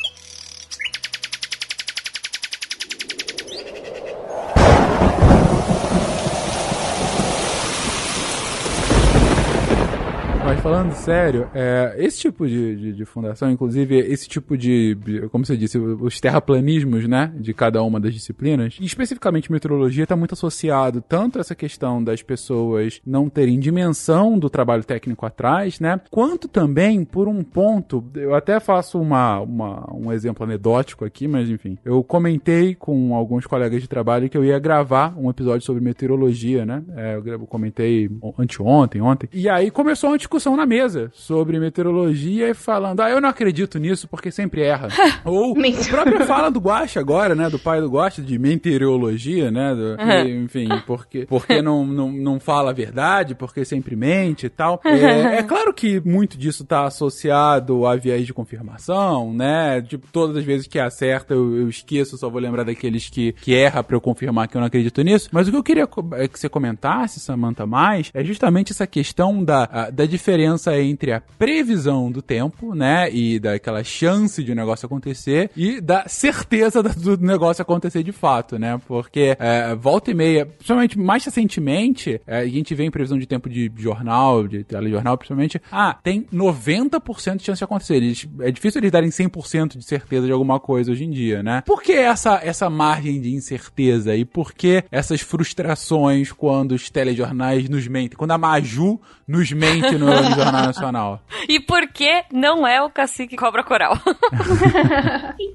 Mas 10.47 10.61
falando 10.61 10.93
sério, 10.93 11.51
é, 11.53 11.97
esse 11.99 12.21
tipo 12.21 12.47
de, 12.47 12.77
de, 12.77 12.93
de 12.93 13.05
fundação, 13.05 13.51
inclusive 13.51 13.99
esse 13.99 14.29
tipo 14.29 14.57
de, 14.57 14.97
como 15.33 15.45
você 15.45 15.57
disse, 15.57 15.77
os 15.77 16.21
terraplanismos, 16.21 17.09
né, 17.09 17.33
de 17.35 17.53
cada 17.53 17.83
uma 17.83 17.99
das 17.99 18.15
disciplinas, 18.15 18.77
especificamente 18.81 19.51
meteorologia, 19.51 20.05
está 20.05 20.15
muito 20.15 20.35
associado 20.35 21.01
tanto 21.01 21.39
a 21.39 21.41
essa 21.41 21.57
questão 21.57 22.03
das 22.03 22.23
pessoas 22.23 23.01
não 23.05 23.29
terem 23.29 23.59
dimensão 23.59 24.39
do 24.39 24.49
trabalho 24.49 24.85
técnico 24.85 25.27
atrás, 25.27 25.81
né, 25.81 26.01
quanto 26.13 26.47
também 26.47 27.05
por 27.05 27.27
um 27.27 27.43
ponto, 27.43 28.05
eu 28.15 28.33
até 28.33 28.61
faço 28.61 29.01
uma, 29.01 29.41
uma, 29.41 29.93
um 29.93 30.13
exemplo 30.13 30.45
anedótico 30.45 31.05
aqui, 31.05 31.27
mas 31.27 31.51
enfim, 31.51 31.77
eu 31.85 32.05
comentei 32.05 32.77
com 32.77 33.17
alguns 33.17 33.49
colegas 33.49 33.83
de 33.83 33.89
trabalho 33.89 34.31
que 34.31 34.39
eu 34.39 34.45
ia 34.45 34.61
gravar 34.61 35.13
um 35.19 35.29
episódio 35.29 35.67
sobre 35.67 35.83
meteorologia, 35.83 36.65
né, 36.65 36.85
é, 36.97 37.17
eu 37.17 37.41
comentei 37.49 38.09
anteontem, 38.39 39.03
ontem, 39.03 39.29
e 39.33 39.49
aí 39.49 39.73
começou 39.73 40.11
uma 40.11 40.17
discussão 40.17 40.36
na 40.57 40.67
mesa 40.67 41.11
sobre 41.15 41.59
meteorologia 41.59 42.49
e 42.51 42.55
falando, 42.55 43.01
ah, 43.01 43.11
eu 43.11 43.21
não 43.21 43.29
acredito 43.29 43.79
nisso 43.79 44.07
porque 44.09 44.31
sempre 44.31 44.63
erra. 44.63 44.89
Ou 45.25 45.55
Mentira. 45.59 46.03
próprio 46.03 46.27
fala 46.27 46.51
do 46.51 46.61
Guaxa 46.61 47.01
agora, 47.01 47.35
né, 47.35 47.49
do 47.51 47.59
pai 47.59 47.81
do 47.81 47.89
Guaxa, 47.89 48.21
de 48.23 48.39
meteorologia, 48.39 49.51
né, 49.51 49.75
do- 49.75 49.97
que, 49.97 50.31
enfim, 50.35 50.69
porque, 50.87 51.27
porque 51.27 51.61
não, 51.63 51.87
não, 51.87 52.11
não 52.13 52.39
fala 52.41 52.71
a 52.71 52.75
verdade, 52.75 53.35
porque 53.35 53.65
sempre 53.65 53.97
mente 53.97 54.47
e 54.47 54.49
tal. 54.49 54.81
É, 54.85 55.37
é 55.39 55.43
claro 55.43 55.73
que 55.73 56.01
muito 56.01 56.37
disso 56.37 56.65
tá 56.65 56.85
associado 56.87 57.87
a 57.87 57.97
viés 57.97 58.27
de 58.27 58.33
confirmação, 58.35 59.33
né, 59.33 59.81
tipo, 59.83 60.07
todas 60.13 60.37
as 60.37 60.45
vezes 60.45 60.67
que 60.67 60.79
acerta 60.79 61.35
eu, 61.35 61.57
eu 61.57 61.69
esqueço, 61.69 62.17
só 62.19 62.29
vou 62.29 62.41
lembrar 62.41 62.65
daqueles 62.65 63.09
que, 63.09 63.33
que 63.33 63.55
erra 63.55 63.83
pra 63.83 63.97
eu 63.97 64.01
confirmar 64.01 64.49
que 64.49 64.57
eu 64.57 64.61
não 64.61 64.67
acredito 64.67 65.03
nisso. 65.03 65.29
Mas 65.33 65.49
o 65.49 65.51
que 65.51 65.57
eu 65.57 65.63
queria 65.63 65.89
é 66.15 66.29
que 66.29 66.39
você 66.39 66.49
comentasse, 66.49 67.21
Samantha, 67.21 67.67
mais, 67.67 68.11
é 68.15 68.23
justamente 68.25 68.73
essa 68.73 68.87
questão 68.87 69.43
da, 69.43 69.65
a- 69.71 69.91
da 69.91 70.05
diferença 70.07 70.26
entre 70.33 71.13
a 71.13 71.21
previsão 71.21 72.11
do 72.11 72.21
tempo, 72.23 72.75
né, 72.75 73.11
e 73.13 73.39
daquela 73.39 73.83
chance 73.85 74.43
de 74.43 74.53
um 74.53 74.55
negócio 74.55 74.87
acontecer 74.87 75.51
e 75.57 75.81
da 75.81 76.05
certeza 76.09 76.83
do 76.83 77.17
negócio 77.19 77.63
acontecer 77.63 78.03
de 78.03 78.13
fato, 78.13 78.59
né, 78.59 78.81
porque 78.87 79.37
é, 79.39 79.75
volta 79.75 80.11
e 80.11 80.15
meia, 80.15 80.47
principalmente 80.47 80.99
mais 80.99 81.25
recentemente, 81.25 82.21
é, 82.27 82.39
a 82.39 82.47
gente 82.47 82.75
vê 82.75 82.85
em 82.85 82.91
previsão 82.91 83.19
de 83.19 83.27
tempo 83.27 83.49
de 83.49 83.71
jornal, 83.77 84.47
de 84.47 84.65
telejornal, 84.65 85.17
principalmente, 85.17 85.61
ah, 85.71 85.97
tem 86.03 86.27
90% 86.33 87.37
de 87.39 87.45
chance 87.45 87.59
de 87.59 87.65
acontecer. 87.65 87.97
Eles- 87.97 88.29
é 88.41 88.51
difícil 88.51 88.81
eles 88.81 88.91
darem 88.93 89.11
100% 89.11 89.79
de 89.79 89.85
certeza 89.85 90.27
de 90.27 90.33
alguma 90.33 90.59
coisa 90.61 90.91
hoje 90.93 91.05
em 91.05 91.11
dia, 91.11 91.43
né? 91.43 91.63
Por 91.67 91.83
que 91.83 91.93
essa, 91.93 92.41
essa 92.43 92.69
margem 92.71 93.21
de 93.21 93.35
incerteza 93.35 94.15
e 94.15 94.25
por 94.25 94.53
que 94.53 94.85
essas 94.91 95.21
frustrações 95.21 96.33
quando 96.33 96.73
os 96.73 96.91
telejornais 96.91 97.69
nos 97.69 97.87
mentem? 97.89 98.17
Quando 98.17 98.33
a 98.33 98.39
Maju 98.39 99.01
nos 99.27 99.51
mente 99.53 99.99
no, 99.99 100.07
no 100.07 100.31
Jornal 100.35 100.67
Nacional? 100.67 101.21
E 101.49 101.59
por 101.61 101.89
que 101.89 102.25
não 102.33 102.67
é 102.67 102.81
o 102.83 102.91
cacique 102.91 103.37
cobra 103.37 103.63
coral? 103.65 103.97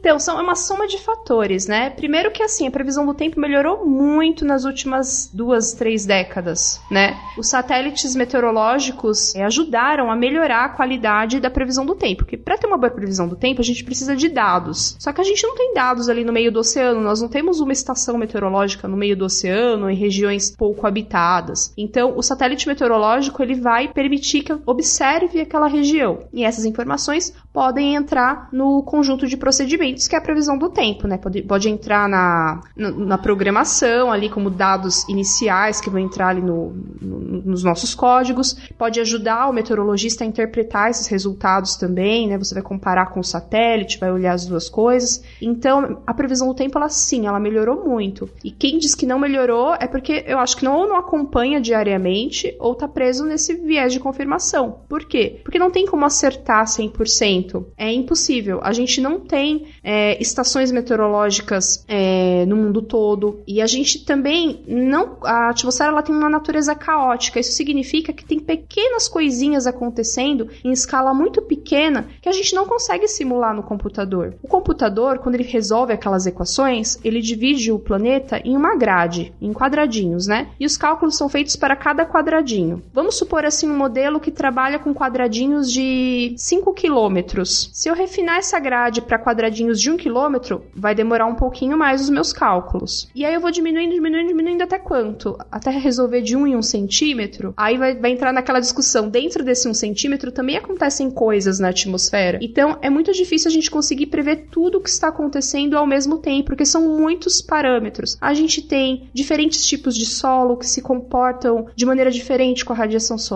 Então, 0.01 0.17
são, 0.19 0.39
é 0.39 0.41
uma 0.41 0.55
soma 0.55 0.87
de 0.87 0.97
fatores, 0.97 1.67
né? 1.67 1.91
Primeiro 1.91 2.31
que, 2.31 2.41
assim, 2.41 2.67
a 2.67 2.71
previsão 2.71 3.05
do 3.05 3.13
tempo 3.13 3.39
melhorou 3.39 3.85
muito 3.85 4.43
nas 4.43 4.65
últimas 4.65 5.29
duas, 5.31 5.73
três 5.73 6.07
décadas, 6.07 6.81
né? 6.89 7.15
Os 7.37 7.47
satélites 7.47 8.15
meteorológicos 8.15 9.35
eh, 9.35 9.43
ajudaram 9.43 10.09
a 10.09 10.15
melhorar 10.15 10.65
a 10.65 10.69
qualidade 10.69 11.39
da 11.39 11.51
previsão 11.51 11.85
do 11.85 11.93
tempo, 11.93 12.23
porque 12.23 12.35
para 12.35 12.57
ter 12.57 12.65
uma 12.65 12.77
boa 12.77 12.89
previsão 12.89 13.27
do 13.27 13.35
tempo, 13.35 13.61
a 13.61 13.63
gente 13.63 13.83
precisa 13.83 14.15
de 14.15 14.27
dados. 14.27 14.95
Só 14.99 15.13
que 15.13 15.21
a 15.21 15.23
gente 15.23 15.43
não 15.43 15.55
tem 15.55 15.73
dados 15.73 16.09
ali 16.09 16.23
no 16.23 16.33
meio 16.33 16.51
do 16.51 16.59
oceano, 16.59 16.99
nós 16.99 17.21
não 17.21 17.29
temos 17.29 17.59
uma 17.59 17.71
estação 17.71 18.17
meteorológica 18.17 18.87
no 18.87 18.97
meio 18.97 19.15
do 19.15 19.25
oceano, 19.25 19.87
em 19.87 19.95
regiões 19.95 20.49
pouco 20.55 20.87
habitadas. 20.87 21.71
Então, 21.77 22.17
o 22.17 22.23
satélite 22.23 22.67
meteorológico, 22.67 23.43
ele 23.43 23.60
vai 23.61 23.87
permitir 23.87 24.41
que 24.43 24.53
observe 24.65 25.39
aquela 25.41 25.67
região. 25.67 26.19
E 26.33 26.43
essas 26.43 26.65
informações 26.65 27.33
podem 27.53 27.95
entrar 27.95 28.49
no 28.51 28.81
conjunto 28.83 29.27
de 29.27 29.37
procedimentos 29.37 30.07
que 30.07 30.15
é 30.15 30.17
a 30.17 30.21
previsão 30.21 30.57
do 30.57 30.69
tempo, 30.69 31.07
né? 31.07 31.17
Pode, 31.17 31.41
pode 31.43 31.69
entrar 31.69 32.07
na, 32.09 32.61
na, 32.75 32.91
na 32.91 33.17
programação 33.17 34.11
ali 34.11 34.29
como 34.29 34.49
dados 34.49 35.07
iniciais 35.09 35.79
que 35.81 35.89
vão 35.89 35.99
entrar 35.99 36.29
ali 36.29 36.41
no, 36.41 36.73
no- 37.01 37.41
nos 37.41 37.63
nossos 37.63 37.93
códigos. 37.93 38.55
Pode 38.77 38.99
ajudar 38.99 39.49
o 39.49 39.53
meteorologista 39.53 40.23
a 40.23 40.27
interpretar 40.27 40.89
esses 40.89 41.07
resultados 41.07 41.75
também, 41.75 42.27
né? 42.27 42.37
Você 42.37 42.53
vai 42.53 42.63
comparar 42.63 43.07
com 43.07 43.19
o 43.19 43.23
satélite, 43.23 43.99
vai 43.99 44.11
olhar 44.11 44.33
as 44.33 44.45
duas 44.45 44.69
coisas. 44.69 45.21
Então, 45.41 46.01
a 46.07 46.13
previsão 46.13 46.47
do 46.47 46.53
tempo, 46.53 46.77
ela 46.77 46.89
sim, 46.89 47.27
ela 47.27 47.39
melhorou 47.39 47.83
muito. 47.87 48.29
E 48.43 48.51
quem 48.51 48.77
diz 48.77 48.95
que 48.95 49.05
não 49.05 49.19
melhorou 49.19 49.75
é 49.79 49.87
porque 49.87 50.23
eu 50.25 50.39
acho 50.39 50.55
que 50.57 50.63
não, 50.65 50.77
ou 50.77 50.87
não 50.87 50.95
acompanha 50.95 51.59
diariamente 51.59 52.55
ou 52.59 52.73
tá 52.75 52.87
preso 52.87 53.25
nesse 53.25 53.50
viés 53.55 53.93
de 53.93 53.99
confirmação. 53.99 54.81
Por 54.87 55.05
quê? 55.05 55.39
Porque 55.43 55.59
não 55.59 55.71
tem 55.71 55.85
como 55.85 56.05
acertar 56.05 56.65
100%. 56.65 57.65
É 57.77 57.91
impossível. 57.91 58.59
A 58.63 58.73
gente 58.73 59.01
não 59.01 59.19
tem 59.19 59.67
é, 59.83 60.21
estações 60.21 60.71
meteorológicas 60.71 61.83
é, 61.87 62.45
no 62.45 62.55
mundo 62.55 62.81
todo 62.81 63.41
e 63.47 63.61
a 63.61 63.67
gente 63.67 64.05
também 64.05 64.63
não. 64.67 65.17
A 65.23 65.49
atmosfera 65.49 65.91
ela 65.91 66.01
tem 66.01 66.15
uma 66.15 66.29
natureza 66.29 66.75
caótica. 66.75 67.39
Isso 67.39 67.53
significa 67.53 68.13
que 68.13 68.25
tem 68.25 68.39
pequenas 68.39 69.07
coisinhas 69.07 69.67
acontecendo 69.67 70.49
em 70.63 70.71
escala 70.71 71.13
muito 71.13 71.41
pequena 71.41 72.07
que 72.21 72.29
a 72.29 72.31
gente 72.31 72.53
não 72.55 72.65
consegue 72.65 73.07
simular 73.07 73.55
no 73.55 73.63
computador. 73.63 74.35
O 74.41 74.47
computador, 74.47 75.19
quando 75.19 75.35
ele 75.35 75.43
resolve 75.43 75.93
aquelas 75.93 76.25
equações, 76.25 76.99
ele 77.03 77.21
divide 77.21 77.71
o 77.71 77.79
planeta 77.79 78.41
em 78.43 78.55
uma 78.55 78.75
grade, 78.75 79.33
em 79.41 79.53
quadradinhos, 79.53 80.27
né? 80.27 80.49
E 80.59 80.65
os 80.65 80.77
cálculos 80.77 81.17
são 81.17 81.29
feitos 81.29 81.55
para 81.55 81.75
cada 81.75 82.05
quadradinho. 82.05 82.81
Vamos 82.93 83.17
supor 83.17 83.40
assim 83.47 83.69
um 83.69 83.77
modelo 83.77 84.19
que 84.19 84.31
trabalha 84.31 84.79
com 84.79 84.93
quadradinhos 84.93 85.71
de 85.71 86.33
5 86.37 86.73
quilômetros. 86.73 87.69
Se 87.73 87.89
eu 87.89 87.95
refinar 87.95 88.37
essa 88.37 88.59
grade 88.59 89.01
para 89.01 89.19
quadradinhos 89.19 89.79
de 89.79 89.91
1 89.91 89.97
quilômetro, 89.97 90.63
vai 90.75 90.95
demorar 90.95 91.25
um 91.25 91.35
pouquinho 91.35 91.77
mais 91.77 92.01
os 92.01 92.09
meus 92.09 92.33
cálculos. 92.33 93.09
E 93.15 93.25
aí 93.25 93.33
eu 93.33 93.41
vou 93.41 93.51
diminuindo, 93.51 93.93
diminuindo, 93.93 94.27
diminuindo 94.27 94.63
até 94.63 94.77
quanto? 94.77 95.37
Até 95.51 95.71
resolver 95.71 96.21
de 96.21 96.35
1 96.35 96.47
em 96.47 96.55
1 96.55 96.61
centímetro. 96.61 97.53
Aí 97.57 97.77
vai, 97.77 97.95
vai 97.95 98.11
entrar 98.11 98.31
naquela 98.31 98.59
discussão. 98.59 99.09
Dentro 99.09 99.43
desse 99.43 99.67
1 99.67 99.73
centímetro 99.73 100.31
também 100.31 100.57
acontecem 100.57 101.09
coisas 101.09 101.59
na 101.59 101.69
atmosfera. 101.69 102.39
Então 102.41 102.77
é 102.81 102.89
muito 102.89 103.11
difícil 103.11 103.49
a 103.49 103.53
gente 103.53 103.71
conseguir 103.71 104.07
prever 104.07 104.47
tudo 104.51 104.77
o 104.77 104.81
que 104.81 104.89
está 104.89 105.07
acontecendo 105.07 105.77
ao 105.77 105.87
mesmo 105.87 106.17
tempo, 106.17 106.47
porque 106.47 106.65
são 106.65 106.97
muitos 106.97 107.41
parâmetros. 107.41 108.17
A 108.21 108.33
gente 108.33 108.61
tem 108.61 109.09
diferentes 109.13 109.65
tipos 109.65 109.95
de 109.95 110.05
solo 110.05 110.57
que 110.57 110.67
se 110.67 110.81
comportam 110.81 111.67
de 111.75 111.85
maneira 111.85 112.11
diferente 112.11 112.63
com 112.63 112.73
a 112.73 112.75
radiação 112.75 113.17
solar. 113.17 113.30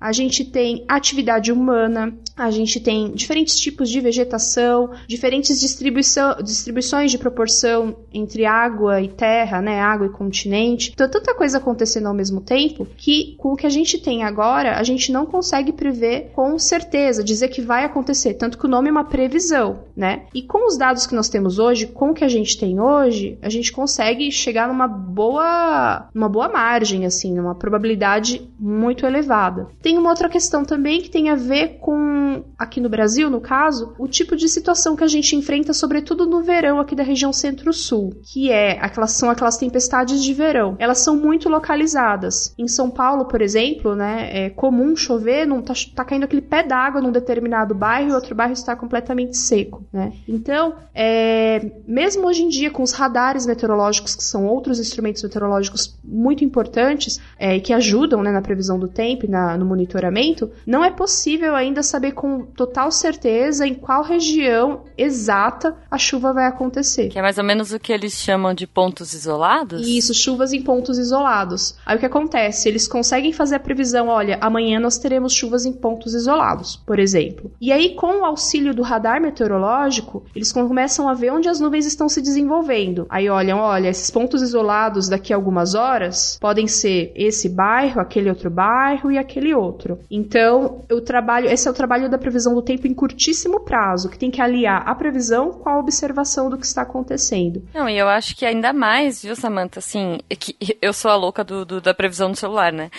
A 0.00 0.12
gente 0.12 0.26
gente 0.26 0.44
tem 0.44 0.84
atividade 0.88 1.50
humana, 1.50 2.12
a 2.36 2.50
gente 2.50 2.80
tem 2.80 3.12
diferentes 3.12 3.58
tipos 3.58 3.88
de 3.88 4.00
vegetação, 4.00 4.90
diferentes 5.06 5.58
distribuição, 5.58 6.36
distribuições 6.42 7.10
de 7.10 7.18
proporção 7.18 7.96
entre 8.12 8.44
água 8.44 9.00
e 9.00 9.08
terra, 9.08 9.62
né? 9.62 9.80
Água 9.80 10.06
e 10.06 10.10
continente. 10.10 10.90
Então, 10.92 11.08
tanta 11.08 11.34
coisa 11.34 11.58
acontecendo 11.58 12.06
ao 12.06 12.14
mesmo 12.14 12.40
tempo 12.40 12.86
que, 12.96 13.36
com 13.38 13.52
o 13.52 13.56
que 13.56 13.66
a 13.66 13.70
gente 13.70 13.98
tem 13.98 14.24
agora, 14.24 14.76
a 14.76 14.82
gente 14.82 15.10
não 15.10 15.24
consegue 15.24 15.72
prever 15.72 16.32
com 16.34 16.58
certeza, 16.58 17.24
dizer 17.24 17.48
que 17.48 17.62
vai 17.62 17.84
acontecer. 17.84 18.34
Tanto 18.34 18.58
que 18.58 18.66
o 18.66 18.68
nome 18.68 18.88
é 18.88 18.92
uma 18.92 19.04
previsão, 19.04 19.84
né? 19.96 20.24
E 20.34 20.42
com 20.42 20.66
os 20.66 20.76
dados 20.76 21.06
que 21.06 21.14
nós 21.14 21.28
temos 21.28 21.58
hoje, 21.58 21.86
com 21.86 22.10
o 22.10 22.14
que 22.14 22.24
a 22.24 22.28
gente 22.28 22.58
tem 22.58 22.80
hoje, 22.80 23.38
a 23.40 23.48
gente 23.48 23.72
consegue 23.72 24.30
chegar 24.30 24.68
numa 24.68 24.88
boa, 24.88 26.08
numa 26.12 26.28
boa 26.28 26.48
margem, 26.48 27.06
assim, 27.06 27.32
numa 27.32 27.54
probabilidade 27.54 28.50
muito 28.58 29.06
elevada. 29.06 29.35
Tem 29.82 29.98
uma 29.98 30.10
outra 30.10 30.28
questão 30.28 30.64
também 30.64 31.00
que 31.00 31.10
tem 31.10 31.28
a 31.28 31.34
ver 31.34 31.78
com, 31.80 32.44
aqui 32.58 32.80
no 32.80 32.88
Brasil, 32.88 33.28
no 33.28 33.40
caso, 33.40 33.94
o 33.98 34.08
tipo 34.08 34.36
de 34.36 34.48
situação 34.48 34.96
que 34.96 35.04
a 35.04 35.08
gente 35.08 35.36
enfrenta, 35.36 35.72
sobretudo 35.72 36.26
no 36.26 36.42
verão 36.42 36.80
aqui 36.80 36.94
da 36.94 37.02
região 37.02 37.32
centro-sul, 37.32 38.14
que 38.22 38.50
é 38.50 38.78
aquelas 38.80 39.12
são 39.12 39.30
aquelas 39.30 39.56
tempestades 39.56 40.22
de 40.22 40.32
verão. 40.32 40.76
Elas 40.78 40.98
são 40.98 41.16
muito 41.16 41.48
localizadas. 41.48 42.54
Em 42.58 42.68
São 42.68 42.90
Paulo, 42.90 43.26
por 43.26 43.42
exemplo, 43.42 43.94
né, 43.94 44.46
é 44.46 44.50
comum 44.50 44.96
chover, 44.96 45.46
não 45.46 45.62
tá, 45.62 45.74
tá 45.94 46.04
caindo 46.04 46.24
aquele 46.24 46.42
pé 46.42 46.62
d'água 46.62 47.00
num 47.00 47.12
determinado 47.12 47.74
bairro 47.74 48.10
e 48.10 48.12
outro 48.12 48.34
bairro 48.34 48.52
está 48.52 48.74
completamente 48.74 49.36
seco, 49.36 49.84
né? 49.92 50.12
Então, 50.26 50.74
é, 50.94 51.72
mesmo 51.86 52.26
hoje 52.26 52.42
em 52.42 52.48
dia 52.48 52.70
com 52.70 52.82
os 52.82 52.92
radares 52.92 53.46
meteorológicos, 53.46 54.14
que 54.14 54.24
são 54.24 54.46
outros 54.46 54.78
instrumentos 54.78 55.22
meteorológicos 55.22 55.96
muito 56.04 56.44
importantes 56.44 57.20
é, 57.38 57.58
que 57.60 57.72
ajudam 57.72 58.22
né, 58.22 58.30
na 58.30 58.40
previsão 58.40 58.78
do 58.78 58.88
tempo 58.88 59.25
na, 59.28 59.56
no 59.56 59.64
monitoramento, 59.64 60.50
não 60.66 60.84
é 60.84 60.90
possível 60.90 61.54
ainda 61.54 61.82
saber 61.82 62.12
com 62.12 62.42
total 62.42 62.90
certeza 62.90 63.66
em 63.66 63.74
qual 63.74 64.02
região 64.02 64.84
exata 64.96 65.76
a 65.90 65.98
chuva 65.98 66.32
vai 66.32 66.46
acontecer. 66.46 67.08
Que 67.08 67.18
é 67.18 67.22
mais 67.22 67.38
ou 67.38 67.44
menos 67.44 67.72
o 67.72 67.78
que 67.78 67.92
eles 67.92 68.14
chamam 68.14 68.54
de 68.54 68.66
pontos 68.66 69.12
isolados? 69.12 69.86
Isso, 69.86 70.14
chuvas 70.14 70.52
em 70.52 70.62
pontos 70.62 70.98
isolados. 70.98 71.76
Aí 71.84 71.96
o 71.96 72.00
que 72.00 72.06
acontece? 72.06 72.68
Eles 72.68 72.88
conseguem 72.88 73.32
fazer 73.32 73.56
a 73.56 73.60
previsão, 73.60 74.08
olha, 74.08 74.38
amanhã 74.40 74.78
nós 74.80 74.98
teremos 74.98 75.32
chuvas 75.32 75.64
em 75.64 75.72
pontos 75.72 76.14
isolados, 76.14 76.76
por 76.76 76.98
exemplo. 76.98 77.50
E 77.60 77.72
aí, 77.72 77.94
com 77.94 78.20
o 78.20 78.24
auxílio 78.24 78.74
do 78.74 78.82
radar 78.82 79.20
meteorológico, 79.20 80.24
eles 80.34 80.52
começam 80.52 81.08
a 81.08 81.14
ver 81.14 81.30
onde 81.32 81.48
as 81.48 81.60
nuvens 81.60 81.86
estão 81.86 82.08
se 82.08 82.20
desenvolvendo. 82.20 83.06
Aí 83.08 83.28
olham, 83.28 83.58
olha, 83.58 83.88
esses 83.88 84.10
pontos 84.10 84.42
isolados 84.42 85.08
daqui 85.08 85.32
a 85.32 85.36
algumas 85.36 85.74
horas 85.74 86.38
podem 86.40 86.66
ser 86.66 87.12
esse 87.14 87.48
bairro, 87.48 88.00
aquele 88.00 88.28
outro 88.28 88.50
bairro 88.50 89.05
e 89.10 89.18
aquele 89.18 89.54
outro. 89.54 89.98
Então, 90.10 90.84
o 90.90 91.00
trabalho, 91.00 91.48
esse 91.48 91.66
é 91.66 91.70
o 91.70 91.74
trabalho 91.74 92.08
da 92.08 92.18
previsão 92.18 92.54
do 92.54 92.62
tempo 92.62 92.86
em 92.86 92.94
curtíssimo 92.94 93.60
prazo, 93.60 94.08
que 94.08 94.18
tem 94.18 94.30
que 94.30 94.40
aliar 94.40 94.82
a 94.86 94.94
previsão 94.94 95.50
com 95.50 95.68
a 95.68 95.78
observação 95.78 96.50
do 96.50 96.58
que 96.58 96.66
está 96.66 96.82
acontecendo. 96.82 97.62
Não, 97.74 97.88
e 97.88 97.96
eu 97.96 98.08
acho 98.08 98.36
que 98.36 98.44
ainda 98.44 98.72
mais, 98.72 99.22
viu, 99.22 99.36
Samantha, 99.36 99.78
assim, 99.78 100.18
é 100.28 100.36
que 100.36 100.56
eu 100.80 100.92
sou 100.92 101.10
a 101.10 101.16
louca 101.16 101.44
do, 101.44 101.64
do 101.64 101.80
da 101.80 101.94
previsão 101.94 102.28
no 102.28 102.36
celular, 102.36 102.72
né? 102.72 102.90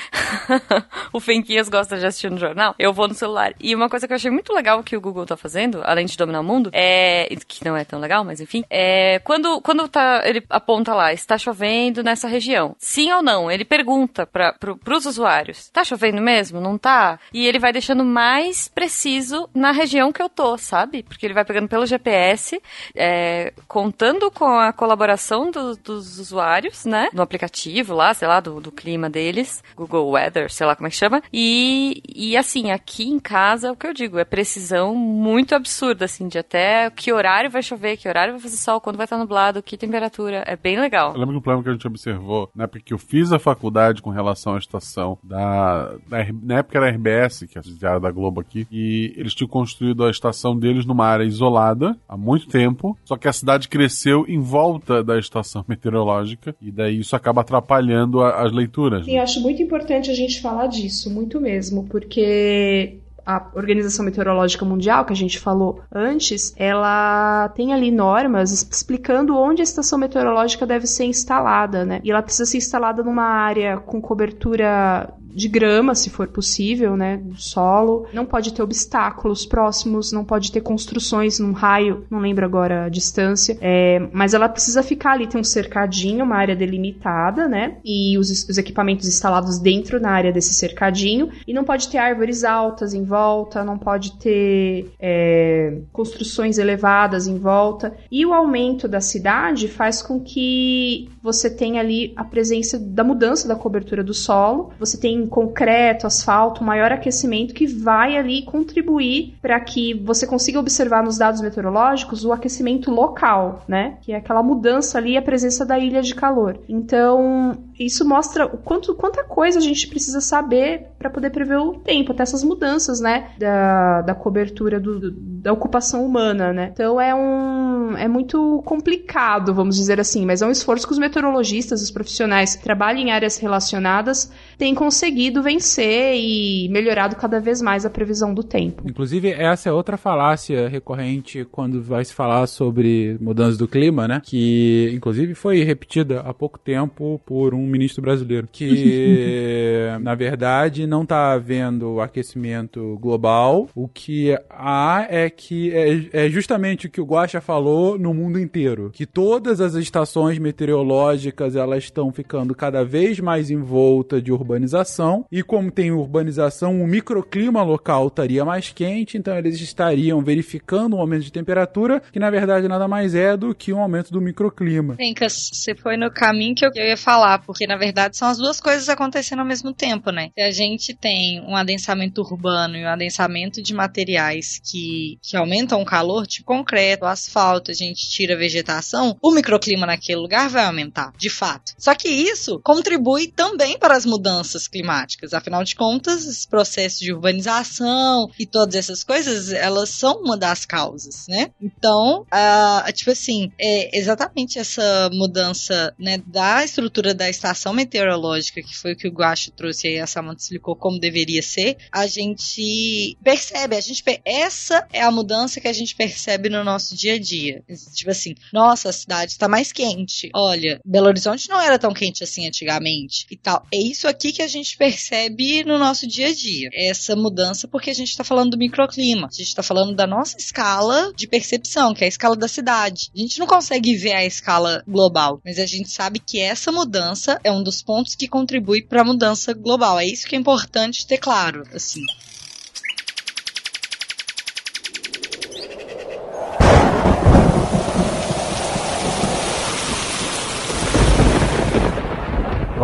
o 1.12 1.20
Fenquias 1.20 1.70
gosta 1.70 1.98
de 1.98 2.06
assistir 2.06 2.32
no 2.32 2.38
jornal, 2.38 2.76
eu 2.80 2.94
vou 2.94 3.08
no 3.08 3.14
celular. 3.14 3.54
E 3.60 3.76
uma 3.76 3.90
coisa 3.90 4.08
que 4.08 4.14
eu 4.14 4.16
achei 4.16 4.32
muito 4.32 4.54
legal 4.54 4.84
que 4.84 4.96
o 4.96 5.02
Google 5.02 5.26
tá 5.26 5.36
fazendo, 5.36 5.82
além 5.84 6.06
de 6.06 6.18
dominar 6.18 6.42
o 6.42 6.44
mundo, 6.44 6.70
é. 6.74 7.28
que 7.48 7.66
não 7.66 7.76
é 7.76 7.84
tão 7.84 8.00
legal, 8.00 8.24
mas 8.24 8.40
enfim, 8.40 8.64
é. 8.70 9.20
Quando, 9.20 9.62
quando 9.62 9.88
tá, 9.88 10.22
ele 10.26 10.44
aponta 10.50 10.94
lá, 10.94 11.14
está 11.14 11.38
chovendo 11.38 12.04
nessa 12.04 12.28
região. 12.28 12.76
Sim 12.80 13.12
ou 13.12 13.22
não? 13.22 13.52
Ele 13.52 13.66
pergunta 13.66 14.26
para 14.26 14.54
pro, 14.54 14.78
pros 14.78 15.06
usuários: 15.06 15.70
tá 15.70 15.84
chovendo 15.84 15.97
mesmo? 16.22 16.62
Não 16.62 16.78
tá? 16.78 17.20
E 17.34 17.46
ele 17.46 17.60
vai 17.60 17.72
deixando 17.72 18.04
mais 18.06 18.68
preciso 18.68 19.50
na 19.54 19.72
região 19.72 20.12
que 20.12 20.22
eu 20.22 20.30
tô, 20.30 20.58
sabe? 20.58 21.04
Porque 21.04 21.26
ele 21.26 21.34
vai 21.34 21.46
pegando 21.46 21.68
pelo 21.68 21.86
GPS, 21.86 22.62
é, 22.96 23.54
contando 23.68 24.30
com 24.32 24.58
a 24.58 24.72
colaboração 24.72 25.52
do, 25.52 25.76
dos 25.76 26.20
usuários, 26.20 26.86
né? 26.86 27.10
No 27.14 27.22
aplicativo 27.22 27.94
lá, 27.94 28.14
sei 28.14 28.28
lá, 28.28 28.40
do, 28.40 28.60
do 28.60 28.72
clima 28.72 29.10
deles, 29.10 29.64
Google 29.76 30.12
Weather, 30.12 30.52
sei 30.52 30.66
lá 30.66 30.76
como 30.76 30.88
é 30.88 30.90
que 30.90 30.96
chama. 30.96 31.22
E, 31.32 32.02
e 32.08 32.38
assim, 32.38 32.72
aqui 32.72 33.08
em 33.10 33.20
casa, 33.20 33.72
o 33.72 33.76
que 33.76 33.88
eu 33.88 33.94
digo, 33.94 34.20
é 34.20 34.26
precisão 34.26 34.96
muito 34.96 35.56
absurda, 35.56 36.06
assim, 36.06 36.28
de 36.28 36.38
até 36.38 36.90
que 36.90 37.12
horário 37.12 37.50
vai 37.50 37.62
chover, 37.62 37.98
que 37.98 38.08
horário 38.08 38.34
vai 38.34 38.42
fazer 38.42 38.58
sol, 38.58 38.82
quando 38.82 38.98
vai 38.98 39.06
estar 39.06 39.18
nublado, 39.18 39.64
que 39.64 39.78
temperatura. 39.78 40.44
É 40.46 40.56
bem 40.56 40.80
legal. 40.80 41.14
Eu 41.14 41.20
lembro 41.20 41.34
que 41.34 41.40
um 41.40 41.42
problema 41.42 41.64
que 41.64 41.70
a 41.70 41.74
gente 41.74 41.88
observou, 41.88 42.50
na 42.56 42.66
época 42.66 42.82
que 42.84 42.94
eu 42.94 42.98
fiz 42.98 43.32
a 43.32 43.40
faculdade 43.40 44.02
com 44.02 44.10
relação 44.10 44.56
à 44.56 44.58
estação 44.58 45.18
da. 45.24 45.87
Da 46.08 46.26
na 46.44 46.60
época 46.60 46.78
era 46.78 46.88
a 46.88 46.90
RBS, 46.90 47.46
que 47.50 47.58
é 47.58 47.62
a 47.62 47.64
diária 47.64 48.00
da 48.00 48.12
Globo 48.12 48.42
aqui, 48.42 48.68
e 48.72 49.14
eles 49.18 49.34
tinham 49.34 49.50
construído 49.50 50.04
a 50.04 50.10
estação 50.10 50.58
deles 50.58 50.86
numa 50.86 51.06
área 51.06 51.24
isolada 51.24 51.98
há 52.08 52.18
muito 52.18 52.48
tempo, 52.48 52.98
só 53.06 53.16
que 53.16 53.28
a 53.28 53.34
cidade 53.34 53.68
cresceu 53.68 54.26
em 54.28 54.40
volta 54.40 55.04
da 55.04 55.18
estação 55.18 55.64
meteorológica, 55.68 56.56
e 56.62 56.72
daí 56.72 57.00
isso 57.00 57.16
acaba 57.16 57.42
atrapalhando 57.42 58.22
a, 58.22 58.44
as 58.44 58.52
leituras. 58.52 59.06
Sim, 59.06 59.16
né? 59.16 59.20
acho 59.20 59.42
muito 59.42 59.62
importante 59.62 60.12
a 60.12 60.16
gente 60.16 60.42
falar 60.42 60.68
disso, 60.68 61.14
muito 61.14 61.40
mesmo, 61.40 61.86
porque 61.88 63.00
a 63.28 63.46
Organização 63.54 64.06
Meteorológica 64.06 64.64
Mundial, 64.64 65.04
que 65.04 65.12
a 65.12 65.16
gente 65.16 65.38
falou 65.38 65.82
antes, 65.94 66.54
ela 66.56 67.50
tem 67.50 67.74
ali 67.74 67.92
normas 67.92 68.54
explicando 68.54 69.36
onde 69.36 69.62
a 69.62 69.64
estação 69.64 70.00
meteorológica 70.00 70.66
deve 70.66 70.88
ser 70.88 71.04
instalada, 71.04 71.84
né? 71.84 72.00
E 72.06 72.10
ela 72.10 72.24
precisa 72.24 72.46
ser 72.46 72.58
instalada 72.58 73.04
numa 73.04 73.26
área 73.26 73.78
com 73.80 74.00
cobertura 74.00 75.14
de 75.34 75.48
grama, 75.48 75.96
se 75.96 76.10
for 76.10 76.28
possível, 76.28 76.96
né, 76.96 77.18
do 77.18 77.36
solo. 77.36 78.08
Não 78.14 78.26
pode 78.26 78.54
ter 78.54 78.62
obstáculos 78.62 79.46
próximos, 79.46 80.12
não 80.12 80.24
pode 80.24 80.52
ter 80.52 80.62
construções 80.62 81.40
num 81.40 81.52
raio, 81.52 82.06
não 82.10 82.20
lembro 82.20 82.46
agora 82.46 82.86
a 82.86 82.90
distância, 82.90 83.58
é, 83.62 84.08
mas 84.12 84.34
ela 84.34 84.50
precisa 84.50 84.82
ficar 84.82 85.12
ali, 85.12 85.28
tem 85.28 85.40
um 85.40 85.44
cercadinho, 85.44 86.26
uma 86.26 86.36
área 86.36 86.56
delimitada, 86.56 87.48
né, 87.48 87.78
e 87.84 88.18
os, 88.18 88.30
os 88.50 88.58
equipamentos 88.58 89.08
instalados 89.08 89.60
dentro 89.60 90.00
na 90.00 90.12
área 90.12 90.32
desse 90.32 90.54
cercadinho, 90.54 91.30
e 91.48 91.54
não 91.54 91.64
pode 91.64 91.90
ter 91.90 91.98
árvores 91.98 92.44
altas 92.44 92.94
em 92.94 93.04
volta, 93.04 93.64
não 93.64 93.78
pode 93.78 94.18
ter 94.18 94.92
é, 95.00 95.78
construções 95.92 96.58
elevadas 96.58 97.28
em 97.28 97.38
volta, 97.38 97.96
e 98.12 98.26
o 98.26 98.34
aumento 98.34 98.88
da 98.88 99.02
cidade 99.02 99.68
faz 99.68 100.02
com 100.02 100.20
que 100.20 101.10
você 101.28 101.50
tenha 101.50 101.82
ali 101.82 102.14
a 102.16 102.24
presença 102.24 102.80
da 102.80 103.04
mudança 103.04 103.50
da 103.50 103.56
cobertura 103.56 104.02
do 104.02 104.14
solo, 104.14 104.72
você 104.80 104.98
tem 104.98 105.28
concreto, 105.28 106.08
asfalto, 106.08 106.64
maior 106.64 106.90
aquecimento 106.90 107.54
que 107.54 107.68
vai 107.68 108.18
ali 108.18 108.44
contribuir 108.44 109.36
para 109.42 109.60
que 109.60 109.94
você 109.94 110.26
consiga 110.26 110.58
observar 110.58 111.04
nos 111.04 111.18
dados 111.18 111.42
meteorológicos 111.42 112.24
o 112.24 112.32
aquecimento 112.32 112.90
local, 112.90 113.66
né? 113.68 113.98
Que 114.04 114.14
é 114.14 114.16
aquela 114.16 114.42
mudança 114.42 114.98
ali, 114.98 115.18
a 115.18 115.22
presença 115.22 115.66
da 115.66 115.78
ilha 115.78 116.02
de 116.02 116.16
calor. 116.16 116.60
Então, 116.70 117.58
isso 117.80 118.08
mostra 118.08 118.46
o 118.46 118.58
quanto 118.58 118.96
quanta 118.96 119.24
coisa 119.24 119.60
a 119.60 119.62
gente 119.62 119.88
precisa 119.88 120.22
saber 120.22 120.88
para 120.98 121.10
poder 121.10 121.30
prever 121.30 121.58
o 121.58 121.74
tempo, 121.74 122.12
até 122.12 122.24
essas 122.24 122.44
mudanças, 122.44 123.00
né, 123.00 123.30
da, 123.38 124.02
da 124.02 124.16
cobertura 124.16 124.80
do, 124.80 125.12
da 125.12 125.54
ocupação 125.54 126.06
humana, 126.06 126.52
né? 126.52 126.70
Então 126.74 127.00
é 127.00 127.14
um 127.14 127.96
é 127.98 128.08
muito 128.08 128.62
complicado, 128.66 129.54
vamos 129.54 129.76
dizer 129.76 130.00
assim, 130.00 130.26
mas 130.26 130.42
é 130.42 130.46
um 130.46 130.52
esforço 130.52 130.86
que 130.86 130.94
os 130.94 131.00
meteorologistas, 131.00 131.82
os 131.82 131.92
profissionais 131.92 132.56
que 132.56 132.64
trabalham 132.64 133.02
em 133.02 133.12
áreas 133.12 133.38
relacionadas 133.38 134.32
têm 134.58 134.74
conseguido 134.74 135.42
vencer 135.42 136.16
e 136.16 136.68
melhorado 136.70 137.16
cada 137.16 137.40
vez 137.40 137.62
mais 137.62 137.86
a 137.86 137.90
previsão 137.90 138.34
do 138.34 138.44
tempo. 138.44 138.84
Inclusive, 138.86 139.32
essa 139.32 139.70
é 139.70 139.72
outra 139.72 139.98
falácia 139.98 140.68
recorrente 140.68 141.46
quando 141.52 141.82
vai 141.82 142.04
se 142.04 142.14
falar 142.14 142.48
sobre 142.48 143.18
mudanças 143.22 143.58
do 143.58 143.68
clima, 143.68 144.08
né? 144.08 144.22
Que 144.24 144.92
inclusive 144.94 145.34
foi 145.34 145.64
repetida 145.64 146.22
há 146.22 146.34
pouco 146.34 146.58
tempo 146.60 147.22
por 147.26 147.54
um 147.54 147.67
ministro 147.68 148.02
brasileiro, 148.02 148.48
que 148.52 149.88
na 150.02 150.16
verdade 150.16 150.88
não 150.88 151.04
está 151.04 151.34
havendo 151.34 152.00
aquecimento 152.02 152.98
global. 153.00 153.70
O 153.76 153.88
que 153.88 154.38
há 154.50 155.06
é 155.10 155.30
que 155.30 155.74
é, 155.74 156.26
é 156.26 156.30
justamente 156.30 156.88
o 156.88 156.90
que 156.90 157.02
o 157.02 157.06
Guaxa 157.06 157.42
falou 157.42 157.98
no 157.98 158.14
mundo 158.14 158.40
inteiro, 158.40 158.90
que 158.94 159.06
todas 159.06 159.62
as 159.62 159.74
estações 159.76 160.40
meteorológicas 160.40 161.56
elas 161.56 161.84
estão 161.84 162.12
ficando 162.12 162.56
cada 162.56 162.84
vez 162.84 163.20
mais 163.20 163.50
em 163.50 163.62
volta 163.62 164.22
de 164.22 164.32
urbanização 164.32 165.26
e 165.32 165.44
como 165.44 165.72
tem 165.72 165.92
urbanização, 165.92 166.82
o 166.82 166.88
microclima 166.88 167.64
local 167.64 168.08
estaria 168.08 168.44
mais 168.44 168.72
quente, 168.72 169.18
então 169.18 169.38
eles 169.38 169.60
estariam 169.60 170.22
verificando 170.22 170.96
um 170.96 171.00
aumento 171.00 171.24
de 171.24 171.32
temperatura 171.32 172.02
que 172.12 172.20
na 172.20 172.30
verdade 172.30 172.68
nada 172.68 172.88
mais 172.88 173.16
é 173.16 173.36
do 173.36 173.54
que 173.54 173.74
um 173.74 173.82
aumento 173.82 174.12
do 174.12 174.22
microclima. 174.22 174.96
Fencas, 174.96 175.50
você 175.54 175.76
foi 175.76 175.98
no 175.98 176.12
caminho 176.12 176.56
que 176.56 176.66
eu 176.66 176.72
ia 176.76 176.98
falar, 176.98 177.44
Porque, 177.58 177.66
na 177.66 177.76
verdade, 177.76 178.16
são 178.16 178.28
as 178.28 178.38
duas 178.38 178.62
coisas 178.62 178.88
acontecendo 178.88 179.40
ao 179.40 179.46
mesmo 179.46 179.74
tempo, 179.74 180.12
né? 180.12 180.30
Se 180.38 180.44
a 180.44 180.52
gente 180.52 180.94
tem 180.94 181.42
um 181.42 181.56
adensamento 181.56 182.22
urbano 182.22 182.78
e 182.78 182.86
um 182.86 182.88
adensamento 182.88 183.64
de 183.64 183.74
materiais 183.74 184.62
que, 184.64 185.18
que 185.24 185.36
aumentam 185.36 185.82
o 185.82 185.86
calor, 185.86 186.28
tipo 186.28 186.46
concreto, 186.46 187.06
asfalto, 187.06 187.72
a 187.72 187.74
gente 187.74 188.08
tira 188.12 188.36
a 188.36 188.38
vegetação, 188.38 189.18
o 189.20 189.32
microclima 189.32 189.88
naquele 189.88 190.20
lugar 190.20 190.50
vai 190.50 190.66
aumentar, 190.66 191.12
de 191.18 191.32
fato. 191.32 191.74
Só 191.80 191.96
que 191.96 192.08
isso 192.08 192.62
contribui 192.64 193.28
também 193.28 193.80
para 193.80 193.98
as 193.98 194.06
mudanças 194.06 194.68
climáticas. 194.68 195.34
Afinal 195.34 195.64
de 195.64 195.76
contas, 195.76 196.28
esse 196.28 196.48
processo 196.48 197.00
de 197.00 197.12
urbanização 197.12 198.30
e 198.38 198.46
todas 198.46 198.76
essas 198.76 199.04
coisas, 199.04 199.52
elas 199.52 199.90
são 199.90 200.22
uma 200.22 200.38
das 200.38 200.64
causas, 200.64 201.26
né? 201.28 201.50
Então, 201.60 202.22
uh, 202.22 202.94
tipo 202.94 203.10
assim, 203.10 203.52
é 203.60 203.98
exatamente 203.98 204.60
essa 204.60 205.10
mudança 205.12 205.92
né, 205.98 206.22
da 206.28 206.64
estrutura 206.64 207.16
da 207.16 207.28
estação 207.28 207.47
meteorológica, 207.74 208.62
que 208.62 208.76
foi 208.76 208.94
o 208.94 208.96
que 208.96 209.08
o 209.08 209.12
Guacho 209.12 209.52
trouxe 209.52 209.88
aí, 209.88 210.00
a 210.00 210.08
Samantha 210.08 210.42
explicou 210.42 210.76
como 210.76 211.00
deveria 211.00 211.42
ser, 211.42 211.78
a 211.92 212.08
gente 212.08 213.18
percebe, 213.24 213.76
a 213.76 213.82
gente 213.82 214.04
essa 214.26 214.88
é 214.92 215.02
a 215.02 215.12
mudança 215.12 215.60
que 215.60 215.68
a 215.68 215.74
gente 215.74 215.96
percebe 215.96 216.50
no 216.50 216.64
nosso 216.64 216.96
dia 216.96 217.16
a 217.16 217.20
dia. 217.20 217.64
Tipo 217.94 218.12
assim, 218.12 218.36
nossa, 218.54 218.90
a 218.90 218.94
cidade 218.94 219.32
está 219.32 219.48
mais 219.48 219.72
quente. 219.72 220.30
Olha, 220.34 220.80
Belo 220.86 221.08
Horizonte 221.08 221.50
não 221.50 221.60
era 221.60 221.78
tão 221.78 221.94
quente 221.94 222.24
assim 222.24 222.48
antigamente 222.48 223.26
e 223.30 223.38
tal. 223.38 223.66
É 223.74 223.78
isso 223.78 224.08
aqui 224.08 224.32
que 224.32 224.42
a 224.42 224.48
gente 224.48 224.78
percebe 224.78 225.64
no 225.64 225.78
nosso 225.78 226.08
dia 226.08 226.28
a 226.28 226.34
dia. 226.34 226.70
Essa 226.74 227.16
mudança 227.16 227.68
porque 227.68 227.90
a 227.90 227.94
gente 227.94 228.10
está 228.10 228.24
falando 228.24 228.52
do 228.52 228.58
microclima. 228.58 229.28
A 229.28 229.32
gente 229.32 229.48
está 229.48 229.64
falando 229.64 229.96
da 229.96 230.08
nossa 230.08 230.38
escala 230.38 231.12
de 231.16 231.28
percepção, 231.28 231.94
que 231.94 232.04
é 232.04 232.06
a 232.06 232.10
escala 232.10 232.36
da 232.36 232.48
cidade. 232.48 233.10
A 233.16 233.20
gente 233.20 233.40
não 233.40 233.48
consegue 233.48 233.96
ver 233.96 234.14
a 234.14 234.26
escala 234.26 234.84
global, 234.88 235.42
mas 235.44 235.60
a 235.60 235.66
gente 235.66 235.90
sabe 235.90 236.20
que 236.20 236.40
essa 236.40 236.72
mudança 236.72 237.37
é 237.44 237.52
um 237.52 237.64
dos 237.64 237.82
pontos 237.82 238.16
que 238.16 238.28
contribui 238.28 238.82
para 238.82 239.02
a 239.02 239.06
mudança 239.06 239.54
global. 239.54 240.00
É 240.00 240.06
isso 240.06 240.28
que 240.28 240.36
é 240.36 240.40
importante 240.40 241.06
ter 241.06 241.18
claro, 241.18 241.64
assim. 241.74 242.02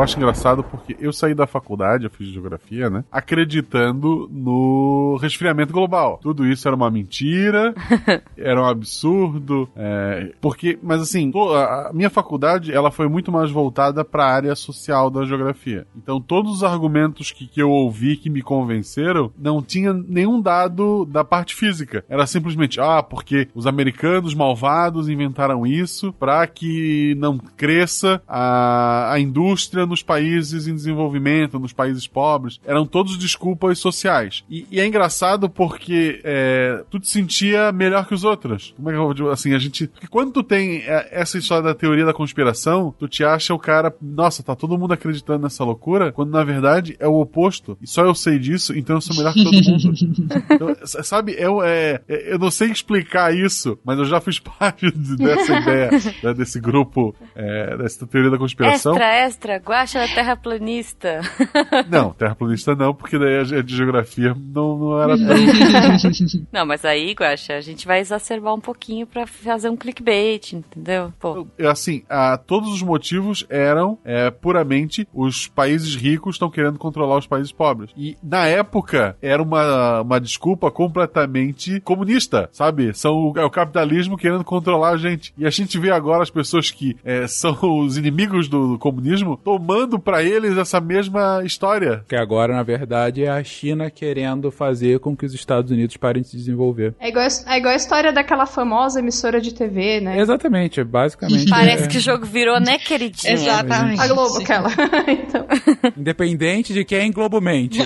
Acho 0.03 0.17
engraçado 0.17 0.63
porque 0.63 0.95
eu 0.99 1.13
saí 1.13 1.33
da 1.33 1.47
faculdade, 1.47 2.05
eu 2.05 2.09
fiz 2.09 2.27
geografia, 2.27 2.89
né? 2.89 3.03
Acreditando 3.11 4.29
no 4.31 5.17
resfriamento 5.21 5.73
global. 5.73 6.19
Tudo 6.21 6.45
isso 6.45 6.67
era 6.67 6.75
uma 6.75 6.91
mentira, 6.91 7.73
era 8.37 8.61
um 8.61 8.65
absurdo. 8.65 9.69
É, 9.75 10.33
porque, 10.41 10.77
mas 10.81 11.01
assim, 11.01 11.31
a 11.55 11.91
minha 11.93 12.09
faculdade 12.09 12.71
ela 12.71 12.91
foi 12.91 13.07
muito 13.07 13.31
mais 13.31 13.49
voltada 13.51 14.03
para 14.03 14.25
a 14.25 14.33
área 14.33 14.55
social 14.55 15.09
da 15.09 15.25
geografia. 15.25 15.87
Então, 15.95 16.19
todos 16.19 16.53
os 16.53 16.63
argumentos 16.63 17.31
que, 17.31 17.47
que 17.47 17.61
eu 17.61 17.69
ouvi 17.69 18.17
que 18.17 18.29
me 18.29 18.41
convenceram 18.41 19.31
não 19.37 19.61
tinha 19.61 19.93
nenhum 19.93 20.41
dado 20.41 21.05
da 21.05 21.23
parte 21.23 21.55
física. 21.55 22.03
Era 22.09 22.25
simplesmente, 22.27 22.79
ah, 22.79 23.01
porque 23.01 23.47
os 23.55 23.65
americanos 23.67 24.33
malvados 24.33 25.09
inventaram 25.09 25.65
isso 25.65 26.13
para 26.13 26.45
que 26.47 27.15
não 27.17 27.37
cresça 27.37 28.21
a, 28.27 29.13
a 29.13 29.19
indústria 29.19 29.85
nos 29.93 30.01
países 30.01 30.67
em 30.67 30.73
desenvolvimento, 30.73 31.59
nos 31.59 31.71
países 31.71 32.07
pobres, 32.07 32.59
eram 32.65 32.85
todos 32.85 33.17
desculpas 33.17 33.77
sociais. 33.77 34.43
E, 34.49 34.65
e 34.71 34.79
é 34.79 34.85
engraçado 34.85 35.47
porque 35.49 36.19
é, 36.23 36.83
tu 36.89 36.99
te 36.99 37.07
sentia 37.07 37.71
melhor 37.71 38.07
que 38.07 38.13
os 38.13 38.23
outros. 38.23 38.73
Como 38.75 38.89
é 38.89 38.93
que 38.93 38.99
eu 38.99 39.13
vou 39.13 39.31
assim, 39.31 39.53
a 39.53 39.59
gente. 39.59 39.87
Porque 39.87 40.07
quando 40.07 40.31
tu 40.31 40.43
tem 40.43 40.77
é, 40.79 41.09
essa 41.11 41.37
história 41.37 41.63
da 41.63 41.75
teoria 41.75 42.05
da 42.05 42.13
conspiração, 42.13 42.93
tu 42.97 43.07
te 43.07 43.23
acha 43.23 43.53
o 43.53 43.59
cara, 43.59 43.93
nossa, 44.01 44.41
tá 44.41 44.55
todo 44.55 44.77
mundo 44.77 44.93
acreditando 44.93 45.43
nessa 45.43 45.63
loucura, 45.63 46.11
quando 46.11 46.31
na 46.31 46.43
verdade 46.43 46.95
é 46.99 47.07
o 47.07 47.19
oposto. 47.19 47.77
E 47.81 47.87
só 47.87 48.03
eu 48.03 48.15
sei 48.15 48.39
disso, 48.39 48.75
então 48.75 48.97
eu 48.97 49.01
sou 49.01 49.15
melhor 49.15 49.33
que 49.33 49.43
todo 49.43 49.55
mundo. 49.55 49.93
então, 50.49 50.75
sabe, 51.03 51.35
eu, 51.37 51.63
é, 51.63 52.01
é, 52.07 52.33
eu 52.33 52.39
não 52.39 52.49
sei 52.49 52.71
explicar 52.71 53.35
isso, 53.35 53.77
mas 53.85 53.99
eu 53.99 54.05
já 54.05 54.19
fiz 54.19 54.39
parte 54.41 54.89
dessa 54.91 55.59
ideia, 55.59 55.89
né, 56.23 56.33
desse 56.33 56.59
grupo, 56.59 57.15
é, 57.35 57.77
dessa 57.77 58.07
teoria 58.07 58.31
da 58.31 58.37
conspiração. 58.37 58.93
Extra, 58.93 59.25
extra, 59.25 59.59
Guaxa 59.73 60.01
da 60.01 60.07
terraplanista. 60.07 61.21
Não, 61.89 62.11
terraplanista 62.11 62.75
não, 62.75 62.93
porque 62.93 63.17
daí 63.17 63.39
a 63.39 63.61
de 63.61 63.75
geografia 63.75 64.35
não, 64.53 64.77
não 64.77 65.01
era 65.01 65.17
tão. 65.17 65.27
não, 66.51 66.65
mas 66.65 66.85
aí, 66.85 67.13
Guaxa, 67.13 67.55
a 67.55 67.61
gente 67.61 67.87
vai 67.87 67.99
exacerbar 67.99 68.53
um 68.53 68.59
pouquinho 68.59 69.07
para 69.07 69.25
fazer 69.25 69.69
um 69.69 69.75
clickbait, 69.75 70.53
entendeu? 70.53 71.11
Pô. 71.19 71.47
Assim, 71.67 72.03
a, 72.07 72.37
todos 72.37 72.71
os 72.71 72.81
motivos 72.83 73.45
eram 73.49 73.97
é, 74.05 74.29
puramente 74.29 75.07
os 75.13 75.47
países 75.47 75.95
ricos 75.95 76.35
estão 76.35 76.49
querendo 76.49 76.77
controlar 76.77 77.17
os 77.17 77.27
países 77.27 77.51
pobres. 77.51 77.91
E 77.97 78.15
na 78.21 78.45
época 78.45 79.17
era 79.21 79.41
uma, 79.41 80.01
uma 80.01 80.19
desculpa 80.19 80.69
completamente 80.69 81.79
comunista, 81.81 82.47
sabe? 82.51 82.93
São 82.93 83.31
o, 83.31 83.39
é 83.39 83.43
o 83.43 83.49
capitalismo 83.49 84.17
querendo 84.17 84.43
controlar 84.43 84.91
a 84.91 84.97
gente. 84.97 85.33
E 85.37 85.45
a 85.45 85.49
gente 85.49 85.79
vê 85.79 85.91
agora 85.91 86.21
as 86.21 86.29
pessoas 86.29 86.69
que 86.69 86.95
é, 87.03 87.25
são 87.27 87.57
os 87.79 87.97
inimigos 87.97 88.47
do, 88.47 88.73
do 88.73 88.79
comunismo 88.79 89.35
tomando 89.43 89.62
para 90.03 90.23
eles 90.23 90.57
essa 90.57 90.79
mesma 90.79 91.41
história. 91.43 92.03
Que 92.07 92.15
agora, 92.15 92.53
na 92.53 92.63
verdade, 92.63 93.23
é 93.23 93.29
a 93.29 93.43
China 93.43 93.89
querendo 93.89 94.51
fazer 94.51 94.99
com 94.99 95.15
que 95.15 95.25
os 95.25 95.33
Estados 95.33 95.71
Unidos 95.71 95.97
parem 95.97 96.21
de 96.21 96.29
se 96.29 96.37
desenvolver. 96.37 96.93
É 96.99 97.09
igual, 97.09 97.25
é 97.25 97.57
igual 97.57 97.73
a 97.73 97.75
história 97.75 98.11
daquela 98.11 98.45
famosa 98.45 98.99
emissora 98.99 99.39
de 99.39 99.53
TV, 99.53 100.01
né? 100.01 100.19
Exatamente, 100.19 100.83
basicamente. 100.83 101.49
Parece 101.49 101.85
é... 101.85 101.87
que 101.87 101.97
o 101.97 102.01
jogo 102.01 102.25
virou, 102.25 102.59
né, 102.59 102.77
queridinha? 102.77 103.33
Exatamente. 103.33 104.01
A 104.01 104.07
Globo, 104.07 104.37
aquela. 104.37 104.69
então. 105.07 105.45
Independente 105.97 106.73
de 106.73 106.83
quem 106.83 107.11
Globo 107.11 107.39
mente. 107.39 107.79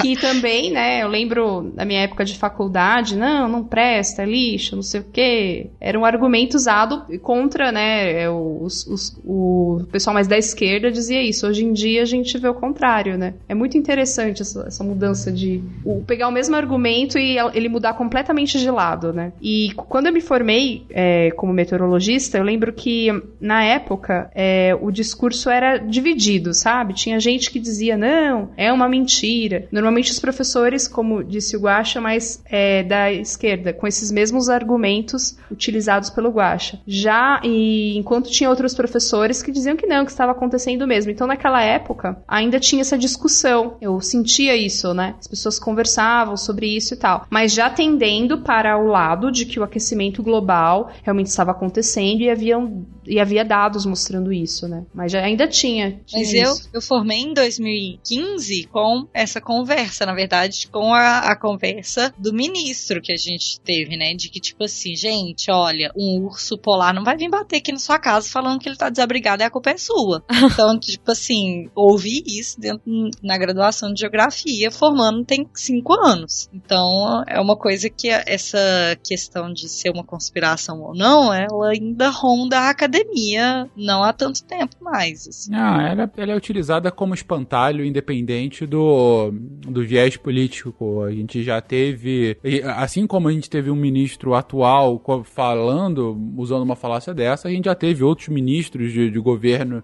que 0.00 0.16
também, 0.16 0.72
né, 0.72 1.02
eu 1.02 1.08
lembro 1.08 1.72
na 1.74 1.84
minha 1.84 2.02
época 2.02 2.24
de 2.24 2.38
faculdade, 2.38 3.16
não, 3.16 3.48
não 3.48 3.64
presta, 3.64 4.22
é 4.22 4.26
lixo, 4.26 4.76
não 4.76 4.82
sei 4.82 5.00
o 5.00 5.04
quê. 5.04 5.70
Era 5.80 5.98
um 5.98 6.04
argumento 6.04 6.54
usado 6.54 7.04
contra, 7.20 7.70
né, 7.70 8.28
os, 8.30 8.86
os, 8.86 9.20
o 9.24 9.86
pessoal 9.90 10.14
mais 10.14 10.26
da 10.26 10.38
esquerda 10.38 10.79
dizia 10.88 11.20
isso. 11.20 11.46
Hoje 11.46 11.64
em 11.64 11.72
dia 11.72 12.02
a 12.02 12.06
gente 12.06 12.38
vê 12.38 12.48
o 12.48 12.54
contrário, 12.54 13.18
né? 13.18 13.34
É 13.48 13.54
muito 13.54 13.76
interessante 13.76 14.42
essa, 14.42 14.64
essa 14.66 14.84
mudança 14.84 15.32
de 15.32 15.62
o, 15.84 16.02
pegar 16.02 16.28
o 16.28 16.32
mesmo 16.32 16.54
argumento 16.54 17.18
e 17.18 17.36
ele 17.52 17.68
mudar 17.68 17.94
completamente 17.94 18.58
de 18.58 18.70
lado, 18.70 19.12
né? 19.12 19.32
E 19.42 19.72
quando 19.74 20.06
eu 20.06 20.12
me 20.12 20.20
formei 20.20 20.84
é, 20.90 21.30
como 21.32 21.52
meteorologista, 21.52 22.38
eu 22.38 22.44
lembro 22.44 22.72
que 22.72 23.08
na 23.40 23.64
época 23.64 24.30
é, 24.34 24.76
o 24.80 24.90
discurso 24.90 25.50
era 25.50 25.78
dividido, 25.78 26.54
sabe? 26.54 26.94
Tinha 26.94 27.18
gente 27.18 27.50
que 27.50 27.58
dizia, 27.58 27.96
não, 27.96 28.50
é 28.56 28.72
uma 28.72 28.88
mentira. 28.88 29.66
Normalmente 29.72 30.12
os 30.12 30.18
professores, 30.18 30.86
como 30.86 31.24
disse 31.24 31.56
o 31.56 31.60
Guaxa, 31.60 32.00
mas 32.00 32.42
é, 32.46 32.82
da 32.82 33.12
esquerda, 33.12 33.72
com 33.72 33.86
esses 33.86 34.10
mesmos 34.10 34.48
argumentos 34.48 35.36
utilizados 35.50 36.10
pelo 36.10 36.30
Guaxa. 36.30 36.80
Já, 36.86 37.40
e 37.44 37.96
enquanto 37.98 38.30
tinha 38.30 38.48
outros 38.48 38.74
professores 38.74 39.42
que 39.42 39.50
diziam 39.50 39.76
que 39.76 39.86
não, 39.86 40.04
que 40.04 40.10
estava 40.10 40.32
acontecendo 40.32 40.69
mesmo. 40.86 41.10
Então, 41.10 41.26
naquela 41.26 41.62
época, 41.62 42.22
ainda 42.26 42.58
tinha 42.58 42.82
essa 42.82 42.98
discussão. 42.98 43.76
Eu 43.80 44.00
sentia 44.00 44.56
isso, 44.56 44.92
né? 44.94 45.14
As 45.18 45.26
pessoas 45.26 45.58
conversavam 45.58 46.36
sobre 46.36 46.66
isso 46.66 46.94
e 46.94 46.96
tal. 46.96 47.26
Mas 47.30 47.52
já 47.52 47.68
tendendo 47.70 48.38
para 48.38 48.78
o 48.78 48.86
lado 48.86 49.30
de 49.30 49.46
que 49.46 49.58
o 49.58 49.64
aquecimento 49.64 50.22
global 50.22 50.90
realmente 51.02 51.26
estava 51.26 51.50
acontecendo 51.50 52.20
e 52.20 52.30
haviam 52.30 52.84
e 53.06 53.18
havia 53.18 53.44
dados 53.44 53.86
mostrando 53.86 54.32
isso, 54.32 54.68
né? 54.68 54.84
Mas 54.94 55.12
já 55.12 55.20
ainda 55.20 55.46
tinha. 55.48 56.00
tinha 56.06 56.22
Mas 56.22 56.34
eu, 56.34 56.54
eu 56.74 56.82
formei 56.82 57.18
em 57.18 57.34
2015 57.34 58.64
com 58.64 59.06
essa 59.12 59.40
conversa, 59.40 60.04
na 60.06 60.14
verdade, 60.14 60.68
com 60.68 60.94
a, 60.94 61.18
a, 61.18 61.36
conversa 61.36 62.12
do 62.18 62.32
ministro 62.32 63.00
que 63.00 63.12
a 63.12 63.16
gente 63.16 63.60
teve, 63.60 63.96
né? 63.96 64.14
De 64.14 64.28
que, 64.28 64.40
tipo 64.40 64.64
assim, 64.64 64.94
gente, 64.94 65.50
olha, 65.50 65.90
um 65.96 66.24
urso 66.24 66.58
polar 66.58 66.94
não 66.94 67.04
vai 67.04 67.16
vir 67.16 67.30
bater 67.30 67.56
aqui 67.56 67.72
na 67.72 67.78
sua 67.78 67.98
casa 67.98 68.28
falando 68.28 68.60
que 68.60 68.68
ele 68.68 68.76
tá 68.76 68.90
desabrigado 68.90 69.42
e 69.42 69.44
a 69.44 69.50
culpa 69.50 69.70
é 69.70 69.76
sua. 69.76 70.22
Então, 70.60 70.78
tipo 70.78 71.12
assim, 71.12 71.70
ouvi 71.74 72.22
isso 72.26 72.60
dentro 72.60 72.82
na 73.22 73.38
graduação 73.38 73.94
de 73.94 74.00
geografia, 74.00 74.70
formando 74.70 75.24
tem 75.24 75.48
cinco 75.54 75.94
anos. 75.94 76.50
Então, 76.52 77.22
é 77.26 77.40
uma 77.40 77.56
coisa 77.56 77.88
que 77.88 78.08
essa 78.08 78.58
questão 79.02 79.52
de 79.52 79.68
ser 79.68 79.90
uma 79.90 80.04
conspiração 80.04 80.82
ou 80.82 80.94
não, 80.94 81.32
ela 81.32 81.70
ainda 81.70 82.10
ronda 82.10 82.58
a 82.58 82.70
academia 82.70 82.89
pandemia, 82.90 83.68
não 83.76 84.02
há 84.02 84.12
tanto 84.12 84.42
tempo 84.44 84.76
mais. 84.80 85.28
Assim. 85.28 85.54
Ah, 85.54 85.88
ela, 85.90 86.10
ela, 86.16 86.32
é 86.32 86.36
utilizada 86.36 86.90
como 86.90 87.14
espantalho 87.14 87.84
independente 87.84 88.66
do, 88.66 89.30
do 89.30 89.82
viés 89.82 90.16
político. 90.16 91.02
A 91.02 91.12
gente 91.12 91.42
já 91.42 91.60
teve, 91.60 92.36
assim 92.76 93.06
como 93.06 93.28
a 93.28 93.32
gente 93.32 93.48
teve 93.48 93.70
um 93.70 93.76
ministro 93.76 94.34
atual 94.34 95.00
falando, 95.24 96.18
usando 96.36 96.62
uma 96.62 96.76
falácia 96.76 97.14
dessa, 97.14 97.48
a 97.48 97.50
gente 97.50 97.66
já 97.66 97.74
teve 97.74 98.02
outros 98.02 98.28
ministros 98.28 98.92
de, 98.92 99.10
de 99.10 99.18
governo 99.18 99.82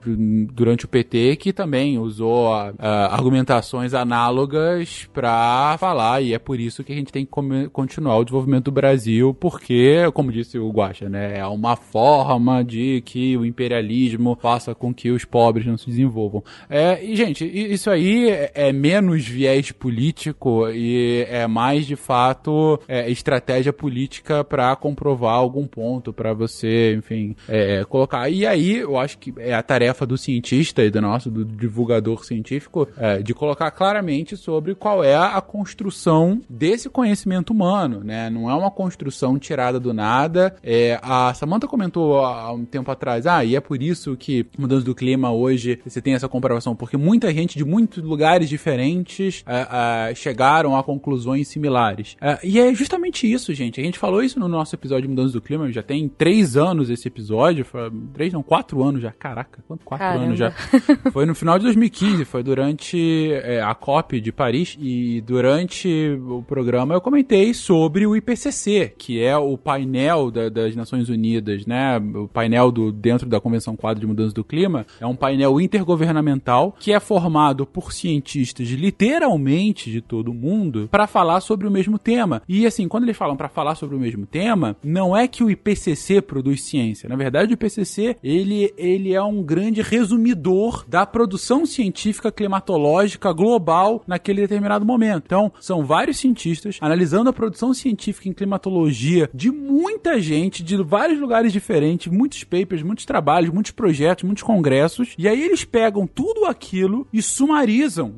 durante 0.53 0.85
o 0.85 0.89
PT 0.89 1.37
que 1.37 1.53
também 1.53 1.99
usou 1.99 2.53
a, 2.53 2.73
a, 2.79 3.15
argumentações 3.15 3.95
análogas 3.95 5.09
para 5.13 5.77
falar, 5.79 6.23
e 6.23 6.35
é 6.35 6.39
por 6.39 6.59
isso 6.59 6.83
que 6.83 6.93
a 6.93 6.97
gente 6.97 7.13
tem 7.13 7.25
que 7.25 7.33
continuar 7.71 8.17
o 8.17 8.25
desenvolvimento 8.25 8.67
do 8.67 8.73
Brasil, 8.73 9.35
porque, 9.35 10.11
como 10.13 10.33
disse 10.33 10.59
o 10.59 10.71
Guaxa, 10.71 11.09
né, 11.09 11.39
é 11.39 11.47
uma 11.47 11.77
forma 11.77 12.65
de 12.65 12.96
que 13.01 13.37
o 13.37 13.45
imperialismo 13.45 14.39
faça 14.41 14.75
com 14.75 14.93
que 14.93 15.11
os 15.11 15.25
pobres 15.25 15.67
não 15.67 15.77
se 15.77 15.87
desenvolvam. 15.87 16.43
É, 16.69 17.03
e, 17.05 17.17
gente, 17.17 17.45
isso 17.45 17.91
aí 17.91 18.29
é 18.55 18.73
menos 18.73 19.27
viés 19.27 19.73
político 19.73 20.69
e 20.69 21.27
é 21.29 21.47
mais, 21.47 21.87
de 21.87 21.97
fato, 21.97 22.81
é, 22.89 23.11
estratégia 23.11 23.73
política 23.73 24.45
para 24.45 24.75
comprovar 24.77 25.35
algum 25.35 25.67
ponto, 25.67 26.13
para 26.13 26.33
você, 26.33 26.95
enfim, 26.95 27.37
é, 27.49 27.85
colocar. 27.85 28.29
E 28.29 28.47
aí, 28.47 28.77
eu 28.77 28.99
acho 28.99 29.19
que 29.19 29.33
é 29.39 29.55
a 29.55 29.63
tarefa 29.63 30.07
do 30.07 30.17
cientista 30.17 30.83
e 30.83 30.91
do 30.91 31.01
nosso, 31.01 31.31
do 31.31 31.45
divulgador 31.45 32.25
científico, 32.25 32.89
é, 32.97 33.19
de 33.19 33.35
colocar 33.35 33.71
claramente 33.71 34.37
sobre 34.37 34.75
qual 34.75 35.03
é 35.03 35.17
a 35.17 35.41
construção 35.41 36.41
desse 36.49 36.89
conhecimento 36.89 37.51
humano, 37.51 38.03
né? 38.03 38.31
Não 38.31 38.51
é 38.51 38.55
uma 38.55 38.71
construção 38.71 39.39
tirada 39.39 39.79
do 39.79 39.93
nada. 39.93 40.57
É, 40.63 40.99
a 41.03 41.33
Samantha 41.35 41.67
comentou 41.67 42.19
há 42.25 42.53
um 42.53 42.65
tempo 42.65 42.86
atrás, 42.93 43.27
ah, 43.27 43.45
e 43.45 43.57
é 43.57 43.61
por 43.61 43.83
isso 43.83 44.17
que 44.17 44.47
mudança 44.59 44.85
do 44.85 44.95
clima 44.95 45.33
hoje 45.33 45.79
você 45.85 46.01
tem 46.01 46.15
essa 46.15 46.29
comprovação, 46.29 46.75
porque 46.75 46.97
muita 46.97 47.33
gente 47.33 47.57
de 47.57 47.65
muitos 47.65 48.03
lugares 48.03 48.49
diferentes 48.49 49.43
é, 49.47 50.11
é, 50.11 50.15
chegaram 50.15 50.77
a 50.77 50.83
conclusões 50.83 51.49
similares. 51.49 52.17
É, 52.21 52.39
e 52.43 52.59
é 52.59 52.75
justamente 52.75 53.31
isso, 53.31 53.53
gente. 53.55 53.81
A 53.81 53.85
gente 53.85 53.99
falou 53.99 54.23
isso 54.23 54.39
no 54.39 54.49
nosso 54.49 54.75
episódio 54.75 55.03
de 55.03 55.09
mudança 55.09 55.33
do 55.33 55.41
clima, 55.41 55.71
já 55.71 55.83
tem 55.83 56.09
três 56.09 56.57
anos 56.57 56.91
esse 56.91 57.09
episódio, 57.09 57.65
foi, 57.65 57.91
três 58.13 58.33
não, 58.33 58.43
quatro 58.43 58.83
anos 58.83 59.03
já, 59.03 59.13
caraca, 59.13 59.63
quanto 59.67 59.85
quatro 59.85 60.07
Caramba. 60.07 60.25
anos 60.25 60.39
já. 60.39 60.51
Foi 61.13 61.25
no 61.25 61.35
final 61.35 61.59
de 61.59 61.65
2015, 61.65 62.25
foi 62.25 62.43
durante 62.43 63.33
é, 63.33 63.61
a 63.61 63.75
COP 63.75 64.21
de 64.21 64.33
Paris 64.33 64.77
e 64.81 65.21
durante 65.21 66.19
o 66.29 66.43
programa 66.43 66.95
eu 66.95 67.01
comentei 67.01 67.55
sobre 67.55 68.07
o 68.07 68.15
IPCC, 68.17 68.95
que 68.99 69.23
é 69.23 69.37
o 69.37 69.57
painel 69.57 70.31
da, 70.31 70.49
das 70.49 70.75
Nações 70.75 71.09
Unidas, 71.09 71.67
né? 71.67 71.99
O 72.15 72.29
painel 72.29 72.71
do 72.77 72.93
dentro 72.93 73.27
da 73.27 73.41
Convenção 73.41 73.75
Quadro 73.75 74.01
de 74.01 74.07
Mudança 74.07 74.35
do 74.35 74.45
Clima 74.45 74.87
é 75.01 75.07
um 75.07 75.17
painel 75.17 75.59
intergovernamental 75.61 76.77
que 76.79 76.93
é 76.93 77.01
formado 77.01 77.65
por 77.65 77.93
cientistas 77.93 78.69
literalmente 78.69 79.91
de 79.91 80.03
todo 80.03 80.31
o 80.31 80.35
mundo 80.35 80.89
para 80.91 81.07
falar 81.07 81.41
sobre 81.41 81.67
o 81.67 81.71
mesmo 81.71 81.99
tema. 81.99 82.43
E 82.47 82.67
assim, 82.67 82.87
quando 82.87 83.05
eles 83.05 83.17
falam 83.17 83.37
para 83.37 83.49
falar 83.49 83.75
sobre 83.75 83.97
o 83.97 83.99
mesmo 83.99 84.27
tema, 84.27 84.77
não 84.85 85.17
é 85.17 85.27
que 85.27 85.43
o 85.43 85.51
IPCC 85.51 86.21
produz 86.21 86.63
ciência. 86.63 87.09
Na 87.09 87.17
verdade, 87.17 87.53
o 87.53 87.55
IPCC 87.55 88.17
ele, 88.23 88.73
ele 88.77 89.15
é 89.15 89.23
um 89.23 89.43
grande 89.43 89.81
resumidor 89.81 90.85
da 90.87 91.07
produção 91.07 91.65
científica 91.65 92.31
climatológica 92.31 93.33
global 93.33 94.03
naquele 94.07 94.43
determinado 94.43 94.85
momento. 94.85 95.25
Então, 95.25 95.53
são 95.61 95.85
vários 95.85 96.19
cientistas 96.19 96.79
analisando 96.81 97.31
a 97.31 97.33
produção 97.33 97.73
científica 97.73 98.29
em 98.29 98.33
climatologia 98.33 99.31
de 99.33 99.51
muita 99.51 100.21
gente, 100.21 100.63
de 100.63 100.77
vários 100.83 101.19
lugares 101.19 101.53
diferentes, 101.53 102.13
muitos 102.13 102.45
papers, 102.45 102.66
muitos 102.83 103.05
trabalhos, 103.05 103.51
muitos 103.51 103.73
projetos, 103.73 104.25
muitos 104.25 104.43
congressos, 104.43 105.15
e 105.19 105.29
aí 105.29 105.43
eles 105.43 105.65
pegam 105.65 106.07
tudo 106.07 106.45
aquilo 106.45 107.07
e 107.13 107.23
sumarizam. 107.23 108.15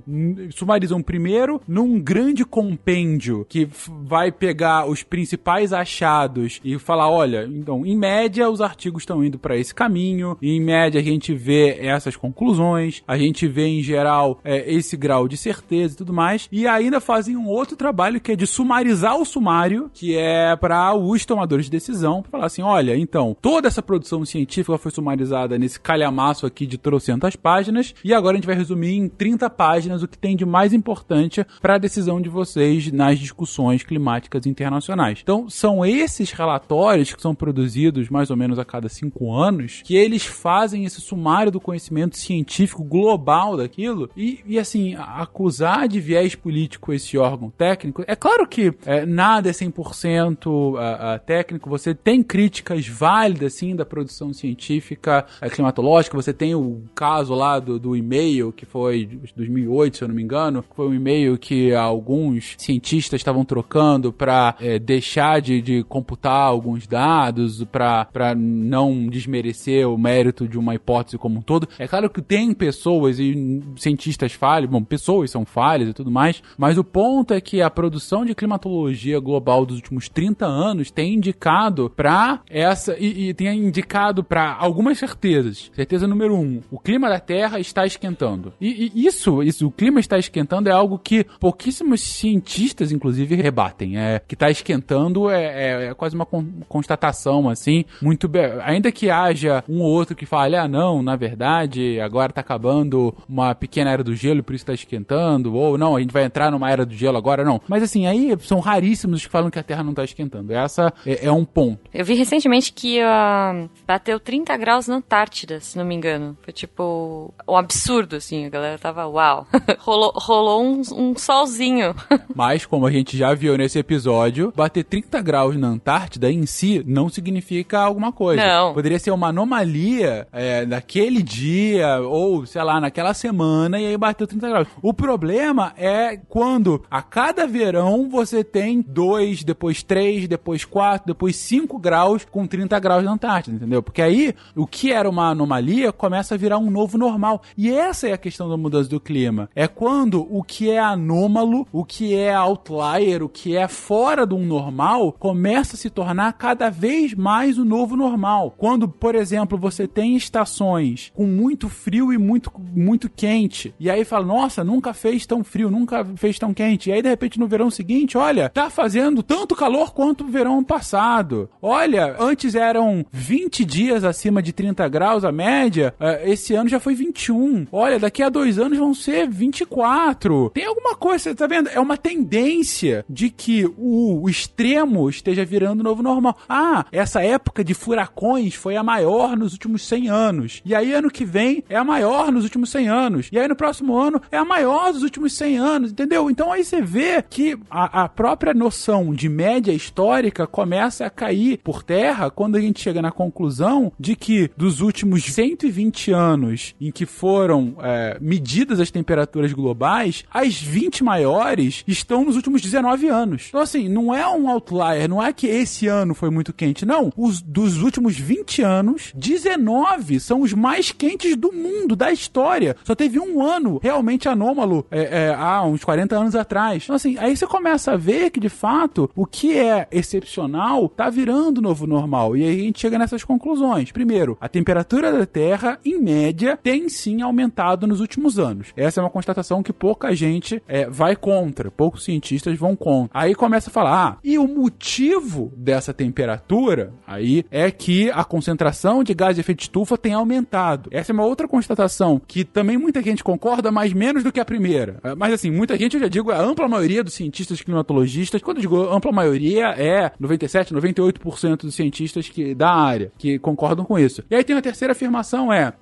Sumarizam 0.54 1.02
primeiro 1.02 1.60
num 1.66 2.00
grande 2.00 2.44
compêndio 2.44 3.46
que 3.48 3.68
vai 4.02 4.30
pegar 4.32 4.86
os 4.86 5.02
principais 5.02 5.72
achados 5.72 6.60
e 6.64 6.78
falar: 6.78 7.10
olha, 7.10 7.44
então, 7.44 7.84
em 7.84 7.96
média, 7.96 8.48
os 8.48 8.60
artigos 8.60 9.02
estão 9.02 9.24
indo 9.24 9.38
para 9.38 9.56
esse 9.56 9.74
caminho, 9.74 10.36
em 10.40 10.60
média 10.60 11.00
a 11.00 11.04
gente 11.04 11.34
vê 11.34 11.78
essas 11.80 12.16
conclusões, 12.16 13.02
a 13.06 13.16
gente 13.16 13.46
vê 13.46 13.66
em 13.66 13.82
geral 13.82 14.40
é, 14.44 14.72
esse 14.72 14.96
grau 14.96 15.28
de 15.28 15.36
certeza 15.36 15.94
e 15.94 15.96
tudo 15.96 16.12
mais, 16.12 16.48
e 16.50 16.66
ainda 16.66 17.00
fazem 17.00 17.36
um 17.36 17.46
outro 17.46 17.76
trabalho 17.76 18.20
que 18.20 18.32
é 18.32 18.36
de 18.36 18.46
sumarizar 18.46 19.16
o 19.16 19.24
sumário, 19.24 19.90
que 19.92 20.16
é 20.16 20.54
para 20.56 20.94
os 20.94 21.24
tomadores 21.24 21.66
de 21.66 21.70
decisão, 21.70 22.22
para 22.22 22.30
falar 22.30 22.46
assim: 22.46 22.62
olha, 22.62 22.96
então, 22.96 23.36
toda 23.40 23.68
essa 23.68 23.82
produção 23.82 24.24
científica 24.24 24.37
foi 24.78 24.90
sumarizada 24.90 25.58
nesse 25.58 25.80
calhamaço 25.80 26.46
aqui 26.46 26.66
de 26.66 26.78
trocentas 26.78 27.36
páginas, 27.36 27.94
e 28.04 28.12
agora 28.12 28.34
a 28.34 28.36
gente 28.36 28.46
vai 28.46 28.56
resumir 28.56 28.96
em 28.96 29.08
30 29.08 29.48
páginas 29.50 30.02
o 30.02 30.08
que 30.08 30.18
tem 30.18 30.36
de 30.36 30.44
mais 30.44 30.72
importante 30.72 31.44
para 31.60 31.74
a 31.74 31.78
decisão 31.78 32.20
de 32.20 32.28
vocês 32.28 32.90
nas 32.92 33.18
discussões 33.18 33.82
climáticas 33.82 34.46
internacionais. 34.46 35.20
Então, 35.22 35.48
são 35.48 35.84
esses 35.84 36.30
relatórios 36.30 37.12
que 37.12 37.22
são 37.22 37.34
produzidos 37.34 38.08
mais 38.08 38.30
ou 38.30 38.36
menos 38.36 38.58
a 38.58 38.64
cada 38.64 38.88
cinco 38.88 39.32
anos 39.32 39.82
que 39.84 39.96
eles 39.96 40.24
fazem 40.24 40.84
esse 40.84 41.00
sumário 41.00 41.52
do 41.52 41.60
conhecimento 41.60 42.16
científico 42.16 42.84
global 42.84 43.56
daquilo. 43.56 44.10
E, 44.16 44.40
e 44.46 44.58
assim, 44.58 44.94
acusar 44.96 45.88
de 45.88 46.00
viés 46.00 46.34
político 46.34 46.92
esse 46.92 47.16
órgão 47.18 47.50
técnico, 47.50 48.04
é 48.06 48.16
claro 48.16 48.46
que 48.46 48.72
é, 48.84 49.04
nada 49.06 49.48
é 49.48 49.52
100% 49.52 50.46
uh, 50.46 50.74
uh, 50.74 50.78
técnico, 51.24 51.68
você 51.68 51.94
tem 51.94 52.22
críticas 52.22 52.86
válidas, 52.86 53.54
sim, 53.54 53.74
da 53.74 53.84
produção 53.84 54.27
científica 54.32 55.26
uh, 55.42 55.50
climatológica, 55.50 56.16
você 56.16 56.32
tem 56.32 56.54
o 56.54 56.82
caso 56.94 57.34
lá 57.34 57.58
do, 57.58 57.78
do 57.78 57.96
e-mail, 57.96 58.52
que 58.52 58.66
foi 58.66 59.06
de 59.06 59.34
2008, 59.34 59.96
se 59.96 60.04
eu 60.04 60.08
não 60.08 60.14
me 60.14 60.22
engano, 60.22 60.64
foi 60.74 60.88
um 60.88 60.94
e-mail 60.94 61.38
que 61.38 61.74
alguns 61.74 62.54
cientistas 62.58 63.20
estavam 63.20 63.44
trocando 63.44 64.12
para 64.12 64.54
é, 64.60 64.78
deixar 64.78 65.40
de, 65.40 65.60
de 65.60 65.82
computar 65.84 66.42
alguns 66.42 66.86
dados, 66.86 67.64
para 67.64 68.34
não 68.36 69.08
desmerecer 69.08 69.88
o 69.88 69.98
mérito 69.98 70.48
de 70.48 70.58
uma 70.58 70.74
hipótese 70.74 71.18
como 71.18 71.38
um 71.38 71.42
todo. 71.42 71.68
É 71.78 71.86
claro 71.86 72.10
que 72.10 72.22
tem 72.22 72.52
pessoas 72.52 73.18
e 73.18 73.62
cientistas 73.76 74.32
falham, 74.32 74.70
bom, 74.70 74.82
pessoas 74.82 75.30
são 75.30 75.44
falhas 75.44 75.88
e 75.88 75.94
tudo 75.94 76.10
mais, 76.10 76.42
mas 76.56 76.78
o 76.78 76.84
ponto 76.84 77.34
é 77.34 77.40
que 77.40 77.60
a 77.60 77.70
produção 77.70 78.24
de 78.24 78.34
climatologia 78.34 79.18
global 79.20 79.64
dos 79.64 79.76
últimos 79.76 80.08
30 80.08 80.46
anos 80.46 80.90
tem 80.90 81.14
indicado 81.14 81.90
para 81.94 82.40
essa 82.48 82.96
e, 82.98 83.28
e 83.28 83.34
tem 83.34 83.48
indicado 83.58 84.17
para 84.24 84.54
algumas 84.54 84.98
certezas. 84.98 85.70
Certeza 85.74 86.06
número 86.06 86.34
um: 86.34 86.60
o 86.70 86.78
clima 86.78 87.08
da 87.08 87.20
Terra 87.20 87.60
está 87.60 87.86
esquentando. 87.86 88.52
E, 88.60 88.92
e, 88.94 89.06
isso, 89.06 89.42
isso, 89.42 89.66
o 89.66 89.70
clima 89.70 90.00
está 90.00 90.18
esquentando 90.18 90.68
é 90.68 90.72
algo 90.72 90.98
que 90.98 91.24
pouquíssimos 91.38 92.00
cientistas, 92.00 92.92
inclusive, 92.92 93.34
rebatem. 93.36 93.98
É 93.98 94.20
que 94.26 94.34
está 94.34 94.50
esquentando 94.50 95.30
é, 95.30 95.44
é, 95.44 95.86
é, 95.86 95.94
quase 95.94 96.14
uma 96.14 96.26
constatação 96.68 97.48
assim, 97.48 97.84
muito 98.00 98.30
ainda 98.64 98.90
que 98.90 99.10
haja 99.10 99.62
um 99.68 99.80
ou 99.80 99.90
outro 99.90 100.16
que 100.16 100.26
fale, 100.26 100.56
ah, 100.56 100.68
não, 100.68 101.02
na 101.02 101.16
verdade, 101.16 102.00
agora 102.00 102.30
está 102.30 102.40
acabando 102.40 103.14
uma 103.28 103.54
pequena 103.54 103.90
era 103.90 104.04
do 104.04 104.14
gelo, 104.14 104.42
por 104.42 104.54
isso 104.54 104.62
está 104.62 104.74
esquentando, 104.74 105.54
ou 105.54 105.76
não, 105.78 105.96
a 105.96 106.00
gente 106.00 106.12
vai 106.12 106.24
entrar 106.24 106.50
numa 106.50 106.70
era 106.70 106.84
do 106.84 106.94
gelo 106.94 107.16
agora, 107.16 107.44
não. 107.44 107.60
Mas 107.68 107.82
assim, 107.82 108.06
aí 108.06 108.36
são 108.40 108.60
raríssimos 108.60 109.18
os 109.18 109.26
que 109.26 109.30
falam 109.30 109.50
que 109.50 109.58
a 109.58 109.62
Terra 109.62 109.82
não 109.82 109.90
está 109.90 110.04
esquentando. 110.04 110.52
Essa 110.52 110.92
é, 111.04 111.26
é, 111.26 111.32
um 111.32 111.44
ponto. 111.44 111.80
Eu 111.92 112.04
vi 112.04 112.14
recentemente 112.14 112.72
que 112.72 113.00
uh, 113.00 113.68
bateu 114.08 114.18
30 114.18 114.56
graus 114.56 114.88
na 114.88 114.96
Antártida, 114.96 115.60
se 115.60 115.76
não 115.76 115.84
me 115.84 115.94
engano. 115.94 116.36
Foi 116.42 116.52
tipo 116.52 117.34
um 117.46 117.56
absurdo, 117.56 118.16
assim. 118.16 118.46
A 118.46 118.48
galera 118.48 118.78
tava, 118.78 119.06
uau. 119.06 119.46
rolou 119.78 120.12
rolou 120.14 120.64
um, 120.64 120.80
um 120.94 121.16
solzinho. 121.16 121.94
Mas, 122.34 122.64
como 122.64 122.86
a 122.86 122.90
gente 122.90 123.18
já 123.18 123.34
viu 123.34 123.56
nesse 123.58 123.78
episódio, 123.78 124.52
bater 124.56 124.84
30 124.84 125.20
graus 125.20 125.56
na 125.56 125.68
Antártida 125.68 126.30
em 126.30 126.46
si 126.46 126.82
não 126.86 127.10
significa 127.10 127.80
alguma 127.80 128.10
coisa. 128.10 128.44
Não. 128.44 128.72
Poderia 128.72 128.98
ser 128.98 129.10
uma 129.10 129.28
anomalia 129.28 130.26
é, 130.32 130.64
naquele 130.64 131.22
dia, 131.22 132.00
ou 132.00 132.46
sei 132.46 132.62
lá, 132.62 132.80
naquela 132.80 133.12
semana, 133.12 133.78
e 133.78 133.86
aí 133.86 133.96
bateu 133.96 134.26
30 134.26 134.48
graus. 134.48 134.68
O 134.80 134.94
problema 134.94 135.74
é 135.76 136.16
quando 136.28 136.82
a 136.90 137.02
cada 137.02 137.46
verão 137.46 138.08
você 138.08 138.42
tem 138.42 138.80
dois, 138.80 139.44
depois 139.44 139.82
três, 139.82 140.26
depois 140.26 140.64
quatro, 140.64 141.08
depois 141.08 141.36
cinco 141.36 141.78
graus 141.78 142.24
com 142.24 142.46
30 142.46 142.78
graus 142.80 143.04
na 143.04 143.12
Antártida, 143.12 143.56
entendeu? 143.56 143.82
Porque 143.88 144.02
aí 144.02 144.34
o 144.54 144.66
que 144.66 144.92
era 144.92 145.08
uma 145.08 145.30
anomalia 145.30 145.90
começa 145.90 146.34
a 146.34 146.38
virar 146.38 146.58
um 146.58 146.70
novo 146.70 146.98
normal. 146.98 147.40
E 147.56 147.72
essa 147.72 148.06
é 148.06 148.12
a 148.12 148.18
questão 148.18 148.46
da 148.46 148.56
mudança 148.56 148.90
do 148.90 149.00
clima. 149.00 149.48
É 149.54 149.66
quando 149.66 150.26
o 150.30 150.42
que 150.42 150.70
é 150.70 150.78
anômalo, 150.78 151.66
o 151.72 151.86
que 151.86 152.14
é 152.14 152.34
outlier, 152.34 153.22
o 153.22 153.30
que 153.30 153.56
é 153.56 153.66
fora 153.66 154.26
do 154.26 154.36
normal, 154.36 155.10
começa 155.12 155.74
a 155.74 155.78
se 155.78 155.88
tornar 155.88 156.34
cada 156.34 156.68
vez 156.68 157.14
mais 157.14 157.56
o 157.56 157.64
novo 157.64 157.96
normal. 157.96 158.54
Quando, 158.58 158.86
por 158.86 159.14
exemplo, 159.14 159.56
você 159.56 159.88
tem 159.88 160.14
estações 160.14 161.10
com 161.14 161.26
muito 161.26 161.70
frio 161.70 162.12
e 162.12 162.18
muito, 162.18 162.52
muito 162.58 163.08
quente, 163.08 163.74
e 163.80 163.90
aí 163.90 164.04
fala, 164.04 164.26
nossa, 164.26 164.62
nunca 164.62 164.92
fez 164.92 165.24
tão 165.24 165.42
frio, 165.42 165.70
nunca 165.70 166.04
fez 166.16 166.38
tão 166.38 166.52
quente. 166.52 166.90
E 166.90 166.92
aí, 166.92 167.00
de 167.00 167.08
repente, 167.08 167.40
no 167.40 167.48
verão 167.48 167.70
seguinte, 167.70 168.18
olha, 168.18 168.50
tá 168.50 168.68
fazendo 168.68 169.22
tanto 169.22 169.56
calor 169.56 169.94
quanto 169.94 170.24
o 170.24 170.28
verão 170.28 170.62
passado. 170.62 171.48
Olha, 171.62 172.16
antes 172.18 172.54
eram 172.54 173.06
20 173.10 173.64
dias 173.64 173.77
acima 174.04 174.42
de 174.42 174.52
30 174.52 174.88
graus 174.88 175.24
a 175.24 175.32
média, 175.32 175.94
eh, 176.00 176.32
esse 176.32 176.54
ano 176.54 176.68
já 176.68 176.80
foi 176.80 176.94
21. 176.94 177.66
Olha, 177.70 177.98
daqui 177.98 178.22
a 178.22 178.28
dois 178.28 178.58
anos 178.58 178.78
vão 178.78 178.94
ser 178.94 179.28
24. 179.28 180.50
Tem 180.50 180.64
alguma 180.64 180.94
coisa, 180.94 181.24
você 181.24 181.34
tá 181.34 181.46
vendo? 181.46 181.68
É 181.68 181.78
uma 181.78 181.96
tendência 181.96 183.04
de 183.08 183.30
que 183.30 183.64
o, 183.76 184.22
o 184.22 184.28
extremo 184.28 185.08
esteja 185.08 185.44
virando 185.44 185.84
novo 185.84 186.02
normal. 186.02 186.36
Ah, 186.48 186.86
essa 186.90 187.22
época 187.22 187.62
de 187.62 187.74
furacões 187.74 188.54
foi 188.54 188.76
a 188.76 188.82
maior 188.82 189.36
nos 189.36 189.52
últimos 189.52 189.86
100 189.86 190.08
anos. 190.08 190.62
E 190.64 190.74
aí, 190.74 190.92
ano 190.92 191.10
que 191.10 191.24
vem, 191.24 191.62
é 191.68 191.76
a 191.76 191.84
maior 191.84 192.32
nos 192.32 192.44
últimos 192.44 192.70
100 192.70 192.88
anos. 192.88 193.28
E 193.30 193.38
aí, 193.38 193.46
no 193.46 193.56
próximo 193.56 193.96
ano, 193.96 194.20
é 194.30 194.36
a 194.36 194.44
maior 194.44 194.92
dos 194.92 195.02
últimos 195.02 195.32
100 195.34 195.58
anos, 195.58 195.92
entendeu? 195.92 196.30
Então, 196.30 196.52
aí 196.52 196.64
você 196.64 196.80
vê 196.80 197.22
que 197.22 197.58
a, 197.70 198.04
a 198.04 198.08
própria 198.08 198.54
noção 198.54 199.14
de 199.14 199.28
média 199.28 199.72
histórica 199.72 200.46
começa 200.46 201.06
a 201.06 201.10
cair 201.10 201.58
por 201.58 201.82
terra 201.82 202.30
quando 202.30 202.56
a 202.56 202.60
gente 202.60 202.80
chega 202.80 203.02
na 203.02 203.12
conclusão 203.12 203.67
conclusão 203.68 203.92
de 203.98 204.16
que 204.16 204.50
dos 204.56 204.80
últimos 204.80 205.24
120 205.24 206.12
anos 206.12 206.74
em 206.80 206.90
que 206.90 207.04
foram 207.04 207.76
é, 207.80 208.16
medidas 208.20 208.80
as 208.80 208.90
temperaturas 208.90 209.52
globais, 209.52 210.24
as 210.30 210.60
20 210.60 211.04
maiores 211.04 211.84
estão 211.86 212.24
nos 212.24 212.36
últimos 212.36 212.62
19 212.62 213.08
anos. 213.08 213.46
Então, 213.48 213.60
assim, 213.60 213.88
não 213.88 214.14
é 214.14 214.26
um 214.26 214.48
outlier, 214.48 215.08
não 215.08 215.22
é 215.22 215.32
que 215.32 215.46
esse 215.46 215.86
ano 215.86 216.14
foi 216.14 216.30
muito 216.30 216.52
quente, 216.52 216.86
não. 216.86 217.12
Os 217.16 217.40
dos 217.40 217.82
últimos 217.82 218.16
20 218.16 218.62
anos, 218.62 219.12
19 219.14 220.20
são 220.20 220.40
os 220.40 220.52
mais 220.52 220.90
quentes 220.90 221.36
do 221.36 221.52
mundo, 221.52 221.94
da 221.94 222.10
história. 222.10 222.76
Só 222.84 222.94
teve 222.94 223.18
um 223.18 223.42
ano 223.42 223.78
realmente 223.82 224.28
anômalo 224.28 224.86
é, 224.90 225.26
é, 225.26 225.34
há 225.34 225.62
uns 225.62 225.84
40 225.84 226.16
anos 226.16 226.34
atrás. 226.34 226.84
Então, 226.84 226.96
assim, 226.96 227.16
aí 227.18 227.36
você 227.36 227.46
começa 227.46 227.92
a 227.92 227.96
ver 227.96 228.30
que, 228.30 228.40
de 228.40 228.48
fato, 228.48 229.10
o 229.14 229.26
que 229.26 229.56
é 229.56 229.86
excepcional 229.90 230.88
tá 230.88 231.10
virando 231.10 231.60
novo 231.60 231.86
normal. 231.86 232.36
E 232.36 232.44
aí 232.44 232.60
a 232.60 232.64
gente 232.64 232.80
chega 232.80 232.98
nessas 232.98 233.24
conclusões. 233.24 233.57
Primeiro, 233.92 234.36
a 234.40 234.48
temperatura 234.48 235.12
da 235.12 235.26
Terra, 235.26 235.78
em 235.84 236.00
média, 236.00 236.58
tem 236.62 236.88
sim 236.88 237.22
aumentado 237.22 237.86
nos 237.86 238.00
últimos 238.00 238.38
anos. 238.38 238.68
Essa 238.76 239.00
é 239.00 239.02
uma 239.02 239.10
constatação 239.10 239.62
que 239.62 239.72
pouca 239.72 240.14
gente 240.14 240.62
é, 240.66 240.88
vai 240.88 241.16
contra, 241.16 241.70
poucos 241.70 242.04
cientistas 242.04 242.58
vão 242.58 242.76
contra. 242.76 243.10
Aí 243.18 243.34
começa 243.34 243.70
a 243.70 243.72
falar, 243.72 244.06
ah, 244.06 244.18
e 244.22 244.38
o 244.38 244.46
motivo 244.46 245.52
dessa 245.56 245.92
temperatura 245.92 246.92
aí 247.06 247.44
é 247.50 247.70
que 247.70 248.10
a 248.10 248.24
concentração 248.24 249.02
de 249.02 249.14
gás 249.14 249.34
de 249.34 249.40
efeito 249.40 249.58
de 249.58 249.64
estufa 249.64 249.96
tem 249.96 250.14
aumentado. 250.14 250.88
Essa 250.92 251.12
é 251.12 251.14
uma 251.14 251.24
outra 251.24 251.48
constatação 251.48 252.20
que 252.24 252.44
também 252.44 252.76
muita 252.76 253.02
gente 253.02 253.24
concorda, 253.24 253.70
mas 253.70 253.92
menos 253.92 254.22
do 254.22 254.32
que 254.32 254.40
a 254.40 254.44
primeira. 254.44 254.98
É, 255.02 255.14
mas 255.14 255.32
assim, 255.32 255.50
muita 255.50 255.76
gente, 255.76 255.94
eu 255.94 256.00
já 256.00 256.08
digo, 256.08 256.30
a 256.30 256.40
ampla 256.40 256.68
maioria 256.68 257.02
dos 257.02 257.14
cientistas 257.14 257.60
climatologistas, 257.60 258.42
quando 258.42 258.58
eu 258.58 258.62
digo 258.62 258.76
ampla 258.90 259.12
maioria, 259.12 259.68
é 259.76 260.12
97, 260.18 260.74
98% 260.74 261.62
dos 261.62 261.74
cientistas 261.74 262.28
que, 262.28 262.54
da 262.54 262.70
área 262.70 263.12
que 263.18 263.38
concordam 263.48 263.84
com 263.84 263.98
isso. 263.98 264.22
E 264.30 264.34
aí 264.34 264.44
tem 264.44 264.56
a 264.56 264.62
terceira 264.62 264.92
afirmação 264.92 265.52
é, 265.52 265.72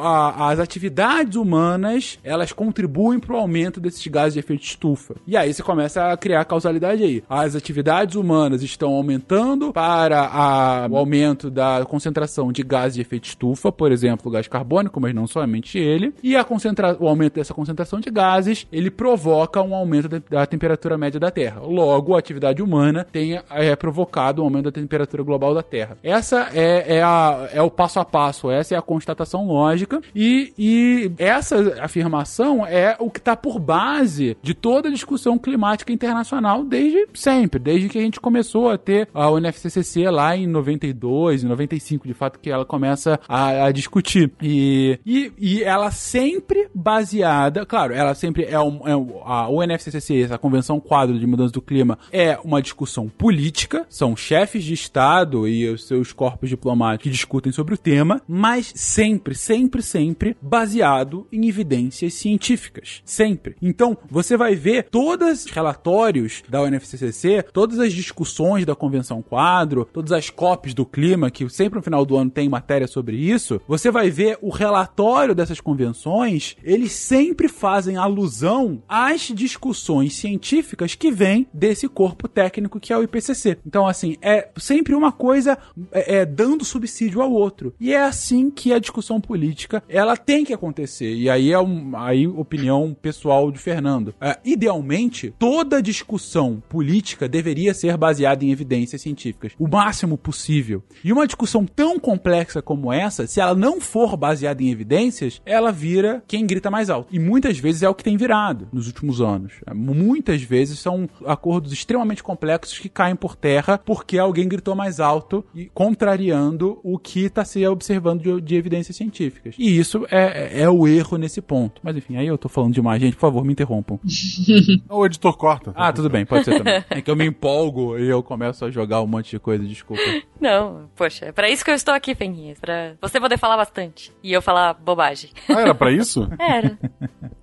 a, 0.00 0.50
as 0.50 0.58
atividades 0.58 1.36
humanas, 1.36 2.18
elas 2.24 2.52
contribuem 2.52 3.18
para 3.18 3.34
o 3.34 3.38
aumento 3.38 3.80
desses 3.80 4.06
gases 4.06 4.34
de 4.34 4.40
efeito 4.40 4.64
estufa. 4.64 5.14
E 5.26 5.36
aí 5.36 5.52
você 5.52 5.62
começa 5.62 6.12
a 6.12 6.16
criar 6.16 6.44
causalidade 6.44 7.02
aí. 7.02 7.22
As 7.28 7.54
atividades 7.54 8.16
humanas 8.16 8.62
estão 8.62 8.94
aumentando 8.94 9.72
para 9.72 10.20
a, 10.20 10.88
o 10.90 10.96
aumento 10.96 11.50
da 11.50 11.84
concentração 11.88 12.52
de 12.52 12.62
gases 12.62 12.94
de 12.94 13.02
efeito 13.02 13.28
estufa, 13.28 13.70
por 13.70 13.92
exemplo, 13.92 14.30
gás 14.30 14.48
carbônico, 14.48 15.00
mas 15.00 15.14
não 15.14 15.26
somente 15.26 15.78
ele. 15.78 16.14
E 16.22 16.36
a 16.36 16.44
concentra 16.44 16.96
o 16.98 17.08
aumento 17.08 17.34
dessa 17.34 17.54
concentração 17.54 18.00
de 18.00 18.10
gases, 18.10 18.66
ele 18.72 18.90
provoca 18.90 19.62
um 19.62 19.74
aumento 19.74 20.08
da, 20.08 20.20
da 20.30 20.46
temperatura 20.46 20.98
média 20.98 21.20
da 21.20 21.30
Terra. 21.30 21.60
Logo, 21.60 22.14
a 22.14 22.18
atividade 22.18 22.62
humana 22.62 23.06
tem 23.10 23.40
é, 23.50 23.76
provocado 23.76 24.42
um 24.42 24.44
aumento 24.44 24.64
da 24.64 24.72
temperatura 24.72 25.22
global 25.22 25.54
da 25.54 25.62
Terra. 25.62 25.96
Essa 26.02 26.48
é, 26.52 26.87
é, 26.88 27.02
a, 27.02 27.50
é 27.52 27.60
o 27.60 27.70
passo 27.70 28.00
a 28.00 28.04
passo, 28.04 28.50
essa 28.50 28.74
é 28.74 28.78
a 28.78 28.82
constatação 28.82 29.46
lógica. 29.46 30.00
E, 30.14 30.54
e 30.58 31.12
essa 31.18 31.82
afirmação 31.82 32.66
é 32.66 32.96
o 32.98 33.10
que 33.10 33.18
está 33.18 33.36
por 33.36 33.58
base 33.58 34.36
de 34.42 34.54
toda 34.54 34.88
a 34.88 34.92
discussão 34.92 35.38
climática 35.38 35.92
internacional 35.92 36.64
desde 36.64 37.06
sempre, 37.12 37.60
desde 37.60 37.90
que 37.90 37.98
a 37.98 38.00
gente 38.00 38.18
começou 38.18 38.70
a 38.70 38.78
ter 38.78 39.08
a 39.12 39.30
UNFCCC 39.30 40.08
lá 40.08 40.34
em 40.34 40.46
92, 40.46 41.44
em 41.44 41.48
95, 41.48 42.08
de 42.08 42.14
fato, 42.14 42.38
que 42.40 42.50
ela 42.50 42.64
começa 42.64 43.20
a, 43.28 43.66
a 43.66 43.72
discutir. 43.72 44.32
E, 44.40 44.98
e, 45.04 45.32
e, 45.38 45.62
ela 45.62 45.90
sempre 45.90 46.68
baseada, 46.74 47.66
claro, 47.66 47.92
ela 47.92 48.14
sempre 48.14 48.44
é, 48.44 48.58
um, 48.58 48.80
é 48.88 48.92
a 49.24 49.48
UNFCCC, 49.50 50.28
a 50.32 50.38
Convenção 50.38 50.80
Quadro 50.80 51.18
de 51.18 51.26
Mudança 51.26 51.52
do 51.52 51.60
Clima, 51.60 51.98
é 52.10 52.38
uma 52.42 52.62
discussão 52.62 53.08
política, 53.08 53.84
são 53.90 54.16
chefes 54.16 54.64
de 54.64 54.72
Estado 54.72 55.46
e 55.46 55.68
os 55.68 55.86
seus 55.86 56.12
corpos 56.12 56.48
diplomáticos 56.48 56.77
que 56.98 57.10
discutem 57.10 57.52
sobre 57.52 57.74
o 57.74 57.78
tema, 57.78 58.20
mas 58.26 58.72
sempre, 58.74 59.34
sempre, 59.34 59.82
sempre 59.82 60.36
baseado 60.40 61.26
em 61.32 61.48
evidências 61.48 62.14
científicas. 62.14 63.02
Sempre. 63.04 63.56
Então, 63.60 63.96
você 64.10 64.36
vai 64.36 64.54
ver 64.54 64.88
todos 64.90 65.44
os 65.44 65.50
relatórios 65.50 66.42
da 66.48 66.62
UNFCCC, 66.62 67.44
todas 67.52 67.78
as 67.78 67.92
discussões 67.92 68.64
da 68.64 68.74
Convenção 68.74 69.22
Quadro, 69.22 69.88
todas 69.92 70.12
as 70.12 70.30
COPs 70.30 70.74
do 70.74 70.86
clima, 70.86 71.30
que 71.30 71.48
sempre 71.48 71.78
no 71.78 71.82
final 71.82 72.04
do 72.04 72.16
ano 72.16 72.30
tem 72.30 72.48
matéria 72.48 72.86
sobre 72.86 73.16
isso, 73.16 73.60
você 73.66 73.90
vai 73.90 74.10
ver 74.10 74.38
o 74.40 74.50
relatório 74.50 75.34
dessas 75.34 75.60
convenções, 75.60 76.56
eles 76.62 76.92
sempre 76.92 77.48
fazem 77.48 77.96
alusão 77.96 78.82
às 78.88 79.22
discussões 79.22 80.14
científicas 80.14 80.94
que 80.94 81.10
vêm 81.10 81.46
desse 81.52 81.88
corpo 81.88 82.28
técnico 82.28 82.80
que 82.80 82.92
é 82.92 82.96
o 82.96 83.02
IPCC. 83.02 83.58
Então, 83.66 83.86
assim, 83.86 84.16
é 84.22 84.48
sempre 84.56 84.94
uma 84.94 85.12
coisa 85.12 85.58
é, 85.92 86.18
é, 86.18 86.26
dando 86.26 86.64
subsídio 86.68 87.22
ao 87.22 87.32
outro. 87.32 87.74
E 87.80 87.92
é 87.92 88.02
assim 88.02 88.50
que 88.50 88.72
a 88.72 88.78
discussão 88.78 89.20
política 89.20 89.82
ela 89.88 90.16
tem 90.16 90.44
que 90.44 90.52
acontecer. 90.52 91.14
E 91.14 91.28
aí 91.28 91.52
é 91.52 91.58
um, 91.58 91.96
aí 91.96 92.26
opinião 92.26 92.96
pessoal 93.00 93.50
de 93.50 93.58
Fernando. 93.58 94.14
É, 94.20 94.38
idealmente, 94.44 95.34
toda 95.38 95.82
discussão 95.82 96.62
política 96.68 97.28
deveria 97.28 97.74
ser 97.74 97.96
baseada 97.96 98.44
em 98.44 98.50
evidências 98.50 99.02
científicas, 99.02 99.52
o 99.58 99.68
máximo 99.68 100.16
possível. 100.16 100.82
E 101.02 101.12
uma 101.12 101.26
discussão 101.26 101.64
tão 101.64 101.98
complexa 101.98 102.62
como 102.62 102.92
essa, 102.92 103.26
se 103.26 103.40
ela 103.40 103.54
não 103.54 103.80
for 103.80 104.16
baseada 104.16 104.62
em 104.62 104.70
evidências, 104.70 105.40
ela 105.44 105.72
vira 105.72 106.22
quem 106.26 106.46
grita 106.46 106.70
mais 106.70 106.90
alto. 106.90 107.14
E 107.14 107.18
muitas 107.18 107.58
vezes 107.58 107.82
é 107.82 107.88
o 107.88 107.94
que 107.94 108.04
tem 108.04 108.16
virado 108.16 108.68
nos 108.72 108.86
últimos 108.86 109.20
anos. 109.20 109.54
É, 109.66 109.74
muitas 109.74 110.42
vezes 110.42 110.78
são 110.78 111.08
acordos 111.24 111.72
extremamente 111.72 112.22
complexos 112.22 112.78
que 112.78 112.88
caem 112.88 113.16
por 113.16 113.36
terra 113.36 113.78
porque 113.78 114.18
alguém 114.18 114.48
gritou 114.48 114.74
mais 114.74 115.00
alto 115.00 115.44
e 115.54 115.66
contrariando 115.66 116.47
o 116.82 116.98
que 116.98 117.24
está 117.24 117.44
se 117.44 117.66
observando 117.66 118.22
de, 118.22 118.40
de, 118.40 118.56
evidências 118.56 118.96
científicas. 118.96 119.54
E 119.58 119.78
isso 119.78 120.06
é, 120.10 120.62
é 120.62 120.68
o 120.68 120.86
erro 120.86 121.16
nesse 121.16 121.40
ponto. 121.40 121.80
Mas 121.82 121.96
enfim, 121.96 122.16
aí 122.16 122.26
eu 122.26 122.38
tô 122.38 122.48
falando 122.48 122.74
demais, 122.74 123.00
gente. 123.00 123.14
Por 123.14 123.20
favor, 123.20 123.44
me 123.44 123.52
interrompam. 123.52 123.98
o 124.88 125.06
editor 125.06 125.36
corta. 125.36 125.72
Ah, 125.74 125.92
tudo 125.92 126.08
bem, 126.08 126.24
pode 126.24 126.44
ser 126.44 126.58
também. 126.58 126.84
É 126.90 127.02
que 127.02 127.10
eu 127.10 127.16
me 127.16 127.26
empolgo 127.26 127.98
e 127.98 128.08
eu 128.08 128.22
começo 128.22 128.64
a 128.64 128.70
jogar 128.70 129.02
um 129.02 129.06
monte 129.06 129.30
de 129.30 129.38
coisa, 129.38 129.64
desculpa. 129.64 130.02
Não, 130.40 130.88
poxa, 130.96 131.26
é 131.26 131.32
pra 131.32 131.50
isso 131.50 131.64
que 131.64 131.70
eu 131.70 131.74
estou 131.74 131.94
aqui, 131.94 132.14
Fenguinhas. 132.14 132.58
Pra 132.58 132.94
você 133.00 133.20
poder 133.20 133.38
falar 133.38 133.56
bastante 133.56 134.12
e 134.22 134.32
eu 134.32 134.40
falar 134.40 134.74
bobagem. 134.74 135.30
Ah, 135.48 135.60
era 135.60 135.74
pra 135.74 135.90
isso? 135.90 136.28
Era. 136.38 136.78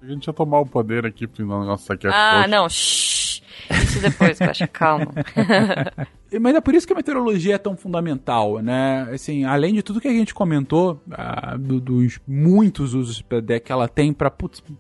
A 0.02 0.06
gente 0.08 0.28
ia 0.28 0.34
tomar 0.34 0.60
o 0.60 0.66
poder 0.66 1.06
aqui 1.06 1.28
pro 1.28 1.46
nosso 1.46 1.92
aqui. 1.92 2.08
Ah, 2.08 2.48
não, 2.48 2.68
shh. 2.70 3.42
Isso 3.72 4.00
depois, 4.00 4.40
Guaxa, 4.40 4.68
calma. 4.68 5.12
Mas 6.40 6.56
é 6.56 6.62
por 6.62 6.74
isso 6.74 6.86
que 6.86 6.94
a 6.94 6.96
meteorologia 6.96 7.56
é 7.56 7.58
tão 7.58 7.76
fundamental, 7.76 8.60
né? 8.60 9.08
Assim, 9.14 9.44
além 9.46 9.74
de 9.74 9.84
tudo 9.84 10.02
que 10.02 10.08
a 10.08 10.14
gente 10.14 10.34
comentou, 10.34 11.02
ah, 11.12 11.56
do, 11.58 11.80
dos 11.80 12.20
muitos 12.28 12.94
usos 12.94 13.24
que 13.64 13.72
ela 13.72 13.88
tem 13.88 14.14
para 14.14 14.32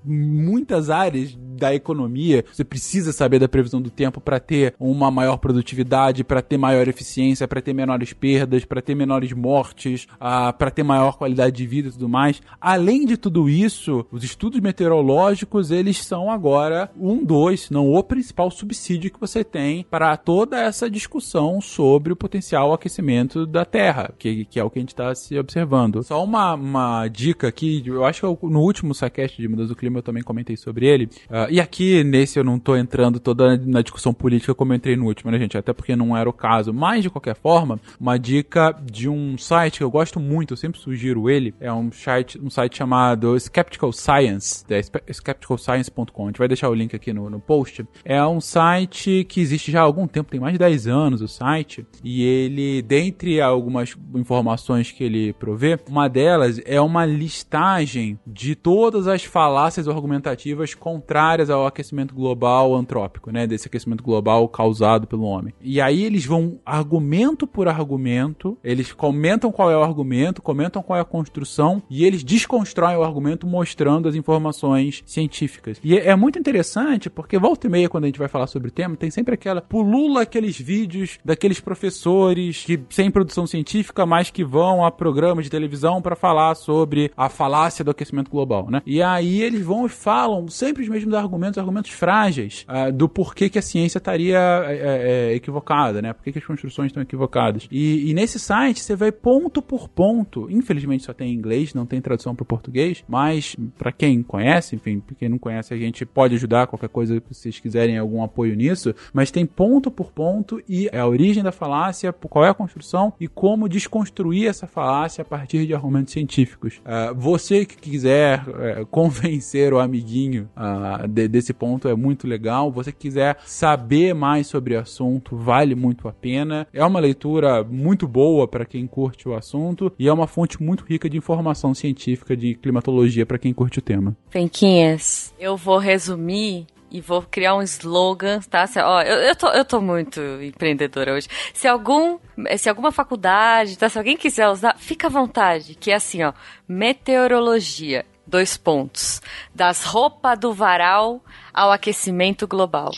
muitas 0.04 0.90
áreas 0.90 1.36
da 1.36 1.74
economia, 1.74 2.44
você 2.52 2.64
precisa 2.64 3.12
saber 3.14 3.40
da 3.40 3.48
previsão 3.48 3.82
do 3.82 3.90
tempo 3.90 4.20
para 4.20 4.40
ter 4.40 4.76
uma 4.80 5.10
maior 5.10 5.38
produtividade, 5.38 6.24
para 6.24 6.42
ter 6.42 6.58
maior 6.58 6.88
eficiência, 6.88 7.48
para 7.48 7.62
ter 7.62 7.74
menores 7.74 8.14
perdas, 8.14 8.66
para 8.66 8.82
ter 8.82 8.96
menores 8.96 9.32
mortes, 9.32 10.08
ah, 10.20 10.52
para 10.52 10.72
ter 10.72 10.84
maior 10.84 11.18
qualidade 11.18 11.56
de 11.56 11.66
vida 11.66 11.90
e 11.90 11.92
tudo 11.92 12.10
mais. 12.10 12.42
Além 12.60 13.06
de 13.06 13.18
tudo 13.18 13.50
isso, 13.50 14.06
os 14.12 14.24
estudos 14.24 14.60
meteorológicos, 14.60 15.72
eles 15.72 16.04
são 16.04 16.30
agora 16.30 16.92
um 17.00 17.24
dois, 17.24 17.70
não 17.70 17.94
o 17.94 18.04
principal 18.04 18.52
subsídio 18.52 19.12
que 19.12 19.20
você 19.20 19.44
tem 19.44 19.86
para 19.90 20.16
toda 20.18 20.60
essa 20.60 20.90
discussão 20.90 21.45
discussão 21.46 21.62
sobre 21.62 22.14
o 22.14 22.16
potencial 22.16 22.74
aquecimento 22.74 23.46
da 23.46 23.66
Terra, 23.66 24.14
que, 24.18 24.46
que 24.46 24.60
é 24.60 24.64
o 24.64 24.70
que 24.70 24.80
a 24.80 24.82
gente 24.82 24.90
está 24.90 25.14
se 25.14 25.38
observando. 25.38 26.04
Só 26.04 26.24
uma, 26.24 26.54
uma 26.56 27.08
dica 27.08 27.48
aqui, 27.48 27.84
eu 27.86 28.06
acho 28.06 28.22
que 28.22 28.26
eu, 28.26 28.40
no 28.44 28.62
último 28.62 28.94
SciCast 28.94 29.42
de 29.42 29.48
mudança 29.48 29.70
do 29.70 29.76
clima 29.76 30.00
eu 30.00 30.04
também 30.04 30.24
comentei 30.24 30.58
sobre 30.58 30.88
ele, 30.88 31.06
uh, 31.30 31.50
e 31.50 31.60
aqui 31.60 32.04
nesse 32.04 32.40
eu 32.40 32.44
não 32.44 32.58
estou 32.58 32.78
entrando 32.78 33.20
toda 33.20 33.58
na 33.58 33.82
discussão 33.82 34.14
política 34.14 34.56
como 34.56 34.74
eu 34.74 34.78
entrei 34.78 34.96
no 34.96 35.06
último, 35.06 35.32
né 35.32 35.38
gente? 35.38 35.58
Até 35.58 35.74
porque 35.74 35.96
não 35.96 36.16
era 36.16 36.30
o 36.30 36.34
caso, 36.34 36.74
mas 36.74 37.04
de 37.04 37.10
qualquer 37.10 37.36
forma, 37.36 37.80
uma 38.00 38.18
dica 38.18 38.76
de 38.84 39.08
um 39.10 39.38
site 39.38 39.78
que 39.78 39.84
eu 39.84 39.92
gosto 39.92 40.20
muito, 40.20 40.54
eu 40.54 40.58
sempre 40.58 40.80
sugiro 40.80 41.30
ele, 41.30 41.54
é 41.60 41.72
um 41.72 41.92
site, 41.92 42.40
um 42.42 42.50
site 42.50 42.78
chamado 42.78 43.38
Skeptical 43.40 43.92
Science, 43.92 44.66
é 44.70 44.80
skepticalscience.com, 45.12 46.24
a 46.24 46.28
gente 46.28 46.40
vai 46.40 46.48
deixar 46.48 46.70
o 46.70 46.74
link 46.74 46.96
aqui 46.96 47.14
no, 47.14 47.30
no 47.30 47.40
post. 47.40 47.86
É 48.04 48.24
um 48.26 48.40
site 48.42 49.26
que 49.26 49.42
existe 49.42 49.72
já 49.72 49.82
há 49.82 49.84
algum 49.84 50.08
tempo, 50.08 50.32
tem 50.32 50.40
mais 50.40 50.54
de 50.54 50.60
10 50.60 50.88
anos, 50.88 51.22
site 51.36 51.86
e 52.04 52.24
ele, 52.24 52.82
dentre 52.82 53.42
algumas 53.42 53.96
informações 54.14 54.92
que 54.92 55.04
ele 55.04 55.34
provê, 55.34 55.80
uma 55.90 56.08
delas 56.08 56.62
é 56.66 56.80
uma 56.80 57.06
listagem 57.06 58.20
de 58.26 58.56
todas 58.56 59.08
as 59.08 59.24
falácias 59.24 59.88
argumentativas 59.88 60.74
contrárias 60.74 61.50
ao 61.50 61.66
aquecimento 61.66 62.14
global 62.14 62.76
antrópico, 62.76 63.32
né, 63.32 63.46
desse 63.46 63.68
aquecimento 63.68 64.04
global 64.04 64.48
causado 64.48 65.08
pelo 65.08 65.24
homem. 65.24 65.54
E 65.62 65.82
aí 65.82 66.04
eles 66.04 66.26
vão 66.26 66.60
argumento 66.66 67.46
por 67.46 67.68
argumento, 67.68 68.58
eles 68.64 68.94
comentam 68.94 69.52
qual 69.52 69.72
é 69.72 69.78
o 69.78 69.84
argumento, 69.84 70.42
comentam 70.42 70.82
qual 70.82 70.98
é 70.98 71.02
a 71.02 71.06
construção 71.06 71.82
e 71.90 72.06
eles 72.06 72.24
desconstroem 72.24 72.98
o 72.98 73.04
argumento 73.04 73.46
mostrando 73.48 74.08
as 74.08 74.16
informações 74.16 75.04
científicas. 75.06 75.80
E 75.84 75.98
é 75.98 76.16
muito 76.16 76.40
interessante 76.40 77.10
porque 77.10 77.38
volta 77.38 77.68
e 77.68 77.70
meia 77.70 77.90
quando 77.90 78.06
a 78.06 78.08
gente 78.08 78.20
vai 78.20 78.28
falar 78.28 78.48
sobre 78.48 78.70
o 78.70 78.72
tema, 78.72 78.96
tem 78.96 79.12
sempre 79.12 79.34
aquela 79.34 79.62
pulula 79.62 80.22
aqueles 80.22 80.60
vídeos 80.60 81.15
daqueles, 81.24 81.60
professores 81.60 82.64
que 82.64 82.80
sem 82.90 83.10
produção 83.10 83.48
científica, 83.48 84.06
mas 84.06 84.30
que 84.30 84.44
vão 84.44 84.86
a 84.86 84.92
programas 84.92 85.46
de 85.46 85.52
televisão 85.52 86.02
para 86.02 86.16
falar 86.16 86.56
sobre 86.56 87.12
a 87.16 87.30
falácia 87.30 87.84
do 87.84 87.92
aquecimento 87.92 88.30
global, 88.30 88.70
né? 88.70 88.82
E 88.86 89.02
aí 89.02 89.42
eles 89.42 89.62
vão 89.62 89.86
e 89.86 89.90
falam 89.90 90.48
sempre 90.48 90.84
os 90.84 90.90
mesmos 90.90 91.14
argumentos, 91.14 91.58
argumentos 91.58 91.92
frágeis 91.92 92.66
uh, 92.70 92.92
do 92.92 93.08
porquê 93.08 93.50
que 93.50 93.58
a 93.58 93.62
ciência 93.62 93.98
estaria 93.98 94.38
é, 94.38 95.32
é, 95.32 95.36
equivocada, 95.36 96.02
né? 96.02 96.14
Por 96.14 96.24
que, 96.24 96.38
as 96.38 96.46
construções 96.46 96.88
estão 96.88 97.02
equivocadas. 97.02 97.68
E, 97.72 98.10
e 98.10 98.14
nesse 98.14 98.40
site 98.40 98.82
você 98.82 98.96
vai 98.96 99.12
ponto 99.12 99.62
por 99.62 99.88
ponto, 99.88 100.50
infelizmente 100.50 101.04
só 101.04 101.14
tem 101.14 101.32
em 101.32 101.34
inglês, 101.34 101.74
não 101.74 101.86
tem 101.86 102.02
tradução 102.02 102.36
para 102.36 102.44
o 102.44 102.46
português, 102.46 103.04
mas 103.08 103.56
para 103.78 103.92
quem 103.92 104.22
conhece, 104.22 104.76
enfim, 104.76 105.02
quem 105.18 105.30
não 105.30 105.38
conhece, 105.38 105.74
a 105.74 105.78
gente 105.78 106.06
pode 106.06 106.36
ajudar 106.36 106.68
qualquer 106.68 106.90
coisa 106.90 107.20
que 107.20 107.34
vocês 107.34 107.60
quiserem 107.60 107.98
algum 107.98 108.24
apoio 108.24 108.56
nisso, 108.56 108.94
mas 109.14 109.32
tem 109.32 109.46
ponto 109.46 109.90
por 109.90 110.12
ponto 110.12 110.62
e 110.68 110.90
é 110.92 111.05
a 111.06 111.10
origem 111.10 111.44
da 111.44 111.52
falácia, 111.52 112.12
qual 112.14 112.46
é 112.46 112.50
a 112.50 112.54
construção 112.54 113.14
e 113.20 113.28
como 113.28 113.70
desconstruir 113.70 114.48
essa 114.48 114.68
falácia 114.68 115.22
a 115.22 115.26
partir 115.26 115.66
de 115.66 115.74
argumentos 115.74 116.14
científicos. 116.14 116.82
Uh, 116.86 117.16
você 117.16 117.66
que 117.66 117.78
quiser 117.78 118.44
uh, 118.48 118.86
convencer 118.90 119.74
o 119.74 119.80
amiguinho 119.80 120.50
uh, 120.56 121.08
de, 121.08 121.28
desse 121.28 121.54
ponto 121.54 121.88
é 121.88 121.96
muito 121.96 122.28
legal. 122.28 122.72
Você 122.72 122.92
que 122.92 123.00
quiser 123.00 123.38
saber 123.46 124.14
mais 124.14 124.48
sobre 124.48 124.76
o 124.76 124.80
assunto, 124.80 125.38
vale 125.38 125.76
muito 125.76 126.08
a 126.08 126.14
pena. 126.14 126.68
É 126.74 126.84
uma 126.84 127.00
leitura 127.00 127.64
muito 127.64 128.08
boa 128.08 128.48
para 128.48 128.66
quem 128.66 128.88
curte 128.88 129.30
o 129.30 129.36
assunto 129.36 129.92
e 130.00 130.08
é 130.08 130.14
uma 130.14 130.28
fonte 130.28 130.62
muito 130.62 130.84
rica 130.84 131.10
de 131.10 131.18
informação 131.18 131.74
científica 131.74 132.36
de 132.36 132.56
climatologia 132.56 133.26
para 133.26 133.38
quem 133.38 133.54
curte 133.54 133.80
o 133.80 133.82
tema. 133.82 134.16
Penquinhas, 134.32 135.34
eu 135.40 135.56
vou 135.56 135.78
resumir 135.78 136.66
e 136.96 137.02
vou 137.02 137.22
criar 137.22 137.56
um 137.56 137.62
slogan, 137.62 138.40
tá? 138.50 138.66
Se, 138.66 138.80
ó, 138.80 139.02
eu, 139.02 139.18
eu, 139.18 139.36
tô, 139.36 139.50
eu 139.50 139.66
tô 139.66 139.82
muito 139.82 140.22
empreendedora 140.42 141.14
hoje. 141.14 141.28
Se 141.54 141.68
algum, 141.68 142.18
se 142.58 142.70
alguma 142.70 142.90
faculdade, 142.90 143.78
tá? 143.78 143.90
Se 143.90 143.98
alguém 143.98 144.16
quiser 144.16 144.48
usar, 144.48 144.78
fica 144.78 145.08
à 145.08 145.10
vontade, 145.10 145.76
que 145.76 145.92
é 145.92 145.96
assim, 145.96 146.24
ó, 146.24 146.32
meteorologia, 146.66 148.06
dois 148.26 148.56
pontos, 148.56 149.22
das 149.54 149.84
roupas 149.84 150.40
do 150.40 150.54
varal 150.54 151.22
ao 151.54 151.70
aquecimento 151.70 152.48
global. 152.48 152.92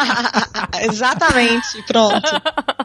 Exatamente, 0.80 1.82
pronto. 1.86 2.30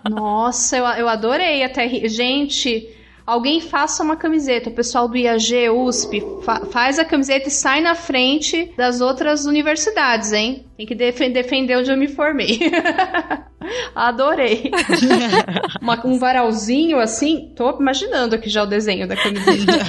Nossa, 0.10 0.76
eu, 0.76 0.86
eu 0.86 1.08
adorei 1.08 1.64
até, 1.64 1.88
gente... 2.10 2.94
Alguém 3.26 3.60
faça 3.60 4.04
uma 4.04 4.16
camiseta. 4.16 4.70
O 4.70 4.74
pessoal 4.74 5.08
do 5.08 5.18
IAG, 5.18 5.70
USP, 5.70 6.24
fa 6.44 6.66
faz 6.68 7.00
a 7.00 7.06
camiseta 7.06 7.48
e 7.48 7.52
sai 7.52 7.82
na 7.82 7.96
frente 7.96 8.72
das 8.78 9.02
outras 9.02 9.46
universidades, 9.46 10.32
hein? 10.32 10.66
Tem 10.78 10.86
que 10.86 10.94
def 10.94 11.20
defender 11.32 11.78
onde 11.78 11.92
eu 11.92 11.98
me 11.98 12.08
formei. 12.08 12.60
Adorei. 13.96 14.72
uma, 15.82 16.06
um 16.06 16.20
varalzinho 16.20 17.00
assim. 17.00 17.52
Tô 17.56 17.80
imaginando 17.80 18.36
aqui 18.36 18.50
já 18.50 18.62
o 18.62 18.68
desenho 18.68 19.08
da 19.08 19.16
camiseta. 19.16 19.86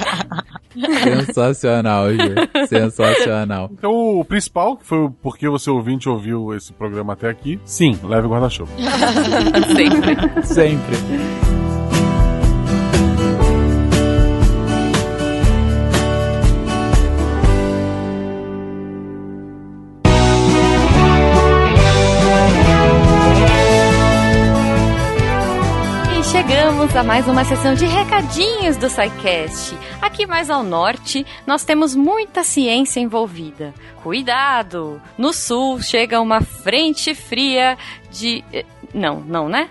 Sensacional, 1.25 2.09
Ju. 2.11 2.67
Sensacional. 2.67 3.69
Então, 3.71 4.19
o 4.19 4.25
principal, 4.25 4.77
que 4.77 4.85
foi 4.85 5.09
porque 5.21 5.47
você 5.47 5.69
ouvinte 5.69 6.09
ouviu 6.09 6.53
esse 6.55 6.71
programa 6.73 7.13
até 7.13 7.29
aqui, 7.29 7.59
sim, 7.65 7.99
leve 8.03 8.27
guarda-chuva. 8.27 8.71
Sempre. 9.75 10.43
Sempre. 10.45 11.46
Chegamos 26.87 26.95
a 26.95 27.03
mais 27.03 27.27
uma 27.27 27.43
sessão 27.43 27.73
de 27.73 27.85
recadinhos 27.85 28.77
do 28.77 28.89
SciCast. 28.89 29.75
Aqui 30.01 30.25
mais 30.25 30.49
ao 30.49 30.63
norte, 30.63 31.25
nós 31.45 31.63
temos 31.63 31.95
muita 31.95 32.43
ciência 32.43 32.99
envolvida. 32.99 33.73
Cuidado! 34.03 35.01
No 35.17 35.33
sul 35.33 35.81
chega 35.81 36.21
uma 36.21 36.39
frente 36.41 37.13
fria 37.13 37.77
de 38.09 38.43
eh, 38.53 38.65
não, 38.93 39.19
não, 39.19 39.49
né? 39.49 39.69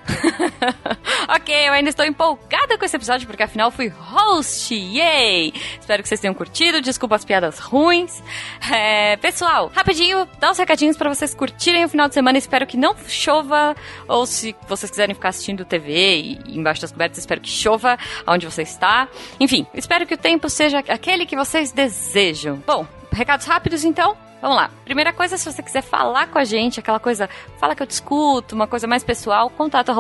ok, 1.28 1.68
eu 1.68 1.72
ainda 1.72 1.90
estou 1.90 2.04
empolgada 2.04 2.76
com 2.78 2.84
esse 2.84 2.96
episódio 2.96 3.26
porque 3.26 3.42
afinal 3.42 3.70
fui 3.70 3.88
host, 3.88 4.74
yay! 4.74 5.52
Espero 5.80 6.02
que 6.02 6.08
vocês 6.08 6.20
tenham 6.20 6.34
curtido, 6.34 6.80
desculpa 6.80 7.16
as 7.16 7.24
piadas 7.24 7.58
ruins. 7.58 8.22
É, 8.70 9.16
pessoal, 9.16 9.70
rapidinho, 9.74 10.28
dá 10.38 10.50
uns 10.50 10.58
recadinhos 10.58 10.96
para 10.96 11.12
vocês 11.12 11.34
curtirem 11.34 11.84
o 11.84 11.88
final 11.88 12.08
de 12.08 12.14
semana. 12.14 12.38
Espero 12.38 12.66
que 12.66 12.76
não 12.76 12.94
chova, 13.06 13.74
ou 14.06 14.26
se 14.26 14.54
vocês 14.68 14.90
quiserem 14.90 15.14
ficar 15.14 15.30
assistindo 15.30 15.64
TV 15.64 16.16
e 16.46 16.58
embaixo 16.58 16.82
das 16.82 16.92
cobertas, 16.92 17.18
espero 17.18 17.40
que 17.40 17.48
chova 17.48 17.98
onde 18.26 18.46
você 18.46 18.62
está. 18.62 19.08
Enfim, 19.40 19.66
espero 19.74 20.06
que 20.06 20.14
o 20.14 20.18
tempo 20.18 20.48
seja 20.48 20.78
aquele 20.78 21.26
que 21.26 21.36
vocês 21.36 21.72
desejam. 21.72 22.62
Bom, 22.66 22.86
recados 23.12 23.46
rápidos 23.46 23.84
então. 23.84 24.25
Vamos 24.40 24.56
lá. 24.56 24.70
Primeira 24.84 25.12
coisa, 25.12 25.36
se 25.36 25.50
você 25.50 25.62
quiser 25.62 25.82
falar 25.82 26.28
com 26.28 26.38
a 26.38 26.44
gente, 26.44 26.80
aquela 26.80 26.98
coisa, 26.98 27.28
fala 27.58 27.74
que 27.74 27.82
eu 27.82 27.86
te 27.86 27.92
escuto, 27.92 28.54
uma 28.54 28.66
coisa 28.66 28.86
mais 28.86 29.02
pessoal, 29.02 29.50
contato 29.50 29.90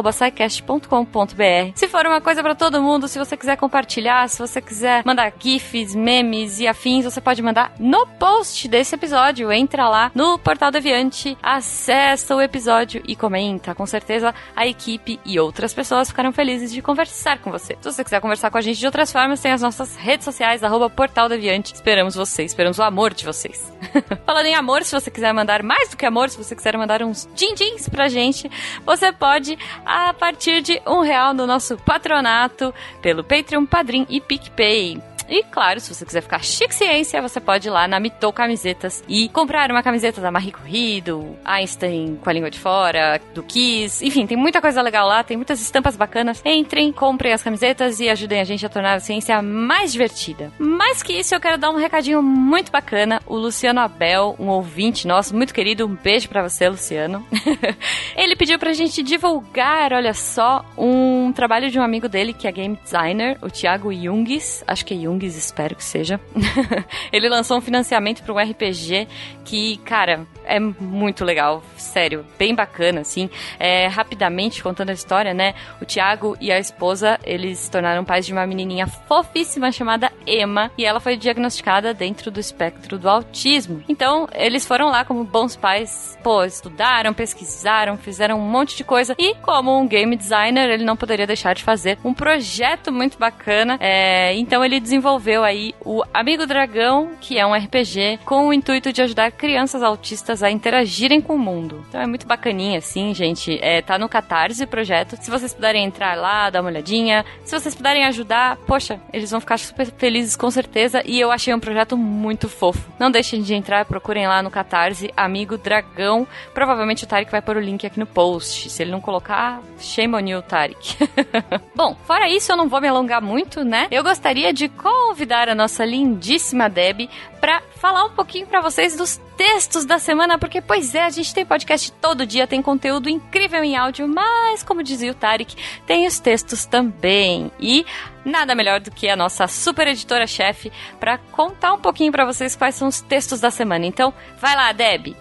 Se 1.74 1.88
for 1.88 2.06
uma 2.06 2.20
coisa 2.20 2.42
para 2.42 2.54
todo 2.54 2.82
mundo, 2.82 3.08
se 3.08 3.18
você 3.18 3.36
quiser 3.36 3.56
compartilhar, 3.56 4.28
se 4.28 4.38
você 4.38 4.60
quiser 4.60 5.04
mandar 5.04 5.32
gifs, 5.38 5.94
memes 5.94 6.60
e 6.60 6.66
afins, 6.66 7.04
você 7.04 7.20
pode 7.20 7.42
mandar 7.42 7.72
no 7.78 8.06
post 8.06 8.68
desse 8.68 8.94
episódio. 8.94 9.52
Entra 9.52 9.88
lá 9.88 10.10
no 10.14 10.38
Portal 10.38 10.70
Deviante, 10.70 11.36
acessa 11.42 12.34
o 12.34 12.40
episódio 12.40 13.02
e 13.06 13.16
comenta. 13.16 13.74
Com 13.74 13.86
certeza 13.86 14.34
a 14.54 14.66
equipe 14.66 15.18
e 15.24 15.38
outras 15.40 15.74
pessoas 15.74 16.08
ficarão 16.08 16.32
felizes 16.32 16.72
de 16.72 16.80
conversar 16.80 17.38
com 17.38 17.50
você. 17.50 17.76
Se 17.80 17.92
você 17.92 18.04
quiser 18.04 18.20
conversar 18.20 18.50
com 18.50 18.58
a 18.58 18.60
gente 18.60 18.78
de 18.78 18.86
outras 18.86 19.10
formas, 19.10 19.40
tem 19.40 19.52
as 19.52 19.62
nossas 19.62 19.96
redes 19.96 20.24
sociais, 20.24 20.62
arroba 20.62 20.88
Portal. 20.88 21.26
Esperamos 21.26 22.14
vocês, 22.14 22.52
esperamos 22.52 22.78
o 22.78 22.82
amor 22.82 23.12
de 23.12 23.24
vocês. 23.24 23.72
Falando 24.36 24.48
em 24.48 24.54
amor, 24.54 24.84
se 24.84 24.92
você 24.92 25.10
quiser 25.10 25.32
mandar 25.32 25.62
mais 25.62 25.88
do 25.88 25.96
que 25.96 26.04
amor, 26.04 26.28
se 26.28 26.36
você 26.36 26.54
quiser 26.54 26.76
mandar 26.76 27.02
uns 27.02 27.26
din-dins 27.34 27.88
pra 27.88 28.06
gente, 28.06 28.50
você 28.84 29.10
pode 29.10 29.58
a 29.82 30.12
partir 30.12 30.60
de 30.60 30.78
um 30.86 31.00
real 31.00 31.32
no 31.32 31.46
nosso 31.46 31.78
patronato 31.78 32.74
pelo 33.00 33.24
Patreon, 33.24 33.64
Padrim 33.64 34.06
e 34.10 34.20
PicPay. 34.20 35.15
E 35.28 35.42
claro, 35.44 35.80
se 35.80 35.94
você 35.94 36.04
quiser 36.04 36.20
ficar 36.20 36.42
chique 36.42 36.74
ciência, 36.74 37.20
você 37.20 37.40
pode 37.40 37.68
ir 37.68 37.70
lá 37.70 37.88
na 37.88 37.98
Mitou 37.98 38.32
Camisetas 38.32 39.02
e 39.08 39.28
comprar 39.28 39.70
uma 39.70 39.82
camiseta 39.82 40.20
da 40.20 40.30
Marie 40.30 40.52
Curie, 40.52 41.00
do 41.00 41.36
Einstein 41.44 42.16
com 42.16 42.30
a 42.30 42.32
língua 42.32 42.50
de 42.50 42.58
fora, 42.58 43.20
do 43.34 43.42
Kiss. 43.42 44.04
Enfim, 44.06 44.26
tem 44.26 44.36
muita 44.36 44.60
coisa 44.60 44.80
legal 44.82 45.06
lá, 45.06 45.22
tem 45.22 45.36
muitas 45.36 45.60
estampas 45.60 45.96
bacanas. 45.96 46.42
Entrem, 46.44 46.92
comprem 46.92 47.32
as 47.32 47.42
camisetas 47.42 48.00
e 48.00 48.08
ajudem 48.08 48.40
a 48.40 48.44
gente 48.44 48.64
a 48.64 48.68
tornar 48.68 48.94
a 48.94 49.00
ciência 49.00 49.40
mais 49.42 49.92
divertida. 49.92 50.52
Mais 50.58 51.02
que 51.02 51.12
isso, 51.12 51.34
eu 51.34 51.40
quero 51.40 51.58
dar 51.58 51.70
um 51.70 51.76
recadinho 51.76 52.22
muito 52.22 52.70
bacana. 52.70 53.20
O 53.26 53.36
Luciano 53.36 53.80
Abel, 53.80 54.36
um 54.38 54.48
ouvinte 54.48 55.06
nosso, 55.06 55.34
muito 55.34 55.52
querido, 55.52 55.86
um 55.86 55.94
beijo 55.94 56.28
para 56.28 56.42
você, 56.42 56.68
Luciano. 56.68 57.26
Ele 58.16 58.36
pediu 58.36 58.58
pra 58.58 58.72
gente 58.72 59.02
divulgar, 59.02 59.92
olha 59.92 60.14
só, 60.14 60.64
um 60.76 61.32
trabalho 61.32 61.70
de 61.70 61.78
um 61.78 61.82
amigo 61.82 62.08
dele 62.08 62.32
que 62.32 62.46
é 62.46 62.52
game 62.52 62.78
designer, 62.82 63.38
o 63.42 63.50
Thiago 63.50 63.92
Jungis, 63.92 64.62
acho 64.66 64.84
que 64.84 64.94
é 64.94 64.96
Jung 64.96 65.15
Espero 65.24 65.74
que 65.74 65.84
seja. 65.84 66.20
ele 67.12 67.28
lançou 67.28 67.56
um 67.56 67.60
financiamento 67.60 68.22
para 68.22 68.34
um 68.34 68.38
RPG 68.38 69.08
que, 69.44 69.78
cara, 69.78 70.26
é 70.46 70.58
muito 70.58 71.24
legal, 71.24 71.62
sério, 71.76 72.24
bem 72.38 72.54
bacana, 72.54 73.00
assim. 73.00 73.28
É, 73.58 73.86
rapidamente, 73.86 74.62
contando 74.62 74.90
a 74.90 74.92
história, 74.92 75.34
né? 75.34 75.54
O 75.80 75.84
Thiago 75.84 76.36
e 76.40 76.52
a 76.52 76.58
esposa, 76.58 77.18
eles 77.24 77.58
se 77.58 77.70
tornaram 77.70 78.04
pais 78.04 78.24
de 78.24 78.32
uma 78.32 78.46
menininha 78.46 78.86
fofíssima 78.86 79.72
chamada 79.72 80.12
Emma, 80.26 80.70
e 80.78 80.84
ela 80.84 81.00
foi 81.00 81.16
diagnosticada 81.16 81.92
dentro 81.92 82.30
do 82.30 82.40
espectro 82.40 82.98
do 82.98 83.08
autismo. 83.08 83.82
Então, 83.88 84.28
eles 84.34 84.66
foram 84.66 84.88
lá 84.88 85.04
como 85.04 85.24
bons 85.24 85.56
pais, 85.56 86.18
pô, 86.22 86.44
estudaram, 86.44 87.12
pesquisaram, 87.12 87.96
fizeram 87.96 88.38
um 88.38 88.48
monte 88.48 88.76
de 88.76 88.84
coisa, 88.84 89.14
e 89.18 89.34
como 89.36 89.78
um 89.78 89.86
game 89.86 90.16
designer, 90.16 90.70
ele 90.70 90.84
não 90.84 90.96
poderia 90.96 91.26
deixar 91.26 91.54
de 91.54 91.62
fazer 91.62 91.98
um 92.04 92.14
projeto 92.14 92.92
muito 92.92 93.18
bacana. 93.18 93.76
É, 93.80 94.34
então, 94.34 94.64
ele 94.64 94.80
desenvolveu 94.80 95.42
aí 95.44 95.74
o 95.84 96.02
Amigo 96.14 96.46
Dragão, 96.46 97.10
que 97.20 97.38
é 97.38 97.46
um 97.46 97.54
RPG 97.54 98.20
com 98.24 98.48
o 98.48 98.52
intuito 98.52 98.92
de 98.92 99.02
ajudar 99.02 99.32
crianças 99.32 99.82
autistas 99.82 100.35
a 100.42 100.50
interagirem 100.50 101.20
com 101.20 101.34
o 101.34 101.38
mundo. 101.38 101.84
Então 101.88 102.00
é 102.00 102.06
muito 102.06 102.26
bacaninha, 102.26 102.78
assim, 102.78 103.14
gente. 103.14 103.58
É, 103.62 103.82
tá 103.82 103.98
no 103.98 104.08
Catarse 104.08 104.64
o 104.64 104.68
projeto. 104.68 105.16
Se 105.20 105.30
vocês 105.30 105.52
puderem 105.54 105.84
entrar 105.84 106.16
lá, 106.16 106.50
dar 106.50 106.60
uma 106.60 106.70
olhadinha. 106.70 107.24
Se 107.44 107.58
vocês 107.58 107.74
puderem 107.74 108.04
ajudar, 108.04 108.56
poxa, 108.66 109.00
eles 109.12 109.30
vão 109.30 109.40
ficar 109.40 109.58
super 109.58 109.86
felizes 109.86 110.36
com 110.36 110.50
certeza. 110.50 111.02
E 111.04 111.18
eu 111.20 111.30
achei 111.30 111.54
um 111.54 111.60
projeto 111.60 111.96
muito 111.96 112.48
fofo. 112.48 112.90
Não 112.98 113.10
deixem 113.10 113.42
de 113.42 113.54
entrar, 113.54 113.84
procurem 113.84 114.26
lá 114.26 114.42
no 114.42 114.50
Catarse, 114.50 115.12
Amigo 115.16 115.56
Dragão. 115.56 116.26
Provavelmente 116.54 117.04
o 117.04 117.06
Tarek 117.06 117.30
vai 117.30 117.42
pôr 117.42 117.56
o 117.56 117.60
link 117.60 117.86
aqui 117.86 117.98
no 117.98 118.06
post. 118.06 118.70
Se 118.70 118.82
ele 118.82 118.90
não 118.90 119.00
colocar, 119.00 119.60
shame 119.78 120.14
on 120.14 120.26
you, 120.26 120.42
Tarek. 120.42 120.96
Bom, 121.74 121.96
fora 122.04 122.28
isso, 122.28 122.52
eu 122.52 122.56
não 122.56 122.68
vou 122.68 122.80
me 122.80 122.88
alongar 122.88 123.22
muito, 123.22 123.64
né? 123.64 123.86
Eu 123.90 124.02
gostaria 124.02 124.52
de 124.52 124.68
convidar 124.68 125.48
a 125.48 125.54
nossa 125.54 125.84
lindíssima 125.84 126.68
Deb 126.68 127.08
para 127.40 127.62
falar 127.76 128.04
um 128.04 128.10
pouquinho 128.10 128.46
para 128.46 128.60
vocês 128.60 128.96
dos 128.96 129.20
textos 129.36 129.84
da 129.84 129.98
semana 129.98 130.25
semana, 130.26 130.38
porque, 130.38 130.60
pois 130.60 130.94
é, 130.94 131.04
a 131.04 131.10
gente 131.10 131.32
tem 131.32 131.46
podcast 131.46 131.92
todo 131.92 132.26
dia, 132.26 132.46
tem 132.46 132.60
conteúdo 132.60 133.08
incrível 133.08 133.62
em 133.62 133.76
áudio, 133.76 134.08
mas, 134.08 134.62
como 134.62 134.82
dizia 134.82 135.12
o 135.12 135.14
Tarek, 135.14 135.54
tem 135.86 136.06
os 136.06 136.18
textos 136.18 136.66
também. 136.66 137.50
E 137.60 137.86
nada 138.24 138.54
melhor 138.54 138.80
do 138.80 138.90
que 138.90 139.08
a 139.08 139.14
nossa 139.14 139.46
super 139.46 139.86
editora-chefe 139.86 140.72
para 140.98 141.18
contar 141.18 141.72
um 141.74 141.78
pouquinho 141.78 142.10
para 142.10 142.24
vocês 142.24 142.56
quais 142.56 142.74
são 142.74 142.88
os 142.88 143.00
textos 143.00 143.40
da 143.40 143.50
semana. 143.50 143.86
Então, 143.86 144.12
vai 144.40 144.56
lá, 144.56 144.72
Deb. 144.72 145.16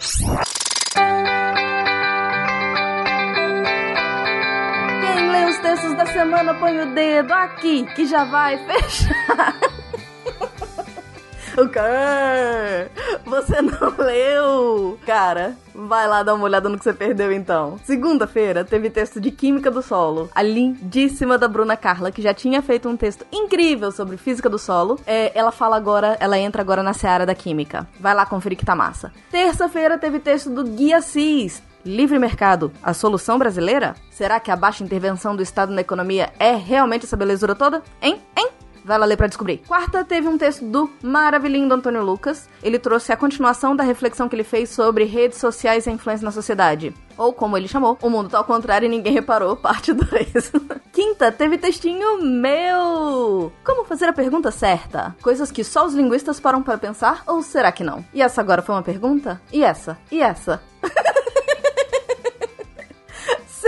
Quem 5.01 5.31
lê 5.31 5.45
os 5.45 5.57
textos 5.59 5.93
da 5.95 6.05
semana 6.07 6.55
põe 6.55 6.79
o 6.79 6.93
dedo 6.95 7.31
aqui, 7.31 7.85
que 7.95 8.07
já 8.07 8.23
vai 8.23 8.57
fechar. 8.65 9.55
O 11.57 11.69
cara, 11.69 12.91
você 13.25 13.61
não 13.61 13.95
leu? 13.97 14.99
Cara, 15.05 15.55
vai 15.73 16.05
lá 16.05 16.21
dar 16.21 16.33
uma 16.33 16.43
olhada 16.43 16.67
no 16.67 16.77
que 16.77 16.83
você 16.83 16.93
perdeu 16.93 17.31
então. 17.31 17.79
Segunda-feira 17.83 18.65
teve 18.65 18.89
texto 18.89 19.21
de 19.21 19.31
Química 19.31 19.71
do 19.71 19.81
Solo, 19.81 20.29
a 20.35 20.41
lindíssima 20.41 21.37
da 21.37 21.47
Bruna 21.47 21.77
Carla, 21.77 22.11
que 22.11 22.21
já 22.21 22.33
tinha 22.33 22.61
feito 22.61 22.89
um 22.89 22.97
texto 22.97 23.25
incrível 23.31 23.89
sobre 23.91 24.17
física 24.17 24.49
do 24.49 24.59
solo. 24.59 24.99
É, 25.05 25.31
ela 25.37 25.51
fala 25.51 25.77
agora, 25.77 26.17
ela 26.19 26.37
entra 26.37 26.61
agora 26.61 26.83
na 26.83 26.93
seara 26.93 27.25
da 27.25 27.33
química. 27.33 27.87
Vai 28.01 28.13
lá 28.13 28.25
conferir 28.25 28.57
que 28.57 28.65
tá 28.65 28.75
massa. 28.75 29.13
Terça-feira 29.31 29.97
teve 29.97 30.19
texto 30.19 30.49
do 30.49 30.63
Guia 30.63 31.01
Cis, 31.01 31.63
Livre 31.85 32.17
mercado, 32.17 32.71
a 32.81 32.95
solução 32.95 33.37
brasileira? 33.37 33.95
Será 34.09 34.39
que 34.39 34.49
a 34.49 34.55
baixa 34.55 34.83
intervenção 34.83 35.35
do 35.35 35.43
Estado 35.43 35.71
na 35.71 35.81
economia 35.81 36.33
é 36.39 36.55
realmente 36.55 37.05
essa 37.05 37.15
belezura 37.15 37.53
toda? 37.53 37.83
Hein? 38.01 38.19
Hein? 38.35 38.49
Vai 38.85 38.99
lá 38.99 39.05
ler 39.05 39.17
pra 39.17 39.25
descobrir. 39.25 39.63
Quarta, 39.67 40.05
teve 40.05 40.27
um 40.27 40.37
texto 40.37 40.63
do 40.63 40.87
maravilhinho 41.01 41.67
do 41.67 41.73
Antônio 41.73 42.03
Lucas. 42.03 42.47
Ele 42.61 42.77
trouxe 42.77 43.11
a 43.11 43.17
continuação 43.17 43.75
da 43.75 43.83
reflexão 43.83 44.29
que 44.29 44.35
ele 44.35 44.43
fez 44.43 44.69
sobre 44.69 45.05
redes 45.05 45.39
sociais 45.39 45.87
e 45.87 45.89
a 45.89 45.91
influência 45.91 46.23
na 46.23 46.31
sociedade. 46.31 46.93
Ou 47.17 47.33
como 47.33 47.57
ele 47.57 47.67
chamou, 47.67 47.97
o 47.99 48.09
mundo 48.11 48.29
tá 48.29 48.37
ao 48.37 48.43
contrário 48.43 48.85
e 48.85 48.89
ninguém 48.89 49.13
reparou, 49.13 49.55
parte 49.57 49.91
2. 49.91 50.51
Quinta, 50.93 51.31
teve 51.31 51.57
textinho 51.57 52.21
meu! 52.21 53.51
Como 53.63 53.85
fazer 53.85 54.05
a 54.05 54.13
pergunta 54.13 54.51
certa? 54.51 55.15
Coisas 55.19 55.51
que 55.51 55.63
só 55.63 55.85
os 55.85 55.95
linguistas 55.95 56.39
param 56.39 56.61
para 56.61 56.77
pensar, 56.77 57.23
ou 57.25 57.41
será 57.41 57.71
que 57.71 57.83
não? 57.83 58.05
E 58.13 58.21
essa 58.21 58.39
agora 58.39 58.61
foi 58.61 58.75
uma 58.75 58.83
pergunta? 58.83 59.41
E 59.51 59.63
essa? 59.63 59.97
E 60.11 60.21
essa? 60.21 60.61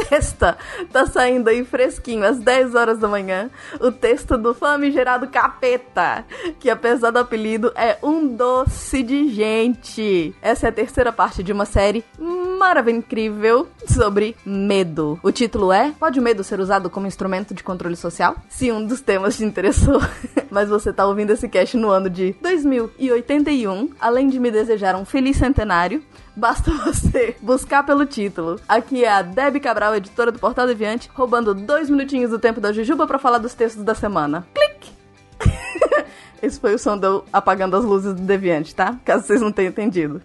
sexta 0.04 0.58
tá 0.92 1.06
saindo 1.06 1.50
aí 1.50 1.64
fresquinho, 1.66 2.26
às 2.26 2.40
10 2.40 2.76
horas 2.76 3.00
da 3.00 3.08
manhã, 3.08 3.50
o 3.80 3.92
texto 3.92 4.38
do 4.38 4.54
famigerado 4.54 5.28
Capeta, 5.28 6.26
que 6.60 6.70
apesar 6.70 7.12
do 7.12 7.20
apelido 7.20 7.72
é 7.76 7.98
um 8.02 8.28
doce 8.28 9.04
de 9.04 9.30
gente. 9.30 10.34
Essa 10.42 10.68
é 10.68 10.70
a 10.70 10.74
terceira 10.74 11.12
parte 11.12 11.44
de 11.44 11.52
uma 11.52 11.66
série 11.66 12.04
maravilhosa, 12.18 12.78
incrível 12.92 13.68
sobre 13.88 14.36
medo. 14.46 15.20
O 15.24 15.32
título 15.32 15.72
é 15.72 15.92
Pode 16.00 16.20
o 16.20 16.24
medo 16.24 16.44
ser 16.44 16.60
usado 16.60 16.90
como 16.90 17.08
instrumento 17.08 17.54
de 17.54 17.64
controle 17.64 17.96
social? 17.96 18.36
Se 18.50 18.72
um 18.72 18.86
dos 18.86 19.02
temas 19.02 19.38
te 19.38 19.44
interessou, 19.44 20.02
mas 20.50 20.70
você 20.70 20.94
tá 20.94 21.06
ouvindo 21.06 21.32
esse 21.32 21.48
cast 21.50 21.76
no 21.76 21.90
ano 21.90 22.10
de 22.10 22.36
2081, 22.42 23.92
além 24.00 24.28
de 24.28 24.40
me 24.40 24.52
desejar 24.52 24.96
um 24.96 25.06
feliz 25.06 25.38
centenário, 25.38 26.04
Basta 26.38 26.70
você 26.72 27.36
buscar 27.42 27.82
pelo 27.84 28.06
título. 28.06 28.62
Aqui 28.70 29.04
é 29.04 29.10
a 29.10 29.24
Debbie 29.24 29.60
Cabral, 29.60 29.96
editora 29.96 30.32
do 30.32 30.38
Portal 30.38 30.68
Deviante, 30.68 31.10
roubando 31.12 31.52
dois 31.56 31.90
minutinhos 31.90 32.30
do 32.30 32.38
tempo 32.38 32.62
da 32.62 32.72
Jujuba 32.72 33.08
para 33.08 33.18
falar 33.18 33.40
dos 33.40 33.56
textos 33.56 33.84
da 33.84 33.96
semana. 33.96 34.48
Clique! 34.54 34.92
Esse 36.40 36.60
foi 36.60 36.76
o 36.76 36.78
som 36.78 36.96
do 36.96 37.26
apagando 37.34 37.76
as 37.76 37.84
luzes 37.84 38.14
do 38.14 38.22
Deviante, 38.22 38.76
tá? 38.76 39.00
Caso 39.04 39.26
vocês 39.26 39.42
não 39.42 39.52
tenham 39.52 39.72
entendido. 39.72 40.22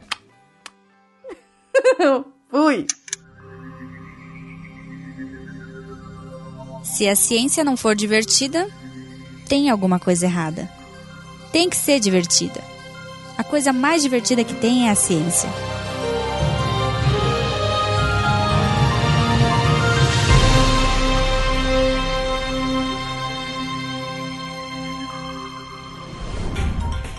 Fui! 2.50 2.86
Se 6.84 7.08
a 7.08 7.16
ciência 7.16 7.64
não 7.64 7.74
for 7.74 7.96
divertida, 7.96 8.68
tem 9.48 9.70
alguma 9.70 9.98
coisa 9.98 10.26
errada. 10.26 10.68
Tem 11.50 11.70
que 11.70 11.76
ser 11.76 11.98
divertida. 11.98 12.60
A 13.38 13.42
coisa 13.42 13.72
mais 13.72 14.02
divertida 14.02 14.44
que 14.44 14.52
tem 14.52 14.88
é 14.88 14.90
a 14.90 14.94
ciência. 14.94 15.48